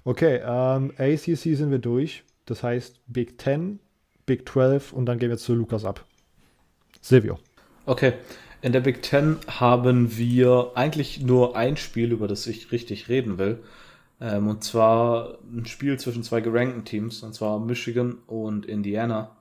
Okay, 0.05 0.37
ähm, 0.45 0.93
ACC 0.99 1.37
sind 1.57 1.71
wir 1.71 1.79
durch. 1.79 2.25
Das 2.47 2.63
heißt 2.63 3.01
Big 3.07 3.41
10, 3.41 3.79
Big 4.27 4.49
12 4.49 4.93
und 4.93 5.07
dann 5.07 5.19
gehen 5.19 5.31
wir 5.31 5.39
zu 5.39 5.55
Lukas 5.55 5.85
ab. 5.85 6.05
Silvio. 7.01 7.39
Okay, 7.87 8.15
in 8.63 8.73
der 8.73 8.81
Big 8.81 9.03
Ten 9.03 9.39
haben 9.49 10.17
wir 10.17 10.71
eigentlich 10.77 11.21
nur 11.21 11.57
ein 11.57 11.77
Spiel, 11.77 12.13
über 12.13 12.29
das 12.29 12.47
ich 12.47 12.71
richtig 12.71 13.09
reden 13.09 13.37
will. 13.37 13.63
Ähm, 14.21 14.47
und 14.47 14.63
zwar 14.63 15.39
ein 15.53 15.67
Spiel 15.67 15.99
zwischen 15.99 16.23
zwei 16.23 16.41
gerankten 16.41 16.85
Teams, 16.85 17.25
und 17.25 17.35
zwar 17.35 17.59
Michigan 17.59 18.19
und 18.29 18.65
Indiana. 18.67 19.37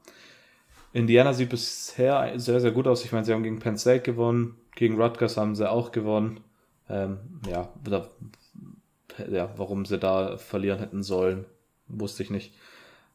Indiana 0.92 1.34
sieht 1.34 1.50
bisher 1.50 2.38
sehr, 2.40 2.60
sehr 2.60 2.72
gut 2.72 2.88
aus. 2.88 3.06
Ich 3.06 3.12
meine, 3.12 3.24
sie 3.24 3.32
haben 3.32 3.44
gegen 3.44 3.60
Penn 3.60 3.78
State 3.78 4.02
gewonnen, 4.02 4.58
gegen 4.76 5.00
Rutgers 5.00 5.38
haben 5.38 5.56
sie 5.56 5.70
auch 5.70 5.92
gewonnen. 5.92 6.40
Ähm, 6.90 7.20
ja, 7.48 7.70
da, 7.84 8.10
ja, 9.32 9.54
warum 9.56 9.86
sie 9.86 10.00
da 10.00 10.38
verlieren 10.38 10.80
hätten 10.80 11.04
sollen, 11.04 11.46
wusste 11.88 12.24
ich 12.24 12.32
nicht. 12.32 12.56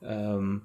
Ähm, 0.03 0.63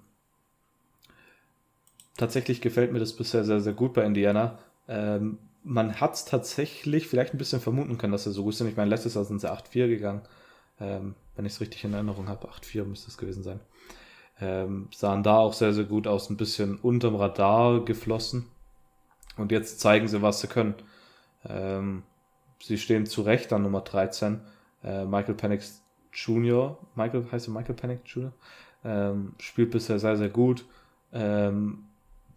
tatsächlich 2.16 2.62
gefällt 2.62 2.94
mir 2.94 3.00
das 3.00 3.14
bisher 3.14 3.44
sehr, 3.44 3.60
sehr 3.60 3.74
gut 3.74 3.94
bei 3.94 4.06
Indiana. 4.06 4.60
Ähm, 4.92 5.40
man 5.64 6.02
hat 6.02 6.16
es 6.16 6.26
tatsächlich 6.26 7.08
vielleicht 7.08 7.34
ein 7.34 7.38
bisschen 7.38 7.62
vermuten 7.62 7.98
können, 7.98 8.12
dass 8.12 8.26
sie 8.26 8.32
so 8.32 8.44
gut 8.44 8.56
sind. 8.56 8.68
Ich 8.68 8.76
meine, 8.76 8.90
letztes 8.90 9.14
Jahr 9.14 9.24
sind 9.24 9.40
sie 9.40 9.52
8-4 9.52 9.88
gegangen. 9.88 10.22
Ähm, 10.80 11.16
wenn 11.36 11.46
ich 11.46 11.54
es 11.54 11.62
richtig 11.62 11.84
in 11.86 11.94
Erinnerung 11.94 12.28
habe, 12.28 12.50
8-4 12.50 12.84
müsste 12.84 13.10
es 13.10 13.18
gewesen 13.18 13.44
sein. 13.44 13.62
Ähm, 14.42 14.90
sahen 14.94 15.24
da 15.24 15.38
auch 15.38 15.54
sehr, 15.54 15.74
sehr 15.74 15.86
gut 15.86 16.08
aus, 16.08 16.30
ein 16.30 16.38
bisschen 16.38 16.76
unterm 16.78 17.16
Radar 17.16 17.86
geflossen. 17.86 18.48
Und 19.38 19.52
jetzt 19.52 19.80
zeigen 19.80 20.08
sie, 20.08 20.22
was 20.22 20.42
sie 20.42 20.48
können. 20.48 20.76
Ähm, 21.46 22.04
sie 22.60 22.78
stehen 22.78 23.06
zu 23.06 23.22
Recht 23.22 23.54
an 23.54 23.64
Nummer 23.64 23.82
13. 23.82 24.42
Äh, 24.84 25.06
Michael 25.06 25.36
Penix 25.36 25.84
Jr., 26.12 26.78
Michael, 26.96 27.26
heißt 27.32 27.48
er 27.48 27.54
Michael 27.54 27.76
Penix 27.76 28.02
Jr., 28.06 28.34
ähm, 28.84 29.36
spielt 29.38 29.72
bisher 29.72 30.00
sehr, 30.00 30.18
sehr 30.18 30.30
gut. 30.30 30.66
Ähm, 31.14 31.86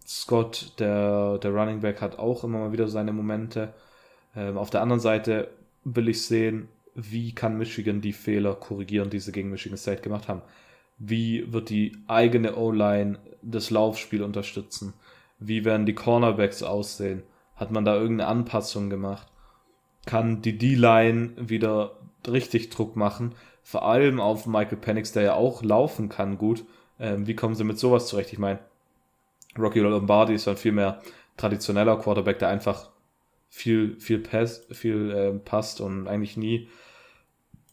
Scott, 0.07 0.75
der, 0.79 1.39
der 1.39 1.51
Running 1.53 1.81
Back, 1.81 2.01
hat 2.01 2.19
auch 2.19 2.45
immer 2.45 2.59
mal 2.59 2.73
wieder 2.73 2.89
seine 2.89 3.13
Momente. 3.13 3.75
Ähm, 4.37 4.59
auf 4.59 4.71
der 4.71 4.83
anderen 4.83 5.01
Seite 5.01 5.49
will 5.85 6.09
ich 6.09 6.23
sehen, 6.23 6.69
wie 6.95 7.35
kann 7.35 7.59
Michigan 7.59 8.01
die 8.01 8.13
Fehler 8.13 8.55
korrigieren, 8.55 9.11
die 9.11 9.19
sie 9.19 9.33
gegen 9.33 9.51
Michigan 9.51 9.79
State 9.79 10.03
gemacht 10.03 10.29
haben. 10.29 10.43
Wie 10.99 11.53
wird 11.53 11.71
die 11.71 11.97
eigene 12.07 12.57
O-Line 12.57 13.19
das 13.43 13.71
Laufspiel 13.71 14.23
unterstützen? 14.23 14.95
Wie 15.39 15.65
werden 15.65 15.87
die 15.87 15.95
Cornerbacks 15.95 16.63
aussehen? 16.63 17.23
Hat 17.57 17.71
man 17.71 17.85
da 17.85 17.97
irgendeine 17.97 18.29
Anpassung 18.29 18.91
gemacht? 18.91 19.27
Kann 20.07 20.43
die 20.43 20.57
D-Line 20.57 21.33
wieder 21.37 21.97
richtig 22.27 22.71
Druck 22.71 22.95
machen? 22.95 23.35
Vor 23.63 23.87
allem 23.87 24.21
auf 24.21 24.47
Michael 24.47 24.79
Penix, 24.79 25.13
der 25.13 25.23
ja 25.23 25.35
auch 25.35 25.63
laufen 25.63 26.09
kann 26.09 26.39
gut. 26.39 26.65
Ähm, 27.01 27.27
wie 27.27 27.35
kommen 27.35 27.55
sie 27.55 27.65
mit 27.65 27.79
sowas 27.79 28.07
zurecht? 28.07 28.33
Ich 28.33 28.39
meine, 28.39 28.61
Rocky 29.59 29.81
Lombardi 29.81 30.35
ist 30.35 30.49
ein 30.49 30.57
viel 30.57 30.73
mehr 30.73 31.01
traditioneller 31.37 31.97
Quarterback, 31.99 32.39
der 32.39 32.49
einfach 32.49 32.91
viel, 33.49 33.99
viel, 34.01 34.19
pass, 34.19 34.67
viel 34.73 35.11
äh, 35.11 35.33
passt 35.33 35.81
und 35.81 36.09
eigentlich 36.09 36.37
nie 36.37 36.69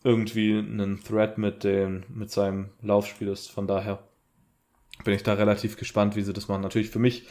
irgendwie 0.03 0.57
einen 0.57 1.03
Threat 1.03 1.37
mit 1.37 1.63
dem, 1.63 2.03
mit 2.09 2.31
seinem 2.31 2.69
Laufspiel 2.81 3.27
ist. 3.27 3.51
Von 3.51 3.67
daher 3.67 3.99
bin 5.03 5.13
ich 5.13 5.23
da 5.23 5.33
relativ 5.33 5.77
gespannt, 5.77 6.15
wie 6.15 6.21
sie 6.21 6.33
das 6.33 6.47
machen. 6.47 6.61
Natürlich 6.61 6.89
für 6.89 6.99
mich, 6.99 7.27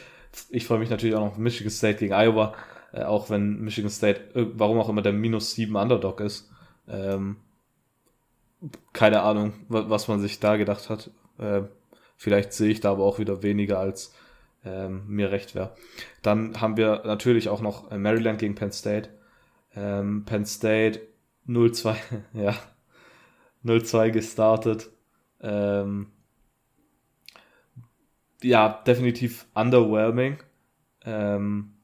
ich 0.50 0.66
freue 0.66 0.78
mich 0.78 0.90
natürlich 0.90 1.14
auch 1.14 1.24
noch 1.24 1.32
auf 1.32 1.38
Michigan 1.38 1.70
State 1.70 1.98
gegen 1.98 2.12
Iowa, 2.12 2.54
äh, 2.92 3.02
auch 3.02 3.30
wenn 3.30 3.60
Michigan 3.60 3.90
State, 3.90 4.20
äh, 4.34 4.46
warum 4.54 4.78
auch 4.78 4.88
immer 4.88 5.02
der 5.02 5.12
minus 5.12 5.54
7 5.54 5.74
Underdog 5.76 6.20
ist. 6.20 6.50
Ähm, 6.88 7.36
keine 8.92 9.22
Ahnung, 9.22 9.54
was 9.68 10.08
man 10.08 10.20
sich 10.20 10.38
da 10.38 10.56
gedacht 10.56 10.90
hat. 10.90 11.10
Äh, 11.38 11.62
vielleicht 12.16 12.52
sehe 12.52 12.70
ich 12.70 12.80
da 12.80 12.90
aber 12.92 13.04
auch 13.04 13.18
wieder 13.18 13.42
weniger 13.42 13.78
als 13.78 14.14
ähm, 14.64 15.04
mir 15.06 15.30
recht 15.30 15.54
wäre. 15.54 15.74
Dann 16.22 16.60
haben 16.60 16.76
wir 16.76 17.02
natürlich 17.04 17.48
auch 17.48 17.60
noch 17.60 17.90
äh, 17.90 17.98
Maryland 17.98 18.38
gegen 18.38 18.54
Penn 18.54 18.72
State. 18.72 19.10
Ähm, 19.74 20.24
Penn 20.24 20.44
State 20.44 21.00
0-2, 21.48 21.96
ja, 22.34 22.54
0-2 23.64 24.10
gestartet. 24.10 24.90
Ähm, 25.40 26.08
ja, 28.42 28.82
definitiv 28.86 29.46
underwhelming. 29.54 30.38
Ähm, 31.04 31.74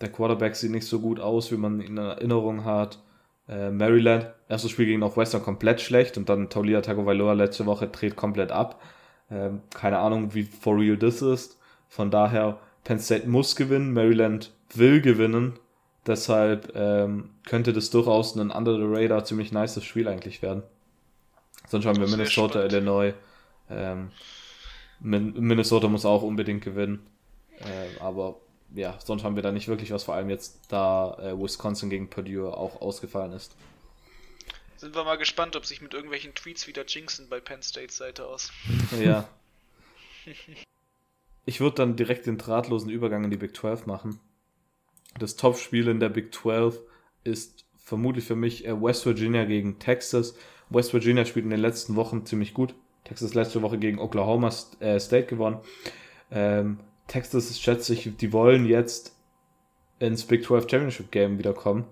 der 0.00 0.10
Quarterback 0.10 0.56
sieht 0.56 0.70
nicht 0.70 0.86
so 0.86 1.00
gut 1.00 1.20
aus, 1.20 1.52
wie 1.52 1.56
man 1.56 1.80
ihn 1.80 1.96
in 1.96 1.98
Erinnerung 1.98 2.64
hat. 2.64 3.02
Äh, 3.48 3.70
Maryland, 3.70 4.32
erstes 4.48 4.70
Spiel 4.70 4.86
gegen 4.86 5.00
Northwestern 5.00 5.42
komplett 5.42 5.80
schlecht 5.80 6.16
und 6.16 6.28
dann 6.28 6.50
Taulia 6.50 6.80
Tagovailoa 6.80 7.34
letzte 7.34 7.66
Woche 7.66 7.88
dreht 7.88 8.16
komplett 8.16 8.52
ab. 8.52 8.80
Ähm, 9.30 9.62
keine 9.72 9.98
Ahnung, 9.98 10.34
wie 10.34 10.44
for 10.44 10.78
real 10.78 10.96
das 10.96 11.22
ist. 11.22 11.58
Von 11.94 12.10
daher, 12.10 12.58
Penn 12.82 12.98
State 12.98 13.28
muss 13.28 13.54
gewinnen, 13.54 13.92
Maryland 13.92 14.52
will 14.74 15.00
gewinnen. 15.00 15.60
Deshalb 16.04 16.72
ähm, 16.74 17.30
könnte 17.46 17.72
das 17.72 17.90
durchaus 17.90 18.34
ein 18.34 18.50
Under 18.50 18.74
the 18.74 18.84
Radar 18.84 19.24
ziemlich 19.24 19.52
nices 19.52 19.84
Spiel 19.84 20.08
eigentlich 20.08 20.42
werden. 20.42 20.64
Sonst 21.68 21.86
haben 21.86 22.00
wir 22.00 22.08
Minnesota, 22.08 22.64
Illinois. 22.64 23.14
Ähm, 23.70 24.10
Minnesota 24.98 25.86
muss 25.86 26.04
auch 26.04 26.22
unbedingt 26.22 26.64
gewinnen. 26.64 27.06
Äh, 27.60 28.00
aber 28.00 28.40
ja, 28.74 28.98
sonst 29.04 29.22
haben 29.22 29.36
wir 29.36 29.44
da 29.44 29.52
nicht 29.52 29.68
wirklich 29.68 29.92
was, 29.92 30.02
vor 30.02 30.16
allem 30.16 30.30
jetzt, 30.30 30.62
da 30.70 31.16
äh, 31.20 31.40
Wisconsin 31.40 31.90
gegen 31.90 32.10
Purdue 32.10 32.52
auch 32.52 32.80
ausgefallen 32.80 33.32
ist. 33.32 33.54
Sind 34.78 34.96
wir 34.96 35.04
mal 35.04 35.16
gespannt, 35.16 35.54
ob 35.54 35.64
sich 35.64 35.80
mit 35.80 35.94
irgendwelchen 35.94 36.34
Tweets 36.34 36.66
wieder 36.66 36.84
jinxen 36.84 37.28
bei 37.28 37.38
Penn 37.38 37.62
State 37.62 37.92
Seite 37.92 38.26
aus. 38.26 38.50
Ja. 39.00 39.28
Ich 41.44 41.60
würde 41.60 41.76
dann 41.76 41.96
direkt 41.96 42.26
den 42.26 42.38
drahtlosen 42.38 42.90
Übergang 42.90 43.24
in 43.24 43.30
die 43.30 43.36
Big 43.36 43.56
12 43.56 43.86
machen. 43.86 44.18
Das 45.18 45.36
Topspiel 45.36 45.88
in 45.88 46.00
der 46.00 46.08
Big 46.08 46.34
12 46.34 46.80
ist 47.22 47.66
vermutlich 47.76 48.24
für 48.24 48.36
mich 48.36 48.66
äh, 48.66 48.80
West 48.80 49.06
Virginia 49.06 49.44
gegen 49.44 49.78
Texas. 49.78 50.36
West 50.70 50.92
Virginia 50.92 51.24
spielt 51.24 51.44
in 51.44 51.50
den 51.50 51.60
letzten 51.60 51.96
Wochen 51.96 52.24
ziemlich 52.24 52.54
gut. 52.54 52.74
Texas 53.04 53.34
letzte 53.34 53.60
Woche 53.62 53.78
gegen 53.78 53.98
Oklahoma 53.98 54.50
äh, 54.80 54.98
State 54.98 55.26
gewonnen. 55.26 55.58
Ähm, 56.30 56.80
Texas 57.06 57.60
schätze 57.60 57.92
ich, 57.92 58.16
die 58.16 58.32
wollen 58.32 58.64
jetzt 58.64 59.14
ins 59.98 60.24
Big 60.24 60.44
12 60.44 60.70
Championship 60.70 61.10
Game 61.10 61.38
wiederkommen. 61.38 61.84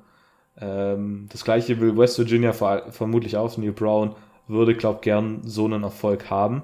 Ähm, 0.58 1.28
das 1.30 1.44
gleiche 1.44 1.80
will 1.80 1.96
West 1.96 2.18
Virginia 2.18 2.52
vermutlich 2.52 3.36
auch. 3.36 3.56
Neil 3.58 3.72
Brown 3.72 4.16
würde, 4.48 4.74
glaub 4.74 5.02
gern 5.02 5.42
so 5.44 5.66
einen 5.66 5.82
Erfolg 5.82 6.30
haben. 6.30 6.62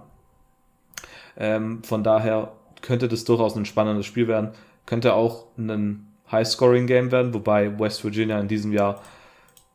Ähm, 1.37 1.83
von 1.85 2.03
daher 2.03 2.53
könnte 2.83 3.09
das 3.09 3.25
durchaus 3.25 3.57
ein 3.57 3.65
spannendes 3.65 4.07
Spiel 4.07 4.29
werden. 4.29 4.51
Könnte 4.87 5.15
auch 5.15 5.47
ein 5.57 6.07
High-Scoring-Game 6.31 7.11
werden, 7.11 7.35
wobei 7.35 7.79
West 7.79 8.05
Virginia 8.05 8.39
in 8.39 8.49
diesem 8.49 8.73
Jahr 8.73 9.03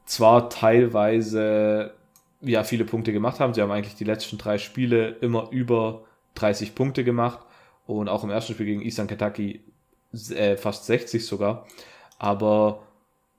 zwar 0.06 0.50
teilweise 0.50 1.94
ja 2.42 2.64
viele 2.64 2.86
Punkte 2.86 3.14
gemacht 3.14 3.40
haben. 3.40 3.54
Sie 3.54 3.62
haben 3.62 3.72
eigentlich 3.72 3.96
die 3.96 4.04
letzten 4.04 4.38
drei 4.38 4.58
Spiele 4.58 5.10
immer 5.22 5.50
über 5.52 6.04
30 6.36 6.76
Punkte 6.76 7.04
gemacht 7.04 7.40
und 7.86 8.10
auch 8.10 8.24
im 8.24 8.30
ersten 8.30 8.54
Spiel 8.54 8.66
gegen 8.66 8.82
Eastern 8.82 9.08
Kentucky 9.08 9.62
äh, 10.36 10.58
fast 10.58 10.86
60 10.86 11.26
sogar. 11.26 11.66
Aber 12.20 12.84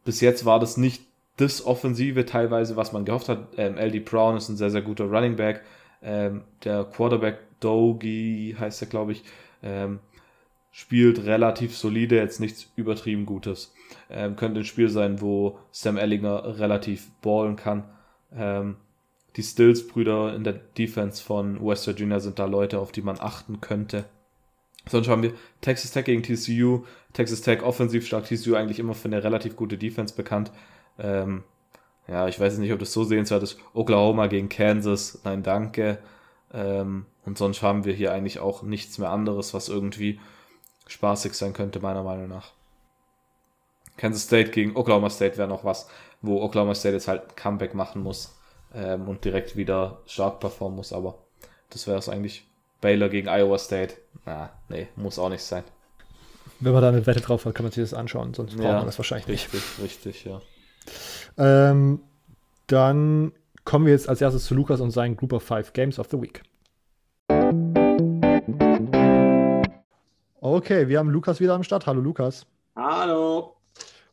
bis 0.04 0.20
jetzt 0.20 0.44
war 0.44 0.60
das 0.60 0.76
nicht 0.76 1.02
das 1.36 1.64
Offensive 1.64 2.26
teilweise, 2.26 2.76
was 2.76 2.92
man 2.92 3.04
gehofft 3.04 3.28
hat. 3.28 3.48
Ähm, 3.56 3.76
LD 3.76 4.04
Brown 4.04 4.36
ist 4.36 4.48
ein 4.48 4.56
sehr, 4.56 4.70
sehr 4.70 4.82
guter 4.82 5.04
Running 5.04 5.36
Back. 5.36 5.62
Ähm, 6.02 6.42
der 6.64 6.84
Quarterback 6.84 7.38
Dogi 7.60 8.54
heißt 8.58 8.82
er, 8.82 8.88
glaube 8.88 9.12
ich, 9.12 9.24
ähm, 9.64 9.98
spielt 10.70 11.24
relativ 11.24 11.76
solide, 11.76 12.16
jetzt 12.16 12.40
nichts 12.40 12.70
übertrieben 12.76 13.26
Gutes. 13.26 13.72
Ähm, 14.10 14.36
könnte 14.36 14.60
ein 14.60 14.64
Spiel 14.64 14.88
sein, 14.88 15.20
wo 15.20 15.58
Sam 15.72 15.96
Ellinger 15.96 16.58
relativ 16.58 17.10
ballen 17.22 17.56
kann. 17.56 17.84
Ähm, 18.34 18.76
die 19.36 19.42
Stills-Brüder 19.42 20.34
in 20.34 20.44
der 20.44 20.52
Defense 20.52 21.22
von 21.22 21.64
West 21.64 21.86
Virginia 21.86 22.20
sind 22.20 22.38
da 22.38 22.44
Leute, 22.44 22.78
auf 22.78 22.92
die 22.92 23.02
man 23.02 23.18
achten 23.18 23.60
könnte. 23.60 24.04
Sonst 24.86 25.08
haben 25.08 25.22
wir 25.22 25.32
Texas 25.60 25.92
Tech 25.92 26.04
gegen 26.04 26.22
TCU. 26.22 26.84
Texas 27.12 27.40
Tech 27.40 27.62
offensiv 27.62 28.06
stark, 28.06 28.26
TCU 28.26 28.54
eigentlich 28.54 28.78
immer 28.78 28.94
für 28.94 29.08
eine 29.08 29.24
relativ 29.24 29.56
gute 29.56 29.78
Defense 29.78 30.14
bekannt. 30.14 30.52
Ähm, 30.98 31.42
ja, 32.06 32.28
ich 32.28 32.38
weiß 32.38 32.58
nicht, 32.58 32.72
ob 32.72 32.78
das 32.80 32.92
so 32.92 33.04
sehenswert 33.04 33.42
ist. 33.42 33.58
Oklahoma 33.72 34.26
gegen 34.26 34.48
Kansas, 34.48 35.20
nein, 35.24 35.42
danke. 35.42 35.98
Ähm, 36.54 37.06
und 37.26 37.36
sonst 37.36 37.62
haben 37.62 37.84
wir 37.84 37.92
hier 37.94 38.12
eigentlich 38.12 38.38
auch 38.38 38.62
nichts 38.62 38.98
mehr 38.98 39.10
anderes, 39.10 39.54
was 39.54 39.68
irgendwie 39.68 40.20
spaßig 40.86 41.34
sein 41.34 41.52
könnte, 41.52 41.80
meiner 41.80 42.02
Meinung 42.02 42.28
nach. 42.28 42.52
Kansas 43.96 44.24
State 44.24 44.50
gegen 44.50 44.76
Oklahoma 44.76 45.10
State 45.10 45.36
wäre 45.36 45.48
noch 45.48 45.64
was, 45.64 45.88
wo 46.22 46.42
Oklahoma 46.42 46.74
State 46.74 46.94
jetzt 46.94 47.08
halt 47.08 47.22
ein 47.22 47.36
Comeback 47.36 47.74
machen 47.74 48.02
muss 48.02 48.36
ähm, 48.74 49.08
und 49.08 49.24
direkt 49.24 49.56
wieder 49.56 50.02
stark 50.06 50.40
performen 50.40 50.76
muss, 50.76 50.92
aber 50.92 51.18
das 51.70 51.86
wäre 51.86 51.98
es 51.98 52.08
eigentlich. 52.08 52.46
Baylor 52.80 53.08
gegen 53.08 53.28
Iowa 53.28 53.56
State, 53.56 53.94
na, 54.26 54.50
nee, 54.68 54.88
muss 54.96 55.18
auch 55.18 55.30
nicht 55.30 55.42
sein. 55.42 55.64
Wenn 56.60 56.74
man 56.74 56.82
da 56.82 56.90
eine 56.90 57.06
Wette 57.06 57.22
drauf 57.22 57.46
hat, 57.46 57.54
kann 57.54 57.64
man 57.64 57.72
sich 57.72 57.82
das 57.82 57.94
anschauen, 57.94 58.34
sonst 58.34 58.56
braucht 58.56 58.64
ja, 58.64 58.76
man 58.76 58.86
das 58.86 58.98
wahrscheinlich 58.98 59.26
richtig, 59.28 59.54
nicht. 59.54 59.82
Richtig, 59.82 60.06
richtig, 60.06 60.24
ja. 60.26 61.70
Ähm, 61.70 62.00
dann 62.66 63.32
kommen 63.64 63.86
wir 63.86 63.92
jetzt 63.92 64.08
als 64.08 64.20
erstes 64.20 64.44
zu 64.44 64.54
Lukas 64.54 64.80
und 64.80 64.90
seinen 64.90 65.16
Group 65.16 65.32
of 65.32 65.42
Five 65.42 65.72
Games 65.72 65.98
of 65.98 66.08
the 66.10 66.20
Week. 66.20 66.42
Okay, 70.40 70.88
wir 70.88 70.98
haben 70.98 71.10
Lukas 71.10 71.40
wieder 71.40 71.54
am 71.54 71.62
Start. 71.62 71.86
Hallo 71.86 72.00
Lukas. 72.00 72.46
Hallo. 72.76 73.56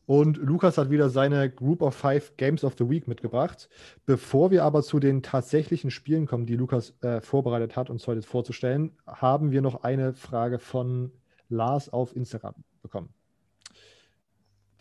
Und 0.06 0.38
Lukas 0.38 0.78
hat 0.78 0.90
wieder 0.90 1.10
seine 1.10 1.50
Group 1.50 1.82
of 1.82 1.96
Five 1.96 2.36
Games 2.38 2.64
of 2.64 2.76
the 2.78 2.90
Week 2.90 3.08
mitgebracht. 3.08 3.70
Bevor 4.06 4.52
wir 4.52 4.64
aber 4.64 4.82
zu 4.82 5.00
den 5.00 5.24
tatsächlichen 5.24 5.92
Spielen 5.92 6.26
kommen, 6.26 6.46
die 6.46 6.56
Lukas 6.56 6.96
äh, 7.02 7.22
vorbereitet 7.22 7.76
hat, 7.76 7.90
uns 7.90 8.08
heute 8.08 8.22
vorzustellen, 8.22 8.98
haben 9.06 9.52
wir 9.52 9.62
noch 9.62 9.84
eine 9.84 10.14
Frage 10.14 10.60
von 10.60 11.12
Lars 11.50 11.90
auf 11.90 12.16
Instagram 12.16 12.56
bekommen. 12.82 13.14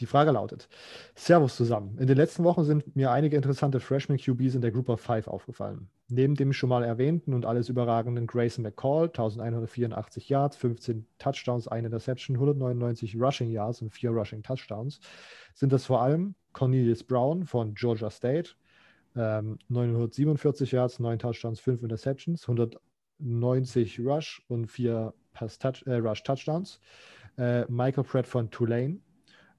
Die 0.01 0.07
Frage 0.07 0.31
lautet: 0.31 0.69
Servus 1.15 1.57
zusammen. 1.57 1.99
In 1.99 2.07
den 2.07 2.17
letzten 2.17 2.43
Wochen 2.43 2.65
sind 2.65 2.97
mir 2.97 3.11
einige 3.11 3.37
interessante 3.37 3.81
Freshman 3.81 4.19
QBs 4.19 4.55
in 4.55 4.63
der 4.63 4.71
Group 4.71 4.89
of 4.89 5.01
Five 5.01 5.29
aufgefallen. 5.29 5.89
Neben 6.09 6.35
dem 6.35 6.53
schon 6.53 6.71
mal 6.71 6.83
erwähnten 6.83 7.35
und 7.35 7.45
alles 7.45 7.69
überragenden 7.69 8.27
Grayson 8.27 8.63
McCall, 8.63 9.05
1184 9.05 10.29
Yards, 10.29 10.57
15 10.57 11.07
Touchdowns, 11.19 11.69
eine 11.69 11.89
Interception, 11.89 12.37
199 12.37 13.21
Rushing 13.21 13.51
Yards 13.51 13.83
und 13.83 13.91
vier 13.91 14.11
Rushing 14.11 14.43
Touchdowns, 14.43 15.01
sind 15.55 15.73
das 15.73 15.85
vor 15.85 16.03
allem 16.03 16.35
Cornelius 16.53 17.05
Brown 17.05 17.45
von 17.45 17.75
Georgia 17.75 18.11
State, 18.11 18.51
ähm, 19.15 19.59
947 19.69 20.73
Yards, 20.73 20.99
9 20.99 21.19
Touchdowns, 21.19 21.61
5 21.61 21.83
Interceptions, 21.83 22.43
100 22.43 22.81
90 23.21 24.01
Rush 24.01 24.43
und 24.49 24.67
4 24.67 25.13
-Touch 25.35 25.87
äh, 25.87 25.97
Rush-Touchdowns. 25.97 26.81
Äh, 27.37 27.65
Michael 27.71 28.05
Pratt 28.05 28.27
von 28.27 28.51
Tulane 28.51 28.99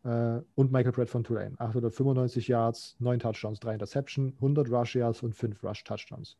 und 0.03 0.71
Michael 0.71 0.93
Pratt 0.93 1.09
von 1.09 1.23
Tulane. 1.23 1.55
895 1.59 2.47
Yards, 2.47 2.95
9 2.99 3.19
Touchdowns, 3.19 3.59
3 3.59 3.73
Interception, 3.73 4.33
100 4.37 4.69
Rush 4.71 4.95
Yards 4.95 5.21
und 5.21 5.35
5 5.35 5.63
Rush 5.63 5.83
Touchdowns. 5.83 6.37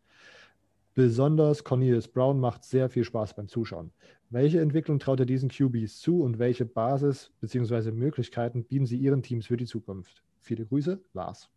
Besonders 0.93 1.63
Cornelius 1.63 2.07
Brown 2.07 2.39
macht 2.39 2.65
sehr 2.65 2.89
viel 2.89 3.05
Spaß 3.05 3.35
beim 3.35 3.47
Zuschauen. 3.47 3.91
Welche 4.29 4.59
Entwicklung 4.59 4.99
traut 4.99 5.19
er 5.19 5.25
diesen 5.25 5.49
QBs 5.49 5.99
zu 5.99 6.21
und 6.21 6.37
welche 6.37 6.65
Basis 6.65 7.31
bzw. 7.39 7.91
Möglichkeiten 7.91 8.63
bieten 8.65 8.85
sie 8.85 8.97
ihren 8.97 9.23
Teams 9.23 9.45
für 9.45 9.57
die 9.57 9.65
Zukunft? 9.65 10.23
Viele 10.39 10.65
Grüße, 10.65 10.99
Lars. 11.13 11.49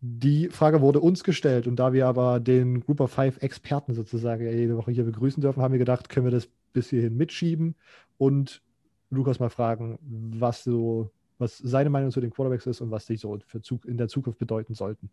Die 0.00 0.50
Frage 0.50 0.82
wurde 0.82 1.00
uns 1.00 1.24
gestellt 1.24 1.66
und 1.66 1.76
da 1.76 1.92
wir 1.92 2.06
aber 2.06 2.38
den 2.38 2.80
Group 2.80 3.00
of 3.00 3.10
Five 3.10 3.42
Experten 3.42 3.94
sozusagen 3.94 4.46
jede 4.46 4.76
Woche 4.76 4.92
hier 4.92 5.04
begrüßen 5.04 5.40
dürfen, 5.40 5.62
haben 5.62 5.72
wir 5.72 5.78
gedacht, 5.78 6.08
können 6.08 6.26
wir 6.26 6.30
das 6.30 6.48
bis 6.72 6.90
hierhin 6.90 7.16
mitschieben 7.16 7.74
und 8.18 8.62
Lukas 9.10 9.38
mal 9.38 9.50
fragen, 9.50 9.98
was 10.38 10.64
so, 10.64 11.10
was 11.38 11.58
seine 11.58 11.90
Meinung 11.90 12.10
zu 12.10 12.20
den 12.20 12.30
Quarterbacks 12.30 12.66
ist 12.66 12.80
und 12.80 12.90
was 12.90 13.06
die 13.06 13.16
so 13.16 13.38
für 13.46 13.60
Zug, 13.60 13.84
in 13.84 13.96
der 13.96 14.08
Zukunft 14.08 14.38
bedeuten 14.38 14.74
sollten. 14.74 15.10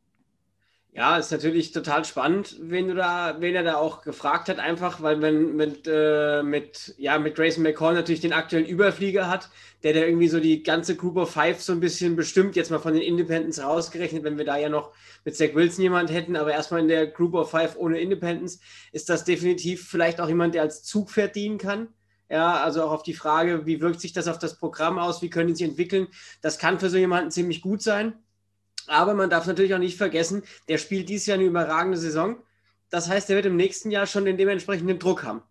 Ja, 0.95 1.17
ist 1.17 1.31
natürlich 1.31 1.71
total 1.71 2.05
spannend, 2.05 2.55
wen 2.61 2.87
du 2.87 2.93
da, 2.93 3.37
wen 3.39 3.55
er 3.55 3.63
da 3.63 3.77
auch 3.77 4.03
gefragt 4.03 4.47
hat, 4.47 4.59
einfach, 4.59 5.01
weil 5.01 5.17
man 5.17 5.55
mit, 5.55 5.87
äh, 5.87 6.43
mit, 6.43 6.93
ja, 6.99 7.17
mit 7.17 7.33
Grayson 7.33 7.63
McCall 7.63 7.95
natürlich 7.95 8.21
den 8.21 8.31
aktuellen 8.31 8.67
Überflieger 8.67 9.27
hat, 9.27 9.49
der 9.81 9.93
da 9.93 10.01
irgendwie 10.01 10.27
so 10.27 10.39
die 10.39 10.61
ganze 10.61 10.95
Group 10.95 11.17
of 11.17 11.31
Five 11.31 11.63
so 11.63 11.73
ein 11.73 11.79
bisschen 11.79 12.15
bestimmt, 12.15 12.55
jetzt 12.55 12.69
mal 12.69 12.77
von 12.77 12.93
den 12.93 13.01
Independents 13.01 13.63
rausgerechnet, 13.63 14.23
wenn 14.23 14.37
wir 14.37 14.45
da 14.45 14.57
ja 14.57 14.69
noch 14.69 14.91
mit 15.25 15.35
Zach 15.35 15.55
Wilson 15.55 15.81
jemand 15.81 16.11
hätten, 16.11 16.35
aber 16.35 16.51
erstmal 16.51 16.81
in 16.81 16.87
der 16.87 17.07
Group 17.07 17.33
of 17.33 17.49
Five 17.49 17.75
ohne 17.75 17.99
Independents 17.99 18.59
ist 18.91 19.09
das 19.09 19.23
definitiv 19.23 19.87
vielleicht 19.89 20.21
auch 20.21 20.27
jemand, 20.27 20.53
der 20.53 20.61
als 20.61 20.83
Zugpferd 20.83 21.35
dienen 21.35 21.57
kann. 21.57 21.87
Ja, 22.29 22.63
also 22.63 22.83
auch 22.83 22.91
auf 22.91 23.03
die 23.03 23.13
Frage, 23.13 23.65
wie 23.65 23.81
wirkt 23.81 24.01
sich 24.01 24.13
das 24.13 24.27
auf 24.27 24.39
das 24.39 24.57
Programm 24.57 24.97
aus, 24.97 25.21
wie 25.21 25.29
können 25.29 25.49
die 25.49 25.55
sich 25.55 25.67
entwickeln, 25.67 26.07
das 26.41 26.57
kann 26.57 26.79
für 26.79 26.89
so 26.89 26.97
jemanden 26.97 27.31
ziemlich 27.31 27.61
gut 27.61 27.81
sein. 27.81 28.13
Aber 28.87 29.13
man 29.13 29.29
darf 29.29 29.45
natürlich 29.45 29.73
auch 29.73 29.79
nicht 29.79 29.97
vergessen, 29.97 30.43
der 30.67 30.77
spielt 30.77 31.09
dieses 31.09 31.27
Jahr 31.27 31.37
eine 31.37 31.47
überragende 31.47 31.97
Saison. 31.97 32.37
Das 32.89 33.09
heißt, 33.09 33.29
er 33.29 33.37
wird 33.37 33.45
im 33.45 33.55
nächsten 33.55 33.91
Jahr 33.91 34.05
schon 34.05 34.25
den 34.25 34.37
dementsprechenden 34.37 34.99
Druck 34.99 35.23
haben. 35.23 35.41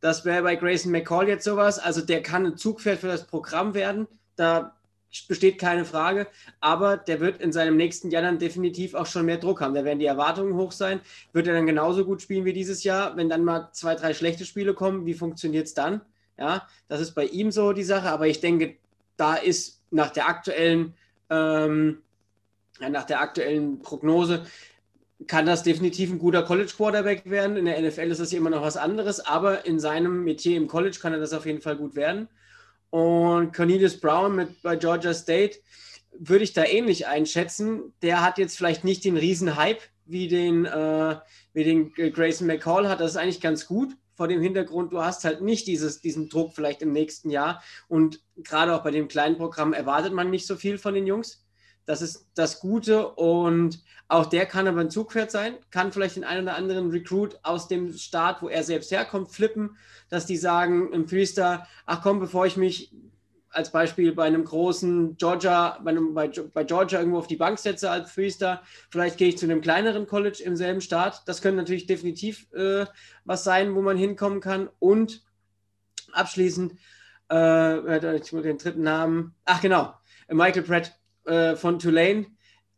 Das 0.00 0.24
wäre 0.24 0.42
bei 0.42 0.56
Grayson 0.56 0.92
McCall 0.92 1.28
jetzt 1.28 1.44
sowas. 1.44 1.78
Also 1.78 2.00
der 2.00 2.22
kann 2.22 2.46
ein 2.46 2.56
Zugpferd 2.56 3.00
für 3.00 3.06
das 3.06 3.26
Programm 3.26 3.74
werden. 3.74 4.06
Da 4.36 4.79
besteht 5.28 5.58
keine 5.58 5.84
Frage. 5.84 6.26
Aber 6.60 6.96
der 6.96 7.20
wird 7.20 7.40
in 7.40 7.52
seinem 7.52 7.76
nächsten 7.76 8.10
Jahr 8.10 8.22
dann 8.22 8.38
definitiv 8.38 8.94
auch 8.94 9.06
schon 9.06 9.26
mehr 9.26 9.38
Druck 9.38 9.60
haben. 9.60 9.74
Da 9.74 9.84
werden 9.84 9.98
die 9.98 10.06
Erwartungen 10.06 10.54
hoch 10.54 10.72
sein. 10.72 11.00
Wird 11.32 11.46
er 11.46 11.54
dann 11.54 11.66
genauso 11.66 12.04
gut 12.04 12.22
spielen 12.22 12.44
wie 12.44 12.52
dieses 12.52 12.84
Jahr? 12.84 13.16
Wenn 13.16 13.28
dann 13.28 13.44
mal 13.44 13.70
zwei, 13.72 13.94
drei 13.94 14.14
schlechte 14.14 14.44
Spiele 14.44 14.74
kommen, 14.74 15.06
wie 15.06 15.14
funktioniert 15.14 15.66
es 15.66 15.74
dann? 15.74 16.00
Ja, 16.38 16.66
das 16.88 17.00
ist 17.00 17.12
bei 17.12 17.26
ihm 17.26 17.50
so 17.50 17.72
die 17.72 17.84
Sache. 17.84 18.10
Aber 18.10 18.26
ich 18.26 18.40
denke, 18.40 18.76
da 19.16 19.34
ist 19.34 19.82
nach 19.90 20.10
der 20.10 20.28
aktuellen 20.28 20.94
ähm, 21.30 22.02
nach 22.88 23.04
der 23.04 23.20
aktuellen 23.20 23.80
Prognose 23.80 24.44
kann 25.26 25.44
das 25.44 25.62
definitiv 25.62 26.10
ein 26.10 26.18
guter 26.18 26.42
College 26.42 26.72
Quarterback 26.74 27.28
werden. 27.28 27.56
In 27.56 27.66
der 27.66 27.80
NFL 27.80 28.10
ist 28.10 28.20
das 28.20 28.32
immer 28.32 28.48
noch 28.48 28.62
was 28.62 28.78
anderes, 28.78 29.20
aber 29.20 29.66
in 29.66 29.78
seinem 29.78 30.24
Metier 30.24 30.56
im 30.56 30.66
College 30.66 30.98
kann 31.00 31.12
er 31.12 31.18
das 31.18 31.34
auf 31.34 31.44
jeden 31.44 31.60
Fall 31.60 31.76
gut 31.76 31.94
werden. 31.94 32.28
Und 32.90 33.54
Cornelius 33.54 33.98
Brown 33.98 34.36
mit 34.36 34.62
bei 34.62 34.76
Georgia 34.76 35.14
State 35.14 35.58
würde 36.12 36.44
ich 36.44 36.52
da 36.52 36.64
ähnlich 36.64 37.06
einschätzen. 37.06 37.92
Der 38.02 38.22
hat 38.22 38.38
jetzt 38.38 38.56
vielleicht 38.56 38.84
nicht 38.84 39.04
den 39.04 39.16
riesen 39.16 39.56
Hype, 39.56 39.80
wie 40.06 40.28
den, 40.28 40.66
äh, 40.66 41.16
wie 41.52 41.64
den 41.64 41.92
Grayson 41.92 42.46
McCall 42.46 42.88
hat. 42.88 43.00
Das 43.00 43.12
ist 43.12 43.16
eigentlich 43.16 43.40
ganz 43.40 43.66
gut 43.66 43.96
vor 44.20 44.28
dem 44.28 44.42
Hintergrund, 44.42 44.92
du 44.92 45.00
hast 45.00 45.24
halt 45.24 45.40
nicht 45.40 45.66
dieses, 45.66 46.02
diesen 46.02 46.28
Druck 46.28 46.52
vielleicht 46.54 46.82
im 46.82 46.92
nächsten 46.92 47.30
Jahr. 47.30 47.62
Und 47.88 48.20
gerade 48.36 48.76
auch 48.76 48.82
bei 48.82 48.90
dem 48.90 49.08
kleinen 49.08 49.38
Programm 49.38 49.72
erwartet 49.72 50.12
man 50.12 50.28
nicht 50.28 50.46
so 50.46 50.56
viel 50.56 50.76
von 50.76 50.92
den 50.92 51.06
Jungs. 51.06 51.42
Das 51.86 52.02
ist 52.02 52.28
das 52.34 52.60
Gute 52.60 53.08
und 53.08 53.82
auch 54.08 54.26
der 54.26 54.46
kann 54.46 54.66
aber 54.66 54.80
ein 54.80 54.90
Zugpferd 54.90 55.30
sein, 55.30 55.54
kann 55.70 55.92
vielleicht 55.92 56.16
den 56.16 56.24
einen 56.24 56.42
oder 56.42 56.56
anderen 56.56 56.90
Recruit 56.90 57.38
aus 57.42 57.68
dem 57.68 57.92
Staat, 57.92 58.42
wo 58.42 58.48
er 58.48 58.64
selbst 58.64 58.90
herkommt, 58.90 59.30
flippen, 59.30 59.76
dass 60.08 60.26
die 60.26 60.36
sagen 60.36 60.92
im 60.92 61.08
Freestar, 61.08 61.68
ach 61.86 62.02
komm, 62.02 62.18
bevor 62.18 62.46
ich 62.46 62.56
mich 62.56 62.92
als 63.50 63.70
Beispiel 63.70 64.12
bei 64.12 64.24
einem 64.24 64.44
großen 64.44 65.16
Georgia, 65.16 65.78
bei, 65.82 65.90
einem, 65.90 66.14
bei, 66.14 66.28
bei 66.28 66.64
Georgia 66.64 67.00
irgendwo 67.00 67.18
auf 67.18 67.26
die 67.26 67.36
Bank 67.36 67.58
setze 67.58 67.90
als 67.90 68.10
Freestar, 68.10 68.62
vielleicht 68.90 69.18
gehe 69.18 69.28
ich 69.28 69.38
zu 69.38 69.46
einem 69.46 69.60
kleineren 69.60 70.06
College 70.06 70.42
im 70.44 70.56
selben 70.56 70.80
Staat. 70.80 71.22
Das 71.26 71.42
könnte 71.42 71.58
natürlich 71.58 71.86
definitiv 71.86 72.50
äh, 72.52 72.86
was 73.24 73.44
sein, 73.44 73.74
wo 73.74 73.82
man 73.82 73.96
hinkommen 73.96 74.40
kann. 74.40 74.68
Und 74.78 75.22
abschließend, 76.12 76.74
äh, 77.30 78.16
ich 78.16 78.30
den 78.30 78.58
dritten 78.58 78.82
Namen, 78.82 79.34
ach 79.44 79.60
genau, 79.60 79.94
Michael 80.28 80.62
Pratt 80.62 80.99
äh, 81.30 81.56
von 81.56 81.78
Tulane, 81.78 82.26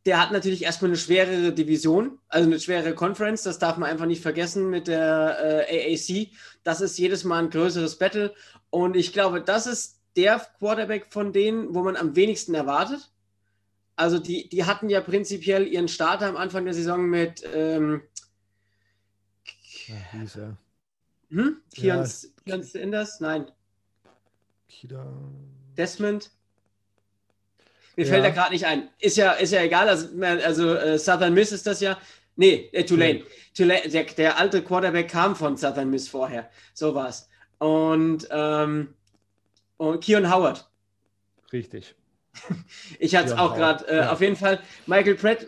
der 0.04 0.20
hat 0.20 0.32
natürlich 0.32 0.62
erstmal 0.64 0.90
eine 0.90 0.98
schwerere 0.98 1.52
Division, 1.52 2.18
also 2.28 2.48
eine 2.48 2.58
schwere 2.58 2.94
Conference, 2.94 3.42
das 3.42 3.58
darf 3.58 3.76
man 3.76 3.88
einfach 3.88 4.06
nicht 4.06 4.22
vergessen 4.22 4.68
mit 4.68 4.88
der 4.88 5.66
äh, 5.68 5.94
AAC. 5.94 6.28
Das 6.64 6.80
ist 6.80 6.98
jedes 6.98 7.24
Mal 7.24 7.44
ein 7.44 7.50
größeres 7.50 7.98
Battle 7.98 8.34
und 8.70 8.96
ich 8.96 9.12
glaube, 9.12 9.42
das 9.42 9.66
ist 9.66 10.00
der 10.16 10.40
Quarterback 10.58 11.06
von 11.12 11.32
denen, 11.32 11.74
wo 11.74 11.82
man 11.82 11.96
am 11.96 12.16
wenigsten 12.16 12.54
erwartet. 12.54 13.10
Also 13.94 14.18
die, 14.18 14.48
die 14.48 14.64
hatten 14.64 14.88
ja 14.88 15.00
prinzipiell 15.00 15.66
ihren 15.66 15.88
Starter 15.88 16.26
am 16.26 16.36
Anfang 16.36 16.64
der 16.64 16.74
Saison 16.74 17.04
mit 17.08 17.44
ähm, 17.54 18.02
ja, 19.86 19.94
hieß 20.12 20.36
er. 20.36 20.56
Hm? 21.30 21.56
Kian, 21.74 22.08
ja. 22.46 22.62
Sanders? 22.62 23.20
Nein. 23.20 23.50
Kida. 24.68 25.12
Desmond? 25.76 26.30
Mir 27.96 28.06
ja. 28.06 28.12
fällt 28.12 28.24
er 28.24 28.30
gerade 28.30 28.52
nicht 28.52 28.66
ein. 28.66 28.88
Ist 28.98 29.16
ja, 29.16 29.32
ist 29.32 29.52
ja 29.52 29.62
egal. 29.62 29.88
Also, 29.88 30.08
also 30.22 30.74
äh, 30.74 30.98
Southern 30.98 31.34
Miss 31.34 31.52
ist 31.52 31.66
das 31.66 31.80
ja. 31.80 31.98
Nee, 32.36 32.70
äh, 32.72 32.84
Tulane. 32.84 33.20
Mhm. 33.20 33.24
Tulane 33.54 33.88
der, 33.88 34.04
der, 34.04 34.38
alte 34.38 34.62
Quarterback 34.62 35.08
kam 35.08 35.36
von 35.36 35.56
Southern 35.56 35.90
Miss 35.90 36.08
vorher. 36.08 36.48
So 36.72 36.94
war 36.94 37.08
es. 37.08 37.28
Und, 37.58 38.26
ähm, 38.30 38.94
und 39.76 40.02
Keon 40.02 40.32
Howard. 40.32 40.68
Richtig. 41.52 41.94
ich 42.98 43.14
hatte 43.14 43.28
es 43.28 43.32
auch 43.32 43.54
gerade. 43.54 43.86
Äh, 43.88 43.96
ja. 43.98 44.12
Auf 44.12 44.20
jeden 44.20 44.36
Fall, 44.36 44.60
Michael 44.86 45.16
Pratt 45.16 45.42
äh, 45.42 45.46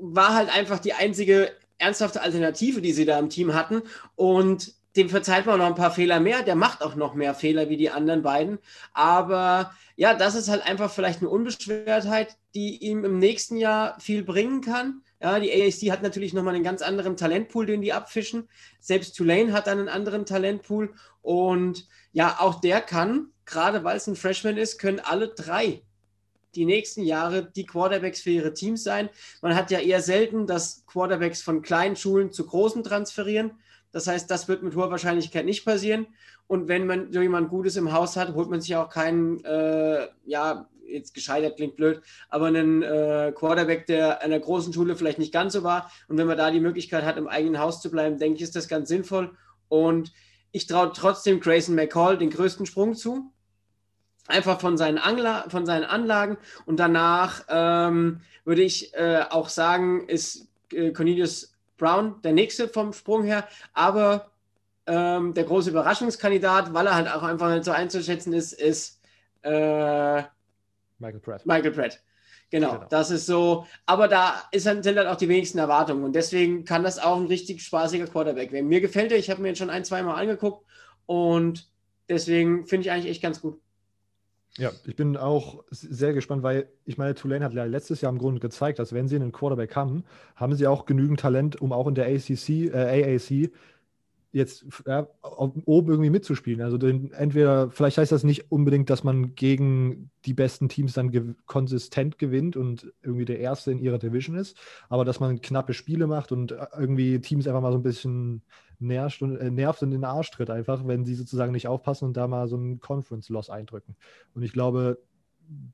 war 0.00 0.34
halt 0.34 0.54
einfach 0.54 0.80
die 0.80 0.92
einzige 0.92 1.52
ernsthafte 1.78 2.20
Alternative, 2.20 2.80
die 2.80 2.92
sie 2.92 3.04
da 3.04 3.18
im 3.18 3.30
Team 3.30 3.54
hatten. 3.54 3.82
Und 4.16 4.74
dem 4.96 5.08
verzeiht 5.08 5.46
man 5.46 5.58
noch 5.58 5.66
ein 5.66 5.74
paar 5.74 5.90
Fehler 5.90 6.20
mehr. 6.20 6.42
Der 6.42 6.56
macht 6.56 6.82
auch 6.82 6.94
noch 6.94 7.14
mehr 7.14 7.34
Fehler 7.34 7.68
wie 7.68 7.76
die 7.76 7.90
anderen 7.90 8.22
beiden. 8.22 8.58
Aber 8.92 9.72
ja, 9.96 10.14
das 10.14 10.34
ist 10.34 10.48
halt 10.48 10.66
einfach 10.66 10.90
vielleicht 10.90 11.20
eine 11.20 11.30
Unbeschwertheit, 11.30 12.36
die 12.54 12.78
ihm 12.84 13.04
im 13.04 13.18
nächsten 13.18 13.56
Jahr 13.56 13.98
viel 14.00 14.22
bringen 14.22 14.60
kann. 14.60 15.02
Ja, 15.20 15.38
die 15.38 15.52
AAC 15.52 15.90
hat 15.92 16.02
natürlich 16.02 16.34
nochmal 16.34 16.54
einen 16.54 16.64
ganz 16.64 16.82
anderen 16.82 17.16
Talentpool, 17.16 17.66
den 17.66 17.80
die 17.82 17.92
abfischen. 17.92 18.48
Selbst 18.80 19.16
Tulane 19.16 19.52
hat 19.52 19.68
einen 19.68 19.88
anderen 19.88 20.26
Talentpool. 20.26 20.94
Und 21.22 21.86
ja, 22.12 22.36
auch 22.38 22.60
der 22.60 22.80
kann, 22.80 23.28
gerade 23.44 23.84
weil 23.84 23.96
es 23.96 24.06
ein 24.06 24.16
Freshman 24.16 24.56
ist, 24.56 24.78
können 24.78 25.00
alle 25.00 25.28
drei 25.28 25.82
die 26.56 26.64
nächsten 26.64 27.02
Jahre 27.02 27.44
die 27.44 27.66
Quarterbacks 27.66 28.22
für 28.22 28.30
ihre 28.30 28.54
Teams 28.54 28.82
sein. 28.82 29.10
Man 29.42 29.54
hat 29.54 29.70
ja 29.70 29.78
eher 29.78 30.00
selten, 30.00 30.46
dass 30.46 30.84
Quarterbacks 30.86 31.42
von 31.42 31.62
kleinen 31.62 31.96
Schulen 31.96 32.32
zu 32.32 32.46
großen 32.46 32.82
transferieren. 32.82 33.52
Das 33.96 34.08
heißt, 34.08 34.30
das 34.30 34.46
wird 34.46 34.62
mit 34.62 34.76
hoher 34.76 34.90
Wahrscheinlichkeit 34.90 35.46
nicht 35.46 35.64
passieren. 35.64 36.06
Und 36.48 36.68
wenn 36.68 36.86
man 36.86 37.14
so 37.14 37.22
jemand 37.22 37.48
Gutes 37.48 37.76
im 37.76 37.94
Haus 37.94 38.18
hat, 38.18 38.34
holt 38.34 38.50
man 38.50 38.60
sich 38.60 38.76
auch 38.76 38.90
keinen, 38.90 39.42
äh, 39.42 40.08
ja, 40.26 40.68
jetzt 40.86 41.14
gescheitert 41.14 41.56
klingt 41.56 41.76
blöd, 41.76 42.02
aber 42.28 42.48
einen 42.48 42.82
äh, 42.82 43.32
Quarterback, 43.34 43.86
der 43.86 44.18
an 44.18 44.26
einer 44.32 44.38
großen 44.38 44.74
Schule 44.74 44.96
vielleicht 44.96 45.18
nicht 45.18 45.32
ganz 45.32 45.54
so 45.54 45.62
war. 45.62 45.90
Und 46.08 46.18
wenn 46.18 46.26
man 46.26 46.36
da 46.36 46.50
die 46.50 46.60
Möglichkeit 46.60 47.06
hat, 47.06 47.16
im 47.16 47.26
eigenen 47.26 47.58
Haus 47.58 47.80
zu 47.80 47.90
bleiben, 47.90 48.18
denke 48.18 48.36
ich, 48.36 48.42
ist 48.42 48.54
das 48.54 48.68
ganz 48.68 48.90
sinnvoll. 48.90 49.34
Und 49.68 50.12
ich 50.52 50.66
traue 50.66 50.92
trotzdem 50.94 51.40
Grayson 51.40 51.74
McCall 51.74 52.18
den 52.18 52.28
größten 52.28 52.66
Sprung 52.66 52.96
zu. 52.96 53.32
Einfach 54.26 54.60
von 54.60 54.76
seinen, 54.76 54.98
Angla 54.98 55.48
von 55.48 55.64
seinen 55.64 55.84
Anlagen. 55.84 56.36
Und 56.66 56.80
danach 56.80 57.46
ähm, 57.48 58.20
würde 58.44 58.60
ich 58.60 58.92
äh, 58.92 59.24
auch 59.30 59.48
sagen, 59.48 60.06
ist 60.06 60.48
äh, 60.70 60.92
Cornelius 60.92 61.55
Brown 61.76 62.20
der 62.22 62.32
nächste 62.32 62.68
vom 62.68 62.92
Sprung 62.92 63.24
her, 63.24 63.46
aber 63.72 64.30
ähm, 64.86 65.34
der 65.34 65.44
große 65.44 65.70
Überraschungskandidat, 65.70 66.72
weil 66.72 66.86
er 66.86 66.94
halt 66.94 67.08
auch 67.08 67.22
einfach 67.22 67.50
nicht 67.50 67.64
so 67.64 67.72
einzuschätzen 67.72 68.32
ist, 68.32 68.52
ist 68.52 69.00
äh, 69.42 70.22
Michael 70.98 71.20
Pratt. 71.20 71.46
Michael 71.46 71.72
Pratt. 71.72 72.00
Genau, 72.50 72.72
genau, 72.72 72.86
das 72.88 73.10
ist 73.10 73.26
so. 73.26 73.66
Aber 73.86 74.06
da 74.06 74.42
ist 74.52 74.66
halt, 74.66 74.84
sind 74.84 74.96
halt 74.96 75.08
auch 75.08 75.16
die 75.16 75.28
wenigsten 75.28 75.58
Erwartungen 75.58 76.04
und 76.04 76.14
deswegen 76.14 76.64
kann 76.64 76.84
das 76.84 76.98
auch 76.98 77.16
ein 77.16 77.26
richtig 77.26 77.62
spaßiger 77.62 78.06
Quarterback 78.06 78.52
werden. 78.52 78.68
Mir 78.68 78.80
gefällt 78.80 79.10
er, 79.10 79.18
ich 79.18 79.30
habe 79.30 79.42
mir 79.42 79.48
ihn 79.48 79.56
schon 79.56 79.70
ein, 79.70 79.84
zwei 79.84 80.02
Mal 80.02 80.14
angeguckt 80.14 80.64
und 81.06 81.68
deswegen 82.08 82.66
finde 82.66 82.86
ich 82.86 82.92
eigentlich 82.92 83.10
echt 83.10 83.22
ganz 83.22 83.40
gut. 83.40 83.60
Ja, 84.58 84.70
ich 84.86 84.96
bin 84.96 85.18
auch 85.18 85.64
sehr 85.70 86.14
gespannt, 86.14 86.42
weil 86.42 86.66
ich 86.86 86.96
meine, 86.96 87.14
Tulane 87.14 87.44
hat 87.44 87.52
ja 87.52 87.64
letztes 87.64 88.00
Jahr 88.00 88.10
im 88.10 88.18
Grunde 88.18 88.40
gezeigt, 88.40 88.78
dass 88.78 88.94
wenn 88.94 89.06
sie 89.06 89.16
einen 89.16 89.32
Quarterback 89.32 89.76
haben, 89.76 90.04
haben 90.34 90.54
sie 90.54 90.66
auch 90.66 90.86
genügend 90.86 91.20
Talent, 91.20 91.60
um 91.60 91.72
auch 91.72 91.86
in 91.86 91.94
der 91.94 92.06
ACC, 92.06 92.72
äh, 92.72 93.04
AAC 93.04 93.50
jetzt 94.36 94.66
ja, 94.86 95.08
oben 95.22 95.90
irgendwie 95.90 96.10
mitzuspielen. 96.10 96.60
Also 96.60 96.76
den, 96.76 97.10
entweder, 97.12 97.70
vielleicht 97.70 97.96
heißt 97.96 98.12
das 98.12 98.22
nicht 98.22 98.52
unbedingt, 98.52 98.90
dass 98.90 99.02
man 99.02 99.34
gegen 99.34 100.10
die 100.26 100.34
besten 100.34 100.68
Teams 100.68 100.92
dann 100.92 101.10
ge 101.10 101.34
konsistent 101.46 102.18
gewinnt 102.18 102.56
und 102.56 102.92
irgendwie 103.02 103.24
der 103.24 103.40
Erste 103.40 103.72
in 103.72 103.78
ihrer 103.78 103.98
Division 103.98 104.36
ist, 104.36 104.56
aber 104.90 105.04
dass 105.04 105.20
man 105.20 105.40
knappe 105.40 105.72
Spiele 105.72 106.06
macht 106.06 106.32
und 106.32 106.52
äh, 106.52 106.66
irgendwie 106.78 107.18
Teams 107.20 107.48
einfach 107.48 107.62
mal 107.62 107.72
so 107.72 107.78
ein 107.78 107.82
bisschen 107.82 108.42
nervt 108.78 109.22
und, 109.22 109.36
äh, 109.36 109.50
nervt 109.50 109.82
und 109.82 109.88
in 109.88 110.00
den 110.00 110.04
Arsch 110.04 110.30
tritt 110.30 110.50
einfach, 110.50 110.86
wenn 110.86 111.06
sie 111.06 111.14
sozusagen 111.14 111.52
nicht 111.52 111.66
aufpassen 111.66 112.04
und 112.04 112.16
da 112.16 112.28
mal 112.28 112.46
so 112.46 112.56
einen 112.56 112.78
Conference-Loss 112.78 113.48
eindrücken. 113.48 113.96
Und 114.34 114.42
ich 114.42 114.52
glaube, 114.52 114.98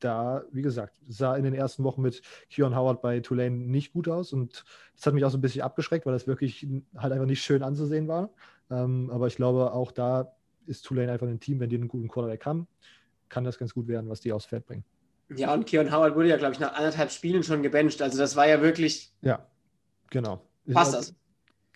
da, 0.00 0.44
wie 0.52 0.62
gesagt, 0.62 1.00
sah 1.08 1.36
in 1.36 1.44
den 1.44 1.54
ersten 1.54 1.84
Wochen 1.84 2.02
mit 2.02 2.22
Keon 2.50 2.76
Howard 2.76 3.02
bei 3.02 3.20
Tulane 3.20 3.56
nicht 3.56 3.92
gut 3.92 4.08
aus 4.08 4.32
und 4.32 4.64
das 4.94 5.06
hat 5.06 5.14
mich 5.14 5.24
auch 5.24 5.30
so 5.30 5.38
ein 5.38 5.42
bisschen 5.42 5.62
abgeschreckt, 5.62 6.06
weil 6.06 6.12
das 6.12 6.26
wirklich 6.26 6.66
halt 6.96 7.12
einfach 7.12 7.26
nicht 7.26 7.42
schön 7.42 7.62
anzusehen 7.62 8.08
war. 8.08 8.30
Ähm, 8.70 9.10
aber 9.12 9.26
ich 9.26 9.36
glaube, 9.36 9.72
auch 9.72 9.92
da 9.92 10.34
ist 10.66 10.82
Tulane 10.82 11.12
einfach 11.12 11.26
ein 11.26 11.40
Team, 11.40 11.60
wenn 11.60 11.70
die 11.70 11.76
einen 11.76 11.88
guten 11.88 12.08
Quarterback 12.08 12.44
haben, 12.46 12.66
kann 13.28 13.44
das 13.44 13.58
ganz 13.58 13.74
gut 13.74 13.88
werden, 13.88 14.08
was 14.08 14.20
die 14.20 14.32
aufs 14.32 14.46
Feld 14.46 14.66
bringen. 14.66 14.84
Ja, 15.34 15.54
und 15.54 15.66
Keon 15.66 15.90
Howard 15.92 16.14
wurde 16.14 16.28
ja, 16.28 16.36
glaube 16.36 16.52
ich, 16.52 16.60
nach 16.60 16.74
anderthalb 16.74 17.10
Spielen 17.10 17.42
schon 17.42 17.62
gebencht. 17.62 18.02
Also 18.02 18.18
das 18.18 18.36
war 18.36 18.46
ja 18.46 18.60
wirklich. 18.60 19.12
Ja, 19.22 19.46
genau. 20.10 20.42
Passt 20.72 20.94
das? 20.94 21.14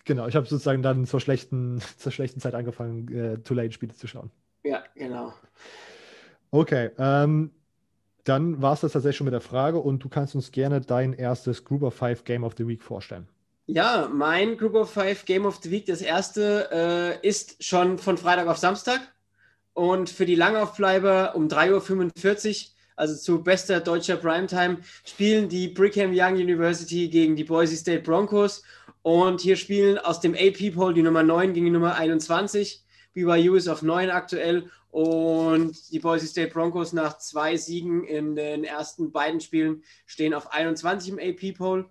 Genau, 0.05 0.27
ich 0.27 0.35
habe 0.35 0.45
sozusagen 0.45 0.81
dann 0.81 1.05
zur 1.05 1.19
schlechten, 1.19 1.81
zur 1.97 2.11
schlechten 2.11 2.39
Zeit 2.39 2.55
angefangen, 2.55 3.07
äh, 3.13 3.37
Tulane-Spiele 3.39 3.93
zu 3.93 4.07
schauen. 4.07 4.31
Ja, 4.63 4.83
genau. 4.95 5.33
Okay, 6.51 6.91
ähm, 6.97 7.51
dann 8.27 8.61
war 8.61 8.73
es 8.73 8.81
das 8.81 8.91
tatsächlich 8.91 9.17
schon 9.17 9.25
mit 9.25 9.33
der 9.33 9.41
Frage 9.41 9.79
und 9.79 10.03
du 10.03 10.09
kannst 10.09 10.35
uns 10.35 10.51
gerne 10.51 10.81
dein 10.81 11.13
erstes 11.13 11.63
Group 11.63 11.83
of 11.83 11.93
Five 11.93 12.23
Game 12.23 12.43
of 12.43 12.55
the 12.57 12.67
Week 12.67 12.83
vorstellen. 12.83 13.27
Ja, 13.67 14.09
mein 14.11 14.57
Group 14.57 14.75
of 14.75 14.91
Five 14.91 15.25
Game 15.25 15.45
of 15.45 15.59
the 15.61 15.71
Week, 15.71 15.85
das 15.85 16.01
erste, 16.01 16.69
äh, 16.71 17.27
ist 17.27 17.63
schon 17.63 17.97
von 17.97 18.17
Freitag 18.17 18.47
auf 18.47 18.57
Samstag. 18.57 19.01
Und 19.73 20.09
für 20.09 20.25
die 20.25 20.35
Langaufbleiber 20.35 21.35
um 21.35 21.47
3.45 21.47 22.49
Uhr, 22.49 22.71
also 22.95 23.15
zu 23.15 23.43
bester 23.43 23.79
deutscher 23.79 24.17
Primetime, 24.17 24.79
spielen 25.05 25.49
die 25.49 25.67
Brigham 25.67 26.11
Young 26.13 26.35
University 26.35 27.09
gegen 27.09 27.35
die 27.35 27.43
Boise 27.43 27.75
State 27.75 28.01
Broncos. 28.01 28.63
Und 29.03 29.41
hier 29.41 29.55
spielen 29.55 29.97
aus 29.97 30.19
dem 30.19 30.33
AP-Poll 30.33 30.93
die 30.93 31.03
Nummer 31.03 31.23
9 31.23 31.53
gegen 31.53 31.67
die 31.67 31.71
Nummer 31.71 31.95
21. 31.95 32.83
BYU 33.13 33.55
ist 33.55 33.67
auf 33.67 33.81
9 33.81 34.09
aktuell 34.09 34.69
und 34.97 35.91
die 35.91 35.99
Boise 35.99 36.25
State 36.25 36.51
Broncos 36.51 36.91
nach 36.91 37.19
zwei 37.19 37.55
Siegen 37.55 38.03
in 38.03 38.35
den 38.35 38.63
ersten 38.63 39.11
beiden 39.11 39.39
Spielen 39.39 39.83
stehen 40.07 40.33
auf 40.33 40.51
21 40.51 41.09
im 41.09 41.19
AP-Poll. 41.19 41.87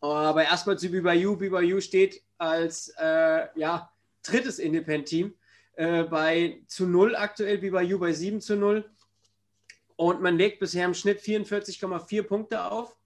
Aber 0.00 0.42
erstmal 0.42 0.76
zu 0.76 0.88
BYU. 0.88 1.36
BYU 1.36 1.80
steht 1.80 2.20
als 2.38 2.92
äh, 2.98 3.46
ja, 3.54 3.92
drittes 4.24 4.58
Independent-Team 4.58 5.34
äh, 5.76 6.02
bei 6.02 6.64
zu 6.66 6.88
0 6.88 7.14
aktuell, 7.14 7.58
BYU 7.58 8.00
bei 8.00 8.12
7 8.12 8.40
zu 8.40 8.56
0. 8.56 8.84
Und 9.94 10.22
man 10.22 10.36
legt 10.36 10.58
bisher 10.58 10.86
im 10.86 10.94
Schnitt 10.94 11.20
44,4 11.20 12.24
Punkte 12.24 12.64
auf. 12.64 12.96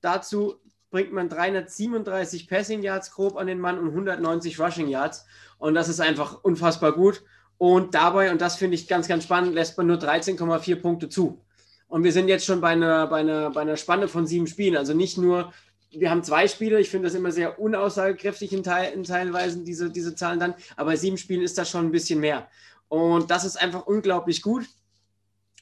Dazu 0.00 0.58
bringt 0.88 1.12
man 1.12 1.28
337 1.28 2.48
Passing 2.48 2.82
Yards 2.82 3.10
grob 3.10 3.36
an 3.36 3.46
den 3.46 3.60
Mann 3.60 3.78
und 3.78 3.90
190 3.90 4.58
Rushing 4.58 4.88
Yards. 4.88 5.26
Und 5.58 5.74
das 5.74 5.90
ist 5.90 6.00
einfach 6.00 6.42
unfassbar 6.42 6.92
gut. 6.92 7.22
Und 7.58 7.94
dabei, 7.94 8.30
und 8.30 8.40
das 8.40 8.56
finde 8.56 8.76
ich 8.76 8.86
ganz, 8.86 9.08
ganz 9.08 9.24
spannend, 9.24 9.54
lässt 9.54 9.76
man 9.76 9.88
nur 9.88 9.98
13,4 9.98 10.76
Punkte 10.76 11.08
zu. 11.08 11.44
Und 11.88 12.04
wir 12.04 12.12
sind 12.12 12.28
jetzt 12.28 12.44
schon 12.44 12.60
bei 12.60 12.68
einer, 12.68 13.06
bei, 13.08 13.20
einer, 13.20 13.50
bei 13.50 13.62
einer 13.62 13.76
Spanne 13.76 14.08
von 14.08 14.26
sieben 14.26 14.46
Spielen. 14.46 14.76
Also 14.76 14.94
nicht 14.94 15.18
nur, 15.18 15.52
wir 15.90 16.10
haben 16.10 16.22
zwei 16.22 16.46
Spiele, 16.46 16.80
ich 16.80 16.90
finde 16.90 17.08
das 17.08 17.14
immer 17.14 17.32
sehr 17.32 17.58
unaussagekräftig 17.58 18.52
in, 18.52 18.62
Teil, 18.62 18.92
in 18.92 19.02
Teilweisen, 19.04 19.64
diese, 19.64 19.90
diese 19.90 20.14
Zahlen 20.14 20.38
dann, 20.38 20.54
aber 20.76 20.96
sieben 20.96 21.18
Spielen 21.18 21.42
ist 21.42 21.58
das 21.58 21.70
schon 21.70 21.86
ein 21.86 21.92
bisschen 21.92 22.20
mehr. 22.20 22.48
Und 22.88 23.30
das 23.30 23.44
ist 23.44 23.60
einfach 23.60 23.86
unglaublich 23.86 24.42
gut. 24.42 24.66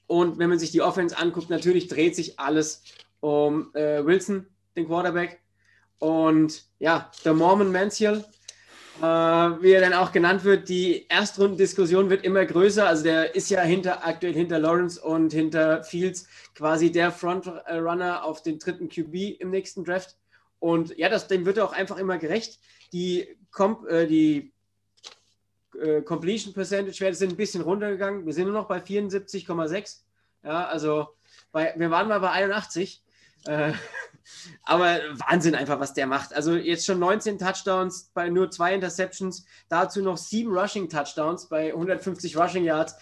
Und 0.07 0.39
wenn 0.39 0.49
man 0.49 0.59
sich 0.59 0.71
die 0.71 0.83
Offense 0.83 1.17
anguckt, 1.17 1.51
natürlich 1.51 1.89
dreht 1.89 2.15
sich 2.15 2.39
alles 2.39 2.83
um 3.21 3.75
äh, 3.75 4.05
Wilson, 4.05 4.47
den 4.77 4.87
Quarterback. 4.87 5.41
Und 5.99 6.65
ja, 6.79 7.11
der 7.25 7.35
Mormon 7.35 7.73
Mansell, 7.73 8.25
wie 9.01 9.73
er 9.73 9.81
dann 9.81 9.93
auch 9.93 10.13
genannt 10.13 10.45
wird, 10.45 10.69
die 10.69 11.07
Erstrundendiskussion 11.09 12.09
wird 12.09 12.25
immer 12.25 12.45
größer. 12.45 12.87
Also 12.87 13.05
der 13.05 13.35
ist 13.35 13.51
ja 13.51 13.61
hinter, 13.61 14.07
aktuell 14.07 14.33
hinter 14.33 14.59
Lawrence 14.59 15.01
und 15.01 15.33
hinter 15.33 15.85
Fields 15.85 16.27
quasi 16.55 16.91
der 16.91 17.13
Frontrunner 17.13 18.25
auf 18.25 18.43
den 18.43 18.59
dritten 18.59 18.89
QB 18.89 19.41
im 19.41 19.51
nächsten 19.51 19.85
Draft. 19.85 20.17
Und 20.59 20.97
ja, 20.97 21.09
das, 21.09 21.29
dem 21.29 21.45
wird 21.45 21.59
er 21.59 21.65
auch 21.67 21.73
einfach 21.73 21.99
immer 21.99 22.19
gerecht. 22.19 22.59
Die, 22.93 23.37
Comp, 23.51 23.87
äh, 23.89 24.07
die 24.07 24.53
äh, 25.81 26.03
Completion 26.03 26.55
Percentage 26.55 27.01
Werte 27.01 27.17
sind 27.17 27.33
ein 27.33 27.37
bisschen 27.37 27.63
runtergegangen. 27.63 28.25
Wir 28.25 28.33
sind 28.33 28.45
nur 28.45 28.55
noch 28.55 28.69
bei 28.69 28.79
74,6. 28.79 30.01
Ja, 30.43 30.67
also 30.67 31.09
bei, 31.53 31.75
wir 31.77 31.91
waren 31.91 32.09
mal 32.09 32.21
bei 32.21 32.31
81. 32.31 33.03
Äh, 33.47 33.73
aber 34.65 34.99
Wahnsinn 35.13 35.55
einfach, 35.55 35.81
was 35.81 35.95
der 35.95 36.07
macht. 36.07 36.35
Also 36.35 36.55
jetzt 36.55 36.87
schon 36.87 36.99
19 36.99 37.39
Touchdowns 37.39 38.11
bei 38.15 38.29
nur 38.29 38.51
zwei 38.51 38.75
Interceptions, 38.75 39.45
dazu 39.69 40.03
noch 40.03 40.17
sieben 40.17 40.57
Rushing 40.57 40.89
Touchdowns 40.89 41.47
bei 41.47 41.69
150 41.69 42.37
Rushing 42.37 42.65
Yards. 42.65 42.97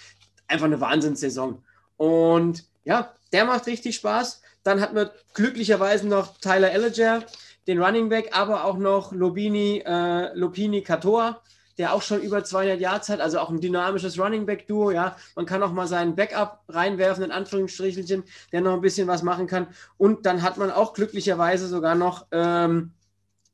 Einfach 0.46 0.66
eine 0.66 0.80
Wahnsinnssaison. 0.80 1.62
Und 1.96 2.64
ja, 2.84 3.14
der 3.32 3.44
macht 3.44 3.66
richtig 3.66 3.96
Spaß. 3.96 4.42
Dann 4.62 4.80
hatten 4.80 4.96
wir 4.96 5.12
glücklicherweise 5.34 6.06
noch 6.06 6.38
Tyler 6.38 6.70
Elliger, 6.70 7.24
den 7.66 7.82
Running 7.82 8.08
Back, 8.08 8.30
aber 8.36 8.64
auch 8.64 8.76
noch 8.76 9.12
Lobini, 9.12 9.82
äh, 9.84 10.34
Lopini 10.34 10.82
Katoa, 10.82 11.40
der 11.78 11.92
auch 11.92 12.02
schon 12.02 12.20
über 12.20 12.44
200 12.44 12.80
Yards 12.80 13.09
hat, 13.09 13.20
also 13.20 13.38
auch 13.38 13.51
ein 13.51 13.60
dynamisches 13.60 14.18
Running 14.18 14.46
Back 14.46 14.66
Duo, 14.66 14.90
ja. 14.90 15.16
Man 15.34 15.46
kann 15.46 15.62
auch 15.62 15.72
mal 15.72 15.86
seinen 15.86 16.14
Backup 16.16 16.62
reinwerfen, 16.68 17.24
in 17.24 17.30
Anführungsstrichelchen, 17.30 18.24
der 18.52 18.60
noch 18.60 18.74
ein 18.74 18.80
bisschen 18.80 19.09
was 19.09 19.22
machen 19.22 19.46
kann. 19.46 19.66
Und 19.96 20.26
dann 20.26 20.42
hat 20.42 20.56
man 20.56 20.70
auch 20.70 20.92
glücklicherweise 20.94 21.66
sogar 21.68 21.94
noch 21.94 22.26
ähm, 22.30 22.92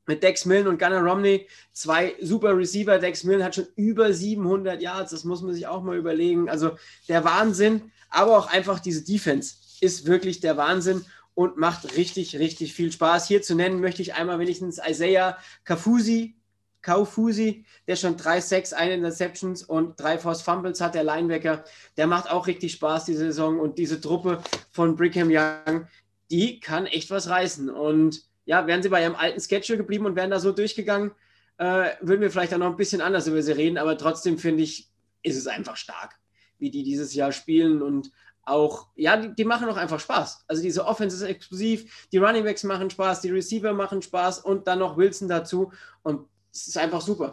mit 0.07 0.23
Dex 0.23 0.45
Millen 0.45 0.67
und 0.67 0.79
Gunnar 0.79 1.03
Romney 1.03 1.49
zwei 1.73 2.15
super 2.21 2.57
Receiver. 2.57 2.99
Dex 2.99 3.25
Millen 3.25 3.45
hat 3.45 3.55
schon 3.55 3.67
über 3.77 4.13
700 4.13 4.83
Yards, 4.83 5.13
das 5.13 5.25
muss 5.25 5.43
man 5.43 5.55
sich 5.55 5.67
auch 5.67 5.83
mal 5.83 5.97
überlegen. 5.97 6.49
Also 6.51 6.73
der 7.09 7.25
Wahnsinn, 7.25 7.93
aber 8.11 8.37
auch 8.37 8.49
einfach 8.49 8.81
diese 8.81 9.05
Defense 9.05 9.55
ist 9.81 10.07
wirklich 10.07 10.41
der 10.41 10.57
Wahnsinn 10.57 11.05
und 11.35 11.57
macht 11.57 11.97
richtig, 11.97 12.39
richtig 12.39 12.75
viel 12.75 12.93
Spaß. 12.93 13.27
Hier 13.27 13.41
zu 13.41 13.55
nennen 13.55 13.81
möchte 13.81 14.03
ich 14.03 14.15
einmal 14.15 14.39
wenigstens 14.39 14.81
Isaiah 14.87 15.39
Kafusi, 15.65 16.35
Kaufusi, 16.83 17.65
der 17.87 17.97
schon 17.97 18.17
drei 18.17 18.41
Sacks, 18.41 18.73
eine 18.73 18.95
Interceptions 18.95 19.63
und 19.63 20.01
drei 20.01 20.19
Force 20.19 20.43
Fumbles 20.43 20.81
hat, 20.81 20.95
der 20.95 21.05
Linebacker. 21.05 21.65
Der 21.97 22.07
macht 22.07 22.31
auch 22.31 22.47
richtig 22.47 22.73
Spaß 22.73 23.05
diese 23.05 23.27
Saison 23.27 23.61
und 23.61 23.79
diese 23.79 24.01
Truppe 24.01 24.43
von 24.71 24.97
Brigham 24.97 25.29
Young, 25.31 25.87
die 26.31 26.61
kann 26.61 26.87
echt 26.87 27.11
was 27.11 27.29
reißen. 27.29 27.69
Und 27.69 28.23
ja, 28.45 28.67
wären 28.67 28.83
sie 28.83 28.89
bei 28.89 29.03
ihrem 29.03 29.15
alten 29.15 29.41
Schedule 29.41 29.79
geblieben 29.79 30.07
und 30.07 30.17
wären 30.17 30.31
da 30.31 30.41
so 30.41 30.53
durchgegangen, 30.53 31.13
äh, 31.59 31.91
würden 32.01 32.23
wir 32.23 32.31
vielleicht 32.31 32.55
auch 32.55 32.59
noch 32.59 32.71
ein 32.71 32.77
bisschen 32.77 33.03
anders 33.03 33.27
über 33.27 33.43
sie 33.43 33.53
reden, 33.53 33.77
aber 33.77 33.99
trotzdem 33.99 34.39
finde 34.39 34.63
ich, 34.63 34.89
ist 35.23 35.37
es 35.37 35.47
einfach 35.47 35.77
stark, 35.77 36.19
wie 36.59 36.71
die 36.71 36.83
dieses 36.83 37.13
Jahr 37.15 37.33
spielen 37.33 37.83
und 37.83 38.11
auch, 38.45 38.89
ja, 38.97 39.17
die, 39.19 39.35
die, 39.35 39.45
machen 39.45 39.69
auch 39.69 39.77
einfach 39.77 40.01
Spaß. 40.01 40.45
Also 40.49 40.63
diese 40.63 40.87
Offense 40.87 41.17
ist 41.17 41.23
explosiv, 41.23 42.09
die 42.11 42.17
Running 42.17 42.45
Backs 42.45 42.65
machen 42.65 42.89
Spaß, 42.89 43.21
die 43.21 43.31
Receiver 43.31 43.73
machen 43.75 44.01
Spaß 44.01 44.41
und 44.41 44.67
dann 44.67 44.79
noch 44.79 44.97
Wilson 44.97 45.29
dazu. 45.29 45.73
Und 46.03 46.27
es 46.53 46.69
ist 46.69 46.79
einfach 46.79 47.01
super. 47.01 47.33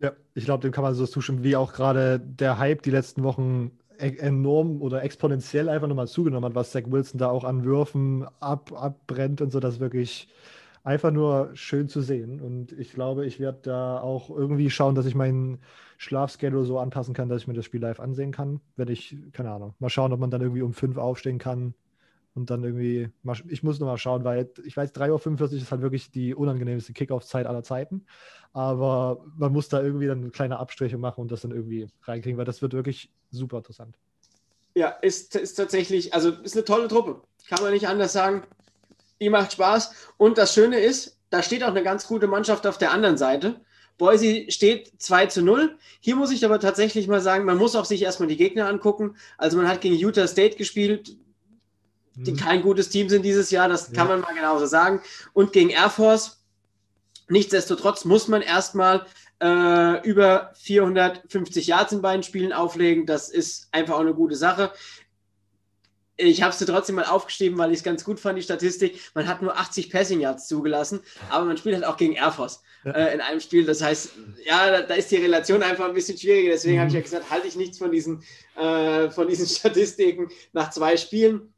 Ja, 0.00 0.12
ich 0.34 0.44
glaube, 0.44 0.62
dem 0.62 0.72
kann 0.72 0.82
man 0.82 0.94
so 0.94 1.06
zustimmen, 1.06 1.44
wie 1.44 1.56
auch 1.56 1.72
gerade 1.72 2.18
der 2.20 2.58
Hype 2.58 2.82
die 2.82 2.90
letzten 2.90 3.22
Wochen 3.22 3.70
e-, 3.98 4.16
enorm 4.16 4.82
oder 4.82 5.02
exponentiell 5.04 5.68
einfach 5.68 5.86
nochmal 5.88 6.08
zugenommen 6.08 6.44
hat, 6.46 6.54
was 6.56 6.72
Zach 6.72 6.82
Wilson 6.86 7.18
da 7.18 7.28
auch 7.30 7.44
an 7.44 7.64
Würfen 7.64 8.26
ab, 8.40 8.72
abbrennt 8.72 9.40
und 9.40 9.50
so, 9.52 9.60
das 9.60 9.78
wirklich 9.80 10.28
einfach 10.84 11.12
nur 11.12 11.50
schön 11.54 11.88
zu 11.88 12.00
sehen. 12.00 12.40
Und 12.40 12.72
ich 12.72 12.92
glaube, 12.92 13.26
ich 13.26 13.38
werde 13.38 13.60
da 13.62 14.00
auch 14.00 14.30
irgendwie 14.30 14.70
schauen, 14.70 14.96
dass 14.96 15.06
ich 15.06 15.14
meinen 15.14 15.60
Schlafschedule 15.98 16.64
so 16.64 16.78
anpassen 16.80 17.14
kann, 17.14 17.28
dass 17.28 17.42
ich 17.42 17.48
mir 17.48 17.54
das 17.54 17.64
Spiel 17.64 17.80
live 17.80 18.00
ansehen 18.00 18.32
kann. 18.32 18.60
Werde 18.76 18.92
ich, 18.92 19.16
keine 19.32 19.52
Ahnung, 19.52 19.74
mal 19.78 19.90
schauen, 19.90 20.12
ob 20.12 20.18
man 20.18 20.30
dann 20.30 20.40
irgendwie 20.40 20.62
um 20.62 20.72
fünf 20.74 20.96
aufstehen 20.98 21.38
kann 21.38 21.74
und 22.34 22.50
dann 22.50 22.64
irgendwie, 22.64 23.10
ich 23.48 23.62
muss 23.62 23.78
nochmal 23.78 23.98
schauen, 23.98 24.24
weil 24.24 24.50
ich 24.64 24.76
weiß, 24.76 24.94
3.45 24.94 25.40
Uhr 25.40 25.52
ist 25.52 25.70
halt 25.70 25.82
wirklich 25.82 26.10
die 26.10 26.34
unangenehmste 26.34 26.92
Kickoff-Zeit 26.92 27.46
aller 27.46 27.62
Zeiten. 27.62 28.06
Aber 28.52 29.24
man 29.36 29.52
muss 29.52 29.68
da 29.68 29.82
irgendwie 29.82 30.06
dann 30.06 30.32
kleine 30.32 30.58
Abstriche 30.58 30.98
machen 30.98 31.20
und 31.20 31.30
das 31.30 31.42
dann 31.42 31.50
irgendwie 31.50 31.88
reinkriegen, 32.04 32.38
weil 32.38 32.44
das 32.44 32.62
wird 32.62 32.72
wirklich 32.72 33.10
super 33.30 33.58
interessant. 33.58 33.96
Ja, 34.74 34.88
ist, 34.88 35.36
ist 35.36 35.54
tatsächlich, 35.54 36.14
also 36.14 36.30
ist 36.30 36.56
eine 36.56 36.64
tolle 36.64 36.88
Truppe. 36.88 37.20
Kann 37.48 37.62
man 37.62 37.72
nicht 37.72 37.88
anders 37.88 38.14
sagen. 38.14 38.44
Die 39.20 39.28
macht 39.28 39.52
Spaß. 39.52 39.92
Und 40.16 40.38
das 40.38 40.54
Schöne 40.54 40.80
ist, 40.80 41.18
da 41.28 41.42
steht 41.42 41.62
auch 41.62 41.68
eine 41.68 41.82
ganz 41.82 42.06
gute 42.06 42.26
Mannschaft 42.26 42.66
auf 42.66 42.78
der 42.78 42.92
anderen 42.92 43.18
Seite. 43.18 43.60
Boise 43.98 44.50
steht 44.50 44.92
2 44.98 45.26
zu 45.26 45.42
0. 45.42 45.76
Hier 46.00 46.16
muss 46.16 46.32
ich 46.32 46.44
aber 46.44 46.58
tatsächlich 46.58 47.08
mal 47.08 47.20
sagen, 47.20 47.44
man 47.44 47.58
muss 47.58 47.76
auch 47.76 47.84
sich 47.84 48.02
erstmal 48.02 48.28
die 48.28 48.36
Gegner 48.36 48.66
angucken. 48.68 49.16
Also 49.36 49.58
man 49.58 49.68
hat 49.68 49.82
gegen 49.82 49.94
Utah 49.94 50.26
State 50.26 50.56
gespielt, 50.56 51.16
die 52.14 52.32
mhm. 52.32 52.36
kein 52.36 52.62
gutes 52.62 52.88
Team 52.90 53.08
sind 53.08 53.24
dieses 53.24 53.50
Jahr, 53.50 53.68
das 53.68 53.88
ja. 53.88 53.94
kann 53.94 54.08
man 54.08 54.20
mal 54.20 54.34
genauso 54.34 54.66
sagen. 54.66 55.00
Und 55.32 55.52
gegen 55.52 55.70
Air 55.70 55.90
Force, 55.90 56.42
nichtsdestotrotz 57.28 58.04
muss 58.04 58.28
man 58.28 58.42
erstmal 58.42 59.06
äh, 59.42 60.08
über 60.08 60.52
450 60.54 61.66
Yards 61.66 61.92
in 61.92 62.02
beiden 62.02 62.22
Spielen 62.22 62.52
auflegen. 62.52 63.06
Das 63.06 63.28
ist 63.28 63.68
einfach 63.72 63.94
auch 63.94 64.00
eine 64.00 64.14
gute 64.14 64.36
Sache. 64.36 64.72
Ich 66.16 66.42
habe 66.42 66.54
sie 66.54 66.66
trotzdem 66.66 66.96
mal 66.96 67.06
aufgeschrieben, 67.06 67.58
weil 67.58 67.72
ich 67.72 67.78
es 67.78 67.84
ganz 67.84 68.04
gut 68.04 68.20
fand, 68.20 68.38
die 68.38 68.42
Statistik. 68.42 69.00
Man 69.14 69.26
hat 69.26 69.42
nur 69.42 69.56
80 69.58 69.90
Passing 69.90 70.20
Yards 70.20 70.46
zugelassen, 70.46 71.00
aber 71.30 71.46
man 71.46 71.56
spielt 71.56 71.74
halt 71.74 71.84
auch 71.84 71.96
gegen 71.96 72.12
Air 72.12 72.30
Force 72.30 72.62
ja. 72.84 72.92
äh, 72.92 73.14
in 73.14 73.20
einem 73.20 73.40
Spiel. 73.40 73.64
Das 73.64 73.82
heißt, 73.82 74.12
ja, 74.44 74.70
da, 74.70 74.82
da, 74.82 74.94
ist 74.94 75.10
die 75.10 75.16
Relation 75.16 75.62
einfach 75.62 75.86
ein 75.86 75.94
bisschen 75.94 76.18
schwieriger. 76.18 76.50
Deswegen 76.50 76.76
mhm. 76.76 76.80
habe 76.80 76.88
ich 76.88 76.94
ja 76.94 77.00
gesagt, 77.00 77.30
halte 77.30 77.48
ich 77.48 77.56
nichts 77.56 77.78
von 77.78 77.90
diesen, 77.90 78.22
äh, 78.56 79.10
von 79.10 79.26
diesen 79.26 79.46
Statistiken 79.48 80.28
nach 80.52 80.70
zwei 80.70 80.96
Spielen. 80.96 81.52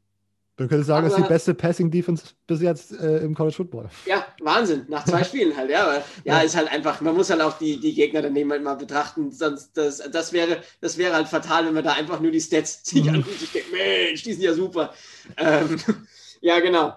Du 0.57 0.69
könntest 0.69 0.87
sagen, 0.87 1.05
das 1.05 1.17
ist 1.17 1.23
die 1.25 1.27
beste 1.27 1.53
Passing 1.53 1.91
Defense 1.91 2.27
bis 2.47 2.61
jetzt 2.61 2.97
äh, 2.97 3.17
im 3.17 3.35
College 3.35 3.55
Football. 3.55 3.89
Ja, 4.05 4.25
Wahnsinn. 4.39 4.85
Nach 4.87 5.03
zwei 5.03 5.21
Spielen 5.25 5.55
halt, 5.55 5.69
ja. 5.69 5.83
Aber, 5.83 5.95
ja, 5.95 6.03
ja, 6.23 6.39
ist 6.41 6.55
halt 6.55 6.71
einfach, 6.71 7.01
man 7.01 7.13
muss 7.13 7.29
halt 7.29 7.41
auch 7.41 7.57
die, 7.57 7.77
die 7.77 7.93
Gegner 7.93 8.21
daneben 8.21 8.49
halt 8.51 8.63
mal 8.63 8.75
betrachten. 8.75 9.33
Sonst, 9.33 9.75
das, 9.75 9.97
das, 10.09 10.31
wäre, 10.31 10.61
das 10.79 10.97
wäre 10.97 11.13
halt 11.13 11.27
fatal, 11.27 11.65
wenn 11.65 11.73
man 11.73 11.83
da 11.83 11.93
einfach 11.93 12.21
nur 12.21 12.31
die 12.31 12.39
Stats 12.39 12.81
sich 12.85 13.03
mhm. 13.03 13.15
anguckt. 13.15 13.41
Ich 13.41 13.51
denke, 13.51 13.69
Mensch, 13.73 14.23
die 14.23 14.31
sind 14.31 14.43
ja 14.43 14.53
super. 14.53 14.93
Ähm, 15.35 15.77
ja, 16.41 16.59
genau. 16.61 16.95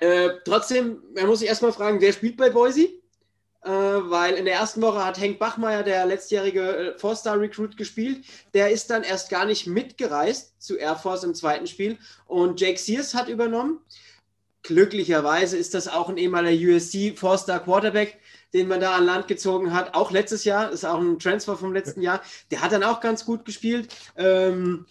Äh, 0.00 0.30
trotzdem, 0.44 1.00
man 1.14 1.26
muss 1.26 1.38
sich 1.38 1.48
erstmal 1.48 1.72
fragen, 1.72 2.00
wer 2.00 2.12
spielt 2.12 2.36
bei 2.36 2.50
Boise? 2.50 2.88
Äh, 3.64 3.70
weil 3.70 4.34
in 4.34 4.44
der 4.44 4.54
ersten 4.54 4.82
Woche 4.82 5.04
hat 5.04 5.20
Henk 5.20 5.38
Bachmeier, 5.38 5.82
der 5.82 6.04
letztjährige 6.06 6.76
äh, 6.76 6.98
Four-Star-Recruit, 6.98 7.76
gespielt. 7.76 8.24
Der 8.54 8.70
ist 8.70 8.90
dann 8.90 9.04
erst 9.04 9.30
gar 9.30 9.44
nicht 9.44 9.66
mitgereist 9.66 10.60
zu 10.60 10.76
Air 10.76 10.96
Force 10.96 11.24
im 11.24 11.34
zweiten 11.34 11.66
Spiel 11.66 11.98
und 12.26 12.60
Jake 12.60 12.78
Sears 12.78 13.14
hat 13.14 13.28
übernommen. 13.28 13.78
Glücklicherweise 14.64 15.56
ist 15.56 15.74
das 15.74 15.88
auch 15.88 16.08
ein 16.08 16.16
ehemaliger 16.16 16.74
USC 16.74 17.14
Four-Star 17.16 17.60
Quarterback, 17.60 18.18
den 18.52 18.68
man 18.68 18.80
da 18.80 18.96
an 18.96 19.06
Land 19.06 19.28
gezogen 19.28 19.72
hat. 19.72 19.94
Auch 19.94 20.10
letztes 20.10 20.44
Jahr, 20.44 20.70
ist 20.70 20.84
auch 20.84 21.00
ein 21.00 21.18
Transfer 21.18 21.56
vom 21.56 21.72
letzten 21.72 22.02
Jahr. 22.02 22.20
Der 22.50 22.62
hat 22.62 22.72
dann 22.72 22.84
auch 22.84 23.00
ganz 23.00 23.24
gut 23.24 23.44
gespielt. 23.44 23.94
Ähm, 24.16 24.86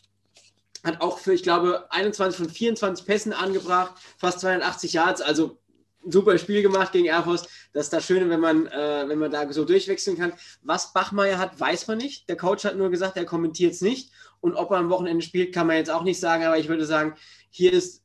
hat 0.84 1.00
auch 1.00 1.20
für, 1.20 1.34
ich 1.34 1.44
glaube, 1.44 1.86
21 1.92 2.38
von 2.38 2.50
24 2.50 3.06
Pässen 3.06 3.34
angebracht, 3.34 3.94
fast 4.18 4.40
280 4.40 4.94
Yards. 4.94 5.22
Also 5.22 5.61
super 6.08 6.38
Spiel 6.38 6.62
gemacht 6.62 6.92
gegen 6.92 7.06
Air 7.06 7.24
Force. 7.24 7.48
Das 7.74 7.86
ist 7.86 7.94
das 7.94 8.06
Schöne, 8.06 8.30
wenn 8.30 8.40
man, 8.40 8.68
äh, 8.68 9.04
wenn 9.08 9.20
man 9.20 9.32
da 9.32 9.52
so 9.52 9.66
durchwechseln 9.66 10.18
kann. 10.18 10.34
Was 10.62 10.94
Bachmeier 10.94 11.38
hat, 11.38 11.60
weiß 11.60 11.88
man 11.88 11.98
nicht. 11.98 12.28
Der 12.30 12.38
Coach 12.38 12.66
hat 12.66 12.78
nur 12.78 12.90
gesagt, 12.90 13.18
er 13.18 13.26
kommentiert 13.26 13.74
es 13.74 13.82
nicht. 13.82 14.12
Und 14.40 14.56
ob 14.56 14.72
er 14.72 14.78
am 14.78 14.90
Wochenende 14.90 15.24
spielt, 15.24 15.54
kann 15.54 15.68
man 15.68 15.78
jetzt 15.78 15.92
auch 15.92 16.04
nicht 16.04 16.20
sagen. 16.20 16.44
Aber 16.44 16.58
ich 16.58 16.68
würde 16.68 16.86
sagen, 16.86 17.16
hier 17.50 17.72
ist 17.74 18.02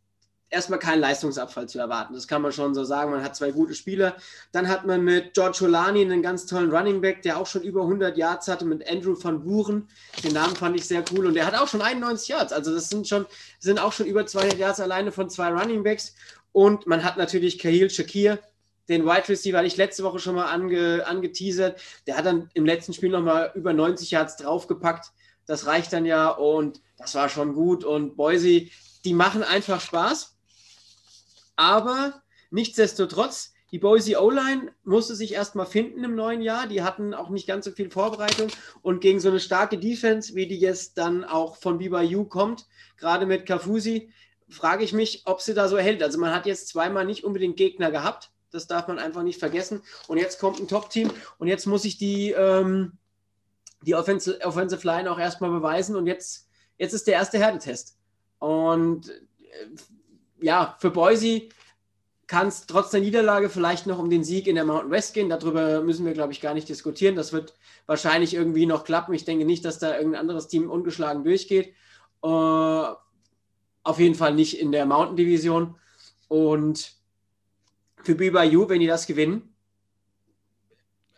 erstmal 0.51 0.79
kein 0.79 1.01
Leistungsabfall 1.01 1.69
zu 1.69 1.79
erwarten. 1.79 2.15
Das 2.15 2.29
kann 2.29 2.43
man 2.43 2.53
schon 2.53 2.75
so 2.75 2.85
sagen. 2.85 3.11
Man 3.11 3.23
hat 3.23 3.37
zwei 3.37 3.51
gute 3.51 3.75
Spieler. 3.75 4.17
Dann 4.53 4.69
hat 4.69 4.87
man 4.87 5.03
mit 5.03 5.35
George 5.35 5.59
Holani 5.63 6.03
einen 6.03 6.23
ganz 6.23 6.47
tollen 6.47 6.71
Running 6.71 7.01
Back, 7.01 7.23
der 7.23 7.39
auch 7.39 7.47
schon 7.47 7.63
über 7.63 7.83
100 7.83 8.17
Yards 8.17 8.49
hatte, 8.49 8.65
mit 8.65 8.89
Andrew 8.89 9.17
van 9.21 9.43
Buren. 9.43 9.89
Den 10.23 10.35
Namen 10.35 10.55
fand 10.55 10.77
ich 10.77 10.87
sehr 10.87 11.05
cool. 11.13 11.27
Und 11.27 11.35
der 11.35 11.47
hat 11.47 11.55
auch 11.55 11.69
schon 11.69 11.83
91 11.83 12.29
Yards. 12.29 12.53
Also 12.53 12.73
das 12.73 12.89
sind 12.89 13.09
schon, 13.09 13.27
sind 13.59 13.79
auch 13.79 13.93
schon 13.93 14.07
über 14.07 14.27
200 14.27 14.59
Yards 14.59 14.81
alleine 14.81 15.11
von 15.11 15.29
zwei 15.31 15.51
Running 15.51 15.83
Backs. 15.83 16.15
Und 16.57 16.87
man 16.87 17.05
hat 17.05 17.19
natürlich 17.19 17.59
Kahil 17.59 17.91
Shakir, 17.91 18.39
den 18.89 19.05
Wide 19.05 19.29
Receiver, 19.29 19.59
hatte 19.59 19.67
ich 19.67 19.77
letzte 19.77 20.05
Woche 20.05 20.19
schon 20.19 20.37
mal 20.37 20.47
ange, 20.47 21.07
angeteasert. 21.07 21.79
Der 22.07 22.17
hat 22.17 22.25
dann 22.25 22.49
im 22.55 22.65
letzten 22.65 22.95
Spiel 22.95 23.11
nochmal 23.11 23.53
über 23.55 23.75
90 23.75 24.13
Yards 24.13 24.39
draufgepackt. 24.39 25.13
Das 25.45 25.67
reicht 25.67 25.93
dann 25.93 26.07
ja 26.07 26.31
und 26.31 26.81
das 26.97 27.15
war 27.15 27.29
schon 27.29 27.53
gut. 27.53 27.85
Und 27.85 28.17
Boise, 28.17 28.69
die 29.05 29.13
machen 29.13 29.43
einfach 29.43 29.83
Spaß. 29.83 30.35
Aber 31.57 32.23
nichtsdestotrotz, 32.51 33.53
die 33.71 33.79
Boise 33.79 34.19
O-Line 34.19 34.73
musste 34.83 35.15
sich 35.15 35.35
erstmal 35.35 35.67
finden 35.67 36.05
im 36.05 36.15
neuen 36.15 36.41
Jahr. 36.41 36.67
Die 36.69 36.83
hatten 36.83 37.13
auch 37.13 37.29
nicht 37.29 37.47
ganz 37.47 37.67
so 37.67 37.71
viel 37.73 37.91
Vorbereitung. 37.91 38.49
Und 38.81 39.03
gegen 39.03 39.21
so 39.21 39.29
eine 39.29 39.41
starke 39.41 39.77
Defense, 39.77 40.35
wie 40.35 40.47
die 40.47 40.59
jetzt 40.59 40.97
dann 40.97 41.23
auch 41.23 41.57
von 41.57 41.77
BYU 41.77 42.25
kommt, 42.25 42.65
gerade 42.97 43.27
mit 43.27 43.45
Kafusi, 43.45 44.11
frage 44.49 44.85
ich 44.85 44.93
mich, 44.93 45.23
ob 45.27 45.41
sie 45.41 45.55
da 45.55 45.69
so 45.69 45.79
hält. 45.79 46.03
Also 46.03 46.19
man 46.19 46.35
hat 46.35 46.47
jetzt 46.47 46.69
zweimal 46.69 47.05
nicht 47.05 47.25
unbedingt 47.25 47.57
Gegner 47.57 47.91
gehabt. 47.91 48.31
Das 48.51 48.67
darf 48.67 48.89
man 48.89 48.99
einfach 48.99 49.23
nicht 49.23 49.39
vergessen. 49.39 49.83
Und 50.09 50.19
jetzt 50.19 50.41
kommt 50.41 50.61
ein 50.61 50.69
Top-Team 50.69 51.11
und 51.39 51.49
jetzt 51.49 51.67
muss 51.67 51.85
ich 51.85 51.99
die, 51.99 52.31
ähm, 52.31 52.93
die 53.83 53.95
Offensive, 53.95 54.41
Offensive 54.45 54.87
Line 54.87 55.11
auch 55.11 55.19
erstmal 55.19 55.51
beweisen. 55.51 55.97
Und 55.97 56.07
jetzt, 56.07 56.49
jetzt 56.79 56.93
ist 56.93 57.07
der 57.07 57.15
erste 57.15 57.39
Härtetest. 57.39 57.99
Und 58.39 59.11
äh, 59.11 59.15
ja, 60.41 60.77
für 60.79 60.91
Boise 60.91 61.49
kann 62.27 62.49
es 62.49 62.67
trotz 62.67 62.91
der 62.91 63.01
Niederlage 63.01 63.49
vielleicht 63.49 63.87
noch 63.87 63.99
um 63.99 64.11
den 64.11 64.25
Sieg 64.25 64.47
in 64.47 64.57
der 64.57 64.65
Mountain 64.65 64.91
West 64.91 65.15
gehen. 65.15 65.29
Darüber 65.29 65.83
müssen 65.83 66.07
wir, 66.07 66.13
glaube 66.13 66.33
ich, 66.33 66.41
gar 66.41 66.55
nicht 66.55 66.69
diskutieren. 66.69 67.15
Das 67.15 67.33
wird 67.33 67.55
wahrscheinlich 67.87 68.35
irgendwie 68.35 68.67
noch 68.67 68.85
klappen. 68.85 69.15
Ich 69.15 69.25
denke 69.25 69.45
nicht, 69.45 69.65
dass 69.65 69.79
da 69.79 69.97
irgendein 69.97 70.21
anderes 70.21 70.49
Team 70.49 70.71
ungeschlagen 70.71 71.25
durchgeht. 71.25 71.75
Äh, 72.23 72.87
auf 73.87 74.01
jeden 74.01 74.17
Fall 74.17 74.35
nicht 74.35 74.59
in 74.59 74.73
der 74.73 74.85
Mountain 74.85 75.17
Division. 75.17 75.77
Und 76.29 76.93
für 78.03 78.17
BYU, 78.17 78.69
wenn 78.69 78.81
die 78.81 78.87
das 78.87 79.07
gewinnen, 79.07 79.55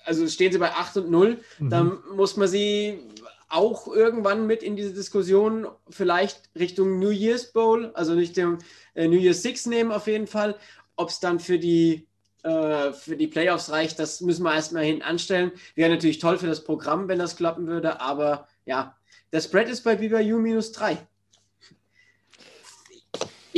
also 0.05 0.27
stehen 0.29 0.53
sie 0.53 0.59
bei 0.59 0.73
8 0.73 0.99
und 0.99 1.11
0, 1.11 1.41
mhm. 1.59 1.71
dann 1.71 1.99
muss 2.15 2.37
man 2.37 2.47
sie 2.47 3.01
auch 3.49 3.89
irgendwann 3.89 4.47
mit 4.47 4.63
in 4.63 4.77
diese 4.77 4.93
Diskussion 4.93 5.67
vielleicht 5.89 6.51
Richtung 6.59 6.99
New 6.99 7.09
Year's 7.09 7.53
Bowl, 7.53 7.91
also 7.95 8.15
nicht 8.15 8.37
dem 8.37 8.59
äh, 8.95 9.09
New 9.09 9.17
Year's 9.17 9.43
Six 9.43 9.65
nehmen 9.65 9.91
auf 9.91 10.07
jeden 10.07 10.27
Fall. 10.27 10.55
Ob 10.97 11.09
es 11.09 11.21
dann 11.21 11.41
für 11.41 11.59
die, 11.59 12.07
äh, 12.43 12.93
für 12.93 13.17
die 13.17 13.29
Playoffs 13.29 13.71
reicht, 13.71 13.99
das 13.99 14.21
müssen 14.21 14.43
wir 14.43 14.55
erstmal 14.55 14.85
hinten 14.85 15.03
anstellen. 15.03 15.53
Wäre 15.75 15.91
natürlich 15.91 16.19
toll 16.19 16.37
für 16.37 16.47
das 16.47 16.65
Programm, 16.65 17.09
wenn 17.09 17.19
das 17.19 17.37
klappen 17.37 17.67
würde, 17.67 18.03
aber 18.03 18.47
ja, 18.67 18.95
der 19.33 19.41
Spread 19.41 19.71
ist 19.71 19.85
bei 19.85 19.97
BYU 19.97 20.39
minus 20.39 20.73
3 20.73 20.99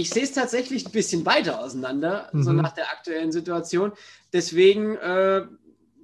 ich 0.01 0.11
sehe 0.11 0.23
es 0.23 0.33
tatsächlich 0.33 0.87
ein 0.87 0.93
bisschen 0.93 1.27
weiter 1.27 1.61
auseinander, 1.61 2.29
mhm. 2.33 2.43
so 2.43 2.53
nach 2.53 2.73
der 2.73 2.91
aktuellen 2.91 3.33
Situation. 3.33 3.93
Deswegen 4.33 4.97
äh, 4.97 5.43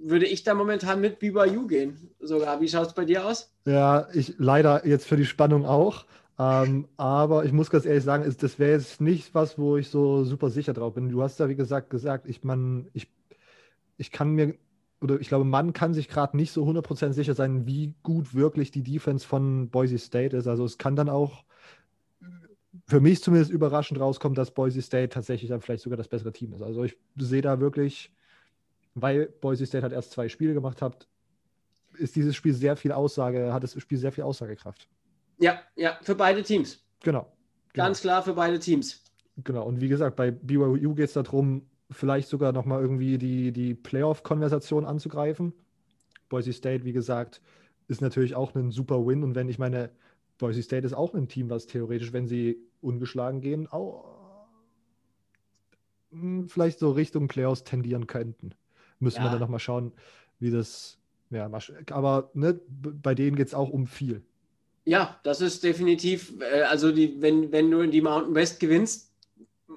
würde 0.03 0.27
ich 0.27 0.45
da 0.45 0.55
momentan 0.55 1.01
mit 1.01 1.19
BYU 1.19 1.67
gehen. 1.67 2.11
Sogar, 2.21 2.61
wie 2.61 2.69
schaut 2.69 2.89
es 2.89 2.95
bei 2.95 3.05
dir 3.05 3.27
aus? 3.27 3.51
Ja, 3.65 4.09
ich 4.13 4.35
leider 4.39 4.87
jetzt 4.87 5.07
für 5.07 5.17
die 5.17 5.25
Spannung 5.25 5.65
auch. 5.65 6.05
Ähm, 6.39 6.87
aber 6.99 7.47
ich 7.47 7.53
muss 7.53 7.71
ganz 7.71 7.87
ehrlich 7.87 8.05
sagen, 8.05 8.25
ist, 8.25 8.43
das 8.43 8.59
wäre 8.59 8.73
jetzt 8.73 9.01
nicht 9.01 9.35
was, 9.35 9.59
wo 9.59 9.79
ich 9.79 9.89
so 9.89 10.25
super 10.25 10.51
sicher 10.51 10.75
drauf 10.75 10.95
bin. 10.95 11.09
Du 11.09 11.23
hast 11.23 11.41
ja, 11.41 11.49
wie 11.49 11.57
gesagt, 11.57 11.89
gesagt, 11.89 12.29
ich, 12.29 12.45
man, 12.45 12.89
ich, 12.93 13.11
ich 13.97 14.13
kann 14.13 14.33
mir, 14.33 14.55
oder 15.01 15.19
ich 15.19 15.29
glaube, 15.29 15.47
man 15.47 15.73
kann 15.73 15.95
sich 15.95 16.09
gerade 16.09 16.37
nicht 16.37 16.53
so 16.53 16.67
100% 16.67 17.13
sicher 17.13 17.35
sein, 17.35 17.67
wie 17.67 17.95
gut 18.03 18.35
wirklich 18.35 18.71
die 18.71 18.83
Defense 18.83 19.27
von 19.27 19.71
Boise 19.71 19.97
State 19.97 20.37
ist. 20.37 20.47
Also 20.47 20.67
es 20.67 20.77
kann 20.77 20.95
dann 20.95 21.09
auch 21.09 21.46
für 22.87 23.01
mich 23.01 23.23
zumindest 23.23 23.51
überraschend 23.51 24.01
rauskommt, 24.01 24.37
dass 24.39 24.51
Boise 24.51 24.83
State 24.83 25.11
tatsächlich 25.11 25.51
dann 25.51 25.61
vielleicht 25.61 25.83
sogar 25.83 25.97
das 25.97 26.09
bessere 26.09 26.33
Team 26.33 26.53
ist. 26.53 26.63
Also 26.63 26.85
ich 26.85 26.97
sehe 27.17 27.43
da 27.43 27.61
wirklich, 27.61 28.13
weil 28.95 29.27
Boise 29.27 29.67
State 29.67 29.85
hat 29.85 29.93
erst 29.93 30.13
zwei 30.13 30.29
Spiele 30.29 30.55
gemacht 30.55 30.83
hat, 30.83 31.09
ist 31.99 32.17
dieses 32.17 32.37
Spiel 32.37 32.53
sehr 32.53 32.77
viel 32.77 32.93
Aussage, 32.93 33.53
hat 33.53 33.63
das 33.63 33.81
Spiel 33.81 33.99
sehr 33.99 34.13
viel 34.13 34.25
Aussagekraft. 34.25 34.89
Ja, 35.39 35.61
ja, 35.75 35.99
für 36.03 36.15
beide 36.15 36.43
Teams. 36.43 36.85
Genau. 37.03 37.33
genau. 37.73 37.87
Ganz 37.87 38.01
klar 38.01 38.23
für 38.23 38.35
beide 38.35 38.59
Teams. 38.59 39.03
Genau, 39.45 39.67
und 39.67 39.81
wie 39.81 39.89
gesagt, 39.89 40.17
bei 40.17 40.31
BYU 40.31 40.95
geht 40.95 41.09
es 41.09 41.13
darum, 41.13 41.67
vielleicht 41.91 42.29
sogar 42.29 42.53
nochmal 42.53 42.81
irgendwie 42.81 43.19
die, 43.19 43.53
die 43.53 43.75
Playoff-Konversation 43.75 44.85
anzugreifen. 44.87 45.53
Boise 46.29 46.53
State, 46.53 46.85
wie 46.85 46.93
gesagt, 46.93 47.41
ist 47.89 48.01
natürlich 48.01 48.35
auch 48.35 48.55
ein 48.55 48.71
super 48.71 49.07
Win. 49.07 49.23
Und 49.23 49.35
wenn 49.35 49.49
ich 49.49 49.59
meine, 49.59 49.91
Boise 50.39 50.63
State 50.63 50.87
ist 50.87 50.93
auch 50.93 51.15
ein 51.15 51.29
Team, 51.29 51.51
was 51.51 51.67
theoretisch, 51.67 52.13
wenn 52.13 52.27
sie 52.29 52.59
ungeschlagen 52.81 53.41
gehen, 53.41 53.67
auch 53.67 54.17
hm, 56.11 56.49
vielleicht 56.49 56.79
so 56.79 56.91
Richtung 56.91 57.29
Playoffs 57.29 57.65
tendieren 57.65 58.07
könnten. 58.07 58.55
Müssen 58.99 59.19
ja. 59.19 59.25
wir 59.25 59.31
dann 59.31 59.41
nochmal 59.41 59.61
schauen, 59.61 59.93
wie 60.39 60.51
das, 60.51 60.99
ja, 61.31 61.51
aber 61.91 62.31
ne, 62.35 62.61
bei 62.69 63.15
denen 63.15 63.37
geht 63.37 63.49
es 63.49 63.55
auch 63.55 63.71
um 63.71 63.87
viel. 63.87 64.23
Ja, 64.85 65.19
das 65.25 65.41
ist 65.41 65.65
definitiv, 65.65 66.35
äh, 66.41 66.63
also 66.63 66.93
die, 66.93 67.21
wenn, 67.21 67.51
wenn 67.51 67.71
du 67.71 67.81
in 67.81 67.91
die 67.91 68.01
Mountain 68.01 68.35
West 68.35 68.61
gewinnst, 68.61 69.13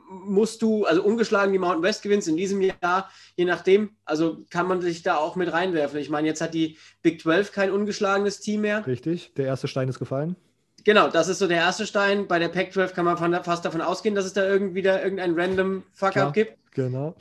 musst 0.09 0.61
du, 0.61 0.85
also 0.85 1.03
ungeschlagen 1.03 1.51
die 1.51 1.59
Mountain 1.59 1.83
West 1.83 2.03
gewinnst 2.03 2.27
in 2.27 2.37
diesem 2.37 2.61
Jahr, 2.61 3.09
je 3.35 3.45
nachdem, 3.45 3.91
also 4.05 4.45
kann 4.49 4.67
man 4.67 4.81
sich 4.81 5.01
da 5.01 5.17
auch 5.17 5.35
mit 5.35 5.51
reinwerfen. 5.51 5.99
Ich 5.99 6.09
meine, 6.09 6.27
jetzt 6.27 6.41
hat 6.41 6.53
die 6.53 6.77
Big 7.01 7.21
12 7.21 7.51
kein 7.51 7.71
ungeschlagenes 7.71 8.39
Team 8.39 8.61
mehr. 8.61 8.85
Richtig, 8.85 9.33
der 9.35 9.45
erste 9.45 9.67
Stein 9.67 9.89
ist 9.89 9.99
gefallen. 9.99 10.35
Genau, 10.83 11.09
das 11.09 11.27
ist 11.27 11.39
so 11.39 11.47
der 11.47 11.57
erste 11.57 11.85
Stein. 11.85 12.27
Bei 12.27 12.39
der 12.39 12.49
Pac-12 12.49 12.93
kann 12.93 13.05
man 13.05 13.17
von, 13.17 13.33
fast 13.43 13.65
davon 13.65 13.81
ausgehen, 13.81 14.15
dass 14.15 14.25
es 14.25 14.33
da 14.33 14.47
irgendwie 14.47 14.81
da 14.81 15.01
irgendein 15.01 15.39
random 15.39 15.83
Fuck-up 15.93 16.33
gibt. 16.33 16.57
Genau. 16.73 17.15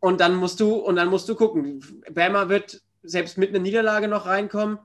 Und 0.00 0.20
dann 0.20 0.36
musst 0.36 0.60
du, 0.60 0.74
und 0.74 0.96
dann 0.96 1.08
musst 1.08 1.28
du 1.28 1.34
gucken. 1.34 2.02
Bama 2.12 2.48
wird 2.48 2.80
selbst 3.02 3.38
mit 3.38 3.50
einer 3.50 3.58
Niederlage 3.58 4.08
noch 4.08 4.26
reinkommen, 4.26 4.78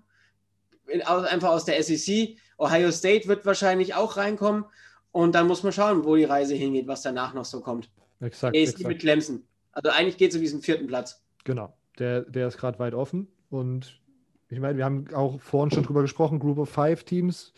einfach 1.03 1.49
aus 1.49 1.65
der 1.65 1.81
SEC. 1.81 2.38
Ohio 2.57 2.91
State 2.91 3.27
wird 3.27 3.45
wahrscheinlich 3.45 3.95
auch 3.95 4.18
reinkommen. 4.18 4.65
Und 5.11 5.34
dann 5.34 5.47
muss 5.47 5.64
man 5.64 5.72
schauen, 5.72 6.03
wo 6.03 6.15
die 6.15 6.26
Reise 6.26 6.56
hingeht, 6.56 6.88
was 6.88 7.02
danach 7.02 7.34
noch 7.34 7.45
so 7.45 7.61
kommt. 7.61 7.89
Exakt. 8.19 8.56
exakt. 8.56 8.88
mit 8.88 8.99
Clemson. 8.99 9.43
Also 9.72 9.89
eigentlich 9.89 10.18
geht 10.18 10.31
es 10.31 10.35
um 10.35 10.41
diesen 10.41 10.61
vierten 10.61 10.88
Platz. 10.88 11.22
Genau. 11.43 11.73
Der, 11.99 12.22
der 12.22 12.47
ist 12.47 12.57
gerade 12.57 12.80
weit 12.80 12.93
offen. 12.93 13.27
Und 13.49 14.02
ich 14.49 14.60
meine, 14.60 14.77
wir 14.77 14.85
haben 14.85 15.07
auch 15.14 15.39
vorhin 15.39 15.72
schon 15.72 15.84
drüber 15.84 16.02
gesprochen, 16.02 16.39
Group 16.39 16.57
of 16.57 16.69
Five 16.69 17.03
Teams 17.03 17.53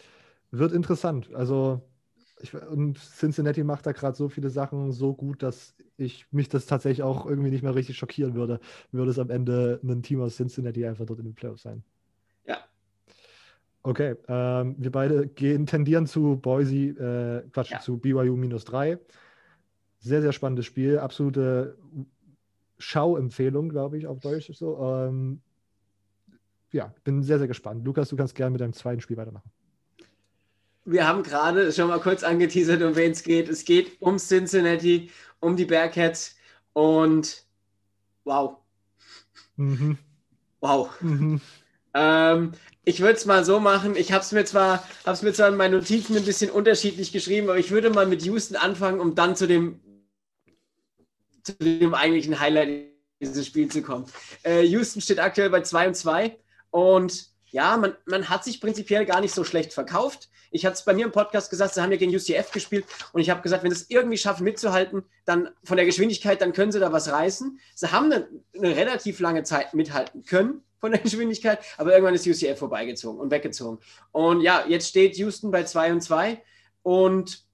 wird 0.52 0.72
interessant. 0.72 1.34
Also 1.34 1.82
ich, 2.40 2.54
und 2.54 2.98
Cincinnati 3.00 3.64
macht 3.64 3.86
da 3.86 3.92
gerade 3.92 4.16
so 4.16 4.30
viele 4.30 4.50
Sachen 4.50 4.92
so 4.92 5.14
gut, 5.14 5.42
dass 5.42 5.76
ich 5.98 6.28
mich 6.32 6.50
das 6.50 6.66
tatsächlich 6.68 7.04
auch 7.04 7.26
irgendwie 7.26 7.50
nicht 7.50 7.64
mehr 7.64 7.76
richtig 7.76 7.98
schockieren 7.98 8.36
würde, 8.36 8.60
würde 8.92 9.12
es 9.12 9.20
am 9.20 9.30
Ende 9.30 9.80
ein 9.84 10.04
Team 10.04 10.22
aus 10.22 10.36
Cincinnati 10.36 10.86
einfach 10.86 11.06
dort 11.06 11.20
in 11.20 11.26
den 11.26 11.34
Playoffs 11.34 11.64
sein. 11.64 11.84
Ja. 12.46 12.60
Okay, 13.84 14.16
ähm, 14.28 14.76
wir 14.78 14.92
beide 14.92 15.28
gehen, 15.28 15.66
tendieren 15.66 16.06
zu 16.06 16.38
Boise, 16.38 16.76
äh, 16.76 17.50
Quatsch, 17.50 17.72
ja. 17.72 17.80
zu 17.80 17.98
BYU 17.98 18.36
minus 18.36 18.66
3. 18.66 19.00
Sehr, 20.00 20.22
sehr 20.22 20.32
spannendes 20.32 20.66
Spiel, 20.66 21.00
absolute 21.00 21.78
Schauempfehlung, 22.78 23.70
glaube 23.70 23.98
ich, 23.98 24.06
auf 24.06 24.20
Deutsch. 24.20 24.52
So. 24.54 24.78
Ähm, 24.80 25.42
ja, 26.72 26.94
bin 27.04 27.24
sehr, 27.24 27.40
sehr 27.40 27.48
gespannt. 27.48 27.84
Lukas, 27.84 28.10
du 28.10 28.16
kannst 28.16 28.36
gerne 28.36 28.52
mit 28.52 28.62
deinem 28.62 28.74
zweiten 28.74 29.02
Spiel 29.02 29.18
weitermachen 29.18 29.50
wir 30.88 31.06
haben 31.06 31.22
gerade 31.22 31.72
schon 31.74 31.90
mal 31.90 32.00
kurz 32.00 32.24
angeteasert, 32.24 32.82
um 32.82 32.96
wen 32.96 33.12
es 33.12 33.24
geht. 33.24 33.50
Es 33.50 33.66
geht 33.66 34.02
um 34.02 34.18
Cincinnati, 34.18 35.12
um 35.42 35.58
die 35.58 35.66
Bearcats 35.66 36.36
und 36.72 37.44
wow. 38.24 38.56
Mhm. 39.58 39.98
Wow. 40.62 40.90
Mhm. 41.02 41.42
Ähm, 41.94 42.54
ich 42.86 43.02
würde 43.02 43.18
es 43.18 43.26
mal 43.26 43.44
so 43.44 43.60
machen. 43.60 43.98
Ich 43.98 44.14
habe 44.14 44.24
es 44.24 44.32
mir 44.32 44.46
zwar, 44.46 44.82
habe 45.06 45.26
mir 45.26 45.34
zwar 45.34 45.50
in 45.50 45.58
meinen 45.58 45.74
Notizen 45.74 46.16
ein 46.16 46.24
bisschen 46.24 46.50
unterschiedlich 46.50 47.12
geschrieben, 47.12 47.50
aber 47.50 47.60
ich 47.60 47.70
würde 47.70 47.90
mal 47.90 48.06
mit 48.06 48.24
Houston 48.24 48.56
anfangen, 48.56 49.02
um 49.02 49.14
dann 49.14 49.36
zu 49.36 49.46
dem, 49.46 49.82
zu 51.44 51.52
dem 51.54 51.94
eigentlichen 51.96 52.40
Highlight 52.40 52.86
dieses 53.20 53.46
Spiels 53.46 53.74
zu 53.74 53.82
kommen. 53.82 54.06
Äh, 54.44 54.62
Houston 54.62 55.02
steht 55.02 55.20
aktuell 55.20 55.50
bei 55.50 55.62
2 55.62 55.88
und 55.90 55.96
2 55.96 56.38
und 56.72 57.37
ja, 57.50 57.78
man, 57.78 57.96
man 58.06 58.30
hat 58.30 58.44
sich 58.44 58.60
prinzipiell 58.60 59.06
gar 59.06 59.22
nicht 59.22 59.34
so 59.34 59.44
schlecht 59.44 59.74
verkauft. 59.74 60.30
Ich 60.52 60.66
hatte 60.66 60.76
es 60.76 60.86
bei 60.86 60.94
mir 60.94 61.06
im 61.06 61.12
Podcast 61.12 61.50
gesagt, 61.50 61.74
sie 61.74 61.82
haben 61.82 61.92
ja 61.92 61.98
gegen 61.98 62.16
UCF 62.16 62.52
gespielt 62.52 62.86
und 63.14 63.22
ich 63.22 63.30
habe 63.30 63.42
gesagt, 63.42 63.64
wenn 63.64 63.72
sie 63.72 63.82
es 63.82 63.90
irgendwie 63.90 64.18
schaffen 64.18 64.44
mitzuhalten, 64.44 65.04
dann 65.26 65.50
von 65.64 65.78
der 65.78 65.86
Geschwindigkeit, 65.86 66.42
dann 66.42 66.54
können 66.54 66.72
sie 66.72 66.80
da 66.80 66.92
was 66.92 67.12
reißen. 67.12 67.60
Sie 67.76 67.92
haben 67.92 68.12
eine, 68.12 68.28
eine 68.56 68.76
relativ 68.76 69.20
lange 69.20 69.44
Zeit 69.44 69.74
mithalten 69.74 70.24
können 70.24 70.64
von 70.80 70.92
der 70.92 71.02
Geschwindigkeit, 71.04 71.60
aber 71.78 71.92
irgendwann 71.92 72.16
ist 72.16 72.28
UCF 72.28 72.58
vorbeigezogen 72.58 73.20
und 73.20 73.32
weggezogen. 73.32 73.80
Und 74.12 74.42
ja, 74.42 74.66
jetzt 74.68 74.88
steht 74.88 75.18
Houston 75.18 75.52
bei 75.52 75.64
2 75.64 75.94
und 75.94 76.02
2 76.02 76.42
und 76.84 77.46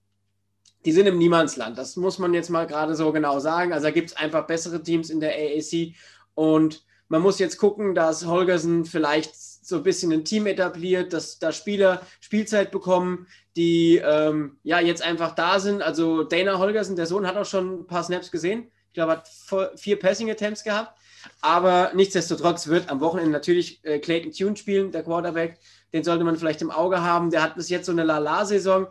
die 0.85 0.91
sind 0.91 1.07
im 1.07 1.17
Niemandsland. 1.17 1.77
Das 1.77 1.95
muss 1.95 2.19
man 2.19 2.33
jetzt 2.33 2.49
mal 2.49 2.67
gerade 2.67 2.95
so 2.95 3.11
genau 3.11 3.39
sagen. 3.39 3.73
Also 3.73 3.85
da 3.85 3.91
gibt 3.91 4.09
es 4.09 4.17
einfach 4.17 4.45
bessere 4.45 4.83
Teams 4.83 5.09
in 5.09 5.19
der 5.19 5.33
AAC 5.33 5.93
und 6.35 6.83
man 7.07 7.21
muss 7.21 7.39
jetzt 7.39 7.57
gucken, 7.57 7.95
dass 7.95 8.25
Holgersen 8.25 8.85
vielleicht 8.85 9.33
so 9.65 9.77
ein 9.77 9.83
bisschen 9.83 10.11
ein 10.11 10.25
Team 10.25 10.47
etabliert, 10.47 11.13
dass 11.13 11.39
da 11.39 11.51
Spieler 11.51 12.01
Spielzeit 12.19 12.71
bekommen, 12.71 13.27
die 13.55 13.97
ähm, 13.97 14.57
ja 14.63 14.79
jetzt 14.79 15.01
einfach 15.01 15.35
da 15.35 15.59
sind. 15.59 15.81
Also 15.81 16.23
Dana 16.23 16.57
Holgersen, 16.57 16.95
der 16.95 17.05
Sohn, 17.05 17.27
hat 17.27 17.37
auch 17.37 17.45
schon 17.45 17.81
ein 17.81 17.87
paar 17.87 18.03
Snaps 18.03 18.31
gesehen. 18.31 18.71
Ich 18.87 18.93
glaube, 18.93 19.13
hat 19.13 19.29
vier 19.75 19.97
Passing 19.97 20.29
Attempts 20.29 20.63
gehabt. 20.63 20.97
Aber 21.41 21.91
nichtsdestotrotz 21.93 22.67
wird 22.67 22.89
am 22.89 22.99
Wochenende 22.99 23.31
natürlich 23.31 23.83
äh, 23.85 23.99
Clayton 23.99 24.31
Tune 24.31 24.55
spielen, 24.55 24.91
der 24.91 25.03
Quarterback. 25.03 25.59
Den 25.93 26.03
sollte 26.03 26.23
man 26.23 26.35
vielleicht 26.35 26.61
im 26.61 26.71
Auge 26.71 27.01
haben. 27.01 27.29
Der 27.29 27.41
hat 27.41 27.55
bis 27.55 27.69
jetzt 27.69 27.85
so 27.85 27.91
eine 27.91 28.03
Lala-Saison, 28.03 28.87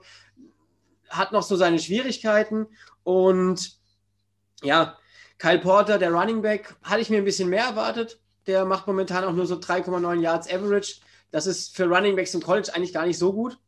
hat 1.11 1.33
noch 1.33 1.43
so 1.43 1.57
seine 1.57 1.79
Schwierigkeiten. 1.79 2.67
Und 3.03 3.79
ja, 4.63 4.97
Kyle 5.39 5.59
Porter, 5.59 5.99
der 5.99 6.13
Running 6.13 6.43
Back, 6.43 6.75
hatte 6.83 7.01
ich 7.01 7.11
mir 7.11 7.19
ein 7.19 7.25
bisschen 7.25 7.49
mehr 7.49 7.65
erwartet. 7.65 8.22
Der 8.47 8.65
macht 8.65 8.87
momentan 8.87 9.25
auch 9.25 9.33
nur 9.33 9.47
so 9.47 9.57
3,9 9.57 10.21
Yards 10.21 10.49
Average. 10.49 11.01
Das 11.31 11.47
ist 11.47 11.75
für 11.77 11.87
Running 11.87 12.17
Backs 12.17 12.35
im 12.35 12.43
College 12.43 12.71
eigentlich 12.75 12.93
gar 12.93 13.07
nicht 13.07 13.19
so 13.19 13.33
gut. 13.33 13.59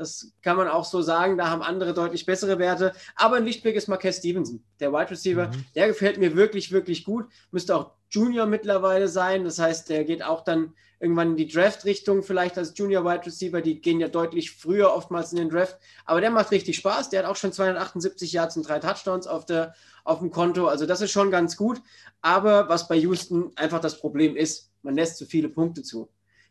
Das 0.00 0.32
kann 0.40 0.56
man 0.56 0.66
auch 0.66 0.86
so 0.86 1.02
sagen. 1.02 1.36
Da 1.36 1.50
haben 1.50 1.60
andere 1.60 1.92
deutlich 1.92 2.24
bessere 2.24 2.58
Werte. 2.58 2.94
Aber 3.16 3.36
ein 3.36 3.44
Lichtblick 3.44 3.76
ist 3.76 3.86
Marquez 3.86 4.16
Stevenson, 4.16 4.64
der 4.80 4.94
Wide 4.94 5.10
Receiver. 5.10 5.48
Mhm. 5.48 5.64
Der 5.74 5.88
gefällt 5.88 6.16
mir 6.16 6.34
wirklich, 6.34 6.72
wirklich 6.72 7.04
gut. 7.04 7.26
Müsste 7.50 7.76
auch 7.76 7.90
Junior 8.08 8.46
mittlerweile 8.46 9.08
sein. 9.08 9.44
Das 9.44 9.58
heißt, 9.58 9.90
der 9.90 10.04
geht 10.04 10.24
auch 10.24 10.42
dann 10.42 10.72
irgendwann 11.00 11.32
in 11.32 11.36
die 11.36 11.48
Draft-Richtung, 11.48 12.22
vielleicht 12.22 12.56
als 12.56 12.72
Junior 12.78 13.04
Wide 13.04 13.26
Receiver. 13.26 13.60
Die 13.60 13.82
gehen 13.82 14.00
ja 14.00 14.08
deutlich 14.08 14.52
früher 14.52 14.90
oftmals 14.90 15.32
in 15.32 15.38
den 15.38 15.50
Draft. 15.50 15.78
Aber 16.06 16.22
der 16.22 16.30
macht 16.30 16.50
richtig 16.50 16.76
Spaß. 16.76 17.10
Der 17.10 17.22
hat 17.22 17.30
auch 17.30 17.36
schon 17.36 17.52
278 17.52 18.32
Yards 18.32 18.56
und 18.56 18.66
drei 18.66 18.78
Touchdowns 18.78 19.26
auf, 19.26 19.44
der, 19.44 19.74
auf 20.04 20.20
dem 20.20 20.30
Konto. 20.30 20.66
Also 20.66 20.86
das 20.86 21.02
ist 21.02 21.10
schon 21.10 21.30
ganz 21.30 21.58
gut. 21.58 21.82
Aber 22.22 22.70
was 22.70 22.88
bei 22.88 22.96
Houston 22.96 23.52
einfach 23.56 23.80
das 23.80 24.00
Problem 24.00 24.34
ist, 24.34 24.70
man 24.80 24.94
lässt 24.94 25.18
zu 25.18 25.26
viele 25.26 25.50
Punkte 25.50 25.82
zu. 25.82 26.08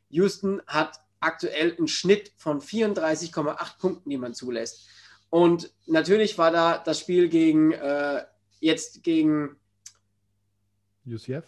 Houston 0.10 0.62
hat 0.68 1.00
aktuell 1.20 1.76
einen 1.78 1.88
Schnitt 1.88 2.32
von 2.38 2.62
34,8 2.62 3.80
Punkten, 3.80 4.10
die 4.10 4.18
man 4.18 4.34
zulässt. 4.34 4.88
Und 5.30 5.72
natürlich 5.86 6.38
war 6.38 6.52
da 6.52 6.78
das 6.78 7.00
Spiel 7.00 7.30
gegen 7.30 7.72
äh, 7.72 8.24
jetzt 8.60 9.04
gegen 9.04 9.56
UCF. 11.06 11.46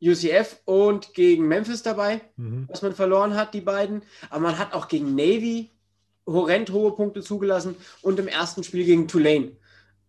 UCF 0.00 0.60
und 0.64 1.12
gegen 1.14 1.48
Memphis 1.48 1.82
dabei, 1.82 2.20
mhm. 2.36 2.66
was 2.68 2.82
man 2.82 2.94
verloren 2.94 3.34
hat, 3.34 3.52
die 3.54 3.60
beiden. 3.60 4.02
Aber 4.30 4.40
man 4.40 4.58
hat 4.58 4.72
auch 4.72 4.88
gegen 4.88 5.14
Navy 5.14 5.70
horrend 6.26 6.70
hohe 6.70 6.92
Punkte 6.92 7.22
zugelassen 7.22 7.74
und 8.02 8.18
im 8.18 8.28
ersten 8.28 8.62
Spiel 8.62 8.84
gegen 8.84 9.08
Tulane. 9.08 9.52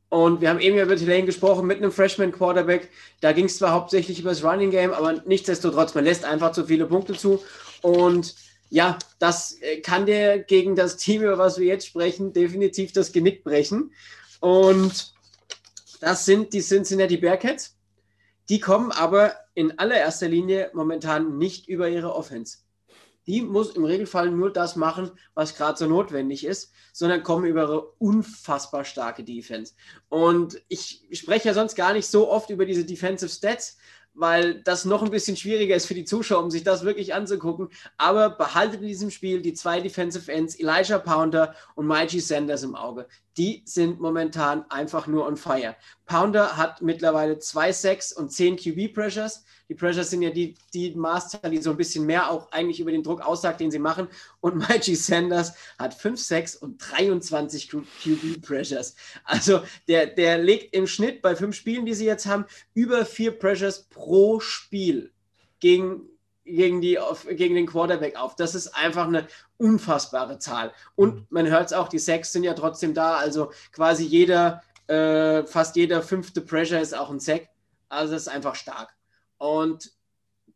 Und 0.09 0.41
wir 0.41 0.49
haben 0.49 0.59
eben 0.59 0.77
über 0.77 0.95
Tulane 0.95 1.25
gesprochen 1.25 1.67
mit 1.67 1.77
einem 1.77 1.91
Freshman 1.91 2.31
Quarterback. 2.31 2.89
Da 3.21 3.31
ging 3.31 3.45
es 3.45 3.57
zwar 3.57 3.71
hauptsächlich 3.71 4.19
über 4.19 4.29
das 4.29 4.43
Running 4.43 4.71
Game, 4.71 4.91
aber 4.91 5.21
nichtsdestotrotz, 5.25 5.93
man 5.93 6.03
lässt 6.03 6.25
einfach 6.25 6.51
zu 6.51 6.65
viele 6.65 6.85
Punkte 6.87 7.13
zu. 7.13 7.43
Und 7.81 8.35
ja, 8.69 8.97
das 9.17 9.59
äh, 9.61 9.81
kann 9.81 10.05
der 10.05 10.39
gegen 10.39 10.75
das 10.75 10.97
Team, 10.97 11.23
über 11.23 11.37
was 11.37 11.57
wir 11.57 11.65
jetzt 11.65 11.87
sprechen, 11.87 12.33
definitiv 12.33 12.91
das 12.91 13.11
Genick 13.11 13.43
brechen. 13.43 13.91
Und 14.39 15.13
das 15.99 16.25
sind 16.25 16.53
die 16.53 16.61
Cincinnati 16.61 17.17
Bearcats. 17.17 17.75
Die 18.47 18.59
kommen 18.59 18.91
aber 18.91 19.33
in 19.53 19.77
allererster 19.77 20.27
Linie 20.27 20.71
momentan 20.73 21.37
nicht 21.37 21.67
über 21.67 21.89
ihre 21.89 22.15
Offense. 22.15 22.59
Die 23.27 23.41
muss 23.41 23.75
im 23.75 23.85
Regelfall 23.85 24.31
nur 24.31 24.51
das 24.51 24.75
machen, 24.75 25.11
was 25.35 25.55
gerade 25.55 25.77
so 25.77 25.85
notwendig 25.85 26.45
ist, 26.45 26.71
sondern 26.93 27.21
kommen 27.21 27.45
über 27.45 27.61
ihre 27.61 27.81
unfassbar 27.99 28.85
starke 28.85 29.23
Defense. 29.23 29.73
Und 30.07 30.59
ich 30.67 31.07
spreche 31.11 31.49
ja 31.49 31.53
sonst 31.53 31.75
gar 31.75 31.93
nicht 31.93 32.07
so 32.07 32.29
oft 32.29 32.49
über 32.49 32.65
diese 32.65 32.85
Defensive 32.85 33.29
Stats, 33.29 33.77
weil 34.13 34.61
das 34.63 34.85
noch 34.85 35.03
ein 35.03 35.11
bisschen 35.11 35.37
schwieriger 35.37 35.75
ist 35.75 35.85
für 35.85 35.93
die 35.93 36.05
Zuschauer, 36.05 36.43
um 36.43 36.51
sich 36.51 36.63
das 36.63 36.83
wirklich 36.83 37.13
anzugucken. 37.13 37.69
Aber 37.97 38.29
behaltet 38.29 38.81
in 38.81 38.87
diesem 38.87 39.11
Spiel 39.11 39.41
die 39.41 39.53
zwei 39.53 39.79
Defensive 39.79 40.31
Ends, 40.31 40.59
Elijah 40.59 40.99
Pounder 40.99 41.55
und 41.75 41.87
Mikey 41.87 42.19
Sanders 42.19 42.63
im 42.63 42.75
Auge. 42.75 43.07
Die 43.39 43.61
sind 43.63 44.01
momentan 44.01 44.69
einfach 44.69 45.07
nur 45.07 45.25
on 45.25 45.37
fire. 45.37 45.77
Pounder 46.05 46.57
hat 46.57 46.81
mittlerweile 46.81 47.39
zwei 47.39 47.71
Sacks 47.71 48.11
und 48.11 48.33
zehn 48.33 48.57
QB-Pressures. 48.57 49.45
Die 49.69 49.75
Pressures 49.75 50.09
sind 50.09 50.23
ja 50.23 50.29
die, 50.29 50.55
die 50.73 50.93
Maßzahl, 50.93 51.49
die 51.49 51.61
so 51.61 51.71
ein 51.71 51.77
bisschen 51.77 52.05
mehr 52.05 52.29
auch 52.29 52.51
eigentlich 52.51 52.81
über 52.81 52.91
den 52.91 53.01
Druck 53.01 53.21
aussagt, 53.21 53.61
den 53.61 53.71
sie 53.71 53.79
machen. 53.79 54.09
Und 54.41 54.57
Mikey 54.69 54.93
Sanders 54.93 55.53
hat 55.77 55.93
5 55.93 56.19
6 56.19 56.55
und 56.57 56.79
23 56.79 57.69
QB 57.69 58.41
Pressures. 58.41 58.95
Also 59.23 59.61
der, 59.87 60.07
der 60.07 60.37
legt 60.37 60.75
im 60.75 60.85
Schnitt 60.85 61.21
bei 61.21 61.33
fünf 61.33 61.55
Spielen, 61.55 61.85
die 61.85 61.93
sie 61.93 62.07
jetzt 62.07 62.25
haben, 62.25 62.43
über 62.73 63.05
vier 63.05 63.31
Pressures 63.31 63.83
pro 63.83 64.41
Spiel 64.41 65.13
gegen, 65.61 66.08
gegen, 66.55 66.81
die, 66.81 66.97
gegen 67.31 67.55
den 67.55 67.67
Quarterback 67.67 68.15
auf. 68.17 68.35
Das 68.35 68.55
ist 68.55 68.75
einfach 68.75 69.07
eine 69.07 69.27
unfassbare 69.57 70.39
Zahl. 70.39 70.73
Und 70.95 71.15
mhm. 71.15 71.27
man 71.29 71.47
hört 71.47 71.67
es 71.67 71.73
auch, 71.73 71.87
die 71.87 71.99
Sacks 71.99 72.31
sind 72.31 72.43
ja 72.43 72.53
trotzdem 72.53 72.93
da. 72.93 73.17
Also 73.17 73.51
quasi 73.71 74.05
jeder, 74.05 74.63
äh, 74.87 75.43
fast 75.45 75.75
jeder 75.75 76.01
fünfte 76.01 76.41
Pressure 76.41 76.79
ist 76.79 76.97
auch 76.97 77.09
ein 77.09 77.19
Sack. 77.19 77.49
Also 77.89 78.13
das 78.13 78.23
ist 78.23 78.27
einfach 78.27 78.55
stark. 78.55 78.95
Und 79.37 79.91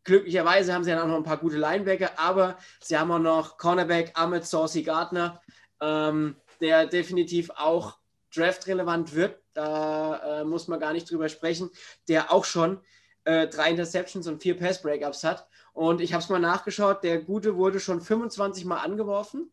glücklicherweise 0.04 0.74
haben 0.74 0.84
sie 0.84 0.92
dann 0.92 1.02
auch 1.02 1.08
noch 1.08 1.18
ein 1.18 1.24
paar 1.24 1.38
gute 1.38 1.58
Linebacker, 1.58 2.12
aber 2.18 2.58
sie 2.82 2.98
haben 2.98 3.12
auch 3.12 3.20
noch 3.20 3.58
Cornerback 3.58 4.12
Ahmed 4.16 4.46
Saucy 4.46 4.84
Gardner, 4.84 5.42
ähm, 5.82 6.36
der 6.62 6.86
definitiv 6.86 7.50
auch 7.56 7.98
draftrelevant 8.36 9.16
wird. 9.16 9.40
Da 9.54 10.42
äh, 10.42 10.44
muss 10.44 10.68
man 10.68 10.80
gar 10.80 10.94
nicht 10.94 11.10
drüber 11.10 11.30
sprechen, 11.30 11.70
der 12.08 12.32
auch 12.32 12.46
schon 12.46 12.80
äh, 13.26 13.48
drei 13.48 13.70
Interceptions 13.72 14.28
und 14.28 14.42
vier 14.42 14.58
Pass-Breakups 14.58 15.24
hat. 15.24 15.48
Und 15.74 16.02
ich 16.02 16.14
habe 16.14 16.24
es 16.24 16.30
mal 16.30 16.40
nachgeschaut, 16.40 17.04
der 17.04 17.22
Gute 17.22 17.56
wurde 17.56 17.80
schon 17.80 18.02
25 18.02 18.66
Mal 18.66 18.78
angeworfen, 18.78 19.52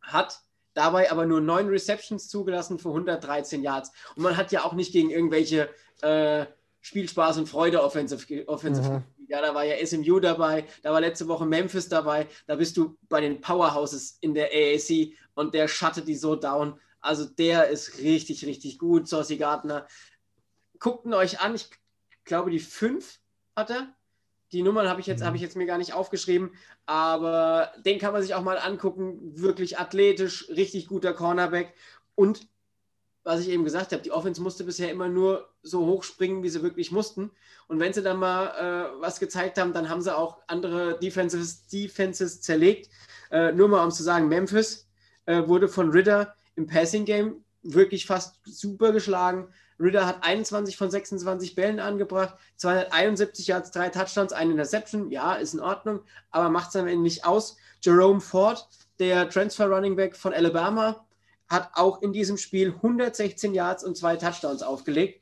hat 0.00 0.40
dabei 0.74 1.10
aber 1.10 1.26
nur 1.26 1.40
neun 1.40 1.68
Receptions 1.68 2.28
zugelassen 2.28 2.78
für 2.78 2.88
113 2.88 3.62
Yards. 3.62 3.92
Und 4.16 4.22
man 4.22 4.36
hat 4.36 4.52
ja 4.52 4.64
auch 4.64 4.72
nicht 4.72 4.92
gegen 4.92 5.10
irgendwelche 5.10 5.68
äh, 6.00 6.46
Spielspaß 6.80 7.38
und 7.38 7.48
Freude 7.48 7.82
Offensive, 7.82 8.48
Offensive 8.48 8.90
mhm. 8.90 9.04
Ja, 9.28 9.40
da 9.40 9.54
war 9.54 9.64
ja 9.64 9.86
SMU 9.86 10.20
dabei, 10.20 10.66
da 10.82 10.92
war 10.92 11.00
letzte 11.00 11.26
Woche 11.26 11.46
Memphis 11.46 11.88
dabei, 11.88 12.26
da 12.46 12.54
bist 12.54 12.76
du 12.76 12.98
bei 13.08 13.22
den 13.22 13.40
Powerhouses 13.40 14.18
in 14.20 14.34
der 14.34 14.50
AAC 14.52 15.14
und 15.34 15.54
der 15.54 15.68
schattet 15.68 16.06
die 16.06 16.16
so 16.16 16.36
down. 16.36 16.78
Also 17.00 17.24
der 17.24 17.68
ist 17.68 17.98
richtig, 17.98 18.44
richtig 18.44 18.78
gut, 18.78 19.08
Saucy 19.08 19.38
Gardner. 19.38 19.86
Guckt 20.78 21.06
ihn 21.06 21.14
euch 21.14 21.40
an, 21.40 21.54
ich 21.54 21.70
glaube, 22.24 22.50
die 22.50 22.58
fünf 22.60 23.20
hat 23.56 23.70
er. 23.70 23.88
Die 24.52 24.62
Nummern 24.62 24.86
habe 24.88 25.00
ich, 25.00 25.06
jetzt, 25.06 25.20
Mhm. 25.20 25.26
hab 25.26 25.34
ich 25.34 25.40
jetzt 25.40 25.56
mir 25.56 25.66
gar 25.66 25.78
nicht 25.78 25.94
aufgeschrieben, 25.94 26.50
aber 26.84 27.72
den 27.86 27.98
kann 27.98 28.12
man 28.12 28.20
sich 28.22 28.34
auch 28.34 28.42
mal 28.42 28.58
angucken. 28.58 29.40
Wirklich 29.40 29.78
athletisch, 29.78 30.48
richtig 30.50 30.88
guter 30.88 31.14
Cornerback. 31.14 31.72
Und 32.14 32.46
was 33.24 33.40
ich 33.40 33.48
eben 33.48 33.64
gesagt 33.64 33.92
habe, 33.92 34.02
die 34.02 34.10
Offense 34.10 34.42
musste 34.42 34.64
bisher 34.64 34.90
immer 34.90 35.08
nur 35.08 35.48
so 35.62 35.86
hoch 35.86 36.02
springen, 36.02 36.42
wie 36.42 36.48
sie 36.48 36.62
wirklich 36.62 36.90
mussten. 36.90 37.30
Und 37.68 37.78
wenn 37.78 37.92
sie 37.92 38.02
dann 38.02 38.18
mal 38.18 38.46
äh, 38.96 39.00
was 39.00 39.20
gezeigt 39.20 39.58
haben, 39.58 39.72
dann 39.72 39.88
haben 39.88 40.02
sie 40.02 40.14
auch 40.14 40.38
andere 40.48 40.98
Defenses, 40.98 41.66
Defenses 41.68 42.40
zerlegt. 42.42 42.90
Äh, 43.30 43.52
nur 43.52 43.68
mal 43.68 43.84
um 43.84 43.92
zu 43.92 44.02
sagen, 44.02 44.28
Memphis 44.28 44.88
äh, 45.26 45.46
wurde 45.46 45.68
von 45.68 45.90
Ritter 45.90 46.34
im 46.56 46.66
Passing 46.66 47.04
Game 47.04 47.44
wirklich 47.62 48.06
fast 48.06 48.40
super 48.44 48.92
geschlagen. 48.92 49.48
Ritter 49.80 50.06
hat 50.06 50.22
21 50.22 50.76
von 50.76 50.90
26 50.90 51.54
Bällen 51.54 51.80
angebracht, 51.80 52.36
271 52.56 53.46
Yards, 53.46 53.70
drei 53.70 53.88
Touchdowns, 53.88 54.32
eine 54.32 54.52
Interception. 54.52 55.10
Ja, 55.10 55.34
ist 55.34 55.54
in 55.54 55.60
Ordnung, 55.60 56.00
aber 56.30 56.48
macht 56.50 56.70
es 56.70 56.76
am 56.76 56.86
Ende 56.86 57.02
nicht 57.02 57.24
aus. 57.24 57.56
Jerome 57.82 58.20
Ford, 58.20 58.68
der 58.98 59.28
Transfer 59.28 59.66
Running 59.66 59.96
Back 59.96 60.16
von 60.16 60.32
Alabama, 60.32 61.04
hat 61.48 61.70
auch 61.74 62.00
in 62.02 62.12
diesem 62.12 62.38
Spiel 62.38 62.68
116 62.68 63.54
Yards 63.54 63.84
und 63.84 63.96
zwei 63.96 64.16
Touchdowns 64.16 64.62
aufgelegt. 64.62 65.20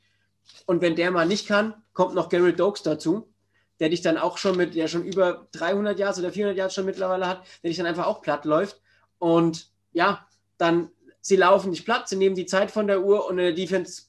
Und 0.67 0.81
wenn 0.81 0.97
der 0.97 1.11
mal 1.11 1.27
nicht 1.27 1.49
kann, 1.49 1.75
kommt 1.93 2.15
noch 2.15 2.29
Garrett 2.29 2.61
Dokes 2.61 2.83
dazu, 2.83 3.33
der 3.81 3.89
dich 3.89 4.03
dann 4.03 4.19
auch 4.19 4.39
schon 4.39 4.57
mit, 4.57 4.75
der 4.75 4.89
schon 4.89 5.05
über 5.05 5.49
300 5.53 5.99
Yards 5.99 6.19
oder 6.19 6.33
400 6.33 6.57
Yards 6.57 6.75
schon 6.75 6.85
mittlerweile 6.85 7.27
hat, 7.27 7.43
der 7.63 7.71
dich 7.71 7.79
dann 7.79 7.87
einfach 7.87 8.07
auch 8.07 8.23
platt 8.23 8.45
läuft. 8.45 8.81
Und 9.19 9.71
ja, 9.93 10.27
dann, 10.59 10.91
sie 11.21 11.37
laufen 11.37 11.71
nicht 11.71 11.85
platt, 11.85 12.09
sie 12.09 12.17
nehmen 12.17 12.37
die 12.37 12.47
Zeit 12.47 12.71
von 12.71 12.87
der 12.87 13.03
Uhr 13.03 13.27
und 13.27 13.39
in 13.39 13.45
der 13.45 13.53
Defense 13.53 14.03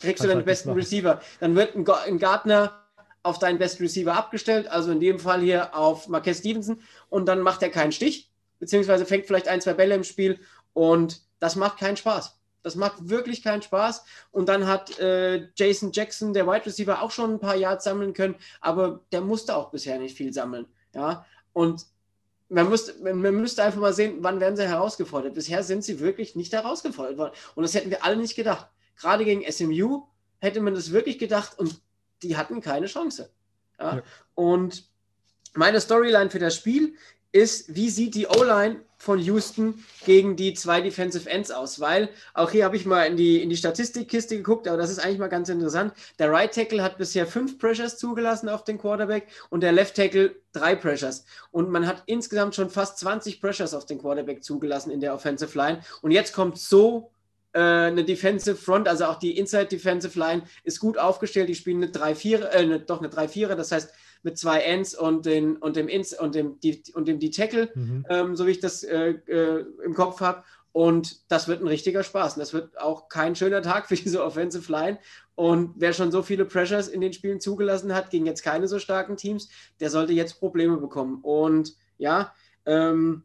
kriegst 0.00 0.22
du 0.22 0.28
den 0.28 0.36
halt 0.36 0.46
besten 0.46 0.70
Receiver. 0.70 1.20
Dann 1.40 1.54
wird 1.56 1.74
ein, 1.74 1.84
Ga- 1.84 2.02
ein 2.06 2.18
Gardner 2.18 2.84
auf 3.22 3.38
deinen 3.38 3.58
besten 3.58 3.82
Receiver 3.82 4.14
abgestellt, 4.14 4.68
also 4.68 4.92
in 4.92 5.00
dem 5.00 5.18
Fall 5.18 5.40
hier 5.40 5.74
auf 5.76 6.08
Marquez 6.08 6.38
Stevenson 6.38 6.80
und 7.08 7.26
dann 7.26 7.40
macht 7.40 7.62
er 7.62 7.70
keinen 7.70 7.92
Stich, 7.92 8.30
beziehungsweise 8.58 9.04
fängt 9.06 9.26
vielleicht 9.26 9.48
ein, 9.48 9.60
zwei 9.60 9.74
Bälle 9.74 9.94
im 9.94 10.04
Spiel 10.04 10.40
und 10.72 11.20
das 11.40 11.56
macht 11.56 11.78
keinen 11.78 11.96
Spaß. 11.96 12.36
Das 12.64 12.74
macht 12.74 13.08
wirklich 13.08 13.42
keinen 13.42 13.62
Spaß. 13.62 14.04
Und 14.32 14.48
dann 14.48 14.66
hat 14.66 14.98
äh, 14.98 15.48
Jason 15.54 15.92
Jackson, 15.92 16.34
der 16.34 16.46
Wide 16.46 16.66
Receiver, 16.66 17.00
auch 17.00 17.12
schon 17.12 17.34
ein 17.34 17.40
paar 17.40 17.54
Yards 17.54 17.84
sammeln 17.84 18.12
können, 18.14 18.34
aber 18.60 19.00
der 19.12 19.20
musste 19.20 19.56
auch 19.56 19.70
bisher 19.70 19.98
nicht 19.98 20.16
viel 20.16 20.32
sammeln. 20.32 20.66
Ja, 20.94 21.24
und 21.52 21.86
man 22.48 22.68
müsste, 22.68 22.94
man 23.00 23.20
müsste 23.40 23.62
einfach 23.62 23.80
mal 23.80 23.92
sehen, 23.92 24.18
wann 24.20 24.40
werden 24.40 24.56
sie 24.56 24.66
herausgefordert. 24.66 25.34
Bisher 25.34 25.62
sind 25.62 25.84
sie 25.84 26.00
wirklich 26.00 26.34
nicht 26.34 26.52
herausgefordert 26.52 27.16
worden. 27.16 27.32
Und 27.54 27.62
das 27.62 27.74
hätten 27.74 27.90
wir 27.90 28.04
alle 28.04 28.16
nicht 28.16 28.36
gedacht. 28.36 28.68
Gerade 29.00 29.24
gegen 29.24 29.50
SMU 29.50 30.04
hätte 30.40 30.60
man 30.60 30.74
das 30.74 30.92
wirklich 30.92 31.18
gedacht 31.18 31.58
und 31.58 31.80
die 32.22 32.36
hatten 32.36 32.60
keine 32.60 32.86
Chance. 32.86 33.30
Ja? 33.78 33.96
Ja. 33.96 34.02
Und 34.34 34.84
meine 35.54 35.80
Storyline 35.80 36.30
für 36.30 36.38
das 36.38 36.56
Spiel 36.56 36.94
ist, 37.32 37.74
wie 37.74 37.90
sieht 37.90 38.14
die 38.14 38.26
O-Line 38.26 38.80
von 38.96 39.18
Houston 39.18 39.84
gegen 40.04 40.34
die 40.34 40.54
zwei 40.54 40.80
Defensive 40.80 41.28
Ends 41.28 41.50
aus? 41.50 41.78
Weil 41.78 42.08
auch 42.32 42.50
hier 42.50 42.64
habe 42.64 42.76
ich 42.76 42.86
mal 42.86 43.04
in 43.04 43.16
die, 43.16 43.42
in 43.42 43.50
die 43.50 43.56
Statistikkiste 43.56 44.36
geguckt, 44.36 44.66
aber 44.66 44.78
das 44.78 44.90
ist 44.90 44.98
eigentlich 44.98 45.18
mal 45.18 45.28
ganz 45.28 45.48
interessant. 45.48 45.92
Der 46.18 46.30
Right 46.30 46.52
Tackle 46.54 46.82
hat 46.82 46.96
bisher 46.96 47.26
fünf 47.26 47.58
Pressures 47.58 47.98
zugelassen 47.98 48.48
auf 48.48 48.64
den 48.64 48.78
Quarterback 48.78 49.28
und 49.50 49.60
der 49.60 49.72
Left 49.72 49.94
Tackle 49.94 50.36
drei 50.52 50.74
Pressures. 50.74 51.24
Und 51.50 51.70
man 51.70 51.86
hat 51.86 52.02
insgesamt 52.06 52.54
schon 52.54 52.70
fast 52.70 52.98
20 52.98 53.40
Pressures 53.40 53.74
auf 53.74 53.84
den 53.84 53.98
Quarterback 53.98 54.42
zugelassen 54.42 54.90
in 54.90 55.00
der 55.00 55.14
Offensive 55.14 55.56
Line. 55.56 55.82
Und 56.00 56.12
jetzt 56.12 56.32
kommt 56.32 56.58
so 56.58 57.10
äh, 57.58 57.88
eine 57.88 58.04
Defensive 58.04 58.54
Front, 58.54 58.86
also 58.86 59.06
auch 59.06 59.18
die 59.18 59.36
Inside 59.36 59.66
Defensive 59.66 60.16
Line 60.16 60.44
ist 60.62 60.78
gut 60.78 60.96
aufgestellt. 60.96 61.48
Die 61.48 61.56
spielen 61.56 61.82
eine 61.82 61.90
3-4, 61.90 62.44
äh, 62.44 62.48
eine, 62.50 62.78
doch 62.78 63.00
eine 63.00 63.08
3-4er, 63.08 63.56
das 63.56 63.72
heißt 63.72 63.92
mit 64.22 64.38
zwei 64.38 64.60
Ends 64.60 64.94
und, 64.94 65.26
den, 65.26 65.56
und 65.56 65.74
dem 65.74 65.88
Ins 65.88 66.12
und 66.12 66.36
dem, 66.36 66.60
die, 66.60 66.82
und 66.94 67.08
dem 67.08 67.18
D-Tackle, 67.18 67.70
Mhm. 67.74 68.06
ähm, 68.08 68.36
so 68.36 68.46
wie 68.46 68.52
ich 68.52 68.60
das 68.60 68.84
äh, 68.84 69.10
äh, 69.26 69.64
im 69.84 69.94
Kopf 69.94 70.20
habe. 70.20 70.44
Und 70.70 71.30
das 71.32 71.48
wird 71.48 71.60
ein 71.60 71.66
richtiger 71.66 72.04
Spaß. 72.04 72.34
Und 72.34 72.40
das 72.40 72.52
wird 72.52 72.78
auch 72.78 73.08
kein 73.08 73.34
schöner 73.34 73.62
Tag 73.62 73.88
für 73.88 73.96
diese 73.96 74.22
Offensive 74.22 74.70
Line. 74.70 74.98
Und 75.34 75.74
wer 75.78 75.92
schon 75.92 76.12
so 76.12 76.22
viele 76.22 76.44
Pressures 76.44 76.86
in 76.86 77.00
den 77.00 77.12
Spielen 77.12 77.40
zugelassen 77.40 77.92
hat, 77.92 78.10
gegen 78.10 78.26
jetzt 78.26 78.42
keine 78.42 78.68
so 78.68 78.78
starken 78.78 79.16
Teams, 79.16 79.48
der 79.80 79.90
sollte 79.90 80.12
jetzt 80.12 80.38
Probleme 80.38 80.76
bekommen. 80.76 81.20
Und 81.22 81.74
ja, 81.96 82.32
ähm, 82.66 83.24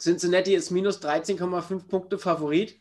Cincinnati 0.00 0.54
ist 0.54 0.72
minus 0.72 1.00
13,5 1.00 1.86
Punkte 1.86 2.18
Favorit. 2.18 2.80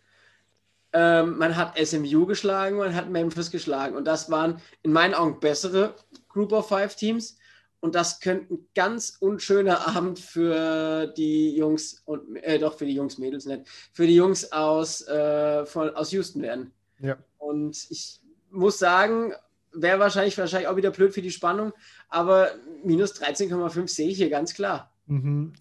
Ähm, 0.93 1.37
man 1.37 1.57
hat 1.57 1.77
SMU 1.77 2.25
geschlagen, 2.25 2.77
man 2.77 2.95
hat 2.95 3.09
Memphis 3.09 3.51
geschlagen. 3.51 3.95
Und 3.95 4.05
das 4.05 4.29
waren 4.29 4.61
in 4.83 4.93
meinen 4.93 5.13
Augen 5.13 5.39
bessere 5.39 5.95
Group 6.29 6.51
of 6.51 6.67
Five 6.69 6.95
Teams. 6.95 7.37
Und 7.79 7.95
das 7.95 8.21
könnte 8.21 8.53
ein 8.53 8.67
ganz 8.75 9.17
unschöner 9.19 9.87
Abend 9.89 10.17
für 10.17 11.07
die 11.07 11.53
Jungs 11.57 12.01
und 12.05 12.37
äh, 12.37 12.57
doch 12.57 12.77
für 12.77 12.85
die 12.85 12.93
Jungs, 12.93 13.17
Mädels 13.17 13.45
nicht, 13.45 13.67
für 13.91 14.07
die 14.07 14.15
Jungs 14.15 14.53
aus, 14.53 15.05
äh, 15.07 15.65
von, 15.65 15.89
aus 15.93 16.11
Houston 16.11 16.41
werden. 16.41 16.71
Ja. 16.99 17.17
Und 17.39 17.75
ich 17.89 18.21
muss 18.51 18.79
sagen, 18.79 19.33
wäre 19.73 19.99
wahrscheinlich, 19.99 20.37
wahrscheinlich 20.37 20.69
auch 20.69 20.77
wieder 20.77 20.91
blöd 20.91 21.13
für 21.13 21.21
die 21.21 21.31
Spannung, 21.31 21.73
aber 22.07 22.51
minus 22.83 23.21
13,5 23.21 23.89
sehe 23.89 24.09
ich 24.09 24.17
hier 24.17 24.29
ganz 24.29 24.53
klar. 24.53 24.93
Mhm. 25.07 25.51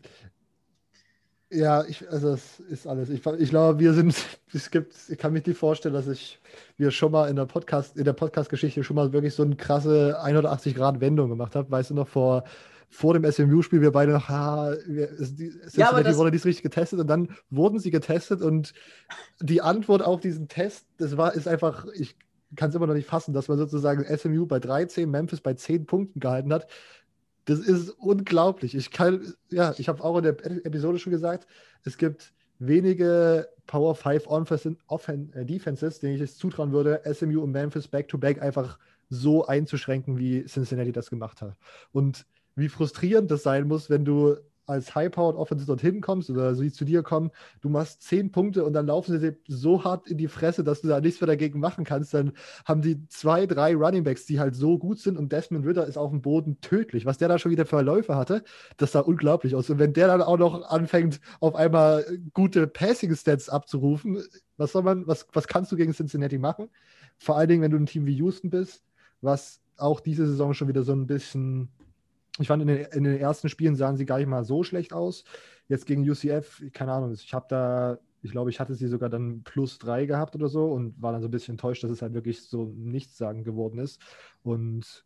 Ja, 1.53 1.85
ich, 1.85 2.09
also 2.11 2.31
das 2.31 2.61
ist 2.61 2.87
alles. 2.87 3.11
Ich, 3.11 3.25
ich 3.27 3.51
glaube, 3.51 3.79
wir 3.79 3.93
sind, 3.93 4.15
es 4.55 4.71
gibt, 4.71 4.95
ich 5.09 5.19
kann 5.19 5.33
mich 5.33 5.45
nicht 5.47 5.59
vorstellen, 5.59 5.95
dass 5.95 6.09
ich, 6.09 6.41
wir 6.79 6.91
schon 6.91 7.13
mal 7.13 7.29
in 7.29 7.37
der 7.37 7.47
Podcast, 7.47 7.97
in 7.97 8.05
der 8.05 8.15
Podcast-Geschichte 8.15 8.83
schon 8.83 8.97
mal 8.97 9.13
wirklich 9.13 9.35
so 9.35 9.43
eine 9.43 9.57
krasse 9.57 10.19
180-Grad-Wendung 10.23 11.29
gemacht 11.29 11.55
haben. 11.55 11.71
Weißt 11.71 11.91
du 11.91 11.95
noch, 11.95 12.09
vor, 12.09 12.45
vor 12.89 13.15
dem 13.15 13.31
SMU-Spiel, 13.31 13.81
wir 13.83 13.93
beide 13.93 14.13
noch, 14.13 14.29
ha, 14.29 14.75
wir, 14.87 15.09
die, 15.19 15.53
Ja, 15.75 15.91
aber 15.91 16.03
das- 16.03 16.17
wurde 16.17 16.31
nicht 16.31 16.45
richtig 16.45 16.63
getestet 16.63 17.01
und 17.01 17.07
dann 17.07 17.29
wurden 17.51 17.79
sie 17.79 17.91
getestet 17.91 18.41
und 18.41 18.73
die 19.41 19.61
Antwort 19.63 20.03
auf 20.03 20.21
diesen 20.21 20.49
Test, 20.49 20.87
das 20.99 21.17
war, 21.17 21.35
ist 21.35 21.49
einfach, 21.49 21.87
ich 21.95 22.17
kann 22.57 22.69
es 22.71 22.75
immer 22.75 22.87
noch 22.87 22.95
nicht 22.95 23.09
fassen, 23.09 23.33
dass 23.33 23.49
man 23.49 23.59
sozusagen 23.59 24.05
SMU 24.17 24.47
bei 24.47 24.59
13, 24.59 25.11
Memphis 25.11 25.41
bei 25.41 25.55
10 25.55 25.87
Punkten 25.87 26.21
gehalten 26.21 26.53
hat. 26.53 26.67
Das 27.45 27.59
ist 27.59 27.91
unglaublich. 27.91 28.75
Ich 28.75 28.91
kann, 28.91 29.35
ja, 29.51 29.75
ich 29.79 29.89
habe 29.89 30.03
auch 30.05 30.17
in 30.19 30.25
der 30.25 30.45
Episode 30.65 30.99
schon 30.99 31.13
gesagt, 31.13 31.47
es 31.85 31.99
gibt 31.99 32.33
wenige 32.59 33.49
Power 33.67 33.95
5 33.95 34.27
Offen 34.27 34.79
Offen 34.87 35.33
äh, 35.33 35.45
Defenses, 35.45 35.99
denen 35.99 36.15
ich 36.15 36.21
es 36.21 36.37
zutrauen 36.37 36.73
würde, 36.73 37.03
SMU 37.13 37.43
und 37.43 37.51
Memphis 37.51 37.89
back-to-back 37.89 38.41
einfach 38.41 38.79
so 39.09 39.47
einzuschränken, 39.47 40.19
wie 40.19 40.45
Cincinnati 40.45 40.93
das 40.93 41.11
gemacht 41.11 41.43
hat. 41.43 41.57
Und 41.93 42.27
wie 42.55 42.69
frustrierend 42.69 43.31
das 43.31 43.43
sein 43.43 43.67
muss, 43.67 43.91
wenn 43.91 44.05
du 44.05 44.37
als 44.67 44.95
High-Powered 44.95 45.37
Offense 45.37 45.67
dorthin 45.67 46.01
kommst 46.01 46.31
oder 46.31 46.55
sie 46.55 46.73
zu 46.73 46.85
dir 46.85 47.03
kommen, 47.03 47.31
du 47.61 47.69
machst 47.69 48.03
zehn 48.03 48.31
Punkte 48.31 48.65
und 48.65 48.73
dann 48.73 48.87
laufen 48.87 49.19
sie 49.19 49.37
so 49.49 49.85
hart 49.85 50.07
in 50.07 50.19
die 50.19 50.29
Fresse, 50.29 50.65
dass 50.65 50.81
du 50.81 50.89
da 50.89 51.01
nichts 51.01 51.21
mehr 51.21 51.27
dagegen 51.27 51.61
machen 51.61 51.85
kannst. 51.85 52.15
Dann 52.15 52.33
haben 52.65 52.83
die 52.83 53.07
zwei, 53.09 53.47
drei 53.47 53.75
Runningbacks, 53.75 54.27
die 54.27 54.41
halt 54.41 54.55
so 54.55 54.79
gut 54.79 54.99
sind 54.99 55.17
und 55.19 55.33
Desmond 55.33 55.67
Ritter 55.67 55.87
ist 55.87 55.97
auf 55.97 56.11
dem 56.11 56.23
Boden 56.23 56.61
tödlich. 56.61 57.07
Was 57.07 57.19
der 57.19 57.29
da 57.29 57.39
schon 57.39 57.51
wieder 57.51 57.67
für 57.67 57.83
Läufe 57.83 58.17
hatte, 58.17 58.45
das 58.77 58.93
sah 58.93 59.01
unglaublich 59.01 59.55
aus. 59.55 59.69
Und 59.71 59.79
wenn 59.79 59.93
der 59.93 60.07
dann 60.07 60.23
auch 60.23 60.39
noch 60.39 60.63
anfängt, 60.71 61.21
auf 61.41 61.55
einmal 61.55 62.05
gute 62.33 62.67
Passing-Stats 62.67 63.49
abzurufen, 63.49 64.23
was 64.57 64.73
soll 64.73 64.83
man, 64.83 65.07
was, 65.07 65.27
was 65.33 65.49
kannst 65.49 65.73
du 65.73 65.77
gegen 65.77 65.93
Cincinnati 65.93 66.39
machen? 66.39 66.69
Vor 67.19 67.37
allen 67.37 67.49
Dingen, 67.49 67.63
wenn 67.63 67.71
du 67.71 67.79
ein 67.79 67.87
Team 67.87 68.07
wie 68.07 68.15
Houston 68.15 68.51
bist, 68.51 68.85
was 69.21 69.61
auch 69.77 70.01
diese 70.01 70.27
Saison 70.27 70.55
schon 70.55 70.69
wieder 70.69 70.83
so 70.83 70.93
ein 70.93 71.07
bisschen 71.07 71.69
ich 72.39 72.49
fand, 72.49 72.63
in 72.63 72.69
den, 72.69 72.87
in 72.93 73.05
den, 73.05 73.19
ersten 73.19 73.49
Spielen 73.49 73.77
sahen 73.77 73.97
sie 73.97 74.07
gar 74.07 74.19
nicht 74.19 74.27
mal 74.27 74.45
so 74.45 74.63
schlecht 74.63 74.93
aus. 74.93 75.25
Jetzt 75.69 75.87
gegen 75.87 76.09
UCF, 76.09 76.63
keine 76.73 76.93
Ahnung, 76.93 77.13
ich 77.13 77.35
habe 77.35 77.47
da, 77.49 77.99
ich 78.23 78.31
glaube, 78.31 78.51
ich 78.51 78.59
hatte 78.59 78.75
sie 78.75 78.89
sogar 78.89 79.11
dann 79.11 79.43
plus 79.43 79.79
drei 79.79 80.07
gehabt 80.07 80.35
oder 80.35 80.49
so 80.49 80.73
und 80.73 81.01
war 81.01 81.13
dann 81.13 81.23
so 81.23 81.29
ein 81.29 81.31
bisschen 81.31 81.55
enttäuscht, 81.55 81.85
dass 81.85 81.91
es 81.91 82.03
halt 82.03 82.15
wirklich 82.15 82.43
so 82.43 82.73
nichtssagend 82.77 83.45
geworden 83.45 83.79
ist. 83.79 84.01
Und 84.43 85.05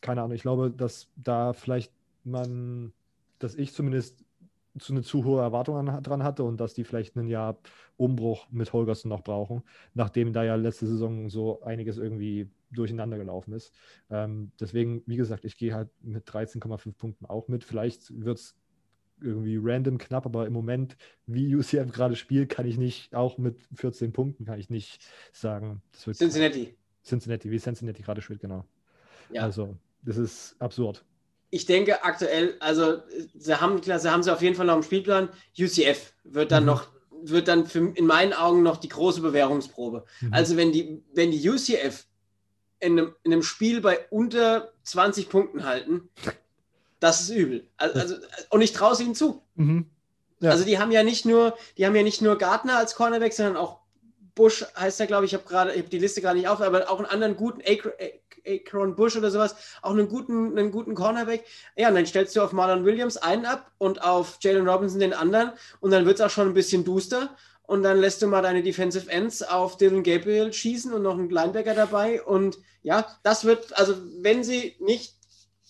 keine 0.00 0.22
Ahnung, 0.22 0.34
ich 0.34 0.42
glaube, 0.42 0.70
dass 0.70 1.08
da 1.16 1.52
vielleicht 1.52 1.92
man, 2.24 2.92
dass 3.38 3.54
ich 3.54 3.72
zumindest 3.72 4.24
zu 4.80 4.92
eine 4.92 5.02
zu 5.02 5.24
hohe 5.24 5.40
Erwartung 5.40 5.76
an, 5.76 6.02
dran 6.02 6.22
hatte 6.22 6.44
und 6.44 6.58
dass 6.60 6.74
die 6.74 6.84
vielleicht 6.84 7.16
ein 7.16 7.28
Jahr 7.28 7.58
Umbruch 7.96 8.48
mit 8.50 8.72
Holgersen 8.72 9.08
noch 9.08 9.22
brauchen, 9.22 9.62
nachdem 9.94 10.32
da 10.32 10.44
ja 10.44 10.54
letzte 10.54 10.86
Saison 10.86 11.28
so 11.28 11.62
einiges 11.62 11.98
irgendwie 11.98 12.50
durcheinander 12.70 13.18
gelaufen 13.18 13.52
ist. 13.52 13.74
Ähm, 14.10 14.52
deswegen, 14.60 15.02
wie 15.06 15.16
gesagt, 15.16 15.44
ich 15.44 15.56
gehe 15.56 15.74
halt 15.74 15.88
mit 16.02 16.28
13,5 16.28 16.92
Punkten 16.92 17.26
auch 17.26 17.48
mit. 17.48 17.64
Vielleicht 17.64 18.12
wird 18.24 18.38
es 18.38 18.56
irgendwie 19.20 19.58
random 19.60 19.98
knapp, 19.98 20.26
aber 20.26 20.46
im 20.46 20.52
Moment, 20.52 20.96
wie 21.26 21.54
UCF 21.54 21.92
gerade 21.92 22.16
spielt, 22.16 22.50
kann 22.50 22.66
ich 22.66 22.78
nicht, 22.78 23.14
auch 23.14 23.38
mit 23.38 23.56
14 23.74 24.12
Punkten, 24.12 24.44
kann 24.44 24.58
ich 24.58 24.70
nicht 24.70 25.04
sagen. 25.32 25.82
Cincinnati. 25.92 26.76
Cincinnati, 27.04 27.50
wie 27.50 27.58
Cincinnati 27.58 28.02
gerade 28.02 28.22
spielt, 28.22 28.40
genau. 28.40 28.64
Ja. 29.30 29.42
Also, 29.42 29.76
das 30.02 30.16
ist 30.16 30.56
absurd. 30.60 31.04
Ich 31.50 31.64
denke 31.66 32.04
aktuell, 32.04 32.56
also 32.60 32.98
sie 33.36 33.60
haben, 33.60 33.80
klar, 33.80 33.98
sie 33.98 34.10
haben 34.10 34.22
sie 34.22 34.32
auf 34.32 34.42
jeden 34.42 34.54
Fall 34.54 34.66
noch 34.66 34.76
im 34.76 34.82
Spielplan. 34.82 35.30
UCF 35.58 36.12
wird 36.24 36.52
dann 36.52 36.64
Mhm. 36.64 36.66
noch, 36.66 36.88
wird 37.22 37.48
dann 37.48 37.66
für, 37.66 37.78
in 37.94 38.06
meinen 38.06 38.32
Augen 38.34 38.62
noch 38.62 38.76
die 38.76 38.88
große 38.88 39.20
Bewährungsprobe. 39.22 40.04
Mhm. 40.20 40.34
Also 40.34 40.56
wenn 40.56 40.72
die, 40.72 41.02
wenn 41.14 41.30
die 41.30 41.48
UCF 41.48 42.06
in 42.80 42.92
einem, 42.98 43.14
in 43.22 43.32
einem 43.32 43.42
Spiel 43.42 43.80
bei 43.80 44.06
unter 44.10 44.72
20 44.82 45.28
Punkten 45.30 45.64
halten, 45.64 46.10
das 47.00 47.22
ist 47.22 47.30
übel. 47.30 47.66
Also, 47.76 47.98
also 47.98 48.16
und 48.50 48.60
ich 48.60 48.72
traue 48.72 48.92
es 48.92 49.00
ihnen 49.00 49.14
zu. 49.14 49.42
Mhm. 49.54 49.86
Ja. 50.40 50.50
Also 50.50 50.64
die 50.64 50.78
haben 50.78 50.92
ja 50.92 51.02
nicht 51.02 51.24
nur, 51.24 51.56
die 51.76 51.86
haben 51.86 51.96
ja 51.96 52.02
nicht 52.02 52.22
nur 52.22 52.36
Gardner 52.38 52.76
als 52.76 52.94
Cornerback, 52.94 53.32
sondern 53.32 53.56
auch 53.56 53.80
Bush 54.34 54.64
heißt 54.76 55.00
er, 55.00 55.06
glaube 55.08 55.24
ich, 55.24 55.32
ich 55.32 55.38
habe 55.38 55.48
gerade, 55.48 55.72
ich 55.72 55.78
habe 55.78 55.88
die 55.88 55.98
Liste 55.98 56.20
gerade 56.20 56.38
nicht 56.38 56.46
auf, 56.46 56.60
aber 56.60 56.88
auch 56.88 56.98
einen 56.98 57.06
anderen 57.06 57.36
guten 57.36 57.60
Akron 58.48 58.96
Bush 58.96 59.16
oder 59.16 59.30
sowas, 59.30 59.54
auch 59.82 59.90
einen 59.90 60.08
guten, 60.08 60.58
einen 60.58 60.70
guten 60.70 60.94
Cornerback. 60.94 61.44
Ja, 61.76 61.88
und 61.88 61.94
dann 61.94 62.06
stellst 62.06 62.34
du 62.34 62.42
auf 62.42 62.52
Marlon 62.52 62.84
Williams 62.84 63.16
einen 63.16 63.46
ab 63.46 63.70
und 63.78 64.02
auf 64.02 64.38
Jalen 64.40 64.68
Robinson 64.68 65.00
den 65.00 65.12
anderen 65.12 65.52
und 65.80 65.90
dann 65.90 66.06
wird 66.06 66.18
es 66.18 66.24
auch 66.24 66.30
schon 66.30 66.48
ein 66.48 66.54
bisschen 66.54 66.84
duster 66.84 67.36
und 67.62 67.82
dann 67.82 67.98
lässt 68.00 68.22
du 68.22 68.26
mal 68.26 68.42
deine 68.42 68.62
Defensive 68.62 69.10
Ends 69.10 69.42
auf 69.42 69.76
Dylan 69.76 70.02
Gabriel 70.02 70.52
schießen 70.52 70.92
und 70.92 71.02
noch 71.02 71.18
einen 71.18 71.30
Linebacker 71.30 71.74
dabei 71.74 72.22
und 72.22 72.58
ja, 72.82 73.06
das 73.22 73.44
wird, 73.44 73.76
also 73.78 73.94
wenn 74.22 74.42
sie 74.42 74.76
nicht, 74.80 75.16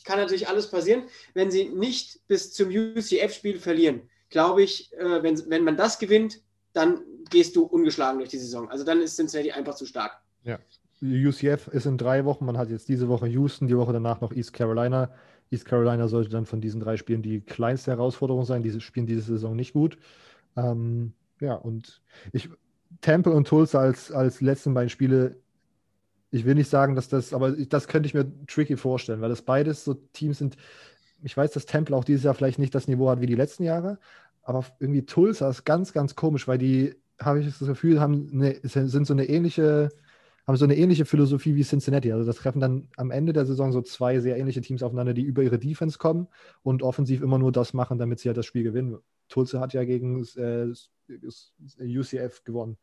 kann 0.05 0.19
natürlich 0.19 0.49
alles 0.49 0.71
passieren, 0.71 1.03
wenn 1.35 1.51
sie 1.51 1.69
nicht 1.69 2.27
bis 2.29 2.53
zum 2.53 2.69
UCF-Spiel 2.69 3.59
verlieren, 3.59 4.09
glaube 4.31 4.63
ich, 4.63 4.93
äh, 4.93 5.23
wenn, 5.23 5.51
wenn 5.51 5.65
man 5.65 5.77
das 5.77 5.99
gewinnt, 5.99 6.41
dann 6.73 7.03
gehst 7.31 7.57
du 7.57 7.65
ungeschlagen 7.65 8.19
durch 8.19 8.31
die 8.31 8.39
Saison. 8.39 8.71
Also 8.71 8.85
dann 8.85 9.01
ist 9.01 9.17
Cincinnati 9.17 9.51
einfach 9.51 9.75
zu 9.75 9.85
stark. 9.85 10.21
Ja. 10.45 10.59
UCF 11.03 11.69
ist 11.69 11.87
in 11.87 11.99
drei 11.99 12.25
Wochen. 12.25 12.45
Man 12.45 12.59
hat 12.59 12.70
jetzt 12.70 12.89
diese 12.89 13.09
Woche 13.09 13.27
Houston, 13.29 13.69
die 13.69 13.77
Woche 13.77 13.93
danach 13.93 14.20
noch 14.20 14.33
East 14.33 14.53
Carolina. 14.53 15.11
East 15.51 15.65
Carolina 15.65 16.09
sollte 16.09 16.31
dann 16.31 16.47
von 16.47 16.61
diesen 16.61 16.81
drei 16.81 16.97
Spielen 16.97 17.23
die 17.23 17.41
kleinste 17.41 17.91
Herausforderung 17.93 18.45
sein. 18.45 18.62
Diese 18.62 18.81
spielen 18.81 19.07
diese 19.07 19.23
Saison 19.23 19.57
nicht 19.57 19.73
gut. 19.73 19.99
Ähm, 20.57 21.12
ja, 21.41 21.55
und 21.55 22.03
ich, 22.33 22.51
Temple 23.01 23.33
und 23.33 23.47
Tulsa 23.49 23.81
als, 23.81 24.11
als 24.11 24.41
letzten 24.41 24.75
beiden 24.75 24.91
Spiele, 24.91 25.37
ich 26.31 26.45
will 26.45 26.55
nicht 26.55 26.70
sagen, 26.70 26.95
dass 26.95 27.09
das, 27.09 27.33
aber 27.33 27.53
das 27.53 27.89
könnte 27.89 28.07
ich 28.07 28.15
mir 28.15 28.31
tricky 28.47 28.77
vorstellen, 28.77 29.20
weil 29.20 29.31
das 29.31 29.43
beides 29.43 29.85
so 29.85 29.95
Teams 29.95 30.39
sind. 30.39 30.57
Ich 31.23 31.37
weiß, 31.37 31.53
dass 31.53 31.66
Temple 31.66 31.97
auch 31.97 32.05
dieses 32.05 32.25
Jahr 32.25 32.35
vielleicht 32.35 32.59
nicht 32.59 32.75
das 32.75 32.89
Niveau 32.89 33.09
hat 33.11 33.20
wie 33.20 33.27
die 33.27 33.35
letzten 33.35 33.65
Jahre, 33.65 33.99
aber 34.43 34.65
irgendwie 34.79 35.05
Tulsa 35.05 35.49
ist 35.49 35.65
ganz, 35.65 35.93
ganz 35.93 36.15
komisch, 36.15 36.49
weil 36.49 36.59
die, 36.59 36.95
habe 37.20 37.41
ich 37.41 37.47
das 37.47 37.66
Gefühl, 37.66 38.01
haben 38.01 38.31
eine, 38.33 38.57
sind 38.62 39.07
so 39.07 39.12
eine 39.12 39.29
ähnliche, 39.29 39.91
haben 40.49 40.57
so 40.57 40.65
eine 40.65 40.79
ähnliche 40.79 41.05
Philosophie 41.05 41.55
wie 41.57 41.62
Cincinnati. 41.62 42.11
Also 42.11 42.25
das 42.25 42.37
treffen 42.37 42.59
dann 42.59 42.89
am 42.97 43.11
Ende 43.11 43.35
der 43.35 43.45
Saison 43.45 43.70
so 43.70 43.83
zwei 43.83 44.19
sehr 44.19 44.39
ähnliche 44.39 44.62
Teams 44.62 44.83
aufeinander, 44.83 45.12
die 45.12 45.23
über 45.23 45.43
ihre 45.43 45.59
Defense 45.59 45.99
kommen 45.99 46.27
und 46.62 46.83
offensiv 46.83 47.20
immer 47.20 47.39
nur 47.39 47.53
das 47.53 47.75
machen, 47.75 47.99
damit 47.99 48.19
sie 48.19 48.31
halt 48.31 48.39
das 48.39 48.47
Spiel 48.47 48.62
gewinnen. 48.62 48.97
Tulsa 49.29 49.61
hat 49.61 49.75
ja 49.75 49.85
gegen 49.85 50.25
äh, 50.37 50.73
UCF 51.79 52.45
gewonnen 52.45 52.79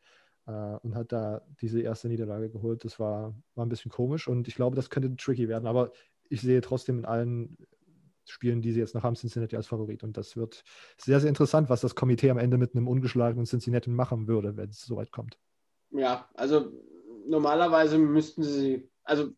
äh, 0.45 0.51
und 0.51 0.93
hat 0.93 1.11
da 1.11 1.41
diese 1.59 1.81
erste 1.81 2.07
Niederlage 2.07 2.51
geholt. 2.51 2.85
Das 2.85 2.99
war, 2.99 3.33
war 3.55 3.65
ein 3.65 3.69
bisschen 3.69 3.91
komisch 3.91 4.27
und 4.27 4.47
ich 4.47 4.53
glaube, 4.53 4.75
das 4.75 4.91
könnte 4.91 5.15
tricky 5.15 5.49
werden. 5.49 5.65
Aber 5.65 5.91
ich 6.29 6.41
sehe 6.41 6.61
trotzdem 6.61 6.99
in 6.99 7.05
allen 7.05 7.57
spielen 8.27 8.61
die 8.61 8.71
sie 8.71 8.79
jetzt 8.79 8.95
noch 8.95 9.03
haben, 9.03 9.15
Cincinnati 9.15 9.55
als 9.55 9.67
Favorit. 9.67 10.03
Und 10.03 10.17
das 10.17 10.35
wird 10.35 10.63
sehr, 10.97 11.19
sehr 11.19 11.29
interessant, 11.29 11.69
was 11.69 11.81
das 11.81 11.93
Komitee 11.93 12.31
am 12.31 12.39
Ende 12.39 12.57
mit 12.57 12.75
einem 12.75 12.87
ungeschlagenen 12.87 13.45
Cincinnati 13.45 13.89
machen 13.91 14.27
würde, 14.27 14.57
wenn 14.57 14.69
es 14.69 14.81
soweit 14.81 15.11
kommt. 15.11 15.37
Ja, 15.91 16.27
also 16.33 16.71
normalerweise 17.27 17.97
müssten 17.97 18.43
sie, 18.43 18.89
also 19.03 19.29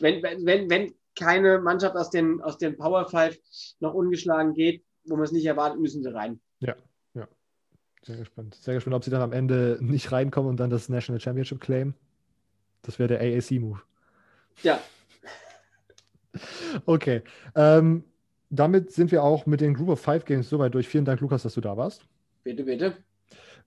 wenn, 0.00 0.22
wenn, 0.22 0.70
wenn 0.70 0.94
keine 1.18 1.58
Mannschaft 1.58 1.96
aus 1.96 2.10
den, 2.10 2.40
aus 2.40 2.58
den 2.58 2.76
Power 2.76 3.08
Five 3.08 3.38
noch 3.80 3.94
ungeschlagen 3.94 4.54
geht, 4.54 4.84
wo 5.04 5.16
man 5.16 5.24
es 5.24 5.32
nicht 5.32 5.46
erwartet, 5.46 5.80
müssen 5.80 6.02
sie 6.02 6.12
rein. 6.12 6.40
Ja, 6.60 6.76
ja. 7.14 7.26
Sehr 8.04 8.16
gespannt. 8.16 8.54
Sehr 8.54 8.74
gespannt, 8.74 8.94
ob 8.94 9.04
sie 9.04 9.10
dann 9.10 9.22
am 9.22 9.32
Ende 9.32 9.78
nicht 9.80 10.12
reinkommen 10.12 10.50
und 10.50 10.60
dann 10.60 10.70
das 10.70 10.88
National 10.88 11.20
Championship 11.20 11.60
claim. 11.60 11.94
Das 12.82 12.98
wäre 12.98 13.08
der 13.08 13.20
AAC-Move. 13.20 13.80
Ja. 14.62 14.80
Okay. 16.86 17.22
Ähm, 17.56 18.04
damit 18.50 18.92
sind 18.92 19.10
wir 19.10 19.24
auch 19.24 19.46
mit 19.46 19.60
den 19.60 19.74
Group 19.74 19.88
of 19.88 20.00
Five 20.00 20.24
Games 20.24 20.48
soweit 20.48 20.74
durch. 20.74 20.86
Vielen 20.86 21.04
Dank, 21.04 21.20
Lukas, 21.20 21.42
dass 21.42 21.54
du 21.54 21.60
da 21.60 21.76
warst. 21.76 22.06
Bitte, 22.44 22.62
bitte. 22.62 22.96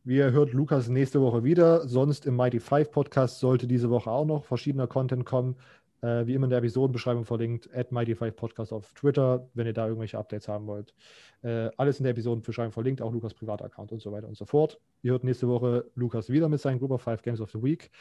Wir 0.04 0.32
hört 0.32 0.52
Lukas 0.52 0.90
nächste 0.90 1.22
Woche 1.22 1.44
wieder. 1.44 1.88
Sonst 1.88 2.26
im 2.26 2.36
Mighty 2.36 2.60
Five 2.60 2.90
Podcast 2.90 3.40
sollte 3.40 3.68
diese 3.68 3.92
Woche 3.92 4.10
auch 4.10 4.26
noch 4.26 4.46
verschiedener 4.46 4.88
Content 4.88 5.26
kommen. 5.26 5.58
Äh, 6.02 6.26
wie 6.26 6.34
immer 6.34 6.46
in 6.46 6.50
der 6.50 6.58
Episodenbeschreibung 6.58 7.24
verlinkt, 7.24 7.70
at 7.76 7.92
Mighty 7.92 8.16
Five 8.16 8.36
Podcast 8.36 8.74
auf 8.74 8.92
Twitter, 8.94 9.48
wenn 9.54 9.68
ihr 9.68 9.74
da 9.74 9.86
irgendwelche 9.86 10.18
Updates 10.18 10.48
haben 10.48 10.66
wollt. 10.66 10.96
Äh, 11.44 11.70
alles 11.78 12.00
in 12.00 12.06
der 12.06 12.14
Episodenbeschreibung 12.14 12.72
verlinkt, 12.72 13.00
auch 13.04 13.12
Lukas 13.12 13.36
Privataccount 13.36 13.92
und 13.92 14.02
so 14.02 14.12
weiter 14.12 14.28
und 14.28 14.36
so 14.36 14.46
fort. 14.46 14.80
Ihr 15.04 15.12
hört 15.12 15.24
nächste 15.24 15.48
Woche 15.48 15.86
Lukas 15.94 16.32
wieder 16.32 16.50
mit 16.50 16.60
seinen 16.60 16.80
Group 16.80 16.90
of 16.90 17.04
Five 17.04 17.22
Games 17.22 17.40
of 17.40 17.52
the 17.52 17.62
Week. 17.62 17.92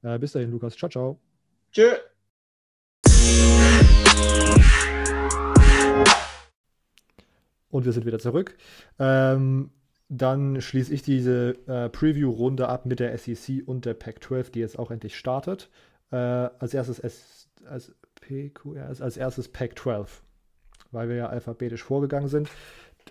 Äh, 0.00 0.18
bis 0.18 0.32
dahin, 0.32 0.50
Lukas. 0.50 0.74
Ciao, 0.74 0.88
ciao. 0.88 1.20
Tschö. 1.70 1.96
Und 7.68 7.84
wir 7.84 7.92
sind 7.92 8.06
wieder 8.06 8.18
zurück. 8.18 8.56
Ähm, 8.98 9.70
dann 10.14 10.60
schließe 10.60 10.92
ich 10.92 11.00
diese 11.00 11.56
äh, 11.66 11.88
Preview-Runde 11.88 12.68
ab 12.68 12.84
mit 12.84 13.00
der 13.00 13.16
SEC 13.16 13.62
und 13.64 13.86
der 13.86 13.94
Pac-12, 13.94 14.50
die 14.50 14.60
jetzt 14.60 14.78
auch 14.78 14.90
endlich 14.90 15.16
startet. 15.16 15.70
Äh, 16.10 16.16
als 16.16 16.74
erstes 16.74 16.98
S 16.98 17.48
als 17.64 17.94
PQRS, 18.20 19.00
als 19.00 19.16
erstes 19.16 19.48
Pac-12, 19.48 20.06
weil 20.90 21.08
wir 21.08 21.16
ja 21.16 21.26
alphabetisch 21.28 21.82
vorgegangen 21.82 22.28
sind. 22.28 22.50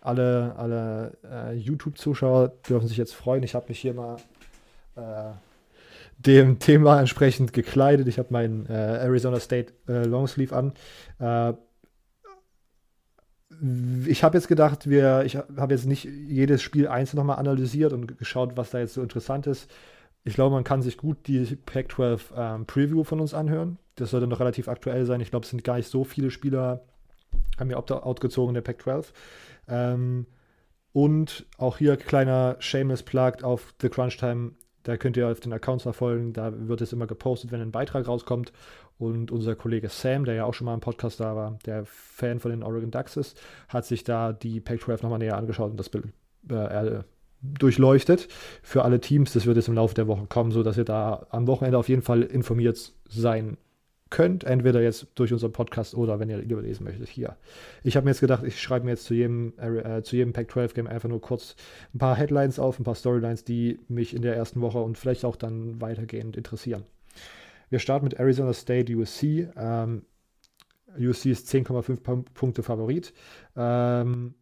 Alle, 0.01 0.55
alle 0.57 1.17
äh, 1.23 1.55
YouTube-Zuschauer 1.55 2.49
dürfen 2.69 2.87
sich 2.87 2.97
jetzt 2.97 3.15
freuen. 3.15 3.41
Ich 3.41 3.55
habe 3.55 3.65
mich 3.69 3.79
hier 3.79 3.95
mal 3.95 4.17
äh, 4.95 5.31
dem 6.19 6.59
Thema 6.59 6.99
entsprechend 6.99 7.51
gekleidet. 7.51 8.07
Ich 8.07 8.19
habe 8.19 8.31
meinen 8.31 8.67
äh, 8.67 8.73
Arizona 8.73 9.39
State 9.39 9.73
äh, 9.87 10.05
Longsleeve 10.05 10.55
an 10.55 10.73
ich 14.07 14.23
habe 14.23 14.37
jetzt 14.37 14.47
gedacht, 14.47 14.89
wir, 14.89 15.23
ich 15.23 15.35
habe 15.35 15.73
jetzt 15.73 15.85
nicht 15.85 16.05
jedes 16.05 16.61
Spiel 16.63 16.87
einzeln 16.87 17.17
nochmal 17.17 17.37
analysiert 17.37 17.93
und 17.93 18.17
geschaut, 18.17 18.57
was 18.57 18.71
da 18.71 18.79
jetzt 18.79 18.95
so 18.95 19.03
interessant 19.03 19.45
ist. 19.45 19.69
Ich 20.23 20.33
glaube, 20.33 20.55
man 20.55 20.63
kann 20.63 20.81
sich 20.81 20.97
gut 20.97 21.27
die 21.27 21.55
Pac-12 21.55 22.19
ähm, 22.35 22.65
Preview 22.65 23.03
von 23.03 23.19
uns 23.19 23.33
anhören. 23.33 23.77
Das 23.95 24.11
sollte 24.11 24.27
noch 24.27 24.39
relativ 24.39 24.67
aktuell 24.67 25.05
sein. 25.05 25.21
Ich 25.21 25.29
glaube, 25.29 25.43
es 25.43 25.51
sind 25.51 25.63
gar 25.63 25.77
nicht 25.77 25.89
so 25.89 26.03
viele 26.03 26.31
Spieler, 26.31 26.81
haben 27.59 27.67
mir 27.67 27.77
Opt-out 27.77 28.19
gezogen 28.19 28.49
in 28.49 28.55
der 28.55 28.61
Pac-12. 28.61 29.05
Ähm, 29.67 30.25
und 30.93 31.45
auch 31.57 31.77
hier 31.77 31.97
kleiner 31.97 32.55
Shameless 32.59 33.03
Plug 33.03 33.43
auf 33.43 33.73
The 33.81 33.89
Crunch 33.89 34.17
Time. 34.17 34.51
Da 34.83 34.97
könnt 34.97 35.17
ihr 35.17 35.27
auf 35.27 35.39
den 35.39 35.53
Accounts 35.53 35.83
verfolgen. 35.83 36.33
Da 36.33 36.51
wird 36.67 36.81
es 36.81 36.93
immer 36.93 37.07
gepostet, 37.07 37.51
wenn 37.51 37.61
ein 37.61 37.71
Beitrag 37.71 38.07
rauskommt. 38.07 38.51
Und 38.97 39.31
unser 39.31 39.55
Kollege 39.55 39.89
Sam, 39.89 40.25
der 40.25 40.35
ja 40.35 40.45
auch 40.45 40.53
schon 40.53 40.65
mal 40.65 40.73
im 40.73 40.79
Podcast 40.79 41.19
da 41.19 41.35
war, 41.35 41.59
der 41.65 41.85
Fan 41.85 42.39
von 42.39 42.51
den 42.51 42.63
Oregon 42.63 42.91
Ducks 42.91 43.17
ist, 43.17 43.39
hat 43.67 43.85
sich 43.85 44.03
da 44.03 44.33
die 44.33 44.59
Pac-12 44.59 45.03
nochmal 45.03 45.19
näher 45.19 45.37
angeschaut 45.37 45.71
und 45.71 45.77
das 45.77 45.89
äh, 46.49 47.03
durchleuchtet 47.41 48.27
für 48.61 48.83
alle 48.83 48.99
Teams. 48.99 49.33
Das 49.33 49.45
wird 49.45 49.57
jetzt 49.57 49.67
im 49.67 49.75
Laufe 49.75 49.95
der 49.95 50.07
Woche 50.07 50.25
kommen, 50.27 50.51
sodass 50.51 50.77
ihr 50.77 50.85
da 50.85 51.25
am 51.29 51.47
Wochenende 51.47 51.77
auf 51.77 51.89
jeden 51.89 52.03
Fall 52.03 52.21
informiert 52.21 52.93
sein 53.07 53.57
könnt. 54.11 54.43
Entweder 54.43 54.81
jetzt 54.81 55.07
durch 55.15 55.33
unseren 55.33 55.51
Podcast 55.51 55.95
oder 55.95 56.19
wenn 56.19 56.29
ihr 56.29 56.37
lieber 56.37 56.61
lesen 56.61 56.83
möchtet, 56.83 57.09
hier. 57.09 57.37
Ich 57.83 57.95
habe 57.95 58.03
mir 58.05 58.11
jetzt 58.11 58.19
gedacht, 58.19 58.43
ich 58.45 58.61
schreibe 58.61 58.85
mir 58.85 58.91
jetzt 58.91 59.05
zu 59.05 59.15
jedem, 59.15 59.53
äh, 59.57 60.03
zu 60.03 60.15
jedem 60.15 60.33
Pac-12-Game 60.33 60.85
einfach 60.85 61.09
nur 61.09 61.21
kurz 61.21 61.55
ein 61.95 61.97
paar 61.97 62.15
Headlines 62.15 62.59
auf, 62.59 62.79
ein 62.79 62.83
paar 62.83 62.95
Storylines, 62.95 63.43
die 63.43 63.79
mich 63.87 64.13
in 64.13 64.21
der 64.21 64.35
ersten 64.35 64.61
Woche 64.61 64.79
und 64.79 64.99
vielleicht 64.99 65.25
auch 65.25 65.35
dann 65.35 65.81
weitergehend 65.81 66.37
interessieren. 66.37 66.83
Wir 67.69 67.79
starten 67.79 68.05
mit 68.05 68.19
Arizona 68.19 68.53
State 68.53 68.95
USC. 68.95 69.49
Ähm, 69.55 70.03
USC 70.99 71.31
ist 71.31 71.47
10,5 71.47 72.25
Punkte 72.33 72.63
Favorit. 72.63 73.13
Ähm, 73.55 74.35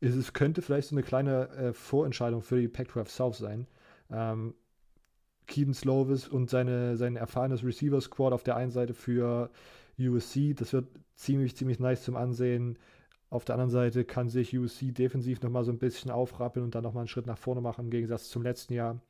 es 0.00 0.32
könnte 0.32 0.62
vielleicht 0.62 0.88
so 0.88 0.94
eine 0.94 1.02
kleine 1.02 1.48
äh, 1.50 1.72
Vorentscheidung 1.72 2.42
für 2.42 2.60
die 2.60 2.68
Pac-12 2.68 3.08
South 3.08 3.38
sein. 3.38 3.66
Ähm, 4.10 4.54
Keaton 5.48 5.74
Slovis 5.74 6.28
und 6.28 6.48
seine, 6.48 6.96
sein 6.96 7.16
erfahrenes 7.16 7.64
Receiver-Squad 7.64 8.32
auf 8.32 8.44
der 8.44 8.56
einen 8.56 8.70
Seite 8.70 8.94
für 8.94 9.50
USC. 9.98 10.54
Das 10.54 10.72
wird 10.72 10.86
ziemlich, 11.16 11.56
ziemlich 11.56 11.80
nice 11.80 12.04
zum 12.04 12.16
Ansehen. 12.16 12.78
Auf 13.30 13.44
der 13.44 13.56
anderen 13.56 13.70
Seite 13.70 14.04
kann 14.04 14.28
sich 14.28 14.56
USC 14.56 14.92
defensiv 14.92 15.42
nochmal 15.42 15.64
so 15.64 15.72
ein 15.72 15.78
bisschen 15.78 16.10
aufrappeln 16.10 16.64
und 16.64 16.74
dann 16.74 16.84
nochmal 16.84 17.02
einen 17.02 17.08
Schritt 17.08 17.26
nach 17.26 17.36
vorne 17.36 17.60
machen, 17.60 17.86
im 17.86 17.90
Gegensatz 17.90 18.28
zum 18.28 18.42
letzten 18.42 18.74
Jahr, 18.74 19.00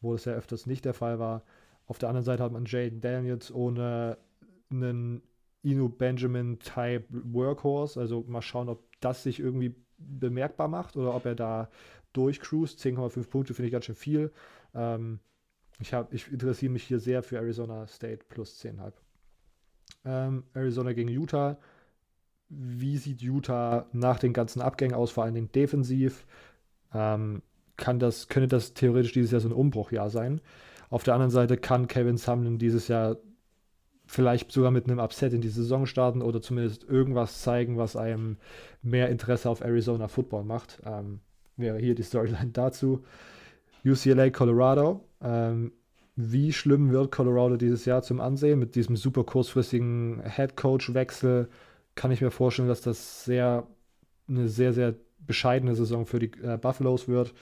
wo 0.00 0.12
das 0.12 0.24
ja 0.24 0.32
öfters 0.32 0.66
nicht 0.66 0.84
der 0.84 0.94
Fall 0.94 1.18
war. 1.18 1.42
Auf 1.86 1.98
der 1.98 2.08
anderen 2.08 2.24
Seite 2.24 2.42
hat 2.42 2.52
man 2.52 2.64
Jaden 2.64 3.00
Daniels 3.00 3.52
ohne 3.52 4.18
einen 4.70 5.22
Inu 5.62 5.88
Benjamin-Type 5.88 7.04
Workhorse. 7.10 8.00
Also 8.00 8.24
mal 8.26 8.42
schauen, 8.42 8.68
ob 8.68 8.82
das 9.00 9.22
sich 9.22 9.40
irgendwie 9.40 9.74
bemerkbar 9.96 10.68
macht 10.68 10.96
oder 10.96 11.14
ob 11.14 11.24
er 11.26 11.34
da 11.34 11.68
durchcruist. 12.12 12.80
10,5 12.80 13.28
Punkte 13.28 13.54
finde 13.54 13.66
ich 13.68 13.72
ganz 13.72 13.84
schön 13.84 13.94
viel. 13.94 14.32
Ähm, 14.74 15.20
ich, 15.80 15.94
hab, 15.94 16.12
ich 16.12 16.30
interessiere 16.30 16.72
mich 16.72 16.84
hier 16.84 16.98
sehr 16.98 17.22
für 17.22 17.36
Arizona 17.36 17.86
State 17.86 18.24
plus 18.28 18.60
10,5. 18.62 18.92
Ähm, 20.04 20.44
Arizona 20.54 20.92
gegen 20.92 21.08
Utah. 21.08 21.58
Wie 22.48 22.96
sieht 22.96 23.20
Utah 23.20 23.86
nach 23.92 24.18
den 24.18 24.32
ganzen 24.32 24.62
Abgängen 24.62 24.94
aus, 24.94 25.10
vor 25.10 25.24
allen 25.24 25.34
Dingen 25.34 25.52
defensiv? 25.52 26.26
Ähm, 26.94 27.42
kann 27.76 27.98
das, 27.98 28.28
könnte 28.28 28.48
das 28.48 28.74
theoretisch 28.74 29.12
dieses 29.12 29.30
Jahr 29.30 29.40
so 29.40 29.48
ein 29.48 29.52
Umbruchjahr 29.52 30.10
sein? 30.10 30.40
Auf 30.90 31.04
der 31.04 31.14
anderen 31.14 31.30
Seite 31.30 31.56
kann 31.56 31.86
Kevin 31.86 32.16
Sumlin 32.16 32.58
dieses 32.58 32.88
Jahr 32.88 33.18
vielleicht 34.06 34.50
sogar 34.50 34.70
mit 34.70 34.86
einem 34.86 34.98
Upset 34.98 35.34
in 35.34 35.42
die 35.42 35.50
Saison 35.50 35.84
starten 35.84 36.22
oder 36.22 36.40
zumindest 36.40 36.84
irgendwas 36.84 37.42
zeigen, 37.42 37.76
was 37.76 37.94
einem 37.94 38.38
mehr 38.82 39.10
Interesse 39.10 39.50
auf 39.50 39.60
Arizona 39.60 40.08
Football 40.08 40.44
macht. 40.44 40.80
Ähm, 40.84 41.20
wäre 41.56 41.78
hier 41.78 41.94
die 41.94 42.02
Storyline 42.02 42.50
dazu. 42.52 43.04
UCLA 43.84 44.30
Colorado. 44.30 45.07
Ähm, 45.22 45.72
wie 46.16 46.52
schlimm 46.52 46.90
wird 46.90 47.12
Colorado 47.12 47.56
dieses 47.56 47.84
Jahr 47.84 48.02
zum 48.02 48.20
Ansehen 48.20 48.58
mit 48.58 48.74
diesem 48.74 48.96
super 48.96 49.24
kurzfristigen 49.24 50.22
Head 50.24 50.56
Coach 50.56 50.92
Wechsel? 50.94 51.48
Kann 51.94 52.10
ich 52.10 52.20
mir 52.20 52.30
vorstellen, 52.30 52.68
dass 52.68 52.80
das 52.80 53.24
sehr 53.24 53.66
eine 54.28 54.48
sehr 54.48 54.72
sehr 54.72 54.94
bescheidene 55.26 55.74
Saison 55.74 56.06
für 56.06 56.18
die 56.18 56.32
äh, 56.42 56.56
Buffaloes 56.56 57.08
wird. 57.08 57.34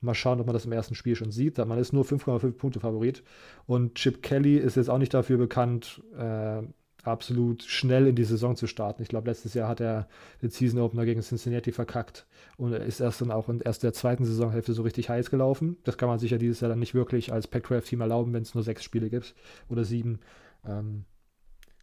Mal 0.00 0.14
schauen, 0.14 0.40
ob 0.40 0.46
man 0.46 0.54
das 0.54 0.64
im 0.64 0.72
ersten 0.72 0.94
Spiel 0.94 1.14
schon 1.14 1.30
sieht. 1.30 1.58
Man 1.58 1.78
ist 1.78 1.92
nur 1.92 2.04
5,5 2.04 2.52
Punkte 2.52 2.80
Favorit. 2.80 3.22
Und 3.66 3.96
Chip 3.96 4.22
Kelly 4.22 4.56
ist 4.56 4.76
jetzt 4.76 4.88
auch 4.88 4.98
nicht 4.98 5.12
dafür 5.12 5.36
bekannt, 5.36 6.02
äh, 6.16 6.62
absolut 7.04 7.62
schnell 7.62 8.06
in 8.06 8.16
die 8.16 8.24
Saison 8.24 8.56
zu 8.56 8.66
starten. 8.66 9.02
Ich 9.02 9.08
glaube, 9.08 9.28
letztes 9.28 9.54
Jahr 9.54 9.68
hat 9.68 9.80
er 9.80 10.08
den 10.42 10.50
Season 10.50 10.80
Opener 10.80 11.04
gegen 11.04 11.22
Cincinnati 11.22 11.72
verkackt 11.72 12.26
und 12.56 12.72
ist 12.72 13.00
erst 13.00 13.20
dann 13.20 13.30
auch 13.30 13.48
in 13.48 13.60
erst 13.60 13.82
der 13.82 13.92
zweiten 13.92 14.24
Saisonhälfte 14.24 14.72
so 14.72 14.82
richtig 14.82 15.08
heiß 15.08 15.30
gelaufen. 15.30 15.76
Das 15.84 15.98
kann 15.98 16.08
man 16.08 16.18
sich 16.18 16.30
ja 16.30 16.38
dieses 16.38 16.60
Jahr 16.60 16.68
dann 16.68 16.78
nicht 16.78 16.94
wirklich 16.94 17.32
als 17.32 17.46
Pac-12-Team 17.46 18.00
erlauben, 18.00 18.32
wenn 18.32 18.42
es 18.42 18.54
nur 18.54 18.64
sechs 18.64 18.84
Spiele 18.84 19.10
gibt 19.10 19.34
oder 19.68 19.84
sieben. 19.84 20.20
Ähm, 20.66 21.04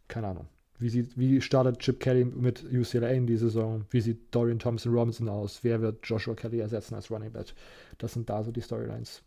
keine 0.06 0.28
Ahnung. 0.28 0.48
Wie, 0.78 0.88
sieht, 0.88 1.18
wie 1.18 1.40
startet 1.40 1.80
Chip 1.80 1.98
Kelly 1.98 2.24
mit 2.24 2.64
UCLA 2.64 3.08
in 3.08 3.26
die 3.26 3.36
Saison? 3.36 3.84
Wie 3.90 4.00
sieht 4.00 4.32
Dorian 4.32 4.60
Thompson 4.60 4.92
Robinson 4.92 5.28
aus? 5.28 5.64
Wer 5.64 5.80
wird 5.80 6.06
Joshua 6.06 6.34
Kelly 6.34 6.60
ersetzen 6.60 6.94
als 6.94 7.10
Running 7.10 7.32
Back? 7.32 7.46
Das 7.98 8.12
sind 8.12 8.30
da 8.30 8.44
so 8.44 8.52
die 8.52 8.60
Storylines. 8.60 9.22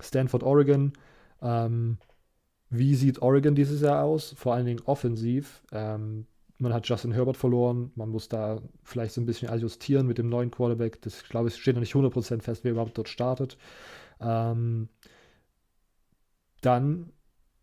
Stanford, 0.00 0.44
Oregon. 0.44 0.92
Ähm, 1.40 1.98
wie 2.72 2.94
sieht 2.94 3.20
Oregon 3.20 3.54
dieses 3.54 3.82
Jahr 3.82 4.02
aus? 4.02 4.34
Vor 4.36 4.54
allen 4.54 4.64
Dingen 4.64 4.80
offensiv. 4.86 5.62
Ähm, 5.72 6.26
man 6.58 6.72
hat 6.72 6.88
Justin 6.88 7.12
Herbert 7.12 7.36
verloren. 7.36 7.92
Man 7.96 8.08
muss 8.08 8.28
da 8.28 8.62
vielleicht 8.82 9.12
so 9.12 9.20
ein 9.20 9.26
bisschen 9.26 9.50
adjustieren 9.50 10.06
mit 10.06 10.16
dem 10.16 10.30
neuen 10.30 10.50
Quarterback. 10.50 11.02
Das, 11.02 11.20
ich 11.22 11.28
glaube, 11.28 11.48
es 11.48 11.58
steht 11.58 11.74
noch 11.74 11.80
nicht 11.80 11.94
100% 11.94 12.40
fest, 12.40 12.64
wer 12.64 12.72
überhaupt 12.72 12.96
dort 12.96 13.10
startet. 13.10 13.58
Ähm, 14.20 14.88
dann 16.62 17.12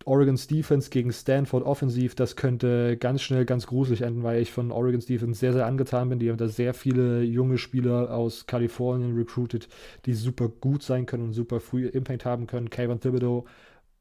Oregons 0.06 0.48
Defense 0.48 0.90
gegen 0.91 1.11
Stanford 1.11 1.64
offensiv, 1.65 2.15
das 2.15 2.36
könnte 2.36 2.98
ganz 2.98 3.22
schnell 3.22 3.45
ganz 3.45 3.68
gruselig 3.68 4.02
enden, 4.02 4.23
weil 4.23 4.41
ich 4.41 4.52
von 4.52 4.72
Oregons 4.72 5.06
Defense 5.07 5.40
sehr, 5.40 5.53
sehr 5.53 5.65
angetan 5.65 6.10
bin. 6.10 6.19
Die 6.19 6.30
haben 6.30 6.38
da 6.38 6.48
sehr 6.48 6.73
viele 6.73 7.23
junge 7.23 7.57
Spieler 7.57 8.14
aus 8.14 8.45
Kalifornien 8.45 9.15
recruited, 9.15 9.68
die 10.06 10.14
super 10.14 10.49
gut 10.49 10.84
sein 10.84 11.06
können 11.06 11.23
und 11.23 11.34
super 11.34 11.60
früh 11.60 11.88
Impact 11.88 12.26
haben 12.26 12.48
können. 12.48 12.69
Kayvon 12.69 12.99
Thibodeau 12.99 13.45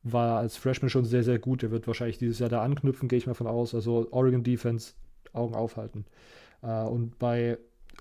war 0.02 0.38
als 0.38 0.56
Freshman 0.56 0.90
schon 0.90 1.04
sehr, 1.04 1.24
sehr 1.24 1.38
gut. 1.38 1.62
Der 1.62 1.70
wird 1.70 1.86
wahrscheinlich 1.86 2.18
dieses 2.18 2.38
Jahr 2.38 2.48
da 2.48 2.62
anknüpfen, 2.62 3.08
gehe 3.08 3.18
ich 3.18 3.26
mal 3.26 3.34
von 3.34 3.46
aus. 3.46 3.74
Also 3.74 4.08
Oregon 4.10 4.42
Defense, 4.42 4.94
Augen 5.32 5.54
aufhalten. 5.54 6.04
Uh, 6.62 6.88
und 6.88 7.18
bei 7.18 7.58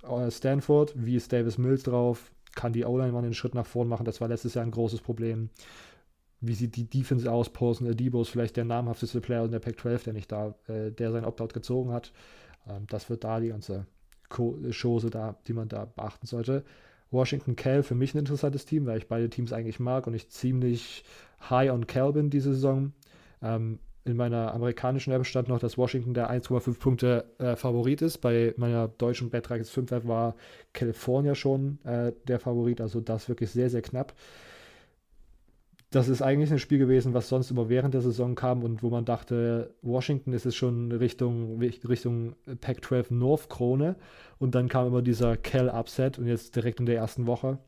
uh, 0.07 0.31
Stanford, 0.31 0.93
wie 0.95 1.15
ist 1.15 1.31
Davis 1.31 1.57
Mills 1.57 1.83
drauf? 1.83 2.31
Kann 2.55 2.73
die 2.73 2.85
O-Line 2.85 3.11
mal 3.11 3.23
einen 3.23 3.35
Schritt 3.35 3.53
nach 3.53 3.67
vorn 3.67 3.87
machen? 3.87 4.05
Das 4.05 4.19
war 4.19 4.27
letztes 4.27 4.55
Jahr 4.55 4.65
ein 4.65 4.71
großes 4.71 5.01
Problem 5.01 5.49
wie 6.39 6.53
sieht 6.53 6.75
die 6.75 6.85
Defense 6.85 7.31
aus? 7.31 7.49
Posen 7.49 7.87
Adebo 7.87 8.21
ist 8.21 8.29
vielleicht 8.29 8.57
der 8.57 8.65
namhafteste 8.65 9.21
Player 9.21 9.45
in 9.45 9.51
der 9.51 9.59
Pac-12, 9.59 10.03
der 10.05 10.13
nicht 10.13 10.31
da, 10.31 10.55
äh, 10.67 10.91
der 10.91 11.11
sein 11.11 11.25
Opt-out 11.25 11.53
gezogen 11.53 11.91
hat. 11.91 12.11
Ähm, 12.67 12.85
das 12.87 13.09
wird 13.09 13.23
da 13.23 13.39
die 13.39 13.49
ganze 13.49 13.87
Chose 14.29 15.09
da, 15.09 15.37
die 15.47 15.53
man 15.53 15.69
da 15.69 15.85
beachten 15.85 16.27
sollte. 16.27 16.63
Washington 17.09 17.55
Cal 17.55 17.83
für 17.83 17.95
mich 17.95 18.13
ein 18.13 18.19
interessantes 18.19 18.65
Team, 18.65 18.85
weil 18.85 18.97
ich 18.97 19.07
beide 19.07 19.29
Teams 19.29 19.53
eigentlich 19.53 19.79
mag 19.79 20.05
und 20.07 20.13
ich 20.13 20.29
ziemlich 20.29 21.05
high 21.49 21.71
on 21.71 21.87
Cal 21.87 22.13
bin 22.13 22.29
diese 22.29 22.53
Saison. 22.53 22.93
Ähm, 23.41 23.79
in 24.05 24.15
meiner 24.15 24.53
amerikanischen 24.53 25.11
App 25.11 25.25
stand 25.25 25.49
noch, 25.49 25.59
dass 25.59 25.77
Washington 25.77 26.13
der 26.13 26.31
1,5 26.31 26.79
Punkte 26.79 27.25
äh, 27.39 27.57
Favorit 27.57 28.01
ist. 28.01 28.19
Bei 28.19 28.53
meiner 28.55 28.87
deutschen 28.87 29.29
Beitrag 29.29 29.65
5 29.65 29.91
war 30.05 30.35
California 30.71 31.35
schon 31.35 31.79
äh, 31.83 32.13
der 32.27 32.39
Favorit, 32.39 32.79
also 32.79 33.01
das 33.01 33.27
wirklich 33.27 33.51
sehr, 33.51 33.69
sehr 33.69 33.81
knapp 33.81 34.13
das 35.89 36.09
ist 36.09 36.21
eigentlich 36.21 36.51
ein 36.51 36.59
Spiel 36.59 36.79
gewesen, 36.79 37.13
was 37.13 37.29
sonst 37.29 37.49
immer 37.49 37.69
während 37.69 37.93
der 37.93 38.01
Saison 38.01 38.35
kam 38.35 38.63
und 38.63 38.83
wo 38.83 38.89
man 38.89 39.05
dachte, 39.05 39.73
Washington 39.81 40.33
ist 40.33 40.45
es 40.45 40.55
schon 40.55 40.91
Richtung, 40.91 41.59
Richtung 41.59 42.35
Pac-12 42.59 43.13
North 43.13 43.49
Krone 43.49 43.95
und 44.37 44.53
dann 44.53 44.67
kam 44.67 44.87
immer 44.87 45.01
dieser 45.01 45.37
Cal 45.37 45.69
Upset 45.69 46.19
und 46.19 46.27
jetzt 46.27 46.55
direkt 46.55 46.81
in 46.81 46.85
der 46.85 46.97
ersten 46.97 47.25
Woche 47.25 47.59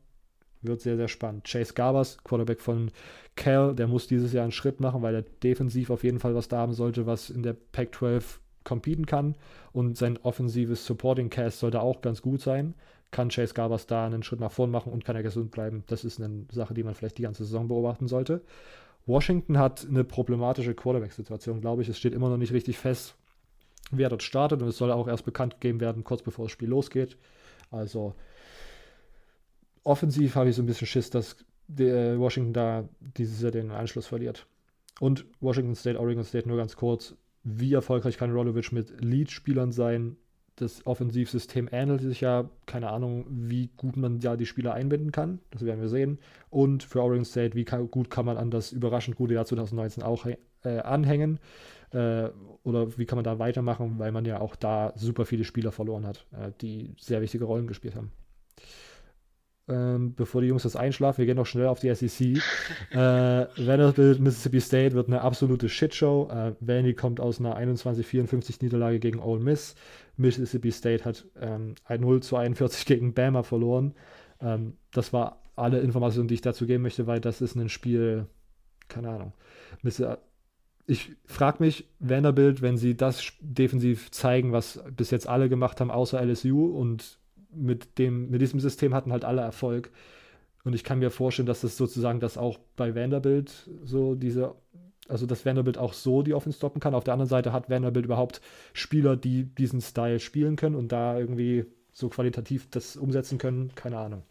wird 0.62 0.80
sehr, 0.80 0.96
sehr 0.96 1.08
spannend. 1.08 1.44
Chase 1.44 1.74
Garbers, 1.74 2.18
Quarterback 2.24 2.60
von 2.60 2.90
Cal, 3.36 3.74
der 3.74 3.86
muss 3.86 4.06
dieses 4.06 4.32
Jahr 4.32 4.42
einen 4.42 4.52
Schritt 4.52 4.80
machen, 4.80 5.02
weil 5.02 5.14
er 5.14 5.22
defensiv 5.22 5.90
auf 5.90 6.04
jeden 6.04 6.20
Fall 6.20 6.34
was 6.34 6.48
da 6.48 6.58
haben 6.58 6.74
sollte, 6.74 7.06
was 7.06 7.30
in 7.30 7.42
der 7.42 7.56
Pac-12 7.72 8.22
competen 8.64 9.06
kann 9.06 9.36
und 9.72 9.96
sein 9.96 10.18
offensives 10.18 10.84
Supporting 10.84 11.30
Cast 11.30 11.60
sollte 11.60 11.80
auch 11.80 12.02
ganz 12.02 12.20
gut 12.20 12.40
sein 12.40 12.74
kann 13.10 13.28
Chase 13.28 13.54
Garbers 13.54 13.86
da 13.86 14.06
einen 14.06 14.22
Schritt 14.22 14.40
nach 14.40 14.52
vorn 14.52 14.70
machen 14.70 14.92
und 14.92 15.04
kann 15.04 15.16
er 15.16 15.22
gesund 15.22 15.50
bleiben. 15.50 15.84
Das 15.88 16.04
ist 16.04 16.20
eine 16.20 16.44
Sache, 16.52 16.74
die 16.74 16.82
man 16.82 16.94
vielleicht 16.94 17.18
die 17.18 17.22
ganze 17.22 17.44
Saison 17.44 17.68
beobachten 17.68 18.08
sollte. 18.08 18.42
Washington 19.06 19.58
hat 19.58 19.86
eine 19.88 20.04
problematische 20.04 20.74
Quarterback-Situation, 20.74 21.60
glaube 21.60 21.82
ich. 21.82 21.88
Es 21.88 21.98
steht 21.98 22.14
immer 22.14 22.28
noch 22.28 22.36
nicht 22.36 22.52
richtig 22.52 22.78
fest, 22.78 23.14
wer 23.90 24.08
dort 24.08 24.22
startet 24.22 24.62
und 24.62 24.68
es 24.68 24.76
soll 24.76 24.92
auch 24.92 25.08
erst 25.08 25.24
bekannt 25.24 25.60
gegeben 25.60 25.80
werden, 25.80 26.04
kurz 26.04 26.22
bevor 26.22 26.44
das 26.44 26.52
Spiel 26.52 26.68
losgeht. 26.68 27.16
Also 27.70 28.14
offensiv 29.84 30.34
habe 30.34 30.50
ich 30.50 30.56
so 30.56 30.62
ein 30.62 30.66
bisschen 30.66 30.86
Schiss, 30.86 31.10
dass 31.10 31.36
Washington 31.68 32.52
da 32.52 32.88
dieses 32.98 33.40
Jahr 33.42 33.52
den 33.52 33.70
Anschluss 33.70 34.06
verliert. 34.06 34.46
Und 34.98 35.24
Washington 35.40 35.74
State, 35.74 35.98
Oregon 35.98 36.24
State 36.24 36.48
nur 36.48 36.56
ganz 36.56 36.76
kurz. 36.76 37.14
Wie 37.42 37.72
erfolgreich 37.72 38.18
kann 38.18 38.32
Rolovic 38.32 38.72
mit 38.72 39.02
Lead-Spielern 39.02 39.72
sein? 39.72 40.16
das 40.60 40.86
Offensivsystem 40.86 41.68
ähnelt 41.72 42.02
sich 42.02 42.20
ja. 42.20 42.48
Keine 42.66 42.90
Ahnung, 42.90 43.26
wie 43.28 43.70
gut 43.76 43.96
man 43.96 44.20
ja 44.20 44.36
die 44.36 44.46
Spieler 44.46 44.74
einbinden 44.74 45.12
kann. 45.12 45.40
Das 45.50 45.64
werden 45.64 45.80
wir 45.80 45.88
sehen. 45.88 46.18
Und 46.50 46.82
für 46.82 47.02
Oregon 47.02 47.24
State, 47.24 47.56
wie 47.56 47.64
kann, 47.64 47.90
gut 47.90 48.10
kann 48.10 48.26
man 48.26 48.36
an 48.36 48.50
das 48.50 48.72
überraschend 48.72 49.16
gute 49.16 49.34
Jahr 49.34 49.46
2019 49.46 50.02
auch 50.02 50.26
äh, 50.64 50.78
anhängen? 50.80 51.40
Äh, 51.92 52.28
oder 52.62 52.98
wie 52.98 53.06
kann 53.06 53.16
man 53.16 53.24
da 53.24 53.38
weitermachen, 53.38 53.98
weil 53.98 54.12
man 54.12 54.24
ja 54.24 54.40
auch 54.40 54.54
da 54.54 54.92
super 54.96 55.24
viele 55.24 55.44
Spieler 55.44 55.72
verloren 55.72 56.06
hat, 56.06 56.26
äh, 56.32 56.52
die 56.60 56.94
sehr 56.98 57.20
wichtige 57.20 57.44
Rollen 57.44 57.66
gespielt 57.66 57.96
haben 57.96 58.12
ähm, 59.70 60.14
bevor 60.14 60.40
die 60.40 60.48
Jungs 60.48 60.64
das 60.64 60.76
einschlafen. 60.76 61.18
Wir 61.18 61.26
gehen 61.26 61.36
noch 61.36 61.46
schnell 61.46 61.66
auf 61.66 61.80
die 61.80 61.94
SEC. 61.94 62.42
äh, 62.90 63.46
Vanderbilt, 63.56 64.20
Mississippi 64.20 64.60
State 64.60 64.94
wird 64.94 65.08
eine 65.08 65.20
absolute 65.20 65.68
Shitshow. 65.68 66.28
Äh, 66.30 66.52
Vandy 66.60 66.94
kommt 66.94 67.20
aus 67.20 67.38
einer 67.40 67.56
21-54 67.56 68.56
Niederlage 68.62 68.98
gegen 68.98 69.20
Ole 69.20 69.42
Miss. 69.42 69.76
Mississippi 70.16 70.72
State 70.72 71.04
hat 71.04 71.24
ähm, 71.40 71.74
0 71.88 72.22
zu 72.22 72.36
41 72.36 72.84
gegen 72.86 73.14
Bama 73.14 73.42
verloren. 73.42 73.94
Ähm, 74.40 74.74
das 74.92 75.12
war 75.12 75.40
alle 75.56 75.80
Informationen, 75.80 76.28
die 76.28 76.34
ich 76.34 76.40
dazu 76.40 76.66
geben 76.66 76.82
möchte, 76.82 77.06
weil 77.06 77.20
das 77.20 77.40
ist 77.40 77.54
ein 77.54 77.68
Spiel, 77.68 78.26
keine 78.88 79.10
Ahnung. 79.10 79.32
Ich 80.86 81.12
frage 81.24 81.62
mich, 81.62 81.88
Vanderbilt, 82.00 82.62
wenn 82.62 82.76
sie 82.76 82.96
das 82.96 83.32
defensiv 83.40 84.10
zeigen, 84.10 84.52
was 84.52 84.82
bis 84.96 85.12
jetzt 85.12 85.28
alle 85.28 85.48
gemacht 85.48 85.80
haben, 85.80 85.90
außer 85.90 86.20
LSU 86.20 86.66
und 86.66 87.19
mit, 87.52 87.98
dem, 87.98 88.30
mit 88.30 88.40
diesem 88.40 88.60
System 88.60 88.94
hatten 88.94 89.12
halt 89.12 89.24
alle 89.24 89.42
Erfolg. 89.42 89.90
Und 90.64 90.74
ich 90.74 90.84
kann 90.84 90.98
mir 90.98 91.10
vorstellen, 91.10 91.46
dass 91.46 91.62
das 91.62 91.76
sozusagen 91.76 92.20
das 92.20 92.36
auch 92.36 92.58
bei 92.76 92.94
Vanderbilt 92.94 93.68
so 93.84 94.14
diese, 94.14 94.54
also 95.08 95.26
dass 95.26 95.46
Vanderbilt 95.46 95.78
auch 95.78 95.94
so 95.94 96.22
die 96.22 96.34
Offense 96.34 96.58
stoppen 96.58 96.80
kann. 96.80 96.94
Auf 96.94 97.04
der 97.04 97.14
anderen 97.14 97.28
Seite 97.28 97.52
hat 97.52 97.70
Vanderbilt 97.70 98.04
überhaupt 98.04 98.40
Spieler, 98.72 99.16
die 99.16 99.44
diesen 99.44 99.80
Style 99.80 100.20
spielen 100.20 100.56
können 100.56 100.76
und 100.76 100.92
da 100.92 101.18
irgendwie 101.18 101.64
so 101.92 102.08
qualitativ 102.08 102.68
das 102.70 102.96
umsetzen 102.96 103.38
können. 103.38 103.74
Keine 103.74 103.98
Ahnung. 103.98 104.22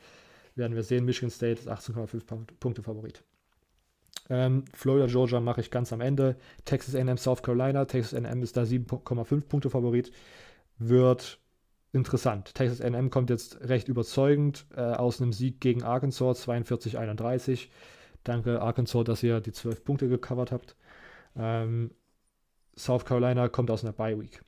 Werden 0.56 0.76
wir 0.76 0.84
sehen. 0.84 1.06
Michigan 1.06 1.32
State 1.32 1.62
ist 1.62 1.70
18,5 1.70 2.48
Punkte 2.60 2.84
Favorit. 2.84 3.24
Ähm, 4.30 4.66
Florida, 4.74 5.08
Georgia 5.08 5.40
mache 5.40 5.62
ich 5.62 5.72
ganz 5.72 5.92
am 5.92 6.02
Ende. 6.02 6.36
Texas 6.66 6.96
AM, 6.96 7.18
South 7.18 7.42
Carolina. 7.42 7.86
Texas 7.86 8.14
AM 8.14 8.44
ist 8.44 8.56
da 8.56 8.64
7,5 8.64 9.42
Punkte 9.42 9.70
Favorit. 9.70 10.12
Wird 10.78 11.40
interessant. 11.92 12.54
Texas 12.54 12.82
A&M 12.82 13.10
kommt 13.10 13.30
jetzt 13.30 13.62
recht 13.62 13.88
überzeugend 13.88 14.66
äh, 14.76 14.82
aus 14.82 15.22
einem 15.22 15.34
Sieg 15.34 15.60
gegen 15.60 15.84
Arkansas 15.84 16.48
42-31. 16.48 17.68
Danke 18.24 18.62
Arkansas, 18.62 19.04
dass 19.06 19.24
ihr 19.24 19.40
die 19.40 19.52
12 19.52 19.84
Punkte 19.84 20.10
gecovert 20.10 20.52
habt. 20.52 20.76
Ähm, 21.36 21.92
South 22.78 23.06
Carolina 23.06 23.50
kommt 23.50 23.72
aus 23.72 23.84
einer 23.84 23.94
Bye 23.94 24.20
Week. 24.20 24.44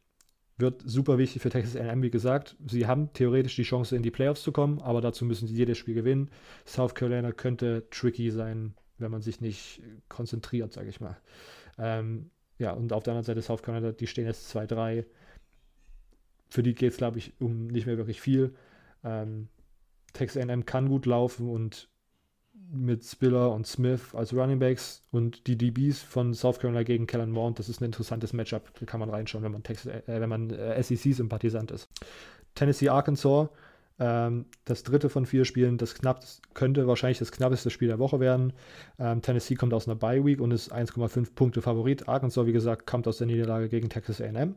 Wird 0.57 0.83
super 0.85 1.17
wichtig 1.17 1.41
für 1.41 1.49
Texas 1.49 1.75
A&M, 1.75 2.03
wie 2.03 2.11
gesagt. 2.11 2.55
Sie 2.67 2.85
haben 2.85 3.11
theoretisch 3.13 3.55
die 3.55 3.63
Chance, 3.63 3.95
in 3.95 4.03
die 4.03 4.11
Playoffs 4.11 4.43
zu 4.43 4.51
kommen, 4.51 4.79
aber 4.81 5.01
dazu 5.01 5.25
müssen 5.25 5.47
sie 5.47 5.55
jedes 5.55 5.77
Spiel 5.77 5.95
gewinnen. 5.95 6.29
South 6.65 6.93
Carolina 6.93 7.31
könnte 7.31 7.87
tricky 7.89 8.29
sein, 8.29 8.75
wenn 8.99 9.09
man 9.09 9.21
sich 9.21 9.41
nicht 9.41 9.81
konzentriert, 10.07 10.73
sage 10.73 10.89
ich 10.89 11.01
mal. 11.01 11.17
Ähm, 11.79 12.29
ja, 12.59 12.71
und 12.71 12.93
auf 12.93 13.01
der 13.03 13.13
anderen 13.13 13.25
Seite 13.25 13.41
South 13.41 13.63
Carolina, 13.63 13.91
die 13.91 14.05
stehen 14.05 14.27
jetzt 14.27 14.55
2-3 14.55 15.05
für 16.51 16.63
die 16.63 16.75
geht 16.75 16.91
es, 16.91 16.97
glaube 16.97 17.17
ich, 17.17 17.33
um 17.39 17.67
nicht 17.67 17.87
mehr 17.87 17.97
wirklich 17.97 18.21
viel. 18.21 18.53
Ähm, 19.03 19.47
Texas 20.13 20.43
AM 20.43 20.65
kann 20.65 20.89
gut 20.89 21.05
laufen 21.05 21.49
und 21.49 21.89
mit 22.73 23.03
Spiller 23.03 23.51
und 23.51 23.65
Smith 23.65 24.13
als 24.13 24.33
Running 24.33 24.59
Backs 24.59 25.03
und 25.11 25.47
die 25.47 25.57
DBs 25.57 26.01
von 26.01 26.33
South 26.33 26.59
Carolina 26.59 26.83
gegen 26.83 27.07
Kellen 27.07 27.31
Mount. 27.31 27.57
Das 27.57 27.69
ist 27.69 27.81
ein 27.81 27.85
interessantes 27.85 28.33
Matchup. 28.33 28.71
Da 28.79 28.85
kann 28.85 28.99
man 28.99 29.09
reinschauen, 29.09 29.43
wenn 29.43 29.51
man, 29.51 29.63
Texas, 29.63 29.93
äh, 29.93 30.03
wenn 30.21 30.29
man 30.29 30.51
äh, 30.51 30.81
SEC-Sympathisant 30.81 31.71
ist. 31.71 31.89
Tennessee, 32.53 32.89
Arkansas. 32.89 33.49
Ähm, 33.99 34.45
das 34.65 34.83
dritte 34.83 35.09
von 35.09 35.25
vier 35.25 35.45
Spielen, 35.45 35.77
das 35.77 35.95
knapp, 35.95 36.23
könnte 36.53 36.87
wahrscheinlich 36.87 37.19
das 37.19 37.31
knappeste 37.31 37.69
Spiel 37.69 37.87
der 37.87 37.99
Woche 37.99 38.19
werden. 38.19 38.53
Ähm, 38.99 39.21
Tennessee 39.21 39.55
kommt 39.55 39.73
aus 39.73 39.87
einer 39.87 39.95
Bye 39.95 40.25
Week 40.25 40.41
und 40.41 40.51
ist 40.51 40.73
1,5 40.73 41.33
Punkte 41.33 41.61
Favorit. 41.61 42.09
Arkansas, 42.09 42.45
wie 42.45 42.53
gesagt, 42.53 42.87
kommt 42.87 43.07
aus 43.07 43.17
der 43.17 43.27
Niederlage 43.27 43.69
gegen 43.69 43.89
Texas 43.89 44.21
AM. 44.21 44.55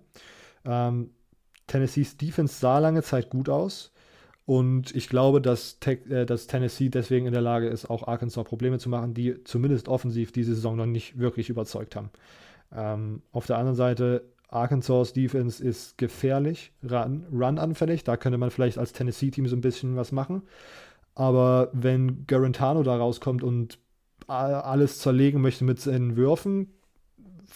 Ähm, 0.64 1.10
Tennessees 1.66 2.16
Defense 2.16 2.58
sah 2.58 2.78
lange 2.78 3.02
Zeit 3.02 3.30
gut 3.30 3.48
aus. 3.48 3.92
Und 4.46 4.94
ich 4.94 5.08
glaube, 5.08 5.40
dass, 5.40 5.78
äh, 5.86 6.26
dass, 6.26 6.46
Tennessee 6.46 6.90
deswegen 6.90 7.26
in 7.26 7.32
der 7.32 7.40
Lage 7.40 7.68
ist, 7.68 7.88
auch 7.88 8.06
Arkansas 8.06 8.44
Probleme 8.44 8.78
zu 8.78 8.90
machen, 8.90 9.14
die 9.14 9.42
zumindest 9.44 9.88
offensiv 9.88 10.32
diese 10.32 10.54
Saison 10.54 10.76
noch 10.76 10.86
nicht 10.86 11.18
wirklich 11.18 11.48
überzeugt 11.48 11.96
haben. 11.96 12.10
Ähm, 12.70 13.22
auf 13.32 13.46
der 13.46 13.56
anderen 13.56 13.76
Seite, 13.76 14.30
Arkansas 14.48 15.14
Defense 15.14 15.64
ist 15.64 15.96
gefährlich, 15.96 16.72
run-anfällig. 16.82 18.00
Run 18.00 18.04
da 18.04 18.16
könnte 18.16 18.38
man 18.38 18.50
vielleicht 18.50 18.78
als 18.78 18.92
Tennessee-Team 18.92 19.48
so 19.48 19.56
ein 19.56 19.62
bisschen 19.62 19.96
was 19.96 20.12
machen. 20.12 20.42
Aber 21.14 21.70
wenn 21.72 22.26
Garantano 22.26 22.82
da 22.82 22.96
rauskommt 22.96 23.42
und 23.42 23.78
alles 24.26 24.98
zerlegen 25.00 25.40
möchte 25.40 25.64
mit 25.64 25.80
seinen 25.80 26.16
Würfen, 26.16 26.72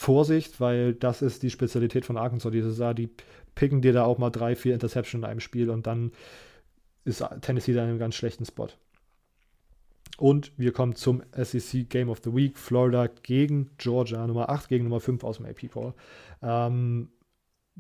Vorsicht, 0.01 0.61
weil 0.61 0.95
das 0.95 1.23
ist 1.23 1.43
die 1.43 1.51
Spezialität 1.51 2.07
von 2.07 2.17
Arkansas 2.17 2.53
dieses 2.53 2.79
Jahr. 2.79 2.95
Die 2.95 3.11
picken 3.57 3.83
dir 3.83 3.93
da 3.93 4.05
auch 4.05 4.17
mal 4.17 4.31
drei, 4.31 4.55
vier 4.55 4.73
Interception 4.73 5.23
in 5.23 5.29
einem 5.29 5.41
Spiel 5.41 5.71
und 5.71 5.89
dann 5.89 6.13
ist 7.05 7.25
Tennessee 7.41 7.73
da 7.73 7.83
in 7.83 7.89
einem 7.89 7.99
ganz 7.99 8.15
schlechten 8.15 8.45
Spot. 8.45 8.69
Und 10.17 10.53
wir 10.57 10.71
kommen 10.71 10.95
zum 10.95 11.25
SEC 11.33 11.91
Game 11.91 12.11
of 12.11 12.21
the 12.23 12.33
Week. 12.33 12.57
Florida 12.57 13.09
gegen 13.25 13.71
Georgia, 13.77 14.25
Nummer 14.25 14.51
8 14.51 14.69
gegen 14.69 14.85
Nummer 14.85 15.01
5 15.01 15.25
aus 15.25 15.39
dem 15.39 15.47
AP 15.47 15.69
Poll. 15.69 15.93
Ähm, 16.43 17.09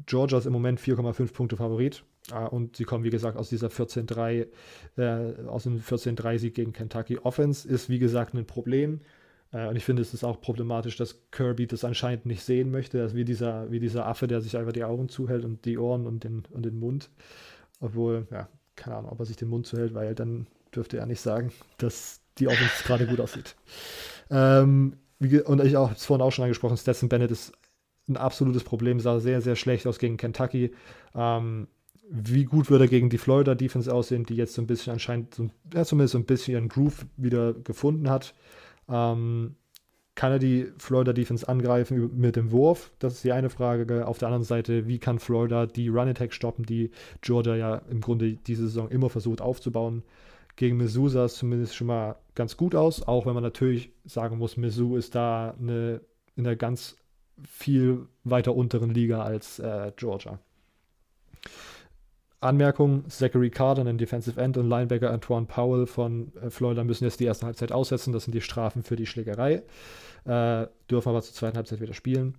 Georgia 0.04 0.38
ist 0.38 0.46
im 0.46 0.52
Moment 0.52 0.80
4,5 0.80 1.32
Punkte 1.32 1.56
Favorit. 1.56 2.02
Äh, 2.32 2.48
und 2.48 2.74
sie 2.74 2.84
kommen, 2.84 3.04
wie 3.04 3.10
gesagt, 3.10 3.36
aus 3.36 3.48
dieser 3.48 3.68
14-3, 3.68 4.48
äh, 4.96 5.46
aus 5.46 5.62
dem 5.62 5.80
14-3-Sieg 5.80 6.52
gegen 6.52 6.72
Kentucky. 6.72 7.18
Offense 7.18 7.68
ist, 7.68 7.88
wie 7.88 8.00
gesagt, 8.00 8.34
ein 8.34 8.44
Problem. 8.44 9.02
Äh, 9.52 9.68
und 9.68 9.76
ich 9.76 9.84
finde, 9.84 10.02
es 10.02 10.14
ist 10.14 10.24
auch 10.24 10.40
problematisch, 10.40 10.96
dass 10.96 11.30
Kirby 11.30 11.66
das 11.66 11.84
anscheinend 11.84 12.26
nicht 12.26 12.42
sehen 12.42 12.70
möchte. 12.70 13.00
Also 13.02 13.16
wie 13.16 13.24
dieser, 13.24 13.70
wie 13.70 13.80
dieser 13.80 14.06
Affe, 14.06 14.26
der 14.26 14.40
sich 14.40 14.56
einfach 14.56 14.72
die 14.72 14.84
Augen 14.84 15.08
zuhält 15.08 15.44
und 15.44 15.64
die 15.64 15.78
Ohren 15.78 16.06
und 16.06 16.24
den, 16.24 16.44
und 16.50 16.64
den 16.64 16.78
Mund. 16.78 17.10
Obwohl, 17.80 18.26
ja, 18.30 18.48
keine 18.76 18.96
Ahnung, 18.96 19.12
ob 19.12 19.20
er 19.20 19.26
sich 19.26 19.36
den 19.36 19.48
Mund 19.48 19.66
zuhält, 19.66 19.94
weil 19.94 20.14
dann 20.14 20.46
dürfte 20.74 20.98
er 20.98 21.06
nicht 21.06 21.20
sagen, 21.20 21.52
dass 21.78 22.20
die 22.38 22.48
Offense 22.48 22.84
gerade 22.84 23.06
gut 23.06 23.20
aussieht. 23.20 23.56
Ähm, 24.30 24.98
wie, 25.18 25.40
und 25.40 25.64
ich 25.64 25.74
habe 25.74 25.94
es 25.94 26.04
vorhin 26.04 26.22
auch 26.22 26.32
schon 26.32 26.42
angesprochen, 26.42 26.76
Stetson 26.76 27.08
Bennett 27.08 27.30
ist 27.30 27.54
ein 28.08 28.18
absolutes 28.18 28.62
Problem, 28.62 29.00
sah 29.00 29.20
sehr, 29.20 29.40
sehr 29.40 29.56
schlecht 29.56 29.86
aus 29.86 29.98
gegen 29.98 30.18
Kentucky. 30.18 30.74
Ähm, 31.14 31.66
wie 32.10 32.44
gut 32.44 32.70
würde 32.70 32.84
er 32.84 32.88
gegen 32.88 33.10
die 33.10 33.18
Florida 33.18 33.54
Defense 33.54 33.92
aussehen, 33.92 34.24
die 34.24 34.36
jetzt 34.36 34.54
so 34.54 34.62
ein 34.62 34.66
bisschen 34.66 34.92
anscheinend, 34.92 35.34
so, 35.34 35.50
ja, 35.72 35.84
zumindest 35.84 36.12
so 36.12 36.18
ein 36.18 36.24
bisschen 36.24 36.54
ihren 36.54 36.68
Groove 36.68 37.06
wieder 37.16 37.52
gefunden 37.52 38.08
hat. 38.08 38.34
Ähm, 38.88 39.56
kann 40.14 40.32
er 40.32 40.40
die 40.40 40.72
Florida 40.78 41.12
Defense 41.12 41.48
angreifen 41.48 42.10
mit 42.18 42.34
dem 42.34 42.50
Wurf? 42.50 42.90
Das 42.98 43.14
ist 43.14 43.24
die 43.24 43.30
eine 43.30 43.50
Frage. 43.50 44.04
Auf 44.06 44.18
der 44.18 44.26
anderen 44.28 44.42
Seite, 44.42 44.88
wie 44.88 44.98
kann 44.98 45.20
Florida 45.20 45.66
die 45.66 45.88
Run 45.88 46.08
Attack 46.08 46.32
stoppen, 46.32 46.66
die 46.66 46.90
Georgia 47.20 47.54
ja 47.54 47.76
im 47.88 48.00
Grunde 48.00 48.32
diese 48.32 48.62
Saison 48.62 48.88
immer 48.88 49.10
versucht 49.10 49.40
aufzubauen? 49.40 50.02
Gegen 50.56 50.76
Mizzou 50.76 51.08
sah 51.08 51.26
es 51.26 51.36
zumindest 51.36 51.76
schon 51.76 51.86
mal 51.86 52.16
ganz 52.34 52.56
gut 52.56 52.74
aus, 52.74 53.06
auch 53.06 53.26
wenn 53.26 53.34
man 53.34 53.44
natürlich 53.44 53.92
sagen 54.04 54.38
muss, 54.38 54.56
Mizzou 54.56 54.96
ist 54.96 55.14
da 55.14 55.54
eine, 55.56 56.00
in 56.34 56.44
einer 56.44 56.56
ganz 56.56 56.96
viel 57.48 58.08
weiter 58.24 58.56
unteren 58.56 58.90
Liga 58.90 59.22
als 59.22 59.60
äh, 59.60 59.92
Georgia. 59.94 60.40
Anmerkung: 62.40 63.08
Zachary 63.08 63.50
Carter, 63.50 63.84
ein 63.84 63.98
Defensive 63.98 64.40
End 64.40 64.56
und 64.56 64.68
Linebacker 64.68 65.10
Antoine 65.10 65.46
Powell 65.46 65.86
von 65.86 66.32
äh, 66.36 66.50
Florida 66.50 66.84
müssen 66.84 67.04
jetzt 67.04 67.20
die 67.20 67.24
erste 67.24 67.46
Halbzeit 67.46 67.72
aussetzen. 67.72 68.12
Das 68.12 68.24
sind 68.24 68.34
die 68.34 68.40
Strafen 68.40 68.82
für 68.82 68.96
die 68.96 69.06
Schlägerei. 69.06 69.62
Äh, 70.24 70.66
dürfen 70.90 71.08
aber 71.08 71.22
zur 71.22 71.34
zweiten 71.34 71.56
Halbzeit 71.56 71.80
wieder 71.80 71.94
spielen. 71.94 72.34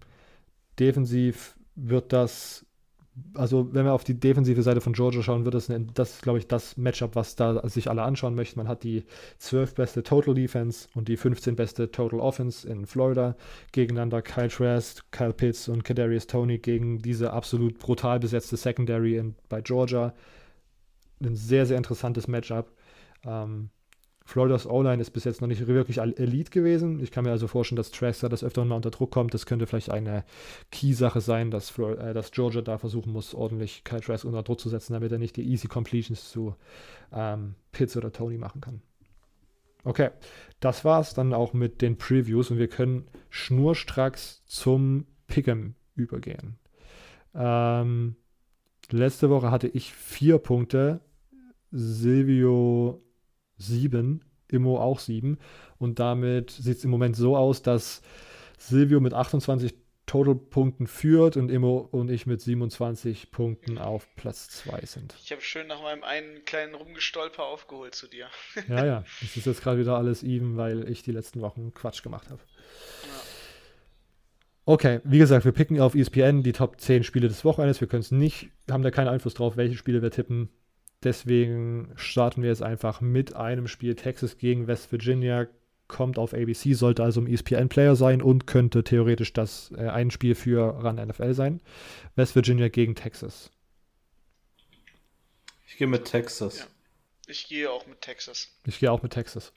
Defensiv 0.79 1.55
wird 1.75 2.13
das, 2.13 2.65
also 3.33 3.73
wenn 3.73 3.85
wir 3.85 3.93
auf 3.93 4.03
die 4.03 4.19
defensive 4.19 4.61
Seite 4.61 4.81
von 4.81 4.93
Georgia 4.93 5.21
schauen, 5.21 5.45
wird 5.45 5.55
das, 5.55 5.69
eine, 5.69 5.85
das 5.93 6.21
glaube 6.21 6.39
ich, 6.39 6.47
das 6.47 6.77
Matchup, 6.77 7.15
was 7.15 7.35
da 7.35 7.67
sich 7.67 7.89
alle 7.89 8.03
anschauen 8.03 8.35
möchten. 8.35 8.59
Man 8.59 8.67
hat 8.67 8.83
die 8.83 9.05
12 9.39 9.75
beste 9.75 10.03
Total 10.03 10.33
Defense 10.33 10.87
und 10.95 11.07
die 11.07 11.17
15 11.17 11.55
beste 11.55 11.91
Total 11.91 12.19
Offense 12.19 12.67
in 12.67 12.85
Florida 12.85 13.35
gegeneinander. 13.71 14.21
Kyle 14.21 14.49
Trask, 14.49 15.03
Kyle 15.11 15.33
Pitts 15.33 15.67
und 15.67 15.83
Kadarius 15.83 16.27
Tony 16.27 16.57
gegen 16.57 16.99
diese 16.99 17.33
absolut 17.33 17.79
brutal 17.79 18.19
besetzte 18.19 18.57
Secondary 18.57 19.17
in, 19.17 19.35
bei 19.47 19.61
Georgia. 19.61 20.13
Ein 21.23 21.35
sehr, 21.35 21.65
sehr 21.65 21.77
interessantes 21.77 22.27
Matchup. 22.27 22.71
Ähm, 23.25 23.69
Floridas 24.29 24.67
O-Line 24.67 25.01
ist 25.01 25.09
bis 25.09 25.23
jetzt 25.23 25.41
noch 25.41 25.47
nicht 25.47 25.65
wirklich 25.65 25.97
Elite 25.97 26.51
gewesen. 26.51 26.99
Ich 26.99 27.09
kann 27.09 27.23
mir 27.23 27.31
also 27.31 27.47
vorstellen, 27.47 27.77
dass 27.77 27.89
da 28.19 28.29
das 28.29 28.43
öfter 28.43 28.63
mal 28.63 28.75
unter 28.75 28.91
Druck 28.91 29.09
kommt. 29.09 29.33
Das 29.33 29.47
könnte 29.47 29.65
vielleicht 29.65 29.89
eine 29.89 30.23
Key-Sache 30.69 31.19
sein, 31.19 31.49
dass, 31.49 31.71
Flor 31.71 31.97
äh, 31.97 32.13
dass 32.13 32.29
Georgia 32.29 32.61
da 32.61 32.77
versuchen 32.77 33.11
muss, 33.11 33.33
ordentlich 33.33 33.83
Kyle 33.83 34.01
Trask 34.01 34.25
unter 34.25 34.43
Druck 34.43 34.59
zu 34.59 34.69
setzen, 34.69 34.93
damit 34.93 35.11
er 35.11 35.17
nicht 35.17 35.35
die 35.35 35.49
Easy 35.49 35.67
Completions 35.67 36.29
zu 36.29 36.55
ähm, 37.11 37.55
Pitts 37.71 37.97
oder 37.97 38.11
Tony 38.11 38.37
machen 38.37 38.61
kann. 38.61 38.83
Okay, 39.83 40.11
das 40.59 40.85
war's 40.85 41.15
dann 41.15 41.33
auch 41.33 41.53
mit 41.53 41.81
den 41.81 41.97
Previews 41.97 42.51
und 42.51 42.59
wir 42.59 42.67
können 42.67 43.07
schnurstracks 43.31 44.43
zum 44.45 45.07
Pick'em 45.27 45.73
übergehen. 45.95 46.59
Ähm, 47.33 48.15
letzte 48.91 49.31
Woche 49.31 49.49
hatte 49.49 49.69
ich 49.69 49.91
vier 49.91 50.37
Punkte, 50.37 50.99
Silvio 51.71 53.01
7, 53.59 54.23
Immo 54.47 54.79
auch 54.79 54.99
7. 54.99 55.37
Und 55.77 55.99
damit 55.99 56.51
sieht 56.51 56.77
es 56.77 56.83
im 56.83 56.89
Moment 56.89 57.15
so 57.15 57.37
aus, 57.37 57.61
dass 57.61 58.01
Silvio 58.57 58.99
mit 58.99 59.13
28 59.13 59.73
Total-Punkten 60.09 60.87
führt 60.87 61.37
und 61.37 61.51
Immo 61.51 61.87
und 61.91 62.09
ich 62.09 62.25
mit 62.25 62.41
27 62.41 63.29
Punkten 63.29 63.77
auf 63.77 64.07
Platz 64.15 64.49
2 64.49 64.81
sind. 64.85 65.13
Ich 65.23 65.31
habe 65.31 65.41
schön 65.41 65.67
nach 65.67 65.83
meinem 65.83 66.03
einen 66.03 66.43
kleinen 66.45 66.73
Rumgestolper 66.73 67.43
aufgeholt 67.43 67.93
zu 67.93 68.07
dir. 68.07 68.27
ja, 68.67 68.85
ja. 68.85 69.03
Es 69.21 69.37
ist 69.37 69.45
jetzt 69.45 69.61
gerade 69.61 69.79
wieder 69.79 69.95
alles 69.95 70.23
even, 70.23 70.57
weil 70.57 70.89
ich 70.89 71.03
die 71.03 71.11
letzten 71.11 71.41
Wochen 71.41 71.75
Quatsch 71.75 72.01
gemacht 72.01 72.27
habe. 72.31 72.41
Ja. 73.03 73.21
Okay, 74.65 74.99
wie 75.03 75.19
gesagt, 75.19 75.45
wir 75.45 75.51
picken 75.51 75.79
auf 75.79 75.95
ESPN 75.95 76.43
die 76.43 76.53
Top 76.53 76.79
10 76.79 77.03
Spiele 77.03 77.27
des 77.27 77.45
Wochenendes. 77.45 77.79
Wir 77.79 77.87
können 77.87 78.01
es 78.01 78.11
nicht, 78.11 78.49
haben 78.69 78.83
da 78.83 78.91
keinen 78.91 79.07
Einfluss 79.07 79.35
drauf, 79.35 79.57
welche 79.57 79.77
Spiele 79.77 80.01
wir 80.01 80.11
tippen. 80.11 80.49
Deswegen 81.03 81.91
starten 81.95 82.41
wir 82.41 82.49
jetzt 82.49 82.61
einfach 82.63 82.99
mit 82.99 83.35
einem 83.35 83.67
Spiel 83.67 83.95
Texas 83.95 84.37
gegen 84.37 84.67
West 84.67 84.91
Virginia. 84.91 85.47
Kommt 85.87 86.19
auf 86.19 86.33
ABC, 86.33 86.73
sollte 86.73 87.03
also 87.03 87.21
ein 87.21 87.27
ESPN-Player 87.27 87.95
sein 87.95 88.21
und 88.21 88.45
könnte 88.45 88.83
theoretisch 88.83 89.33
das 89.33 89.71
äh, 89.75 89.87
ein 89.87 90.11
Spiel 90.11 90.35
für 90.35 90.61
Run 90.61 90.97
NFL 90.97 91.33
sein. 91.33 91.61
West 92.15 92.35
Virginia 92.35 92.67
gegen 92.67 92.95
Texas. 92.95 93.49
Ich 95.67 95.77
gehe 95.77 95.87
mit 95.87 96.05
Texas. 96.05 96.59
Ja. 96.59 96.65
Ich 97.27 97.47
gehe 97.47 97.71
auch 97.71 97.87
mit 97.87 98.01
Texas. 98.01 98.49
Ich 98.65 98.79
gehe 98.79 98.91
auch 98.91 99.01
mit 99.01 99.13
Texas. 99.13 99.53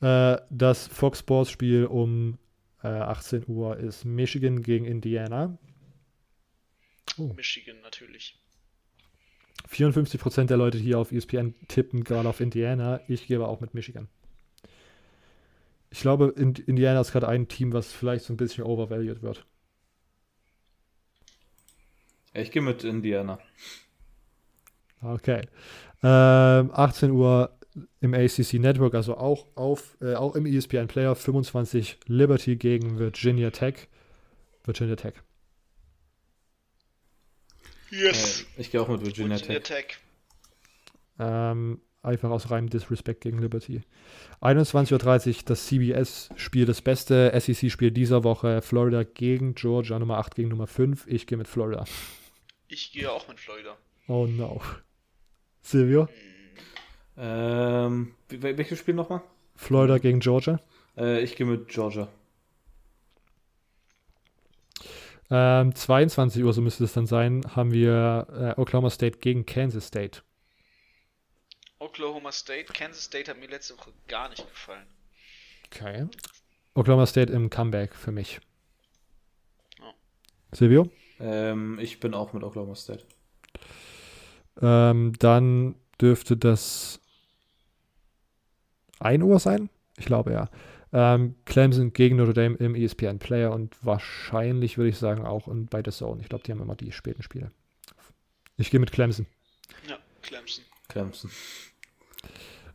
Äh, 0.00 0.38
das 0.50 0.86
Fox 0.86 1.18
Sports 1.18 1.50
Spiel 1.50 1.86
um 1.86 2.38
äh, 2.82 2.88
18 2.88 3.44
Uhr 3.48 3.76
ist 3.76 4.04
Michigan 4.04 4.62
gegen 4.62 4.84
Indiana. 4.84 5.58
Oh. 7.16 7.32
Michigan 7.34 7.80
natürlich. 7.82 8.38
54% 9.70 10.46
der 10.46 10.56
Leute 10.56 10.78
hier 10.78 10.98
auf 10.98 11.12
ESPN 11.12 11.54
tippen 11.68 12.04
gerade 12.04 12.28
auf 12.28 12.40
Indiana. 12.40 13.00
Ich 13.08 13.26
gehe 13.26 13.36
aber 13.36 13.48
auch 13.48 13.60
mit 13.60 13.74
Michigan. 13.74 14.08
Ich 15.90 16.00
glaube, 16.00 16.34
Indiana 16.36 17.00
ist 17.00 17.12
gerade 17.12 17.28
ein 17.28 17.48
Team, 17.48 17.72
was 17.72 17.92
vielleicht 17.92 18.24
so 18.24 18.32
ein 18.32 18.36
bisschen 18.36 18.64
overvalued 18.64 19.22
wird. 19.22 19.46
Ich 22.34 22.50
gehe 22.50 22.62
mit 22.62 22.84
Indiana. 22.84 23.38
Okay. 25.00 25.42
Ähm, 26.02 26.70
18 26.72 27.10
Uhr 27.10 27.56
im 28.00 28.14
ACC 28.14 28.54
Network, 28.54 28.94
also 28.94 29.16
auch, 29.16 29.46
auf, 29.54 29.96
äh, 30.00 30.14
auch 30.14 30.34
im 30.34 30.46
ESPN 30.46 30.88
Player 30.88 31.14
25 31.14 31.98
Liberty 32.06 32.56
gegen 32.56 32.98
Virginia 32.98 33.50
Tech. 33.50 33.88
Virginia 34.64 34.96
Tech. 34.96 35.14
Yes. 37.90 38.42
Äh, 38.56 38.60
ich 38.60 38.70
gehe 38.70 38.80
auch 38.80 38.88
mit 38.88 39.00
Virginia, 39.02 39.36
Virginia 39.36 39.60
Tech. 39.60 39.86
Tech. 39.86 39.98
Ähm, 41.18 41.80
einfach 42.02 42.30
aus 42.30 42.50
reinem 42.50 42.68
Disrespect 42.70 43.20
gegen 43.20 43.38
Liberty. 43.38 43.82
21.30 44.40 45.28
Uhr 45.28 45.42
das 45.46 45.66
CBS-Spiel, 45.66 46.66
das 46.66 46.82
beste 46.82 47.32
SEC-Spiel 47.38 47.90
dieser 47.90 48.24
Woche. 48.24 48.62
Florida 48.62 49.02
gegen 49.02 49.54
Georgia, 49.54 49.98
Nummer 49.98 50.18
8 50.18 50.34
gegen 50.34 50.48
Nummer 50.48 50.66
5. 50.66 51.06
Ich 51.06 51.26
gehe 51.26 51.38
mit 51.38 51.48
Florida. 51.48 51.84
Ich 52.68 52.92
gehe 52.92 53.10
auch 53.10 53.26
mit 53.28 53.40
Florida. 53.40 53.76
Oh 54.06 54.26
no. 54.26 54.60
Silvio? 55.62 56.08
Ähm, 57.16 58.14
welches 58.28 58.78
Spiel 58.78 58.94
nochmal? 58.94 59.22
Florida 59.56 59.98
gegen 59.98 60.20
Georgia. 60.20 60.60
Äh, 60.96 61.22
ich 61.22 61.34
gehe 61.36 61.46
mit 61.46 61.68
Georgia. 61.68 62.08
Ähm, 65.30 65.74
22 65.74 66.42
Uhr, 66.42 66.52
so 66.52 66.62
müsste 66.62 66.84
es 66.84 66.94
dann 66.94 67.06
sein, 67.06 67.42
haben 67.54 67.72
wir 67.72 68.54
äh, 68.56 68.60
Oklahoma 68.60 68.90
State 68.90 69.18
gegen 69.18 69.44
Kansas 69.44 69.86
State. 69.88 70.22
Oklahoma 71.78 72.32
State, 72.32 72.72
Kansas 72.72 73.04
State 73.04 73.30
hat 73.30 73.38
mir 73.38 73.48
letzte 73.48 73.76
Woche 73.78 73.92
gar 74.08 74.28
nicht 74.30 74.48
gefallen. 74.48 74.86
Okay. 75.66 76.06
Oklahoma 76.74 77.06
State 77.06 77.32
im 77.32 77.50
Comeback 77.50 77.94
für 77.94 78.10
mich. 78.10 78.40
Ja. 79.78 79.92
Silvio? 80.52 80.90
Ähm, 81.20 81.78
ich 81.78 82.00
bin 82.00 82.14
auch 82.14 82.32
mit 82.32 82.42
Oklahoma 82.42 82.74
State. 82.74 83.04
Ähm, 84.60 85.12
dann 85.18 85.74
dürfte 86.00 86.36
das 86.36 87.00
1 89.00 89.22
Uhr 89.22 89.38
sein? 89.38 89.68
Ich 89.96 90.06
glaube 90.06 90.32
ja. 90.32 90.48
Ähm, 90.92 91.34
Clemson 91.44 91.92
gegen 91.92 92.16
Notre 92.16 92.32
Dame 92.32 92.56
im 92.56 92.74
ESPN 92.74 93.18
Player 93.18 93.52
und 93.52 93.76
wahrscheinlich 93.84 94.78
würde 94.78 94.88
ich 94.88 94.98
sagen 94.98 95.26
auch 95.26 95.46
in, 95.48 95.66
bei 95.66 95.82
The 95.84 95.90
Zone. 95.90 96.22
Ich 96.22 96.28
glaube, 96.28 96.44
die 96.44 96.52
haben 96.52 96.62
immer 96.62 96.76
die 96.76 96.92
späten 96.92 97.22
Spiele. 97.22 97.50
Ich 98.56 98.70
gehe 98.70 98.80
mit 98.80 98.92
Clemson. 98.92 99.26
Ja, 99.88 99.98
Clemson. 100.22 100.64
Clemson. 100.88 101.30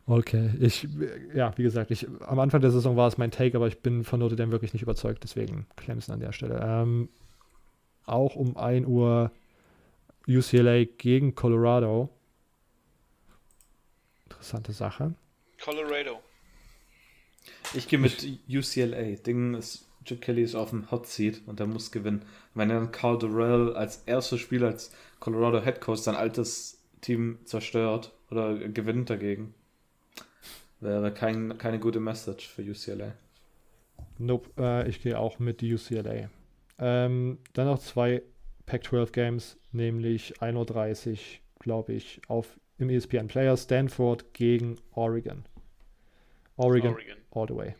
Okay, 0.06 0.50
ich, 0.60 0.86
ja, 1.34 1.56
wie 1.56 1.62
gesagt, 1.62 1.90
ich, 1.90 2.06
am 2.20 2.38
Anfang 2.38 2.60
der 2.60 2.70
Saison 2.70 2.96
war 2.96 3.08
es 3.08 3.16
mein 3.16 3.30
Take, 3.30 3.56
aber 3.56 3.68
ich 3.68 3.80
bin 3.80 4.04
von 4.04 4.20
Notre 4.20 4.36
Dame 4.36 4.52
wirklich 4.52 4.74
nicht 4.74 4.82
überzeugt, 4.82 5.24
deswegen 5.24 5.66
Clemson 5.76 6.14
an 6.14 6.20
der 6.20 6.32
Stelle. 6.32 6.60
Ähm, 6.62 7.08
auch 8.04 8.36
um 8.36 8.56
1 8.56 8.86
Uhr 8.86 9.30
UCLA 10.28 10.84
gegen 10.84 11.34
Colorado. 11.34 12.10
Interessante 14.24 14.72
Sache. 14.72 15.14
Colorado. 15.62 16.20
Ich 17.76 17.88
gehe 17.88 17.98
mit 17.98 18.26
UCLA. 18.48 19.16
Ding 19.16 19.54
ist, 19.54 19.88
Chip 20.04 20.20
Kelly 20.20 20.42
ist 20.42 20.54
auf 20.54 20.70
dem 20.70 20.90
Hot 20.90 21.06
Seat 21.06 21.42
und 21.46 21.60
er 21.60 21.66
muss 21.66 21.90
gewinnen. 21.90 22.24
Wenn 22.54 22.68
dann 22.68 22.92
Carl 22.92 23.18
Durrell 23.18 23.74
als 23.74 24.02
erstes 24.06 24.40
Spiel 24.40 24.64
als 24.64 24.92
Colorado 25.20 25.60
Head 25.62 25.80
Coach 25.80 26.00
sein 26.00 26.14
altes 26.14 26.82
Team 27.00 27.38
zerstört 27.44 28.12
oder 28.30 28.56
gewinnt 28.68 29.10
dagegen, 29.10 29.54
wäre 30.80 31.12
kein, 31.12 31.58
keine 31.58 31.80
gute 31.80 32.00
Message 32.00 32.48
für 32.48 32.62
UCLA. 32.62 33.12
Nope, 34.18 34.50
äh, 34.58 34.88
ich 34.88 35.02
gehe 35.02 35.18
auch 35.18 35.38
mit 35.38 35.62
UCLA. 35.62 36.30
Ähm, 36.78 37.38
dann 37.52 37.66
noch 37.66 37.78
zwei 37.80 38.22
Pac-12 38.66 39.12
Games, 39.12 39.56
nämlich 39.72 40.40
1.30 40.40 41.10
Uhr, 41.10 41.18
glaube 41.58 41.92
ich, 41.92 42.20
auf 42.28 42.58
im 42.78 42.90
ESPN 42.90 43.28
Player 43.28 43.56
Stanford 43.56 44.32
gegen 44.34 44.76
Oregon. 44.92 45.44
Oregon, 46.56 46.94
Oregon. 46.94 47.16
All 47.34 47.46
the 47.48 47.54
way. 47.54 47.74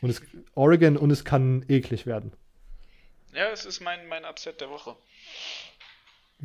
Und 0.00 0.10
es, 0.10 0.20
Oregon 0.54 0.96
und 0.96 1.10
es 1.10 1.24
kann 1.24 1.64
eklig 1.68 2.06
werden. 2.06 2.32
Ja, 3.34 3.48
es 3.50 3.64
ist 3.64 3.80
mein, 3.80 4.06
mein 4.08 4.24
Upset 4.24 4.60
der 4.60 4.70
Woche. 4.70 4.96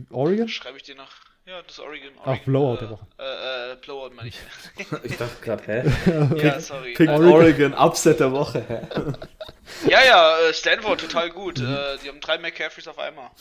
Oregon? 0.09 0.47
Schreibe 0.47 0.77
ich 0.77 0.83
dir 0.83 0.95
noch. 0.95 1.11
Ja, 1.45 1.61
das 1.63 1.79
Oregon. 1.79 2.11
Ach, 2.19 2.27
Oregon 2.27 2.45
Blowout 2.45 2.75
äh, 2.75 2.79
der 2.79 2.89
Woche. 2.91 3.07
Äh, 3.17 3.71
äh, 3.71 3.75
Blowout 3.77 4.09
meine 4.13 4.29
ich. 4.29 4.39
Ich 5.03 5.17
dachte 5.17 5.41
gerade, 5.41 5.63
hä? 5.65 6.35
ja, 6.37 6.59
sorry. 6.59 6.93
Pick 6.93 7.09
Äh, 7.09 7.13
Oregon. 7.13 7.73
Upset 7.73 8.19
der 8.19 8.31
Woche, 8.31 8.63
hä? 8.67 9.89
ja, 9.89 10.03
ja, 10.03 10.39
äh, 10.39 10.53
Stanford 10.53 11.01
total 11.01 11.29
gut. 11.31 11.59
Äh, 11.59 11.97
die 12.03 12.09
haben 12.09 12.19
drei 12.19 12.37
McCaffreys 12.37 12.87
auf 12.87 12.99
einmal. 12.99 13.31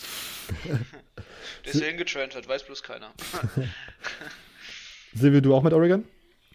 Der 1.65 1.74
ist 1.74 1.81
ja 1.81 1.86
hingetransfert, 1.86 2.48
weiß 2.48 2.65
bloß 2.65 2.82
keiner. 2.82 3.12
Silvio, 5.12 5.40
du 5.40 5.55
auch 5.55 5.62
mit 5.62 5.73
Oregon? 5.73 6.07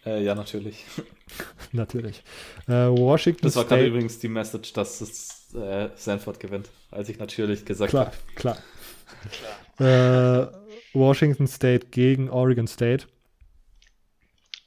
Äh, 0.06 0.22
ja, 0.22 0.34
natürlich. 0.34 0.84
Natürlich. 1.72 2.22
Äh, 2.68 2.72
Washington 2.88 3.42
Das 3.42 3.56
war 3.56 3.64
gerade 3.64 3.82
State. 3.82 3.90
übrigens 3.90 4.18
die 4.20 4.28
Message, 4.28 4.72
dass 4.72 5.00
es 5.00 5.52
äh, 5.54 5.90
Stanford 5.98 6.38
gewinnt, 6.38 6.70
als 6.92 7.08
ich 7.08 7.18
natürlich 7.18 7.64
gesagt 7.64 7.90
Klar, 7.90 8.06
habe. 8.06 8.16
klar. 8.36 8.58
Klar. 9.78 10.42
Äh, 10.44 10.46
Washington 10.94 11.46
State 11.48 11.88
gegen 11.90 12.30
Oregon 12.30 12.66
State. 12.68 13.06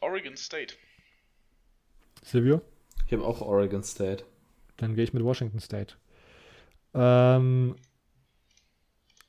Oregon 0.02 0.36
State. 0.36 0.76
Silvio? 2.24 2.62
Ich 3.08 3.14
habe 3.14 3.24
auch 3.26 3.42
Oregon 3.42 3.84
State. 3.84 4.26
Dann 4.78 4.96
gehe 4.96 5.04
ich 5.04 5.14
mit 5.14 5.24
Washington 5.24 5.60
State. 5.60 5.96
Ähm, 6.94 7.76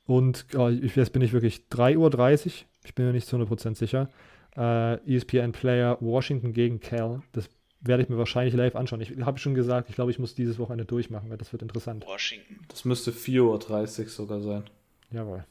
und 0.05 0.45
oh, 0.55 0.67
ich, 0.67 0.95
jetzt 0.95 1.13
bin 1.13 1.21
ich 1.21 1.33
wirklich 1.33 1.63
3.30 1.71 1.97
Uhr. 1.97 2.51
Ich 2.83 2.95
bin 2.95 3.05
mir 3.05 3.13
nicht 3.13 3.27
zu 3.27 3.37
100% 3.37 3.75
sicher. 3.75 4.09
Äh, 4.57 4.95
ESPN 5.15 5.51
Player 5.51 5.97
Washington 6.01 6.53
gegen 6.53 6.79
Cal. 6.79 7.21
Das 7.31 7.49
werde 7.81 8.03
ich 8.03 8.09
mir 8.09 8.17
wahrscheinlich 8.17 8.53
live 8.53 8.75
anschauen. 8.75 9.01
Ich 9.01 9.11
habe 9.21 9.39
schon 9.39 9.53
gesagt, 9.53 9.89
ich 9.89 9.95
glaube, 9.95 10.11
ich 10.11 10.19
muss 10.19 10.35
dieses 10.35 10.59
Wochenende 10.59 10.85
durchmachen, 10.85 11.29
weil 11.29 11.37
das 11.37 11.51
wird 11.51 11.61
interessant. 11.61 12.05
Washington. 12.05 12.59
Das 12.67 12.85
müsste 12.85 13.11
4.30 13.11 14.03
Uhr 14.03 14.09
sogar 14.09 14.41
sein. 14.41 14.63
Jawohl. 15.11 15.45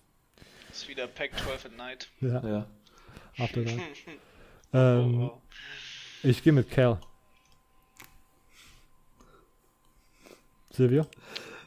Ist 0.71 0.89
wieder 0.89 1.07
Pac-12 1.07 1.67
at 1.67 1.77
Night. 1.77 2.09
Ja, 2.21 2.49
Ja. 2.49 2.67
After 3.39 3.63
Dark. 3.63 3.79
Oh, 4.73 4.77
ähm, 4.79 5.19
wow. 5.19 5.33
ich 6.23 6.45
gehe 6.45 6.53
mit 6.53 6.71
Cal. 6.71 7.01
Silvio? 10.71 11.07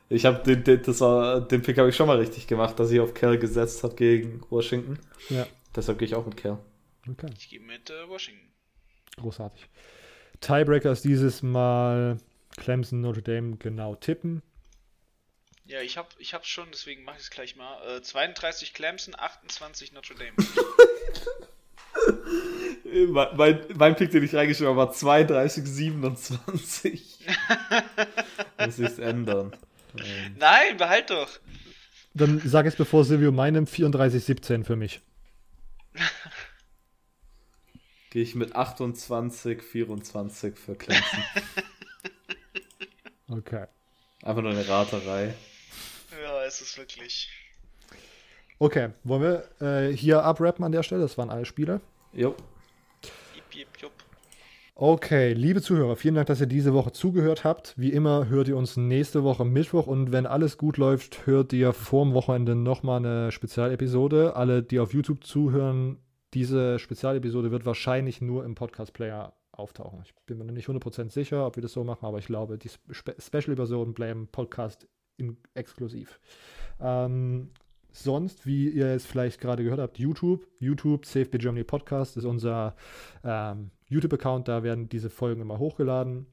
Ich 0.07 0.25
habe 0.25 0.41
den, 0.41 0.63
den, 0.63 0.81
das 0.81 1.01
war, 1.01 1.41
den 1.41 1.61
Pick 1.61 1.77
habe 1.77 1.89
ich 1.89 1.95
schon 1.97 2.07
mal 2.07 2.17
richtig 2.17 2.47
gemacht, 2.47 2.79
dass 2.79 2.91
ich 2.91 3.01
auf 3.01 3.13
Cal 3.13 3.37
gesetzt 3.37 3.83
habe 3.83 3.95
gegen 3.95 4.41
Washington. 4.49 4.99
Ja. 5.27 5.45
Deshalb 5.75 5.99
gehe 5.99 6.07
ich 6.07 6.15
auch 6.15 6.25
mit 6.25 6.37
Cal. 6.37 6.59
Okay. 7.09 7.27
Ich 7.37 7.49
gehe 7.49 7.59
mit 7.59 7.89
äh, 7.89 8.07
Washington. 8.07 8.47
Großartig. 9.17 9.67
Tiebreaker 10.39 10.91
ist 10.91 11.03
dieses 11.03 11.41
Mal 11.41 12.17
Clemson, 12.57 13.01
Notre 13.01 13.21
Dame 13.21 13.57
genau 13.57 13.95
tippen. 13.95 14.41
Ja, 15.65 15.81
ich 15.81 15.97
hab, 15.97 16.13
ich 16.19 16.33
hab's 16.33 16.47
schon, 16.47 16.67
deswegen 16.71 17.03
mache 17.03 17.17
ich 17.17 17.23
es 17.23 17.29
gleich 17.29 17.55
mal. 17.55 17.97
Äh, 17.97 18.01
32 18.01 18.73
Clemson, 18.73 19.15
28 19.17 19.93
Notre 19.93 20.15
Dame. 20.15 20.33
Mein, 23.07 23.27
mein, 23.35 23.65
mein 23.75 23.95
Pick, 23.95 24.11
den 24.11 24.23
ich 24.23 24.35
reingeschrieben 24.35 24.69
habe, 24.69 24.87
war 24.87 24.91
32, 24.91 25.65
27. 25.65 27.19
Muss 28.59 28.79
ich 28.79 28.85
es 28.85 28.99
ändern. 28.99 29.55
Ähm, 29.97 30.35
Nein, 30.37 30.77
behalt 30.77 31.09
doch. 31.09 31.29
Dann 32.13 32.39
sag 32.45 32.67
es 32.67 32.75
bevor 32.75 33.03
Silvio 33.03 33.31
meinem 33.31 33.65
34-17 33.65 34.63
für 34.63 34.75
mich. 34.75 35.01
Gehe 38.13 38.21
ich 38.21 38.35
mit 38.35 38.55
28, 38.55 39.63
24 39.63 40.55
für 40.55 40.75
Clemson. 40.75 41.23
Okay. 43.27 43.65
Einfach 44.21 44.43
nur 44.43 44.51
eine 44.51 44.67
Raterei. 44.67 45.33
Ja, 46.23 46.43
es 46.45 46.61
ist 46.61 46.77
wirklich. 46.77 47.29
Okay, 48.59 48.89
wollen 49.03 49.23
wir 49.23 49.87
äh, 49.87 49.91
hier 49.91 50.23
abrappen 50.23 50.63
an 50.63 50.71
der 50.71 50.83
Stelle? 50.83 51.01
Das 51.01 51.17
waren 51.17 51.31
alle 51.31 51.45
Spiele. 51.45 51.81
Jo. 52.11 52.35
Jip, 53.33 53.43
jip, 53.51 53.67
jup. 53.81 53.91
Okay, 54.75 55.33
liebe 55.33 55.63
Zuhörer, 55.63 55.95
vielen 55.95 56.13
Dank, 56.13 56.27
dass 56.27 56.41
ihr 56.41 56.45
diese 56.45 56.75
Woche 56.75 56.91
zugehört 56.91 57.43
habt. 57.43 57.73
Wie 57.77 57.91
immer 57.91 58.27
hört 58.27 58.47
ihr 58.47 58.57
uns 58.57 58.77
nächste 58.77 59.23
Woche 59.23 59.45
Mittwoch 59.45 59.87
und 59.87 60.11
wenn 60.11 60.27
alles 60.27 60.59
gut 60.59 60.77
läuft, 60.77 61.25
hört 61.25 61.51
ihr 61.53 61.73
vorm 61.73 62.13
Wochenende 62.13 62.53
nochmal 62.53 62.97
eine 62.97 63.31
Spezialepisode. 63.31 64.35
Alle, 64.35 64.61
die 64.61 64.79
auf 64.79 64.93
YouTube 64.93 65.23
zuhören, 65.23 65.97
diese 66.33 66.79
Spezialepisode 66.79 67.51
wird 67.51 67.65
wahrscheinlich 67.65 68.21
nur 68.21 68.45
im 68.45 68.55
Podcast-Player 68.55 69.33
auftauchen. 69.51 70.01
Ich 70.03 70.13
bin 70.25 70.39
mir 70.39 70.51
nicht 70.51 70.67
100% 70.67 71.11
sicher, 71.11 71.45
ob 71.45 71.55
wir 71.55 71.61
das 71.61 71.73
so 71.73 71.83
machen, 71.83 72.05
aber 72.05 72.17
ich 72.17 72.25
glaube, 72.25 72.57
die 72.57 72.69
Spe 72.69 73.15
Special-Episoden 73.19 73.93
bleiben 73.93 74.27
Podcast 74.27 74.87
in 75.17 75.37
exklusiv. 75.53 76.19
Ähm, 76.79 77.51
sonst, 77.91 78.45
wie 78.47 78.69
ihr 78.69 78.87
es 78.87 79.05
vielleicht 79.05 79.39
gerade 79.39 79.63
gehört 79.63 79.79
habt, 79.79 79.99
YouTube, 79.99 80.47
YouTube, 80.59 81.05
CFB 81.05 81.37
Germany 81.37 81.63
Podcast 81.63 82.17
ist 82.17 82.25
unser 82.25 82.75
ähm, 83.23 83.69
YouTube-Account, 83.89 84.47
da 84.47 84.63
werden 84.63 84.89
diese 84.89 85.09
Folgen 85.09 85.41
immer 85.41 85.59
hochgeladen. 85.59 86.25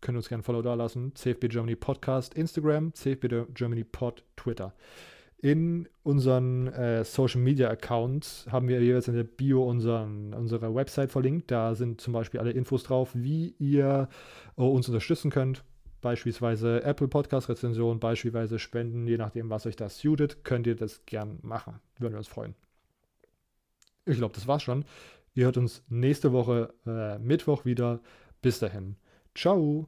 Können 0.00 0.16
uns 0.16 0.28
gerne 0.28 0.42
ein 0.42 0.44
Follow 0.44 0.62
da 0.62 0.74
lassen. 0.74 1.14
CFB 1.14 1.48
Germany 1.48 1.76
Podcast, 1.76 2.34
Instagram, 2.34 2.94
CFB 2.94 3.52
Germany 3.52 3.84
Pod, 3.84 4.24
Twitter. 4.36 4.74
In 5.40 5.88
unseren 6.02 6.66
äh, 6.68 7.04
Social 7.04 7.40
Media 7.40 7.70
Accounts 7.70 8.46
haben 8.50 8.66
wir 8.66 8.82
jeweils 8.82 9.06
in 9.06 9.14
der 9.14 9.22
Bio 9.22 9.62
unseren, 9.62 10.34
unsere 10.34 10.74
Website 10.74 11.12
verlinkt. 11.12 11.52
Da 11.52 11.76
sind 11.76 12.00
zum 12.00 12.12
Beispiel 12.12 12.40
alle 12.40 12.50
Infos 12.50 12.82
drauf, 12.82 13.10
wie 13.14 13.54
ihr 13.60 14.08
äh, 14.56 14.62
uns 14.62 14.88
unterstützen 14.88 15.30
könnt. 15.30 15.62
Beispielsweise 16.00 16.82
Apple 16.82 17.06
Podcast 17.06 17.48
Rezension, 17.48 18.00
beispielsweise 18.00 18.58
Spenden, 18.58 19.06
je 19.06 19.16
nachdem, 19.16 19.48
was 19.48 19.66
euch 19.66 19.76
das 19.76 19.98
suitet, 19.98 20.44
könnt 20.44 20.66
ihr 20.66 20.76
das 20.76 21.06
gern 21.06 21.38
machen. 21.42 21.80
Würden 21.98 22.14
wir 22.14 22.18
uns 22.18 22.28
freuen. 22.28 22.54
Ich 24.06 24.16
glaube, 24.16 24.34
das 24.34 24.48
war's 24.48 24.62
schon. 24.62 24.84
Ihr 25.34 25.44
hört 25.44 25.56
uns 25.56 25.84
nächste 25.88 26.32
Woche 26.32 26.74
äh, 26.84 27.18
Mittwoch 27.18 27.64
wieder. 27.64 28.00
Bis 28.42 28.58
dahin. 28.58 28.96
Ciao. 29.36 29.86